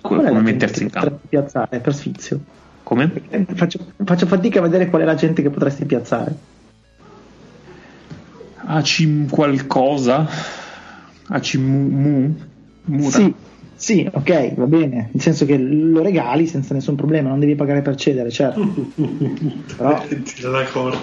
come, 0.00 0.28
come 0.28 0.40
mettersi 0.40 0.82
in 0.84 0.90
campo. 0.90 1.20
piazzare? 1.28 1.78
Per 1.78 1.94
sfizio 1.94 2.40
come? 2.86 3.10
Faccio, 3.52 3.80
faccio, 4.04 4.26
fatica 4.26 4.60
a 4.60 4.62
vedere 4.62 4.88
qual 4.88 5.02
è 5.02 5.04
la 5.04 5.16
gente 5.16 5.42
che 5.42 5.50
potresti 5.50 5.84
piazzare 5.86 6.32
Acim 8.64 9.28
qualcosa 9.28 10.24
Acimu 11.28 12.34
Mura. 12.84 13.10
Sì, 13.10 13.34
sì, 13.74 14.08
ok, 14.08 14.54
va 14.54 14.66
bene, 14.66 15.10
nel 15.10 15.20
senso 15.20 15.44
che 15.44 15.58
lo 15.58 16.00
regali 16.00 16.46
senza 16.46 16.72
nessun 16.74 16.94
problema, 16.94 17.28
non 17.30 17.40
devi 17.40 17.56
pagare 17.56 17.82
per 17.82 17.96
cedere, 17.96 18.30
certo. 18.30 18.60
però, 19.76 20.04
Tira 20.22 20.50
la 20.50 20.64
corda. 20.66 20.98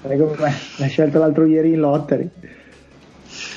Però, 0.00 0.34
eh, 0.34 0.52
l'hai 0.76 0.88
scelto 0.88 1.18
l'altro 1.18 1.44
ieri 1.44 1.72
in 1.72 1.80
lottery. 1.80 2.30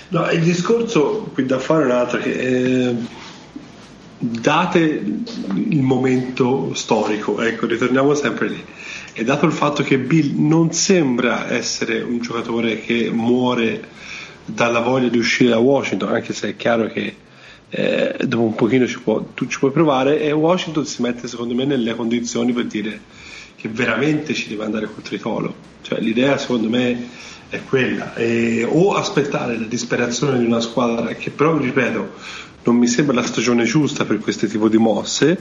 No, 0.10 0.30
il 0.32 0.42
discorso 0.42 1.30
qui 1.34 1.46
da 1.46 1.60
fare 1.60 1.84
è 1.84 1.86
un 1.86 1.92
altro 1.92 2.20
che 2.20 2.32
eh, 2.32 2.96
date 4.24 4.80
il 4.80 5.82
momento 5.82 6.74
storico, 6.76 7.42
ecco, 7.42 7.66
ritorniamo 7.66 8.14
sempre 8.14 8.50
lì. 8.50 8.64
E 9.14 9.24
dato 9.24 9.48
il 9.48 9.52
fatto 9.52 9.82
che 9.82 9.98
Bill 9.98 10.34
non 10.38 10.72
sembra 10.72 11.52
essere 11.52 12.02
un 12.02 12.20
giocatore 12.20 12.80
che 12.82 13.10
muore 13.12 13.84
dalla 14.46 14.80
voglia 14.80 15.10
di 15.10 15.18
uscire 15.18 15.50
da 15.50 15.58
Washington, 15.58 16.14
anche 16.14 16.34
se 16.34 16.50
è 16.50 16.56
chiaro 16.56 16.88
che 16.88 17.16
eh, 17.70 18.16
dopo 18.26 18.44
un 18.44 18.56
pochino 18.56 18.86
ci 18.86 19.00
può, 19.00 19.24
tu 19.34 19.48
ci 19.48 19.58
puoi 19.58 19.72
provare 19.72 20.22
e 20.22 20.32
Washington 20.32 20.86
si 20.86 21.02
mette 21.02 21.28
secondo 21.28 21.56
me 21.56 21.66
nelle 21.66 21.96
condizioni 21.96 22.54
per 22.54 22.66
dire 22.66 23.00
che 23.56 23.70
veramente 23.70 24.34
ci 24.34 24.50
deve 24.50 24.66
andare 24.66 24.86
col 24.86 25.02
tritolo. 25.04 25.54
Cioè, 25.82 26.00
l'idea 26.00 26.38
secondo 26.38 26.70
me 26.70 27.10
è 27.50 27.62
quella, 27.68 28.14
e, 28.16 28.66
o 28.70 28.94
aspettare 28.94 29.58
la 29.58 29.66
disperazione 29.66 30.40
di 30.40 30.46
una 30.46 30.62
squadra 30.62 31.14
che 31.16 31.32
però, 31.32 31.58
ripeto, 31.58 32.14
non 32.64 32.76
mi 32.76 32.88
sembra 32.88 33.16
la 33.16 33.26
stagione 33.26 33.64
giusta 33.64 34.06
per 34.06 34.20
questo 34.20 34.48
tipo 34.48 34.68
di 34.70 34.78
mosse, 34.78 35.38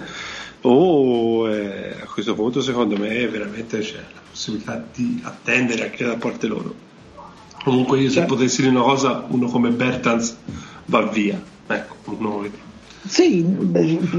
o 0.62 1.48
eh, 1.48 1.96
a 2.02 2.06
questo 2.06 2.34
punto 2.34 2.60
secondo 2.60 2.96
me 2.96 3.26
veramente 3.28 3.78
c'è 3.80 3.96
la 3.96 4.20
possibilità 4.30 4.84
di 4.94 5.20
attendere 5.22 5.84
anche 5.84 6.04
da 6.04 6.16
parte 6.16 6.46
loro. 6.46 6.74
Comunque 7.62 8.00
io 8.00 8.08
se 8.08 8.16
cioè. 8.16 8.26
potessi 8.26 8.62
dire 8.62 8.74
una 8.74 8.84
cosa, 8.84 9.26
uno 9.28 9.46
come 9.48 9.70
Bertans 9.70 10.36
va 10.86 11.02
via. 11.02 11.40
Ecco, 11.66 11.96
uno... 12.16 12.68
Sì, 13.02 13.44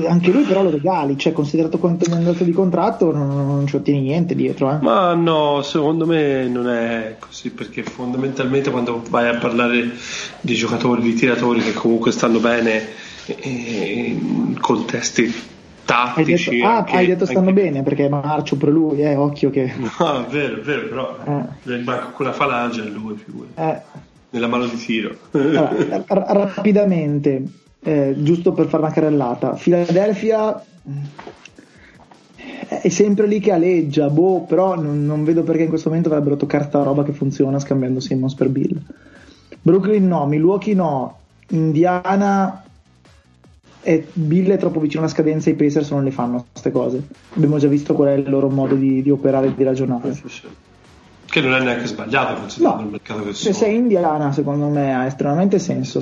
anche 0.07 0.31
lui 0.31 0.43
però 0.43 0.63
lo 0.63 0.71
regali, 0.71 1.17
cioè 1.17 1.33
considerato 1.33 1.77
quanto 1.77 2.09
mi 2.09 2.15
è 2.15 2.17
andato 2.17 2.43
di 2.43 2.51
contratto 2.51 3.11
non, 3.11 3.27
non 3.27 3.67
ci 3.67 3.75
ottieni 3.75 4.01
niente 4.01 4.33
dietro. 4.35 4.71
Eh. 4.71 4.77
Ma 4.81 5.13
no, 5.13 5.61
secondo 5.61 6.05
me 6.05 6.47
non 6.47 6.67
è 6.67 7.17
così 7.19 7.51
perché 7.51 7.83
fondamentalmente 7.83 8.71
quando 8.71 9.03
vai 9.09 9.27
a 9.27 9.37
parlare 9.37 9.91
di 10.41 10.55
giocatori, 10.55 11.01
di 11.01 11.13
tiratori 11.13 11.61
che 11.61 11.73
comunque 11.73 12.11
stanno 12.11 12.39
bene 12.39 12.87
in 13.43 14.57
contesti 14.59 15.31
tattici. 15.85 16.49
Hai 16.49 16.55
detto, 16.55 16.67
ah, 16.67 16.85
hai 16.97 17.05
detto 17.05 17.25
stanno 17.25 17.49
anche... 17.49 17.61
bene 17.61 17.83
perché 17.83 18.09
Marcio 18.09 18.55
pure 18.55 18.71
lui, 18.71 19.01
eh, 19.01 19.15
occhio 19.15 19.49
che. 19.49 19.73
No, 19.99 20.25
è 20.25 20.29
vero, 20.29 20.57
è 20.57 20.61
vero, 20.61 20.87
però 20.87 21.17
eh. 21.63 21.83
con 22.13 22.25
la 22.25 22.33
falange 22.33 22.83
è 22.83 22.87
lui, 22.87 23.15
figura. 23.15 23.47
Eh. 23.55 23.81
nella 24.31 24.47
mano 24.47 24.65
di 24.65 24.77
tiro. 24.77 25.15
Allora, 25.31 26.03
ra- 26.07 26.25
rapidamente, 26.55 27.43
eh, 27.83 28.15
giusto 28.17 28.51
per 28.51 28.67
fare 28.67 28.83
una 28.83 28.91
carrellata, 28.91 29.49
Philadelphia 29.51 30.63
è 32.67 32.89
sempre 32.89 33.27
lì 33.27 33.39
che 33.39 33.51
aleggia, 33.51 34.09
boh, 34.09 34.41
però 34.41 34.75
non, 34.75 35.05
non 35.05 35.23
vedo 35.23 35.43
perché 35.43 35.63
in 35.63 35.69
questo 35.69 35.89
momento 35.89 36.09
avrebbero 36.09 36.37
toccato 36.37 36.63
sta 36.65 36.83
roba 36.83 37.03
che 37.03 37.11
funziona 37.11 37.59
scambiando 37.59 37.99
Simmons 37.99 38.33
per 38.33 38.49
Bill. 38.49 38.79
Brooklyn 39.61 40.07
no, 40.07 40.25
Milwaukee 40.25 40.73
no, 40.73 41.17
Indiana 41.49 42.63
e 43.83 44.07
Bill 44.13 44.49
è 44.51 44.57
troppo 44.57 44.79
vicino 44.79 45.01
alla 45.03 45.11
scadenza 45.11 45.49
i 45.49 45.55
Pacers 45.55 45.89
non 45.91 46.03
le 46.03 46.11
fanno 46.11 46.45
queste 46.51 46.71
cose. 46.71 47.03
Abbiamo 47.35 47.57
già 47.57 47.67
visto 47.67 47.93
qual 47.93 48.09
è 48.09 48.13
il 48.13 48.29
loro 48.29 48.49
modo 48.49 48.75
di, 48.75 49.01
di 49.01 49.09
operare 49.09 49.47
e 49.47 49.55
di 49.55 49.63
ragionare. 49.63 50.13
Sì, 50.13 50.29
sì. 50.29 50.47
Che 51.25 51.41
non 51.41 51.53
è 51.53 51.61
neanche 51.61 51.87
sbagliato 51.87 52.39
considerando 52.39 52.81
No, 52.81 52.85
il 52.85 52.91
mercato 52.91 53.23
che 53.23 53.33
se 53.33 53.53
sono. 53.53 53.55
sei 53.55 53.75
Indiana 53.75 54.31
secondo 54.31 54.67
me 54.67 54.93
ha 54.95 55.05
estremamente 55.05 55.59
senso. 55.59 56.01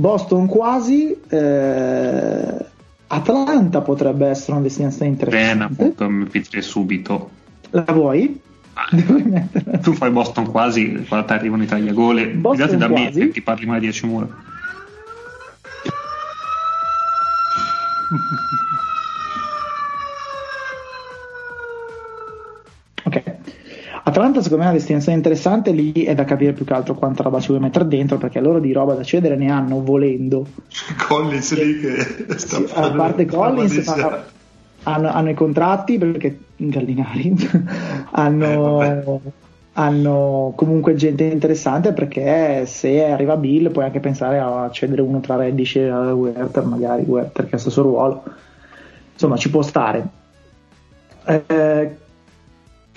Boston 0.00 0.46
quasi, 0.46 1.14
eh, 1.28 2.66
Atlanta 3.08 3.82
potrebbe 3.82 4.28
essere 4.28 4.52
una 4.52 4.62
destinazione 4.62 5.10
Bene, 5.10 5.30
interessante. 5.30 5.82
appunto, 5.82 6.08
MP3 6.08 6.60
subito. 6.60 7.30
La 7.68 7.84
vuoi? 7.88 8.40
Ah, 8.72 8.88
tu 9.82 9.92
fai 9.92 10.10
Boston 10.10 10.50
quasi, 10.50 11.04
quando 11.06 11.26
ti 11.26 11.32
arrivano 11.34 11.64
i 11.64 11.66
tagliagole, 11.66 12.30
fidati 12.30 12.76
da 12.78 12.88
me 12.88 13.02
quasi? 13.02 13.20
che 13.20 13.28
ti 13.28 13.42
parli 13.42 13.66
mai 13.66 13.80
di 13.80 13.88
Hashimura. 13.88 14.26
Ok. 23.04 23.34
Atlanta 24.10 24.42
secondo 24.42 24.58
me 24.58 24.68
è 24.68 24.72
una 24.72 24.78
destinazione 24.78 25.16
interessante, 25.16 25.72
lì 25.72 25.92
è 25.92 26.14
da 26.14 26.24
capire 26.24 26.52
più 26.52 26.64
che 26.64 26.74
altro 26.74 26.94
quanta 26.94 27.22
roba 27.22 27.40
ci 27.40 27.48
vuoi 27.48 27.60
mettere 27.60 27.86
dentro, 27.88 28.18
perché 28.18 28.40
loro 28.40 28.60
di 28.60 28.72
roba 28.72 28.94
da 28.94 29.02
cedere 29.02 29.36
ne 29.36 29.50
hanno 29.50 29.82
volendo. 29.82 30.46
Collins 31.08 31.54
lì 31.54 31.80
che 31.80 32.36
sta 32.36 32.56
Sì, 32.56 32.66
a 32.74 32.90
parte 32.90 33.26
Collins, 33.26 33.86
ma- 33.86 34.24
hanno, 34.84 35.08
hanno 35.10 35.30
i 35.30 35.34
contratti 35.34 35.98
perché 35.98 36.38
Gallinari 36.56 37.34
hanno, 38.12 38.82
Eh, 38.82 39.20
hanno 39.74 40.52
comunque 40.56 40.94
gente 40.94 41.24
interessante 41.24 41.92
perché 41.92 42.64
se 42.66 43.04
arriva 43.04 43.36
Bill 43.36 43.70
puoi 43.70 43.84
anche 43.84 44.00
pensare 44.00 44.38
a 44.38 44.68
cedere 44.72 45.02
uno 45.02 45.20
tra 45.20 45.36
Reddish 45.36 45.76
e 45.76 45.90
Werther 45.90 46.64
magari 46.64 47.04
Werther 47.06 47.44
che 47.46 47.50
ha 47.50 47.56
lo 47.56 47.58
stesso 47.58 47.82
ruolo. 47.82 48.22
Insomma 49.12 49.36
ci 49.36 49.50
può 49.50 49.62
stare. 49.62 50.08
Eh, 51.26 51.96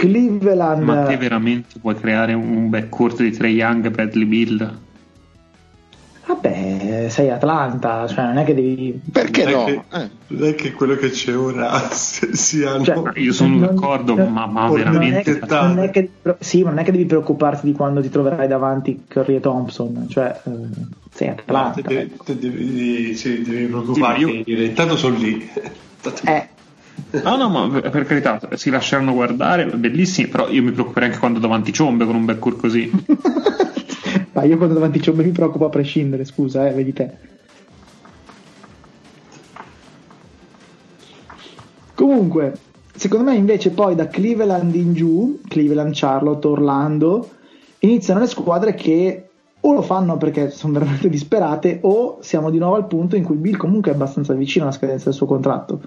Cleveland 0.07 0.83
Ma 0.83 1.03
te 1.03 1.17
veramente 1.17 1.79
puoi 1.79 1.95
creare 1.95 2.33
un 2.33 2.69
backcourt 2.69 3.21
di 3.21 3.31
Trey 3.31 3.53
Young, 3.55 3.89
Bradley 3.89 4.25
Bill? 4.25 4.79
vabbè 6.25 7.07
sei 7.09 7.29
Atlanta 7.29 8.07
cioè 8.07 8.23
non 8.25 8.37
è 8.37 8.45
che 8.45 8.53
devi 8.55 8.97
Perché 9.11 9.43
Non 9.43 9.51
no? 9.53 9.65
è 9.65 9.65
che- 9.65 9.81
Eh. 10.03 10.09
Non 10.27 10.47
è 10.47 10.55
che 10.55 10.71
quello 10.71 10.95
che 10.95 11.09
c'è 11.09 11.35
ora 11.35 11.69
siano 11.91 12.83
Cioè, 12.83 12.95
Ma 12.95 13.11
io 13.15 13.33
sono 13.33 13.57
Non- 13.57 13.75
d'accordo, 13.75 14.15
non- 14.15 14.31
ma, 14.31 14.45
ma 14.45 14.67
non 14.67 14.79
è 14.79 14.83
veramente... 14.83 15.39
che- 15.39 15.45
non 15.49 15.79
è 15.79 15.89
che, 15.89 16.09
sì, 16.39 16.63
ma 16.63 16.69
non 16.69 16.79
è 16.79 16.83
che 16.83 16.91
devi 16.91 17.05
preoccuparti 17.05 17.65
di 17.65 17.73
quando 17.73 18.01
ti 18.01 18.09
troverai 18.09 18.47
davanti 18.47 19.03
Curry 19.07 19.35
e 19.35 19.39
Thompson, 19.41 20.07
cioè 20.09 20.39
eh, 20.45 20.51
sei 21.13 21.27
No, 21.27 21.33
Atlanta. 21.37 21.81
te, 21.81 21.83
te- 21.83 22.09
te 22.23 22.39
devi, 22.39 23.15
sì, 23.15 23.41
devi 23.41 23.65
preoccuparti 23.65 24.21
Sì, 24.23 24.27
ma 24.27 24.43
io- 24.45 24.63
intanto 24.63 24.95
sono 24.97 25.17
lì 25.17 25.49
Eh, 26.25 26.47
No, 27.23 27.35
no, 27.35 27.49
ma 27.49 27.81
per 27.81 28.05
carità, 28.05 28.39
si 28.53 28.69
lasceranno 28.69 29.13
guardare, 29.13 29.65
bellissimi, 29.65 30.27
però 30.27 30.49
io 30.49 30.63
mi 30.63 30.71
preoccuperei 30.71 31.09
anche 31.09 31.19
quando 31.19 31.39
davanti 31.39 31.71
ciombe 31.71 32.05
con 32.05 32.15
un 32.15 32.25
backcourt 32.25 32.59
così. 32.59 32.91
ma 34.33 34.43
io 34.43 34.57
quando 34.57 34.73
davanti 34.73 35.01
Ciombe 35.01 35.23
mi 35.23 35.31
preoccupo 35.31 35.65
a 35.65 35.69
prescindere, 35.69 36.25
scusa, 36.25 36.67
eh, 36.67 36.73
vedi 36.73 36.93
te. 36.93 37.11
Comunque, 41.93 42.53
secondo 42.95 43.29
me 43.29 43.35
invece 43.35 43.69
poi 43.69 43.95
da 43.95 44.07
Cleveland 44.07 44.73
in 44.75 44.93
giù, 44.93 45.39
Cleveland, 45.47 45.93
Charlotte, 45.93 46.47
Orlando, 46.47 47.29
iniziano 47.79 48.21
le 48.21 48.27
squadre 48.27 48.73
che 48.73 49.27
o 49.65 49.71
lo 49.71 49.81
fanno 49.81 50.17
perché 50.17 50.49
sono 50.49 50.73
veramente 50.73 51.07
disperate 51.07 51.79
o 51.83 52.17
siamo 52.21 52.49
di 52.49 52.57
nuovo 52.57 52.75
al 52.75 52.87
punto 52.87 53.15
in 53.15 53.23
cui 53.23 53.37
Bill 53.37 53.55
comunque 53.55 53.91
è 53.91 53.93
abbastanza 53.93 54.33
vicino 54.33 54.65
alla 54.65 54.73
scadenza 54.73 55.05
del 55.05 55.13
suo 55.13 55.27
contratto. 55.27 55.81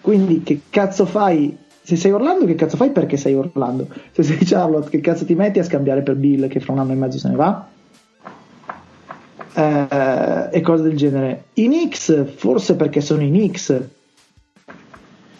Quindi 0.00 0.42
che 0.42 0.62
cazzo 0.70 1.06
fai? 1.06 1.56
Se 1.82 1.96
sei 1.96 2.12
Orlando, 2.12 2.44
che 2.46 2.54
cazzo 2.54 2.76
fai 2.76 2.90
perché 2.90 3.16
sei 3.16 3.34
Orlando? 3.34 3.88
Se 4.12 4.22
sei 4.22 4.38
Charlotte, 4.38 4.90
che 4.90 5.00
cazzo 5.00 5.24
ti 5.24 5.34
metti 5.34 5.58
a 5.58 5.64
scambiare 5.64 6.02
per 6.02 6.16
Bill 6.16 6.48
che 6.48 6.60
fra 6.60 6.72
un 6.72 6.78
anno 6.78 6.92
e 6.92 6.96
mezzo 6.96 7.18
se 7.18 7.28
ne 7.28 7.36
va? 7.36 7.68
Eh, 9.52 10.48
e 10.52 10.60
cose 10.60 10.84
del 10.84 10.96
genere. 10.96 11.44
I 11.54 11.66
Knicks, 11.66 12.26
forse 12.36 12.76
perché 12.76 13.00
sono 13.00 13.22
i 13.22 13.28
Knicks, 13.28 13.88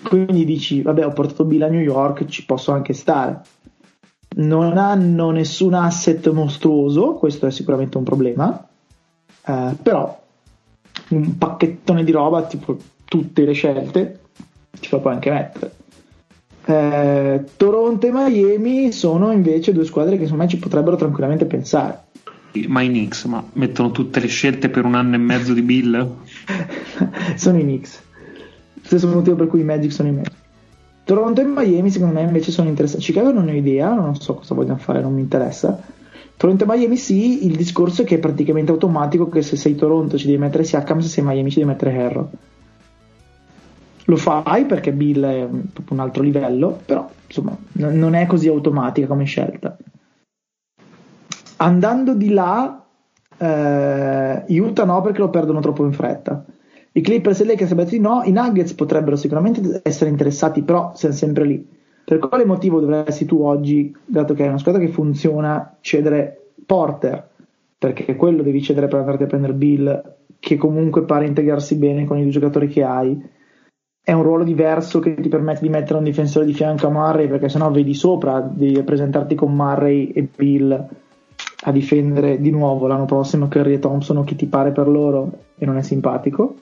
quindi 0.03 0.45
dici, 0.45 0.83
vabbè, 0.83 1.05
ho 1.05 1.13
portato 1.13 1.45
Bill 1.45 1.63
a 1.63 1.69
New 1.69 1.81
York, 1.81 2.27
ci 2.27 2.45
posso 2.45 2.73
anche 2.73 2.93
stare. 2.95 3.41
Non 4.37 4.79
hanno 4.79 5.31
nessun 5.31 5.75
asset 5.75 6.31
mostruoso, 6.31 7.15
questo 7.15 7.47
è 7.47 7.51
sicuramente 7.51 7.99
un 7.99 8.05
problema, 8.05 8.69
eh, 9.47 9.75
però 9.83 10.19
un 11.11 11.37
pacchettone 11.37 12.05
di 12.05 12.13
roba, 12.13 12.43
tipo 12.45 12.77
tutte 13.05 13.45
le 13.45 13.53
scelte, 13.53 14.20
ci 14.79 14.89
fa 14.89 14.99
poi 14.99 15.13
anche 15.13 15.31
mettere. 15.31 15.73
Eh, 16.65 17.45
Toronto 17.57 18.07
e 18.07 18.11
Miami 18.13 18.93
sono 18.93 19.33
invece 19.33 19.73
due 19.73 19.85
squadre 19.85 20.17
che 20.17 20.25
secondo 20.25 20.45
me 20.45 20.49
ci 20.49 20.59
potrebbero 20.59 20.97
tranquillamente 20.97 21.47
pensare. 21.47 22.05
Ma 22.67 22.83
i 22.83 22.89
Knicks, 22.89 23.25
ma 23.25 23.45
mettono 23.55 23.91
tutte 23.91 24.21
le 24.21 24.27
scelte 24.27 24.69
per 24.69 24.85
un 24.85 24.95
anno 24.95 25.15
e 25.15 25.19
mezzo 25.19 25.53
di 25.53 25.63
Bill? 25.63 26.17
sono 27.37 27.59
i 27.59 27.63
Knicks. 27.63 28.03
Stesso 28.83 29.09
motivo 29.09 29.37
per 29.37 29.47
cui 29.47 29.61
i 29.61 29.65
Magic 29.65 29.93
sono 29.93 30.09
i 30.09 30.13
Magic. 30.13 30.33
Toronto 31.05 31.41
e 31.41 31.45
Miami 31.45 31.91
secondo 31.91 32.15
me 32.15 32.23
invece 32.23 32.53
sono 32.53 32.69
interessanti. 32.69 33.05
Chicago 33.05 33.33
non 33.33 33.49
ho 33.49 33.53
idea, 33.53 33.93
non 33.95 34.15
so 34.17 34.35
cosa 34.35 34.55
vogliono 34.55 34.79
fare, 34.79 35.01
non 35.01 35.15
mi 35.15 35.21
interessa. 35.21 35.81
Toronto 36.37 36.65
e 36.65 36.67
Miami 36.67 36.97
sì, 36.97 37.47
il 37.47 37.57
discorso 37.57 38.03
è 38.03 38.05
che 38.05 38.17
è 38.17 38.19
praticamente 38.19 38.71
automatico 38.71 39.29
che 39.29 39.43
se 39.43 39.57
sei 39.57 39.75
Toronto 39.75 40.17
ci 40.17 40.27
devi 40.27 40.39
mettere 40.39 40.65
Siakam, 40.65 41.01
se 41.01 41.09
sei 41.09 41.25
Miami 41.25 41.51
ci 41.51 41.59
devi 41.59 41.71
mettere 41.71 42.01
Harrow. 42.01 42.31
Lo 44.11 44.17
fai 44.17 44.65
perché 44.65 44.93
Bill 44.93 45.25
è 45.25 45.45
un- 45.45 46.01
altro 46.01 46.25
livello, 46.25 46.81
però 46.85 47.09
insomma 47.29 47.57
n- 47.75 47.97
non 47.97 48.15
è 48.15 48.27
così 48.27 48.49
automatica 48.49 49.07
come 49.07 49.25
scelta. 49.25 49.77
Andando 51.59 52.15
di 52.15 52.31
là, 52.31 52.85
eh, 53.39 54.45
Utah 54.49 54.85
no 54.85 55.01
perché 55.01 55.21
lo 55.21 55.31
perdono 55.31 55.61
troppo 55.61 55.85
in 55.85 55.93
fretta. 55.93 56.45
I 56.93 57.01
Clippers 57.03 57.41
e 57.41 57.45
Lakers 57.45 57.73
di 57.85 58.01
no, 58.01 58.23
i 58.25 58.33
Nuggets 58.33 58.75
potrebbero 58.75 59.15
sicuramente 59.15 59.81
essere 59.85 60.11
interessati, 60.11 60.63
però 60.63 60.91
siamo 60.97 61.15
sempre 61.15 61.45
lì. 61.45 61.69
Per 62.05 62.19
quale 62.19 62.45
motivo 62.45 62.81
dovresti 62.81 63.27
tu 63.27 63.41
oggi, 63.43 63.95
dato 64.05 64.35
che 64.35 64.45
è 64.45 64.49
una 64.49 64.59
squadra 64.59 64.81
che 64.81 64.89
funziona, 64.89 65.77
cedere 65.81 66.49
Porter? 66.67 67.29
Perché 67.79 68.17
quello 68.17 68.43
devi 68.43 68.61
cedere 68.61 68.89
per 68.89 68.99
andarti 68.99 69.23
a 69.23 69.27
prendere 69.27 69.53
Bill, 69.53 70.15
che 70.41 70.57
comunque 70.57 71.05
pare 71.05 71.27
integrarsi 71.27 71.77
bene 71.77 72.07
con 72.07 72.19
i 72.19 72.23
due 72.23 72.33
giocatori 72.33 72.67
che 72.67 72.83
hai. 72.83 73.39
È 74.03 74.13
un 74.13 74.23
ruolo 74.23 74.45
diverso 74.45 74.99
che 74.99 75.15
ti 75.15 75.29
permette 75.29 75.61
di 75.61 75.69
mettere 75.69 75.99
un 75.99 76.05
difensore 76.05 76.47
di 76.47 76.55
fianco 76.55 76.87
a 76.87 76.91
Murray, 76.91 77.29
perché 77.29 77.49
sennò 77.49 77.71
vedi 77.71 77.95
sopra, 77.95 78.41
devi 78.41 78.83
presentarti 78.83 79.35
con 79.35 79.55
Murray 79.55 80.09
e 80.09 80.29
Bill 80.35 80.89
a 81.65 81.73
difendere 81.73 82.41
di 82.41 82.51
nuovo 82.51 82.87
l'anno 82.87 83.05
prossimo 83.05 83.49
Curry 83.49 83.75
e 83.75 83.79
Thompson 83.79 84.17
o 84.17 84.25
chi 84.25 84.35
ti 84.35 84.47
pare 84.47 84.73
per 84.73 84.89
loro 84.89 85.31
e 85.59 85.67
non 85.67 85.77
è 85.77 85.83
simpatico. 85.83 86.55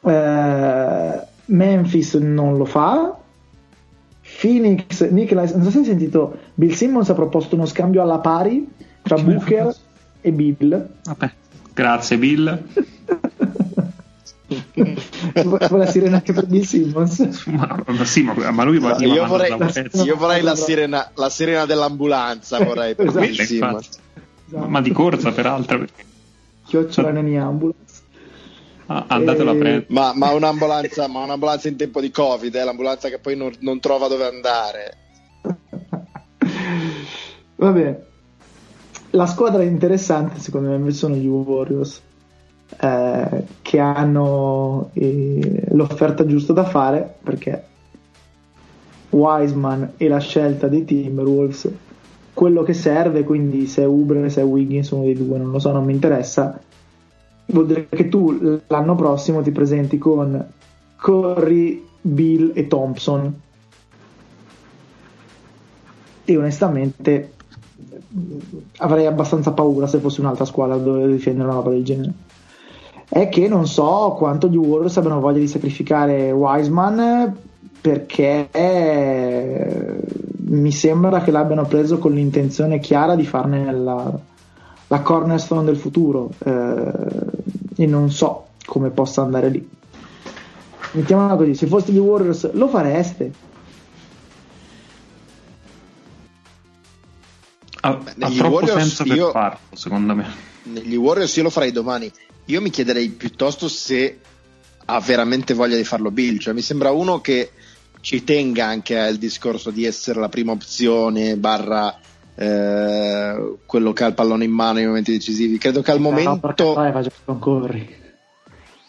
Eh, 0.00 1.20
Memphis 1.46 2.14
non 2.14 2.56
lo 2.56 2.64
fa. 2.64 3.16
Phoenix, 4.40 5.08
Nicholas, 5.10 5.52
non 5.52 5.64
so 5.64 5.70
se 5.70 5.78
hai 5.78 5.84
sentito, 5.84 6.38
Bill 6.54 6.70
Simmons 6.70 7.08
ha 7.10 7.14
proposto 7.14 7.54
uno 7.54 7.66
scambio 7.66 8.02
alla 8.02 8.18
pari 8.18 8.68
tra 9.02 9.16
Booker 9.16 9.74
e 10.20 10.32
Bill. 10.32 10.88
Vabbè, 11.04 11.30
grazie 11.74 12.18
Bill. 12.18 12.62
La 15.70 15.86
sirena 15.86 16.16
anche 16.16 16.32
per 16.32 16.46
Bill 16.46 16.62
Simmons? 16.62 17.44
Ma, 17.46 17.82
ma 17.86 18.04
sì, 18.04 18.22
ma, 18.22 18.50
ma 18.50 18.64
lui 18.64 18.78
va 18.78 18.96
No, 18.96 19.06
io 19.06 19.26
vorrei, 19.26 19.54
io 20.04 20.16
vorrei 20.16 20.42
la, 20.42 20.54
sirena, 20.56 21.10
la 21.14 21.28
sirena 21.28 21.66
dell'ambulanza, 21.66 22.62
vorrei 22.64 22.94
per 22.94 23.08
Esatto. 23.08 23.26
Bill. 23.26 23.34
Simmons. 23.44 23.88
Ma, 24.46 24.66
ma 24.66 24.80
di 24.80 24.92
corsa 24.92 25.30
peraltro, 25.32 25.84
Chiocciola 26.66 27.10
Nani 27.10 27.38
Ambulance. 27.38 28.00
ah, 28.86 29.04
andatelo 29.08 29.50
a 29.50 29.54
Eh, 29.54 29.58
prendere. 29.58 29.86
Ma, 29.90 30.12
ma 30.14 30.30
un'ambulanza, 30.32 31.06
ma 31.08 31.20
un'ambulanza 31.24 31.68
in 31.68 31.76
tempo 31.76 32.00
di 32.00 32.10
Covid, 32.10 32.54
eh, 32.54 32.64
l'ambulanza 32.64 33.10
che 33.10 33.18
poi 33.18 33.36
non, 33.36 33.52
non 33.60 33.80
trova 33.80 34.08
dove 34.08 34.24
andare. 34.26 34.96
Va 37.56 37.70
bene. 37.70 38.02
La 39.10 39.26
squadra 39.26 39.62
interessante 39.62 40.38
secondo 40.38 40.68
me 40.70 40.76
invece 40.76 40.96
sono 40.98 41.14
gli 41.16 41.26
Warriors 41.26 42.00
eh, 42.76 43.44
che 43.62 43.78
hanno 43.78 44.90
eh, 44.92 45.64
l'offerta 45.70 46.26
giusta 46.26 46.52
da 46.52 46.64
fare 46.64 47.16
perché 47.22 47.64
Wiseman 49.10 49.92
e 49.96 50.08
la 50.08 50.18
scelta 50.18 50.68
dei 50.68 50.84
Timberwolves 50.84 51.70
quello 52.38 52.62
che 52.62 52.72
serve, 52.72 53.24
quindi 53.24 53.66
se 53.66 53.82
è 53.82 53.84
Ubre, 53.84 54.30
se 54.30 54.42
è 54.42 54.44
Wiggins, 54.44 54.90
uno 54.90 55.02
dei 55.02 55.14
due, 55.14 55.38
non 55.38 55.50
lo 55.50 55.58
so, 55.58 55.72
non 55.72 55.84
mi 55.84 55.92
interessa, 55.92 56.56
vuol 57.46 57.66
dire 57.66 57.88
che 57.88 58.08
tu 58.08 58.60
l'anno 58.68 58.94
prossimo 58.94 59.42
ti 59.42 59.50
presenti 59.50 59.98
con 59.98 60.46
Curry, 61.00 61.84
Bill 62.00 62.52
e 62.54 62.68
Thompson. 62.68 63.40
E 66.24 66.36
onestamente 66.36 67.32
avrei 68.76 69.06
abbastanza 69.06 69.50
paura 69.50 69.88
se 69.88 69.98
fosse 69.98 70.20
un'altra 70.20 70.44
squadra 70.44 70.76
dove 70.76 71.08
difendere 71.08 71.48
una 71.48 71.56
roba 71.56 71.70
del 71.70 71.82
genere. 71.82 72.12
È 73.08 73.28
che 73.28 73.48
non 73.48 73.66
so 73.66 74.14
quanto 74.18 74.48
gli 74.48 74.56
Warriors 74.56 74.96
abbiano 74.98 75.20
voglia 75.20 75.38
di 75.38 75.48
sacrificare 75.48 76.30
Wiseman 76.30 77.36
perché 77.80 78.48
mi 80.48 80.72
sembra 80.72 81.22
che 81.22 81.30
l'abbiano 81.30 81.66
preso 81.66 81.98
con 81.98 82.12
l'intenzione 82.12 82.80
chiara 82.80 83.14
di 83.14 83.24
farne 83.24 83.72
la, 83.72 84.18
la 84.86 85.00
cornerstone 85.00 85.64
del 85.64 85.76
futuro 85.76 86.30
eh, 86.44 86.92
e 87.76 87.86
non 87.86 88.10
so 88.10 88.46
come 88.66 88.90
possa 88.90 89.22
andare 89.22 89.48
lì. 89.48 89.68
Mettiamola 90.92 91.36
così, 91.36 91.54
se 91.54 91.66
foste 91.66 91.92
gli 91.92 91.98
Warriors 91.98 92.52
lo 92.52 92.68
fareste? 92.68 93.32
Ha, 97.80 97.94
Beh, 97.94 98.24
ha 98.24 98.30
troppo 98.30 98.54
Warriors 98.54 98.80
senso 98.80 99.04
per 99.04 99.16
io, 99.16 99.30
farlo, 99.30 99.58
secondo 99.72 100.14
me. 100.14 100.26
Negli 100.64 100.96
Warriors 100.96 101.36
io 101.36 101.44
lo 101.44 101.50
farei 101.50 101.72
domani. 101.72 102.10
Io 102.48 102.60
mi 102.62 102.70
chiederei 102.70 103.08
piuttosto 103.10 103.68
se 103.68 104.18
ha 104.86 105.00
veramente 105.00 105.52
voglia 105.52 105.76
di 105.76 105.84
farlo 105.84 106.10
Bill, 106.10 106.38
cioè 106.38 106.54
mi 106.54 106.62
sembra 106.62 106.90
uno 106.90 107.20
che 107.20 107.50
ci 108.00 108.24
tenga 108.24 108.64
anche 108.64 108.98
al 108.98 109.16
discorso 109.16 109.70
di 109.70 109.84
essere 109.84 110.18
la 110.18 110.30
prima 110.30 110.52
opzione 110.52 111.36
barra 111.36 111.94
eh, 112.34 113.56
quello 113.66 113.92
che 113.92 114.04
ha 114.04 114.06
il 114.06 114.14
pallone 114.14 114.44
in 114.44 114.50
mano 114.50 114.78
nei 114.78 114.86
momenti 114.86 115.12
decisivi. 115.12 115.58
Credo 115.58 115.82
che 115.82 115.90
al 115.90 116.00
no, 116.00 116.10
momento... 116.10 116.74
No, 117.26 117.38
corri. 117.38 117.96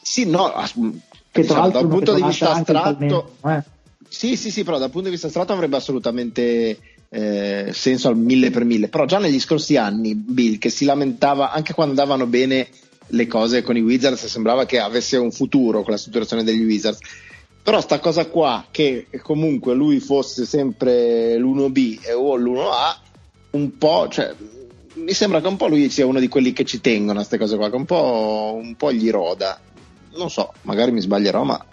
Sì, 0.01 0.25
no, 0.25 0.53
che 1.29 1.41
diciamo, 1.41 1.69
dal 1.69 1.87
punto 1.87 2.13
di 2.13 2.23
vista 2.23 2.51
astratto... 2.51 3.35
Eh. 3.45 3.63
Sì, 4.07 4.37
sì, 4.37 4.51
sì, 4.51 4.63
però 4.63 4.77
dal 4.77 4.89
punto 4.89 5.07
di 5.07 5.13
vista 5.13 5.27
astratto 5.27 5.51
avrebbe 5.51 5.75
assolutamente 5.75 6.79
eh, 7.09 7.71
senso 7.73 8.07
al 8.07 8.17
mille 8.17 8.51
per 8.51 8.63
mille. 8.63 8.87
Però 8.87 9.05
già 9.05 9.19
negli 9.19 9.39
scorsi 9.39 9.75
anni 9.75 10.15
Bill 10.15 10.59
che 10.59 10.69
si 10.69 10.85
lamentava 10.85 11.51
anche 11.51 11.73
quando 11.73 11.99
andavano 11.99 12.25
bene 12.25 12.69
le 13.09 13.27
cose 13.27 13.61
con 13.61 13.77
i 13.77 13.81
Wizards 13.81 14.25
sembrava 14.25 14.65
che 14.65 14.79
avesse 14.79 15.17
un 15.17 15.31
futuro 15.31 15.81
con 15.83 15.91
la 15.91 15.97
situazione 15.97 16.43
degli 16.43 16.63
Wizards. 16.63 16.99
Però 17.61 17.81
sta 17.81 17.99
cosa 17.99 18.25
qua 18.27 18.67
che 18.71 19.07
comunque 19.21 19.73
lui 19.73 19.99
fosse 19.99 20.45
sempre 20.45 21.37
l'1B 21.37 21.99
e 22.03 22.13
o 22.13 22.35
l'1A 22.35 22.97
un 23.51 23.77
po' 23.77 24.07
cioè 24.09 24.33
mi 24.95 25.13
sembra 25.13 25.41
che 25.41 25.47
un 25.47 25.57
po' 25.57 25.67
lui 25.67 25.89
sia 25.89 26.05
uno 26.05 26.19
di 26.19 26.27
quelli 26.27 26.51
che 26.51 26.65
ci 26.65 26.81
tengono 26.81 27.19
a 27.19 27.25
queste 27.25 27.37
cose 27.37 27.57
qua 27.57 27.69
che 27.69 27.75
un 27.75 27.85
po', 27.85 28.59
un 28.61 28.75
po' 28.75 28.91
gli 28.91 29.09
roda. 29.09 29.59
Non 30.15 30.29
so 30.29 30.53
magari 30.63 30.91
mi 30.91 31.01
sbaglierò 31.01 31.43
ma 31.43 31.65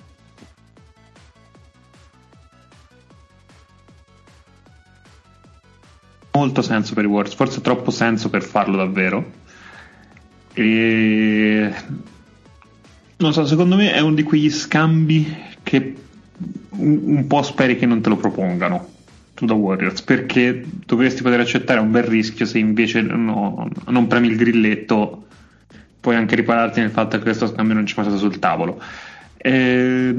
molto 6.32 6.60
senso 6.60 6.92
per 6.92 7.04
i 7.04 7.06
Warriors 7.06 7.34
forse 7.34 7.62
troppo 7.62 7.90
senso 7.90 8.28
per 8.28 8.42
farlo 8.42 8.76
davvero 8.76 9.44
e 10.58 11.70
non 13.18 13.32
so 13.34 13.44
secondo 13.44 13.76
me 13.76 13.92
è 13.92 14.00
uno 14.00 14.14
di 14.14 14.22
quegli 14.22 14.50
scambi 14.50 15.36
che 15.62 15.94
un, 16.70 17.00
un 17.04 17.26
po' 17.26 17.42
speri 17.42 17.76
che 17.76 17.84
non 17.84 18.00
te 18.00 18.08
lo 18.08 18.16
propongano 18.16 18.94
tu 19.34 19.44
da 19.44 19.52
Warriors 19.52 20.00
perché 20.00 20.64
dovresti 20.86 21.22
poter 21.22 21.40
accettare 21.40 21.78
un 21.78 21.90
bel 21.90 22.04
rischio 22.04 22.46
se 22.46 22.58
invece 22.58 23.02
no, 23.02 23.68
non 23.88 24.06
premi 24.06 24.28
il 24.28 24.36
grilletto 24.36 25.26
puoi 26.00 26.14
anche 26.16 26.36
ripararti 26.36 26.80
nel 26.80 26.90
fatto 26.90 27.18
che 27.18 27.22
questo 27.24 27.48
scambio 27.48 27.74
non 27.74 27.84
ci 27.84 27.94
passa 27.94 28.16
sul 28.16 28.38
tavolo. 28.38 28.80
Eh, 29.36 30.14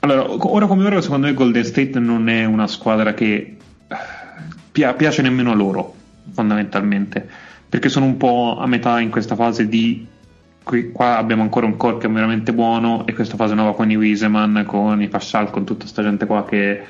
allora 0.00 0.30
ora 0.30 0.66
come 0.66 0.84
ora 0.86 1.00
secondo 1.02 1.26
me 1.26 1.34
Golden 1.34 1.64
State 1.64 1.98
non 1.98 2.28
è 2.28 2.44
una 2.46 2.68
squadra 2.68 3.12
che 3.12 3.56
pi- 4.70 4.94
piace 4.96 5.20
nemmeno 5.20 5.50
a 5.50 5.54
loro 5.54 5.94
fondamentalmente 6.32 7.41
perché 7.72 7.88
sono 7.88 8.04
un 8.04 8.18
po' 8.18 8.58
a 8.58 8.66
metà 8.66 9.00
in 9.00 9.08
questa 9.08 9.34
fase 9.34 9.66
di 9.66 10.06
qui, 10.62 10.92
qua 10.92 11.16
abbiamo 11.16 11.40
ancora 11.40 11.64
un 11.64 11.78
core 11.78 11.96
che 11.96 12.06
è 12.06 12.10
veramente 12.10 12.52
buono 12.52 13.06
e 13.06 13.14
questa 13.14 13.36
fase 13.36 13.54
nuova 13.54 13.74
con 13.74 13.90
i 13.90 13.96
Wiseman, 13.96 14.64
con 14.66 15.00
i 15.00 15.08
Fashal, 15.08 15.48
con 15.48 15.64
tutta 15.64 15.84
questa 15.84 16.02
gente 16.02 16.26
qua 16.26 16.44
che 16.44 16.82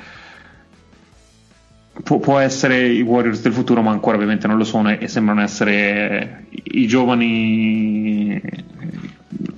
può, 2.02 2.18
può, 2.18 2.40
essere 2.40 2.88
i 2.88 3.00
Warriors 3.00 3.42
del 3.42 3.52
futuro 3.52 3.80
ma 3.80 3.92
ancora 3.92 4.16
ovviamente 4.16 4.48
non 4.48 4.56
lo 4.56 4.64
sono 4.64 4.90
e, 4.90 4.98
e 5.02 5.06
sembrano 5.06 5.42
essere 5.42 6.46
i 6.50 6.84
giovani 6.88 8.42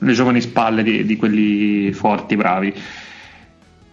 le 0.01 0.13
giovani 0.13 0.43
spalle 0.43 0.83
di, 0.83 1.07
di 1.07 1.17
quelli 1.17 1.91
forti, 1.93 2.37
bravi. 2.37 2.75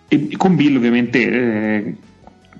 E 0.09 0.35
con 0.35 0.57
Bill 0.57 0.75
ovviamente 0.75 1.31
eh, 1.31 1.95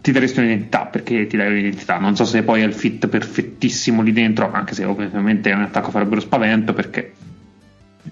ti 0.01 0.11
daresti 0.11 0.39
un'identità 0.39 0.87
perché 0.87 1.27
ti 1.27 1.37
dai 1.37 1.51
un'identità? 1.51 1.99
Non 1.99 2.15
so 2.15 2.25
se 2.25 2.43
poi 2.43 2.61
è 2.61 2.65
il 2.65 2.73
fit 2.73 3.07
perfettissimo 3.07 4.01
lì 4.01 4.11
dentro 4.11 4.51
anche 4.51 4.73
se 4.73 4.83
ovviamente 4.83 5.51
è 5.51 5.53
un 5.53 5.61
attacco 5.61 5.91
farebbero 5.91 6.19
spavento 6.19 6.73
perché 6.73 7.13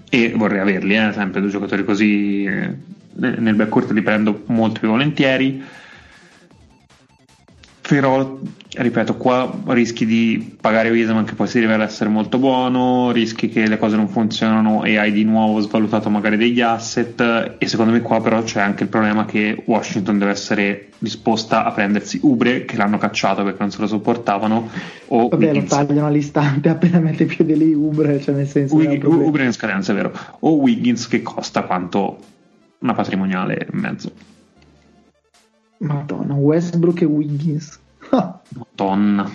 e 0.08 0.32
vorrei 0.34 0.60
averli, 0.60 0.96
eh, 0.96 1.12
sempre 1.12 1.40
due 1.40 1.50
giocatori 1.50 1.84
così 1.84 2.44
eh, 2.44 2.74
nel 3.14 3.54
backcourt 3.54 3.90
li 3.90 4.02
prendo 4.02 4.44
molto 4.46 4.80
più 4.80 4.88
volentieri 4.88 5.62
però 7.90 8.38
ripeto 8.72 9.16
qua 9.16 9.52
rischi 9.66 10.06
di 10.06 10.56
pagare 10.60 10.90
Wiseman 10.90 11.24
che 11.24 11.34
poi 11.34 11.48
si 11.48 11.58
rivela 11.58 11.82
essere 11.82 12.08
molto 12.08 12.38
buono 12.38 13.10
rischi 13.10 13.48
che 13.48 13.66
le 13.66 13.78
cose 13.78 13.96
non 13.96 14.08
funzionano 14.08 14.84
e 14.84 14.96
hai 14.96 15.10
di 15.10 15.24
nuovo 15.24 15.58
svalutato 15.58 16.08
magari 16.08 16.36
degli 16.36 16.60
asset. 16.60 17.56
E 17.58 17.66
secondo 17.66 17.90
me 17.90 18.00
qua 18.00 18.22
però 18.22 18.44
c'è 18.44 18.60
anche 18.60 18.84
il 18.84 18.88
problema 18.88 19.24
che 19.24 19.64
Washington 19.66 20.18
deve 20.18 20.30
essere 20.30 20.90
disposta 20.98 21.64
a 21.64 21.72
prendersi 21.72 22.20
Ubre 22.22 22.64
che 22.64 22.76
l'hanno 22.76 22.96
cacciato 22.96 23.42
perché 23.42 23.58
non 23.58 23.72
se 23.72 23.80
lo 23.80 23.88
sopportavano 23.88 24.70
o 25.08 25.28
vabbè 25.28 25.46
Wiggins. 25.46 25.70
lo 25.70 25.76
tagliano 25.76 26.06
all'istante 26.06 26.68
appena 26.70 27.00
mette 27.00 27.24
piede 27.24 27.54
lì 27.56 27.74
Ubre 27.74 28.20
cioè 28.20 28.36
nel 28.36 28.46
senso 28.46 28.76
Wig- 28.76 29.04
Ubre 29.04 29.46
in 29.46 29.52
scadenza 29.52 29.90
è 29.90 29.96
vero. 29.96 30.12
O 30.40 30.52
Wiggins 30.52 31.08
che 31.08 31.22
costa 31.22 31.62
quanto 31.62 32.18
una 32.78 32.94
patrimoniale 32.94 33.58
e 33.58 33.66
mezzo 33.72 34.38
Madonna, 35.80 36.34
Westbrook 36.34 37.00
e 37.00 37.06
Wiggins. 37.06 37.78
Madonna. 38.10 39.30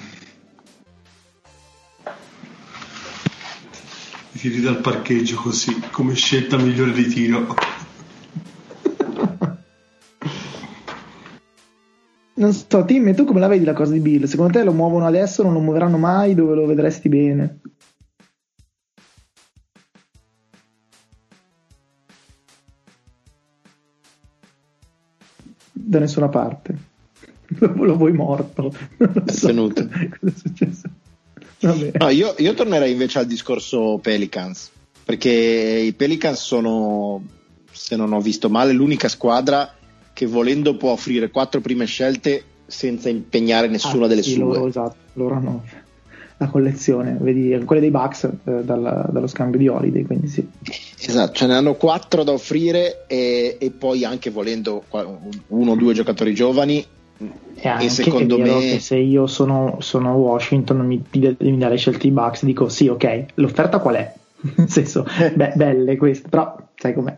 Tiri 4.32 4.62
dal 4.62 4.80
parcheggio 4.80 5.38
così, 5.38 5.80
come 5.92 6.14
scelta 6.14 6.58
migliore 6.58 6.92
di 6.92 7.08
tiro. 7.08 7.56
Non 12.38 12.52
so, 12.52 12.84
Tim, 12.84 13.16
tu 13.16 13.24
come 13.24 13.40
la 13.40 13.48
vedi 13.48 13.64
la 13.64 13.72
cosa 13.72 13.94
di 13.94 14.02
Bill? 14.02 14.26
Secondo 14.26 14.52
te 14.52 14.66
lo 14.66 14.74
muovono 14.74 15.06
adesso, 15.06 15.42
non 15.42 15.54
lo 15.54 15.62
muoveranno 15.62 15.98
mai? 15.98 16.36
Dove 16.36 16.54
lo 16.54 16.66
vedresti 16.66 17.08
bene? 17.08 17.62
Da 25.86 26.00
nessuna 26.00 26.30
parte. 26.30 26.76
Lo, 27.60 27.96
vuoi 27.96 28.14
morto. 28.14 28.74
Non 28.98 29.28
so. 29.28 29.54
Cosa 29.54 29.90
è 30.20 30.32
successo? 30.36 30.90
No, 31.60 32.10
io, 32.10 32.36
io, 32.38 32.54
tornerei 32.54 32.92
invece 32.92 33.20
al 33.20 33.26
discorso 33.26 33.98
Pelicans, 34.02 34.70
perché 35.04 35.32
i 35.32 35.94
Pelicans 35.94 36.40
sono, 36.42 37.24
se 37.72 37.96
non 37.96 38.14
ho 38.14 38.20
visto 38.20 38.50
male, 38.50 38.72
l'unica 38.72 39.08
squadra 39.08 39.74
che 40.14 40.26
volendo 40.28 40.78
può 40.78 40.92
offrire 40.92 41.32
quattro 41.32 41.62
prime 41.62 41.86
scelte 41.86 42.44
senza 42.68 43.10
impegnare 43.10 43.68
nessuna 43.68 44.06
ah, 44.06 44.08
delle 44.08 44.24
sì, 44.24 44.34
sue. 44.34 44.44
Loro, 44.44 44.68
esatto, 44.68 44.96
loro 45.14 45.36
hanno 45.36 45.64
la 46.38 46.48
collezione, 46.48 47.18
vedi 47.20 47.58
quelle 47.66 47.82
dei 47.82 47.92
Bucks 47.92 48.24
eh, 48.24 48.64
dalla, 48.64 49.08
dallo 49.10 49.28
scambio 49.28 49.58
di 49.58 49.68
Holiday, 49.68 50.04
quindi 50.04 50.28
sì. 50.28 50.48
Esatto, 51.00 51.34
ce 51.34 51.48
ne 51.48 51.56
hanno 51.56 51.76
quattro 51.76 52.24
da 52.24 52.32
offrire 52.32 53.06
e, 53.08 53.58
e 53.60 53.72
poi 53.72 54.04
anche 54.04 54.30
volendo 54.30 54.84
uno 55.48 55.72
o 55.72 55.76
due 55.76 55.94
giocatori 55.94 56.34
giovani. 56.34 56.86
E, 57.56 57.68
anche 57.70 57.86
e 57.86 57.90
secondo 57.90 58.38
me 58.38 58.60
che 58.60 58.80
se 58.80 58.98
io 58.98 59.26
sono, 59.26 59.78
sono 59.80 60.16
Washington 60.16 60.86
mi, 60.86 61.02
mi 61.12 61.58
dare 61.58 61.78
scelte 61.78 62.08
i 62.08 62.12
Bucks 62.12 62.44
dico 62.44 62.68
sì 62.68 62.90
ok 62.90 63.26
l'offerta 63.36 63.80
qual 63.80 63.96
è? 63.96 64.14
nel 64.58 64.70
senso 64.70 65.06
beh, 65.34 65.54
belle 65.56 65.96
queste 65.96 66.28
però 66.28 66.58
sai 66.76 66.94
com'è 66.94 67.18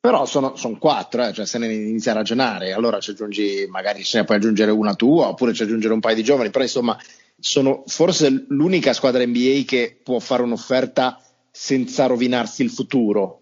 però 0.00 0.26
sono, 0.26 0.54
sono 0.54 0.78
quattro, 0.78 1.26
eh, 1.26 1.32
cioè 1.32 1.44
se 1.44 1.58
ne 1.58 1.72
inizia 1.72 2.12
a 2.12 2.14
ragionare, 2.14 2.72
allora 2.72 3.00
ci 3.00 3.10
aggiungi, 3.10 3.66
magari 3.68 4.04
se 4.04 4.18
ne 4.18 4.24
puoi 4.24 4.36
aggiungere 4.36 4.70
una 4.70 4.94
tua, 4.94 5.28
oppure 5.28 5.52
ci 5.52 5.64
aggiungere 5.64 5.92
un 5.92 6.00
paio 6.00 6.14
di 6.14 6.22
giovani, 6.22 6.50
però 6.50 6.62
insomma 6.62 6.96
sono 7.38 7.84
forse 7.86 8.46
l'unica 8.48 8.92
squadra 8.92 9.24
NBA 9.24 9.62
che 9.66 9.98
può 10.02 10.18
fare 10.18 10.42
un'offerta 10.42 11.22
senza 11.50 12.06
rovinarsi 12.06 12.62
il 12.62 12.70
futuro. 12.70 13.40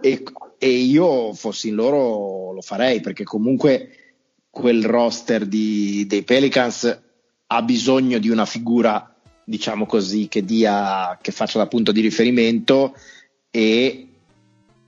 E, 0.00 0.22
e 0.58 0.68
io 0.68 1.32
fossi 1.34 1.68
in 1.68 1.74
loro 1.74 2.52
lo 2.52 2.60
farei 2.60 3.00
perché 3.00 3.24
comunque 3.24 4.04
quel 4.50 4.84
roster 4.84 5.46
di, 5.46 6.04
dei 6.06 6.22
Pelicans 6.22 7.02
ha 7.46 7.62
bisogno 7.62 8.18
di 8.18 8.28
una 8.28 8.46
figura, 8.46 9.14
diciamo 9.44 9.86
così, 9.86 10.28
che, 10.28 10.44
dia, 10.44 11.18
che 11.20 11.32
faccia 11.32 11.58
da 11.58 11.66
punto 11.66 11.92
di 11.92 12.00
riferimento 12.00 12.94
e 13.50 14.13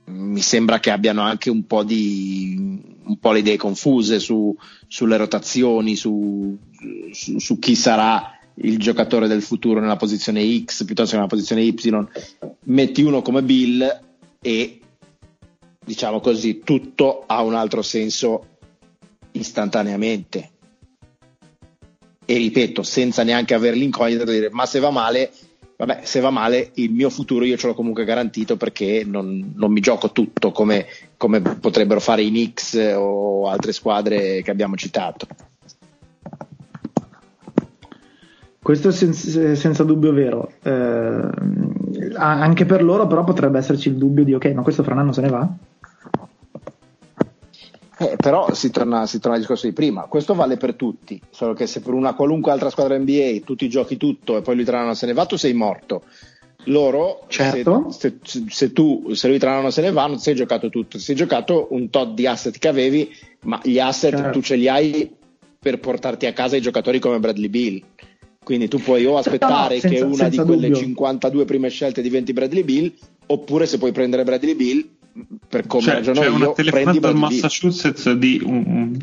mi 0.09 0.41
sembra 0.41 0.79
che 0.79 0.91
abbiano 0.91 1.21
anche 1.21 1.49
un 1.49 1.65
po', 1.65 1.83
di, 1.83 2.55
un 3.03 3.17
po 3.19 3.31
le 3.31 3.39
idee 3.39 3.57
confuse 3.57 4.19
su, 4.19 4.55
sulle 4.87 5.17
rotazioni, 5.17 5.95
su, 5.95 6.57
su, 7.11 7.39
su, 7.39 7.59
chi 7.59 7.75
sarà 7.75 8.37
il 8.55 8.77
giocatore 8.79 9.27
del 9.27 9.41
futuro 9.41 9.79
nella 9.79 9.97
posizione 9.97 10.41
X 10.63 10.85
piuttosto 10.85 11.11
che 11.11 11.17
nella 11.17 11.27
posizione 11.27 11.63
Y. 11.63 11.75
Metti 12.63 13.01
uno 13.01 13.21
come 13.21 13.43
Bill 13.43 14.01
e 14.41 14.79
diciamo 15.83 16.19
così, 16.19 16.61
tutto 16.63 17.23
ha 17.25 17.41
un 17.41 17.53
altro 17.53 17.81
senso 17.81 18.57
istantaneamente. 19.31 20.51
E 22.25 22.37
ripeto, 22.37 22.83
senza 22.83 23.23
neanche 23.23 23.53
avere 23.53 23.75
l'incognita 23.75 24.25
di 24.25 24.31
dire 24.31 24.49
ma 24.51 24.65
se 24.65 24.79
va 24.79 24.89
male, 24.89 25.31
vabbè, 25.77 26.01
se 26.03 26.19
va 26.19 26.31
male 26.31 26.71
il 26.75 26.91
mio 26.91 27.09
futuro 27.09 27.45
io 27.45 27.55
ce 27.55 27.67
l'ho 27.67 27.75
comunque 27.75 28.03
garantito 28.03 28.57
perché 28.57 29.03
non, 29.05 29.53
non 29.55 29.71
mi 29.71 29.79
gioco 29.79 30.11
tutto 30.11 30.51
come, 30.51 30.87
come, 31.15 31.39
potrebbero 31.39 31.99
fare 31.99 32.23
i 32.23 32.29
Knicks 32.29 32.93
o 32.95 33.47
altre 33.47 33.71
squadre 33.71 34.41
che 34.41 34.51
abbiamo 34.51 34.75
citato. 34.75 35.27
Questo 38.59 38.89
è 38.89 38.91
senza, 38.91 39.55
senza 39.55 39.83
dubbio 39.83 40.11
vero. 40.11 40.51
Eh, 40.61 41.29
anche 42.15 42.65
per 42.65 42.83
loro 42.83 43.07
però 43.07 43.23
potrebbe 43.23 43.59
esserci 43.59 43.87
il 43.87 43.95
dubbio 43.95 44.25
di 44.25 44.33
ok, 44.33 44.45
ma 44.47 44.61
questo 44.61 44.83
fra 44.83 44.93
un 44.93 44.99
anno 44.99 45.13
se 45.13 45.21
ne 45.21 45.29
va? 45.29 45.49
Però 48.27 48.53
si 48.53 48.69
torna, 48.71 49.05
si 49.05 49.19
torna 49.19 49.35
al 49.35 49.39
discorso 49.39 49.67
di 49.67 49.73
prima, 49.73 50.03
questo 50.03 50.33
vale 50.33 50.57
per 50.57 50.73
tutti, 50.73 51.21
solo 51.29 51.53
che 51.53 51.65
se 51.65 51.79
per 51.79 51.93
una 51.93 52.13
qualunque 52.13 52.51
altra 52.51 52.69
squadra 52.69 52.97
NBA 52.97 53.39
tu 53.45 53.55
ti 53.55 53.69
giochi 53.69 53.95
tutto 53.95 54.35
e 54.35 54.41
poi 54.41 54.55
lui 54.55 54.65
tra 54.65 54.79
l'anno 54.79 54.93
se 54.95 55.05
ne 55.05 55.13
va, 55.13 55.25
tu 55.25 55.37
sei 55.37 55.53
morto. 55.53 56.03
Loro, 56.65 57.23
certo. 57.27 57.89
se, 57.91 58.17
se, 58.23 58.43
se, 58.49 58.73
tu, 58.73 59.13
se 59.13 59.29
lui 59.29 59.39
tra 59.39 59.53
l'anno 59.53 59.69
se 59.69 59.81
ne 59.81 59.91
va, 59.91 60.05
non 60.07 60.19
sei 60.19 60.35
giocato 60.35 60.69
tutto, 60.69 60.99
sei 60.99 61.15
giocato 61.15 61.67
un 61.69 61.89
tot 61.89 62.13
di 62.13 62.27
asset 62.27 62.57
che 62.57 62.67
avevi, 62.67 63.09
ma 63.43 63.61
gli 63.63 63.79
asset 63.79 64.15
certo. 64.15 64.31
tu 64.31 64.41
ce 64.41 64.55
li 64.55 64.67
hai 64.67 65.09
per 65.57 65.79
portarti 65.79 66.25
a 66.25 66.33
casa 66.33 66.57
i 66.57 66.61
giocatori 66.61 66.99
come 66.99 67.19
Bradley 67.19 67.47
Bill. 67.47 67.81
Quindi 68.43 68.67
tu 68.67 68.79
puoi 68.79 69.05
o 69.05 69.17
aspettare 69.17 69.75
no, 69.75 69.79
senza, 69.81 69.95
che 69.95 70.01
una 70.01 70.27
di 70.29 70.37
quelle 70.37 70.67
dubbio. 70.67 70.75
52 70.75 71.45
prime 71.45 71.69
scelte 71.69 72.01
diventi 72.01 72.33
Bradley 72.33 72.63
Bill, 72.63 72.93
oppure 73.27 73.65
se 73.65 73.77
puoi 73.77 73.93
prendere 73.93 74.23
Bradley 74.23 74.55
Bill, 74.55 74.96
per 75.47 75.67
come 75.67 75.83
cioè, 75.83 75.93
ragiono 75.95 76.19
c'è 76.19 76.27
io, 76.27 76.35
una 76.35 76.51
telefonata 76.51 77.07
al 77.07 77.15
Massachusetts 77.15 78.11
di 78.11 78.41
un, 78.43 78.97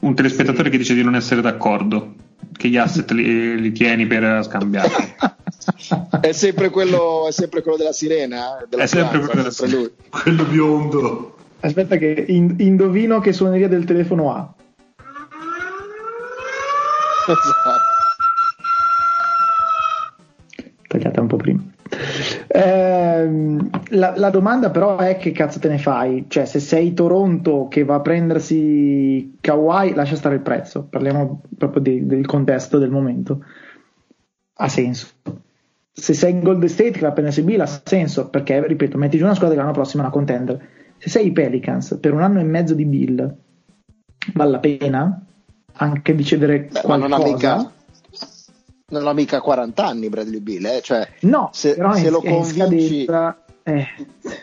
un, 0.00 0.14
telespettatore 0.14 0.70
che 0.70 0.78
dice 0.78 0.94
di 0.94 1.02
non 1.02 1.14
essere 1.14 1.40
d'accordo, 1.40 2.14
che 2.52 2.68
gli 2.68 2.76
asset 2.76 3.10
li, 3.12 3.60
li 3.60 3.72
tieni 3.72 4.06
per 4.06 4.44
scambiare. 4.44 4.90
è, 6.20 6.32
sempre 6.32 6.70
quello, 6.70 7.28
è 7.28 7.32
sempre 7.32 7.62
quello 7.62 7.76
della 7.76 7.92
sirena? 7.92 8.64
Della 8.68 8.82
è 8.82 8.86
sempre 8.86 9.18
quello 9.18 9.34
della 9.34 9.50
sirena. 9.50 9.88
Quello 10.08 10.44
biondo. 10.44 11.36
Aspetta 11.60 11.96
che 11.96 12.24
in, 12.28 12.56
indovino 12.58 13.20
che 13.20 13.32
suoneria 13.32 13.68
del 13.68 13.84
telefono 13.84 14.34
ha. 14.34 14.54
Esatto. 17.26 17.92
Tagliata 20.88 21.20
un 21.20 21.26
po' 21.26 21.36
prima. 21.36 21.62
Eh, 22.46 23.58
la, 23.90 24.14
la, 24.16 24.30
domanda 24.30 24.70
però 24.70 24.98
è 24.98 25.16
che 25.16 25.32
cazzo 25.32 25.58
te 25.58 25.68
ne 25.68 25.78
fai? 25.78 26.24
Cioè, 26.28 26.44
se 26.44 26.60
sei 26.60 26.94
Toronto 26.94 27.68
che 27.68 27.84
va 27.84 27.96
a 27.96 28.00
prendersi 28.00 29.36
Kawhi, 29.40 29.94
lascia 29.94 30.16
stare 30.16 30.36
il 30.36 30.40
prezzo. 30.40 30.86
Parliamo 30.88 31.42
proprio 31.56 31.82
di, 31.82 32.06
del 32.06 32.26
contesto 32.26 32.78
del 32.78 32.90
momento. 32.90 33.44
Ha 34.54 34.68
senso. 34.68 35.08
Se 35.92 36.14
sei 36.14 36.32
in 36.32 36.40
Golden 36.40 36.68
State 36.68 36.92
che 36.92 37.00
va 37.00 37.08
a 37.08 37.12
prendersi 37.12 37.42
Bill, 37.42 37.60
ha 37.60 37.80
senso 37.84 38.28
perché, 38.28 38.66
ripeto, 38.66 38.98
metti 38.98 39.18
giù 39.18 39.24
una 39.24 39.34
squadra 39.34 39.56
che 39.56 39.62
l'anno 39.62 39.74
prossimo 39.74 40.02
è 40.02 40.06
una 40.06 40.14
contender. 40.14 40.68
Se 40.98 41.08
sei 41.08 41.26
i 41.26 41.32
Pelicans 41.32 41.98
per 42.00 42.12
un 42.12 42.22
anno 42.22 42.40
e 42.40 42.44
mezzo 42.44 42.74
di 42.74 42.84
Bill, 42.84 43.36
vale 44.32 44.50
la 44.50 44.58
pena 44.58 45.24
anche 45.74 46.14
di 46.14 46.24
cedere 46.24 46.60
Beh, 46.60 46.80
qualcosa? 46.80 46.88
Ma 46.88 46.96
non 46.96 47.12
ha 47.12 47.24
mica 47.24 47.72
non 48.86 49.06
ha 49.08 49.12
mica 49.12 49.40
40 49.40 49.84
anni 49.84 50.08
Bradley 50.08 50.40
Bill, 50.40 50.64
eh? 50.66 50.80
cioè, 50.82 51.08
no, 51.20 51.50
se, 51.52 51.74
se 51.74 52.10
lo 52.10 52.20
convinci... 52.20 53.06
Eh. 53.66 53.86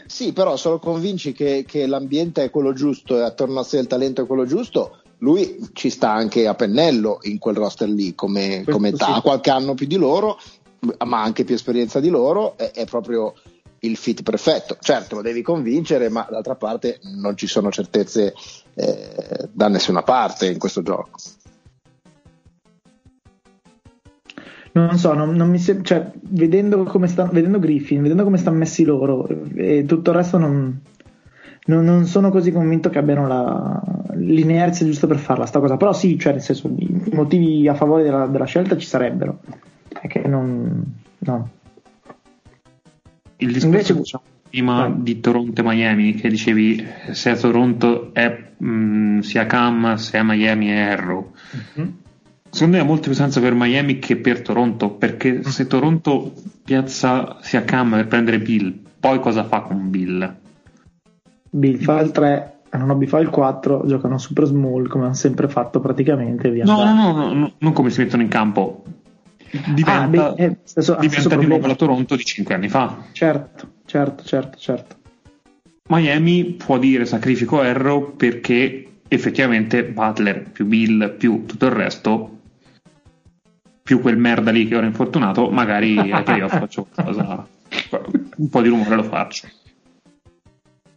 Sì, 0.07 0.33
però 0.33 0.57
se 0.57 0.69
lo 0.69 0.79
convinci 0.79 1.31
che, 1.31 1.63
che, 1.67 1.85
l'ambiente 1.85 2.43
è 2.43 2.49
quello 2.49 2.73
giusto 2.73 3.17
e 3.17 3.21
attorno 3.21 3.59
a 3.59 3.63
sé 3.63 3.77
il 3.77 3.87
talento 3.87 4.23
è 4.23 4.25
quello 4.25 4.45
giusto, 4.45 4.97
lui 5.19 5.69
ci 5.73 5.91
sta 5.91 6.11
anche 6.11 6.47
a 6.47 6.55
pennello 6.55 7.19
in 7.23 7.37
quel 7.37 7.55
roster 7.55 7.87
lì 7.87 8.15
come, 8.15 8.63
come 8.67 8.89
età, 8.89 9.05
sì. 9.05 9.11
ha 9.11 9.21
qualche 9.21 9.51
anno 9.51 9.75
più 9.75 9.85
di 9.85 9.97
loro, 9.97 10.39
ma 11.05 11.21
anche 11.21 11.43
più 11.43 11.53
esperienza 11.53 11.99
di 11.99 12.09
loro, 12.09 12.57
è, 12.57 12.71
è 12.71 12.85
proprio 12.85 13.35
il 13.81 13.95
fit 13.95 14.23
perfetto. 14.23 14.77
Certo, 14.79 15.15
lo 15.15 15.21
devi 15.21 15.43
convincere, 15.43 16.09
ma 16.09 16.27
d'altra 16.29 16.55
parte 16.55 16.99
non 17.03 17.37
ci 17.37 17.45
sono 17.45 17.71
certezze 17.71 18.33
eh, 18.73 19.49
da 19.51 19.67
nessuna 19.67 20.01
parte 20.01 20.47
in 20.47 20.57
questo 20.57 20.81
gioco. 20.81 21.09
Non 24.73 24.97
so, 24.97 25.13
non, 25.13 25.35
non 25.35 25.49
mi 25.49 25.59
sem- 25.59 25.83
cioè, 25.83 26.11
vedendo, 26.21 26.83
come 26.83 27.07
sta, 27.07 27.25
vedendo 27.25 27.59
Griffin, 27.59 28.01
vedendo 28.01 28.23
come 28.23 28.37
stanno 28.37 28.57
messi 28.57 28.85
loro 28.85 29.27
e 29.53 29.83
tutto 29.85 30.11
il 30.11 30.15
resto 30.15 30.37
non, 30.37 30.79
non, 31.65 31.83
non 31.83 32.05
sono 32.05 32.29
così 32.29 32.51
convinto 32.51 32.89
che 32.89 32.97
abbiano 32.97 33.27
la, 33.27 33.81
l'inerzia 34.15 34.85
giusta 34.85 35.07
per 35.07 35.17
farla 35.17 35.45
sta 35.45 35.59
cosa, 35.59 35.75
però 35.75 35.91
sì, 35.91 36.17
cioè 36.17 36.33
nel 36.33 36.41
senso 36.41 36.73
i 36.77 37.01
motivi 37.11 37.67
a 37.67 37.73
favore 37.73 38.03
della, 38.03 38.27
della 38.27 38.45
scelta 38.45 38.77
ci 38.77 38.87
sarebbero, 38.87 39.41
è 39.89 40.07
che 40.07 40.21
non... 40.27 40.99
No. 41.19 41.49
Il 43.37 43.51
discorso 43.51 43.91
Invece, 43.93 44.19
prima 44.49 44.87
no. 44.87 44.95
di 44.99 45.19
Toronto 45.19 45.61
e 45.61 45.63
Miami, 45.63 46.13
che 46.13 46.29
dicevi 46.29 46.85
se 47.11 47.29
a 47.31 47.35
Toronto 47.35 48.13
è 48.13 48.51
mh, 48.57 48.67
mm, 48.67 49.19
sia 49.19 49.45
Cam, 49.45 49.95
se 49.95 50.17
a 50.17 50.23
Miami 50.23 50.67
è 50.67 50.79
Arrow. 50.79 51.31
Mm-hmm 51.77 51.89
Secondo 52.51 52.75
me 52.75 52.83
ha 52.83 52.85
molta 52.85 53.07
più 53.07 53.13
senso 53.13 53.39
per 53.39 53.53
Miami 53.53 53.97
che 53.99 54.17
per 54.17 54.41
Toronto, 54.41 54.89
perché 54.89 55.37
mm. 55.37 55.41
se 55.43 55.67
Toronto 55.67 56.33
piazza 56.63 57.37
sia 57.39 57.63
Cam 57.63 57.91
per 57.91 58.07
prendere 58.07 58.39
Bill, 58.39 58.77
poi 58.99 59.19
cosa 59.19 59.45
fa 59.45 59.61
con 59.61 59.89
Bill? 59.89 60.35
Bill 61.49 61.77
fa 61.77 62.01
il 62.01 62.11
3, 62.11 62.59
Anonobi 62.71 63.07
fa 63.07 63.19
il 63.19 63.29
4, 63.29 63.83
giocano 63.87 64.17
super 64.17 64.45
small 64.45 64.87
come 64.89 65.05
hanno 65.05 65.13
sempre 65.13 65.47
fatto 65.47 65.79
praticamente. 65.79 66.51
Via 66.51 66.65
no, 66.65 66.83
no, 66.83 66.93
no, 66.93 67.11
no, 67.13 67.33
no, 67.33 67.51
non 67.57 67.73
come 67.73 67.89
si 67.89 68.01
mettono 68.01 68.21
in 68.21 68.27
campo. 68.27 68.83
Diventa, 69.73 70.01
ah, 70.01 70.07
beh, 70.07 70.43
eh, 70.43 70.57
stesso, 70.63 70.97
diventa 70.99 71.35
di 71.37 71.45
nuovo 71.45 71.67
la 71.67 71.75
Toronto 71.75 72.17
di 72.17 72.23
5 72.23 72.53
anni 72.53 72.67
fa. 72.67 72.97
Certo, 73.13 73.67
certo, 73.85 74.23
certo, 74.25 74.57
certo. 74.57 74.95
Miami 75.87 76.43
può 76.51 76.77
dire 76.77 77.05
sacrifico 77.05 77.61
Arrow 77.61 78.13
perché 78.15 78.87
effettivamente 79.07 79.85
Butler 79.85 80.49
più 80.51 80.65
Bill 80.65 81.15
più 81.17 81.45
tutto 81.45 81.65
il 81.65 81.71
resto 81.71 82.39
più 83.91 83.99
quel 83.99 84.15
merda 84.15 84.51
lì 84.51 84.69
che 84.69 84.77
ora 84.77 84.85
è 84.85 84.87
infortunato, 84.87 85.49
magari 85.49 85.97
ai 85.97 86.23
playoff 86.23 86.57
faccio 86.57 86.87
qualcosa, 86.93 87.45
un 88.37 88.49
po' 88.49 88.61
di 88.61 88.69
rumore 88.69 88.95
lo 88.95 89.03
faccio. 89.03 89.49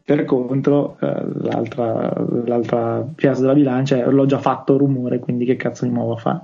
Per 0.04 0.24
contro, 0.24 0.96
eh, 1.00 1.24
l'altra, 1.42 2.12
l'altra 2.44 3.04
piazza 3.12 3.40
della 3.40 3.54
bilancia 3.54 3.96
è 3.96 4.08
l'ho 4.08 4.26
già 4.26 4.38
fatto 4.38 4.76
rumore, 4.76 5.18
quindi 5.18 5.44
che 5.44 5.56
cazzo 5.56 5.86
di 5.86 5.90
nuovo 5.90 6.12
a 6.12 6.16
fare? 6.18 6.40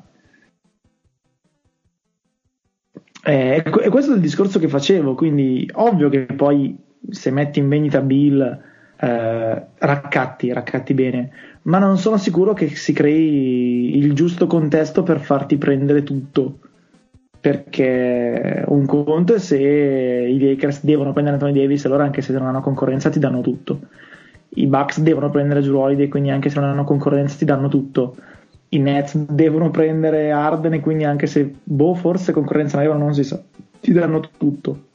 Eh, 3.23 3.63
e 3.65 3.89
questo 3.89 4.13
è 4.13 4.15
il 4.17 4.21
discorso 4.21 4.59
che 4.59 4.67
facevo, 4.67 5.15
quindi 5.15 5.71
ovvio 5.75 6.09
che 6.09 6.25
poi 6.25 6.77
se 7.11 7.31
metti 7.31 7.61
in 7.61 7.69
vendita 7.69 8.01
Bill 8.01 8.41
eh, 8.99 9.67
raccatti, 9.79 10.53
raccatti 10.53 10.95
bene, 10.95 11.31
ma 11.63 11.79
non 11.79 11.99
sono 11.99 12.17
sicuro 12.17 12.53
che 12.53 12.69
si 12.69 12.93
crei 12.93 13.97
il 13.99 14.13
giusto 14.15 14.47
contesto 14.47 15.03
per 15.03 15.21
farti 15.21 15.57
prendere 15.57 16.03
tutto. 16.03 16.59
Perché 17.41 18.65
un 18.67 18.85
conto 18.85 19.35
è 19.35 19.39
se 19.39 19.59
i 19.59 20.39
Lakers 20.39 20.85
devono 20.85 21.13
prendere 21.13 21.37
Anthony 21.37 21.59
Davis, 21.59 21.87
allora 21.87 22.05
anche 22.05 22.21
se 22.21 22.33
non 22.35 22.47
hanno 22.47 22.61
concorrenza 22.61 23.09
ti 23.09 23.19
danno 23.19 23.41
tutto. 23.41 23.81
I 24.53 24.67
Bucks 24.67 25.01
devono 25.01 25.31
prendere 25.31 25.63
Drew 25.63 25.79
Holiday, 25.79 26.09
quindi 26.09 26.31
anche 26.31 26.51
se 26.51 26.61
non 26.61 26.69
hanno 26.69 26.85
concorrenza 26.85 27.37
ti 27.37 27.45
danno 27.45 27.69
tutto. 27.69 28.17
I 28.73 28.79
Nets 28.79 29.17
devono 29.17 29.71
prendere 29.71 30.31
Arden 30.31 30.81
quindi 30.81 31.05
anche 31.05 31.27
se 31.27 31.53
boh, 31.63 31.95
forse 31.95 32.33
concorrenza 32.33 32.77
non 32.77 32.85
avevano, 32.85 33.05
non 33.07 33.15
si 33.15 33.25
sa, 33.25 33.41
ti 33.81 33.93
danno 33.93 34.21
tutto. 34.37 34.89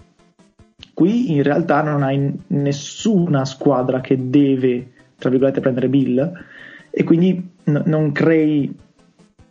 Qui 0.93 1.33
in 1.33 1.43
realtà 1.43 1.81
non 1.81 2.03
hai 2.03 2.31
nessuna 2.47 3.43
squadra 3.43 3.99
che 3.99 4.29
deve, 4.29 4.91
tra 5.17 5.29
virgolette, 5.29 5.61
prendere 5.61 5.89
Bill 5.89 6.31
e 6.89 7.03
quindi 7.03 7.49
n- 7.65 7.83
non 7.85 8.11
crei 8.11 8.73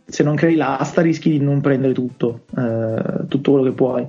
se 0.07 0.23
non 0.23 0.35
crei 0.35 0.55
l'asta 0.55 1.01
rischi 1.01 1.31
di 1.31 1.39
non 1.39 1.61
prendere 1.61 1.93
tutto 1.93 2.41
eh, 2.55 3.25
tutto 3.27 3.51
quello 3.51 3.65
che 3.65 3.75
puoi 3.75 4.07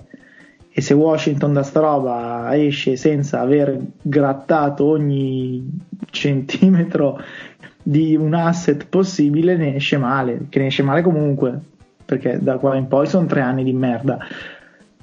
e 0.78 0.82
se 0.82 0.92
Washington 0.92 1.54
da 1.54 1.62
sta 1.62 1.80
roba 1.80 2.50
esce 2.54 2.96
senza 2.96 3.40
aver 3.40 3.80
grattato 4.02 4.84
ogni 4.84 5.66
centimetro 6.10 7.18
di 7.82 8.14
un 8.14 8.34
asset 8.34 8.86
possibile 8.86 9.56
ne 9.56 9.76
esce 9.76 9.96
male, 9.96 10.48
che 10.50 10.58
ne 10.58 10.66
esce 10.66 10.82
male 10.82 11.00
comunque, 11.00 11.58
perché 12.04 12.38
da 12.42 12.58
qua 12.58 12.76
in 12.76 12.88
poi 12.88 13.06
sono 13.06 13.24
tre 13.24 13.40
anni 13.40 13.64
di 13.64 13.72
merda, 13.72 14.18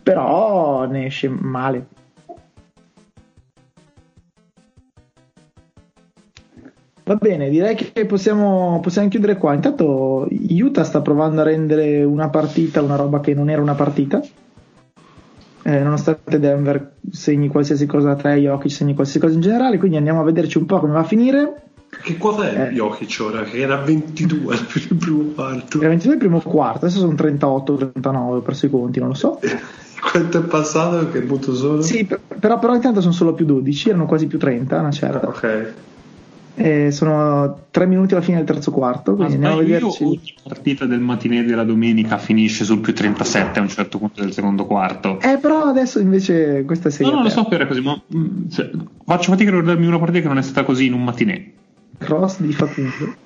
però 0.03 0.85
ne 0.85 1.05
esce 1.07 1.27
male. 1.27 1.87
Va 7.05 7.15
bene, 7.15 7.49
direi 7.49 7.75
che 7.75 8.05
possiamo, 8.05 8.79
possiamo, 8.81 9.09
chiudere 9.09 9.35
qua. 9.35 9.53
Intanto 9.53 10.27
Utah 10.49 10.85
sta 10.85 11.01
provando 11.01 11.41
a 11.41 11.43
rendere 11.43 12.03
una 12.03 12.29
partita 12.29 12.81
una 12.81 12.95
roba 12.95 13.19
che 13.19 13.33
non 13.33 13.49
era 13.49 13.61
una 13.61 13.75
partita. 13.75 14.21
Eh, 15.65 15.79
nonostante 15.79 16.39
Denver 16.39 16.95
segni 17.11 17.47
qualsiasi 17.49 17.85
cosa 17.85 18.11
a 18.11 18.15
3, 18.15 18.35
Jokic 18.35 18.71
segni 18.71 18.93
qualsiasi 18.93 19.19
cosa 19.25 19.35
in 19.35 19.41
generale, 19.41 19.77
quindi 19.77 19.97
andiamo 19.97 20.21
a 20.21 20.23
vederci 20.23 20.57
un 20.57 20.65
po' 20.65 20.79
come 20.79 20.93
va 20.93 20.99
a 20.99 21.05
finire. 21.05 21.61
Che 22.01 22.17
quota 22.17 22.49
è 22.49 22.67
eh. 22.67 22.73
Jokic 22.73 23.17
ora? 23.21 23.43
Che 23.43 23.57
era 23.57 23.77
22 23.77 24.55
il 24.55 24.95
primo 24.97 25.23
quarto. 25.35 25.79
Era 25.79 25.89
22 25.89 26.13
il 26.13 26.19
primo 26.19 26.39
quarto, 26.39 26.85
adesso 26.85 26.99
sono 26.99 27.13
38-39, 27.13 28.15
ho 28.15 28.41
perso 28.41 28.65
i 28.65 28.69
conti, 28.69 28.99
non 28.99 29.09
lo 29.09 29.13
so. 29.13 29.39
Quanto 30.11 30.37
è 30.37 30.41
passato 30.41 31.09
che 31.09 31.21
butto 31.21 31.53
solo? 31.53 31.81
Sì, 31.81 32.05
però, 32.05 32.59
però 32.59 32.75
intanto 32.75 32.99
sono 32.99 33.13
solo 33.13 33.33
più 33.33 33.45
12, 33.45 33.89
erano 33.89 34.05
quasi 34.05 34.27
più 34.27 34.37
30, 34.37 34.79
una 34.79 34.91
certa. 34.91 35.27
Ah, 35.27 35.29
ok. 35.29 35.73
Eh, 36.55 36.91
sono 36.91 37.65
tre 37.71 37.87
minuti 37.87 38.13
alla 38.13 38.21
fine 38.21 38.37
del 38.37 38.45
terzo 38.45 38.71
quarto. 38.71 39.15
Quindi 39.15 39.33
andiamo 39.33 39.55
a 39.55 39.61
vederci. 39.61 40.03
Ogni 40.03 40.35
partita 40.43 40.85
del 40.85 40.99
matinè 40.99 41.43
della 41.43 41.63
domenica 41.63 42.17
finisce 42.17 42.63
sul 42.63 42.79
più 42.79 42.93
37 42.93 43.59
a 43.59 43.61
un 43.61 43.69
certo 43.69 43.97
punto 43.97 44.21
del 44.21 44.33
secondo 44.33 44.65
quarto. 44.65 45.19
Eh, 45.19 45.37
però 45.37 45.63
adesso 45.63 45.99
invece 45.99 46.63
questa 46.65 46.89
serie. 46.89 47.11
No, 47.11 47.19
no, 47.19 47.23
lo 47.23 47.29
so 47.29 47.45
che 47.45 47.55
era 47.55 47.65
così, 47.65 47.81
ma 47.81 47.99
cioè, 48.51 48.69
faccio 49.05 49.31
fatica 49.31 49.49
a 49.49 49.53
ricordarmi 49.53 49.87
una 49.87 49.99
partita 49.99 50.21
che 50.21 50.27
non 50.27 50.37
è 50.37 50.43
stata 50.43 50.63
così 50.63 50.85
in 50.85 50.93
un 50.93 51.03
matinè. 51.03 51.43
Cross 51.97 52.41
di 52.41 52.53
Facundo. 52.53 53.21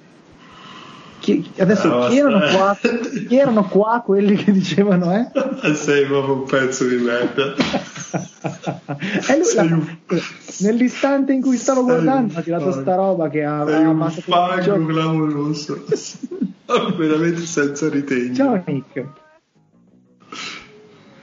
Chi, 1.28 1.46
adesso 1.58 1.90
no, 1.90 2.08
chi, 2.08 2.20
erano 2.20 2.40
qua, 2.40 2.78
chi, 3.28 3.36
erano 3.36 3.68
qua, 3.68 4.02
quelli 4.06 4.36
che 4.38 4.50
dicevano 4.54 5.14
eh? 5.14 5.76
sei 5.76 6.06
proprio 6.06 6.36
un 6.36 6.44
pezzo 6.46 6.88
di 6.88 6.96
merda. 6.96 7.54
La, 9.56 9.80
nell'istante 10.60 11.34
in 11.34 11.42
cui 11.42 11.58
stavo 11.58 11.84
guardando 11.84 12.38
ha 12.38 12.42
tirato 12.42 12.72
sta 12.72 12.96
roba 12.96 13.28
che 13.28 13.44
ha, 13.44 13.66
sei 13.68 13.86
un 13.86 14.10
fango 14.10 14.86
clamoroso. 14.86 15.84
Veramente 16.96 17.42
senza 17.42 17.90
ritegno. 17.90 18.34
Ciao 18.34 18.64
Nick. 18.66 19.06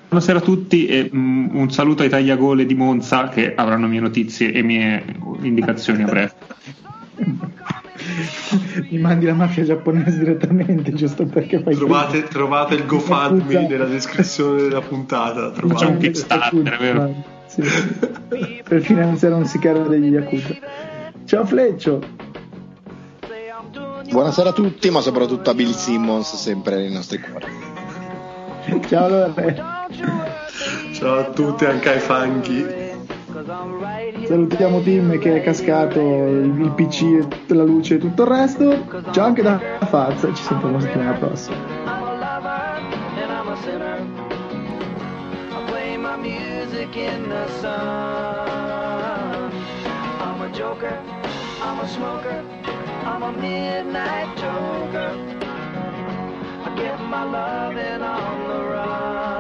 Buonasera 0.09 0.39
a 0.39 0.43
tutti 0.43 0.85
e 0.85 1.09
um, 1.15 1.49
un 1.55 1.73
saluto 1.73 2.03
ai 2.03 2.11
tagliagole 2.11 2.67
di 2.67 2.75
Monza 2.75 3.29
che 3.29 3.55
avranno 3.55 3.87
mie 3.87 4.01
notizie 4.01 4.53
e 4.53 4.63
mie 4.63 5.03
indicazioni 5.41 6.03
a 6.03 6.05
breve 6.05 6.35
mi 8.91 8.99
mandi 8.99 9.27
la 9.27 9.35
mafia 9.35 9.63
giapponese 9.65 10.19
direttamente, 10.19 10.93
giusto 10.93 11.27
perché 11.27 11.63
fai 11.63 11.77
trovate, 11.77 12.25
trovate 12.25 12.75
il 12.75 12.87
GoFundMe 12.87 13.69
nella 13.69 13.85
descrizione 13.85 14.63
della 14.63 14.81
puntata. 14.81 15.53
C'è 15.53 15.87
un 15.87 15.99
Kickstarter, 15.99 16.77
vero? 16.79 17.15
Sì. 17.47 17.63
per 18.65 18.81
finanziare 18.83 19.35
un 19.35 19.47
sicario 19.47 19.85
degli 19.85 20.11
Yakuza. 20.11 20.57
Ciao 21.25 21.45
Fleccio. 21.45 22.01
Buonasera 24.11 24.51
a 24.51 24.53
tutti, 24.53 24.91
ma 24.91 25.01
soprattutto 25.01 25.51
a 25.51 25.55
Bill 25.55 25.73
Simmons, 25.73 26.35
sempre 26.35 26.77
nei 26.77 26.93
nostri 26.93 27.19
cuori. 27.21 27.47
Ciao 28.89 29.09
Lore. 29.09 29.55
Ciao 30.93 31.19
a 31.19 31.25
tutti, 31.31 31.65
anche 31.65 31.91
ai 31.91 32.01
fanghi. 32.01 32.94
Salutiamo 33.35 34.81
Tim 34.83 35.19
che 35.19 35.39
è 35.39 35.43
cascato 35.43 35.99
il 35.99 36.73
PC, 36.77 37.27
la 37.49 37.65
luce 37.65 37.97
e 37.97 37.99
tutto 37.99 38.23
il 38.23 38.29
resto. 38.29 38.87
Ciao 39.11 39.27
anche 39.27 39.43
da 39.43 39.61
Faz, 39.89 40.21
ci 40.35 40.43
sentiamo 40.43 40.79
settimana 40.79 41.15
prossima. 41.15 41.57
I'm 53.07 53.23
a 53.23 53.37
joker. 54.37 55.13
I 56.65 56.75
get 56.77 57.01
my 57.01 57.25
love 57.25 57.77
in 57.77 58.01
all 58.03 59.34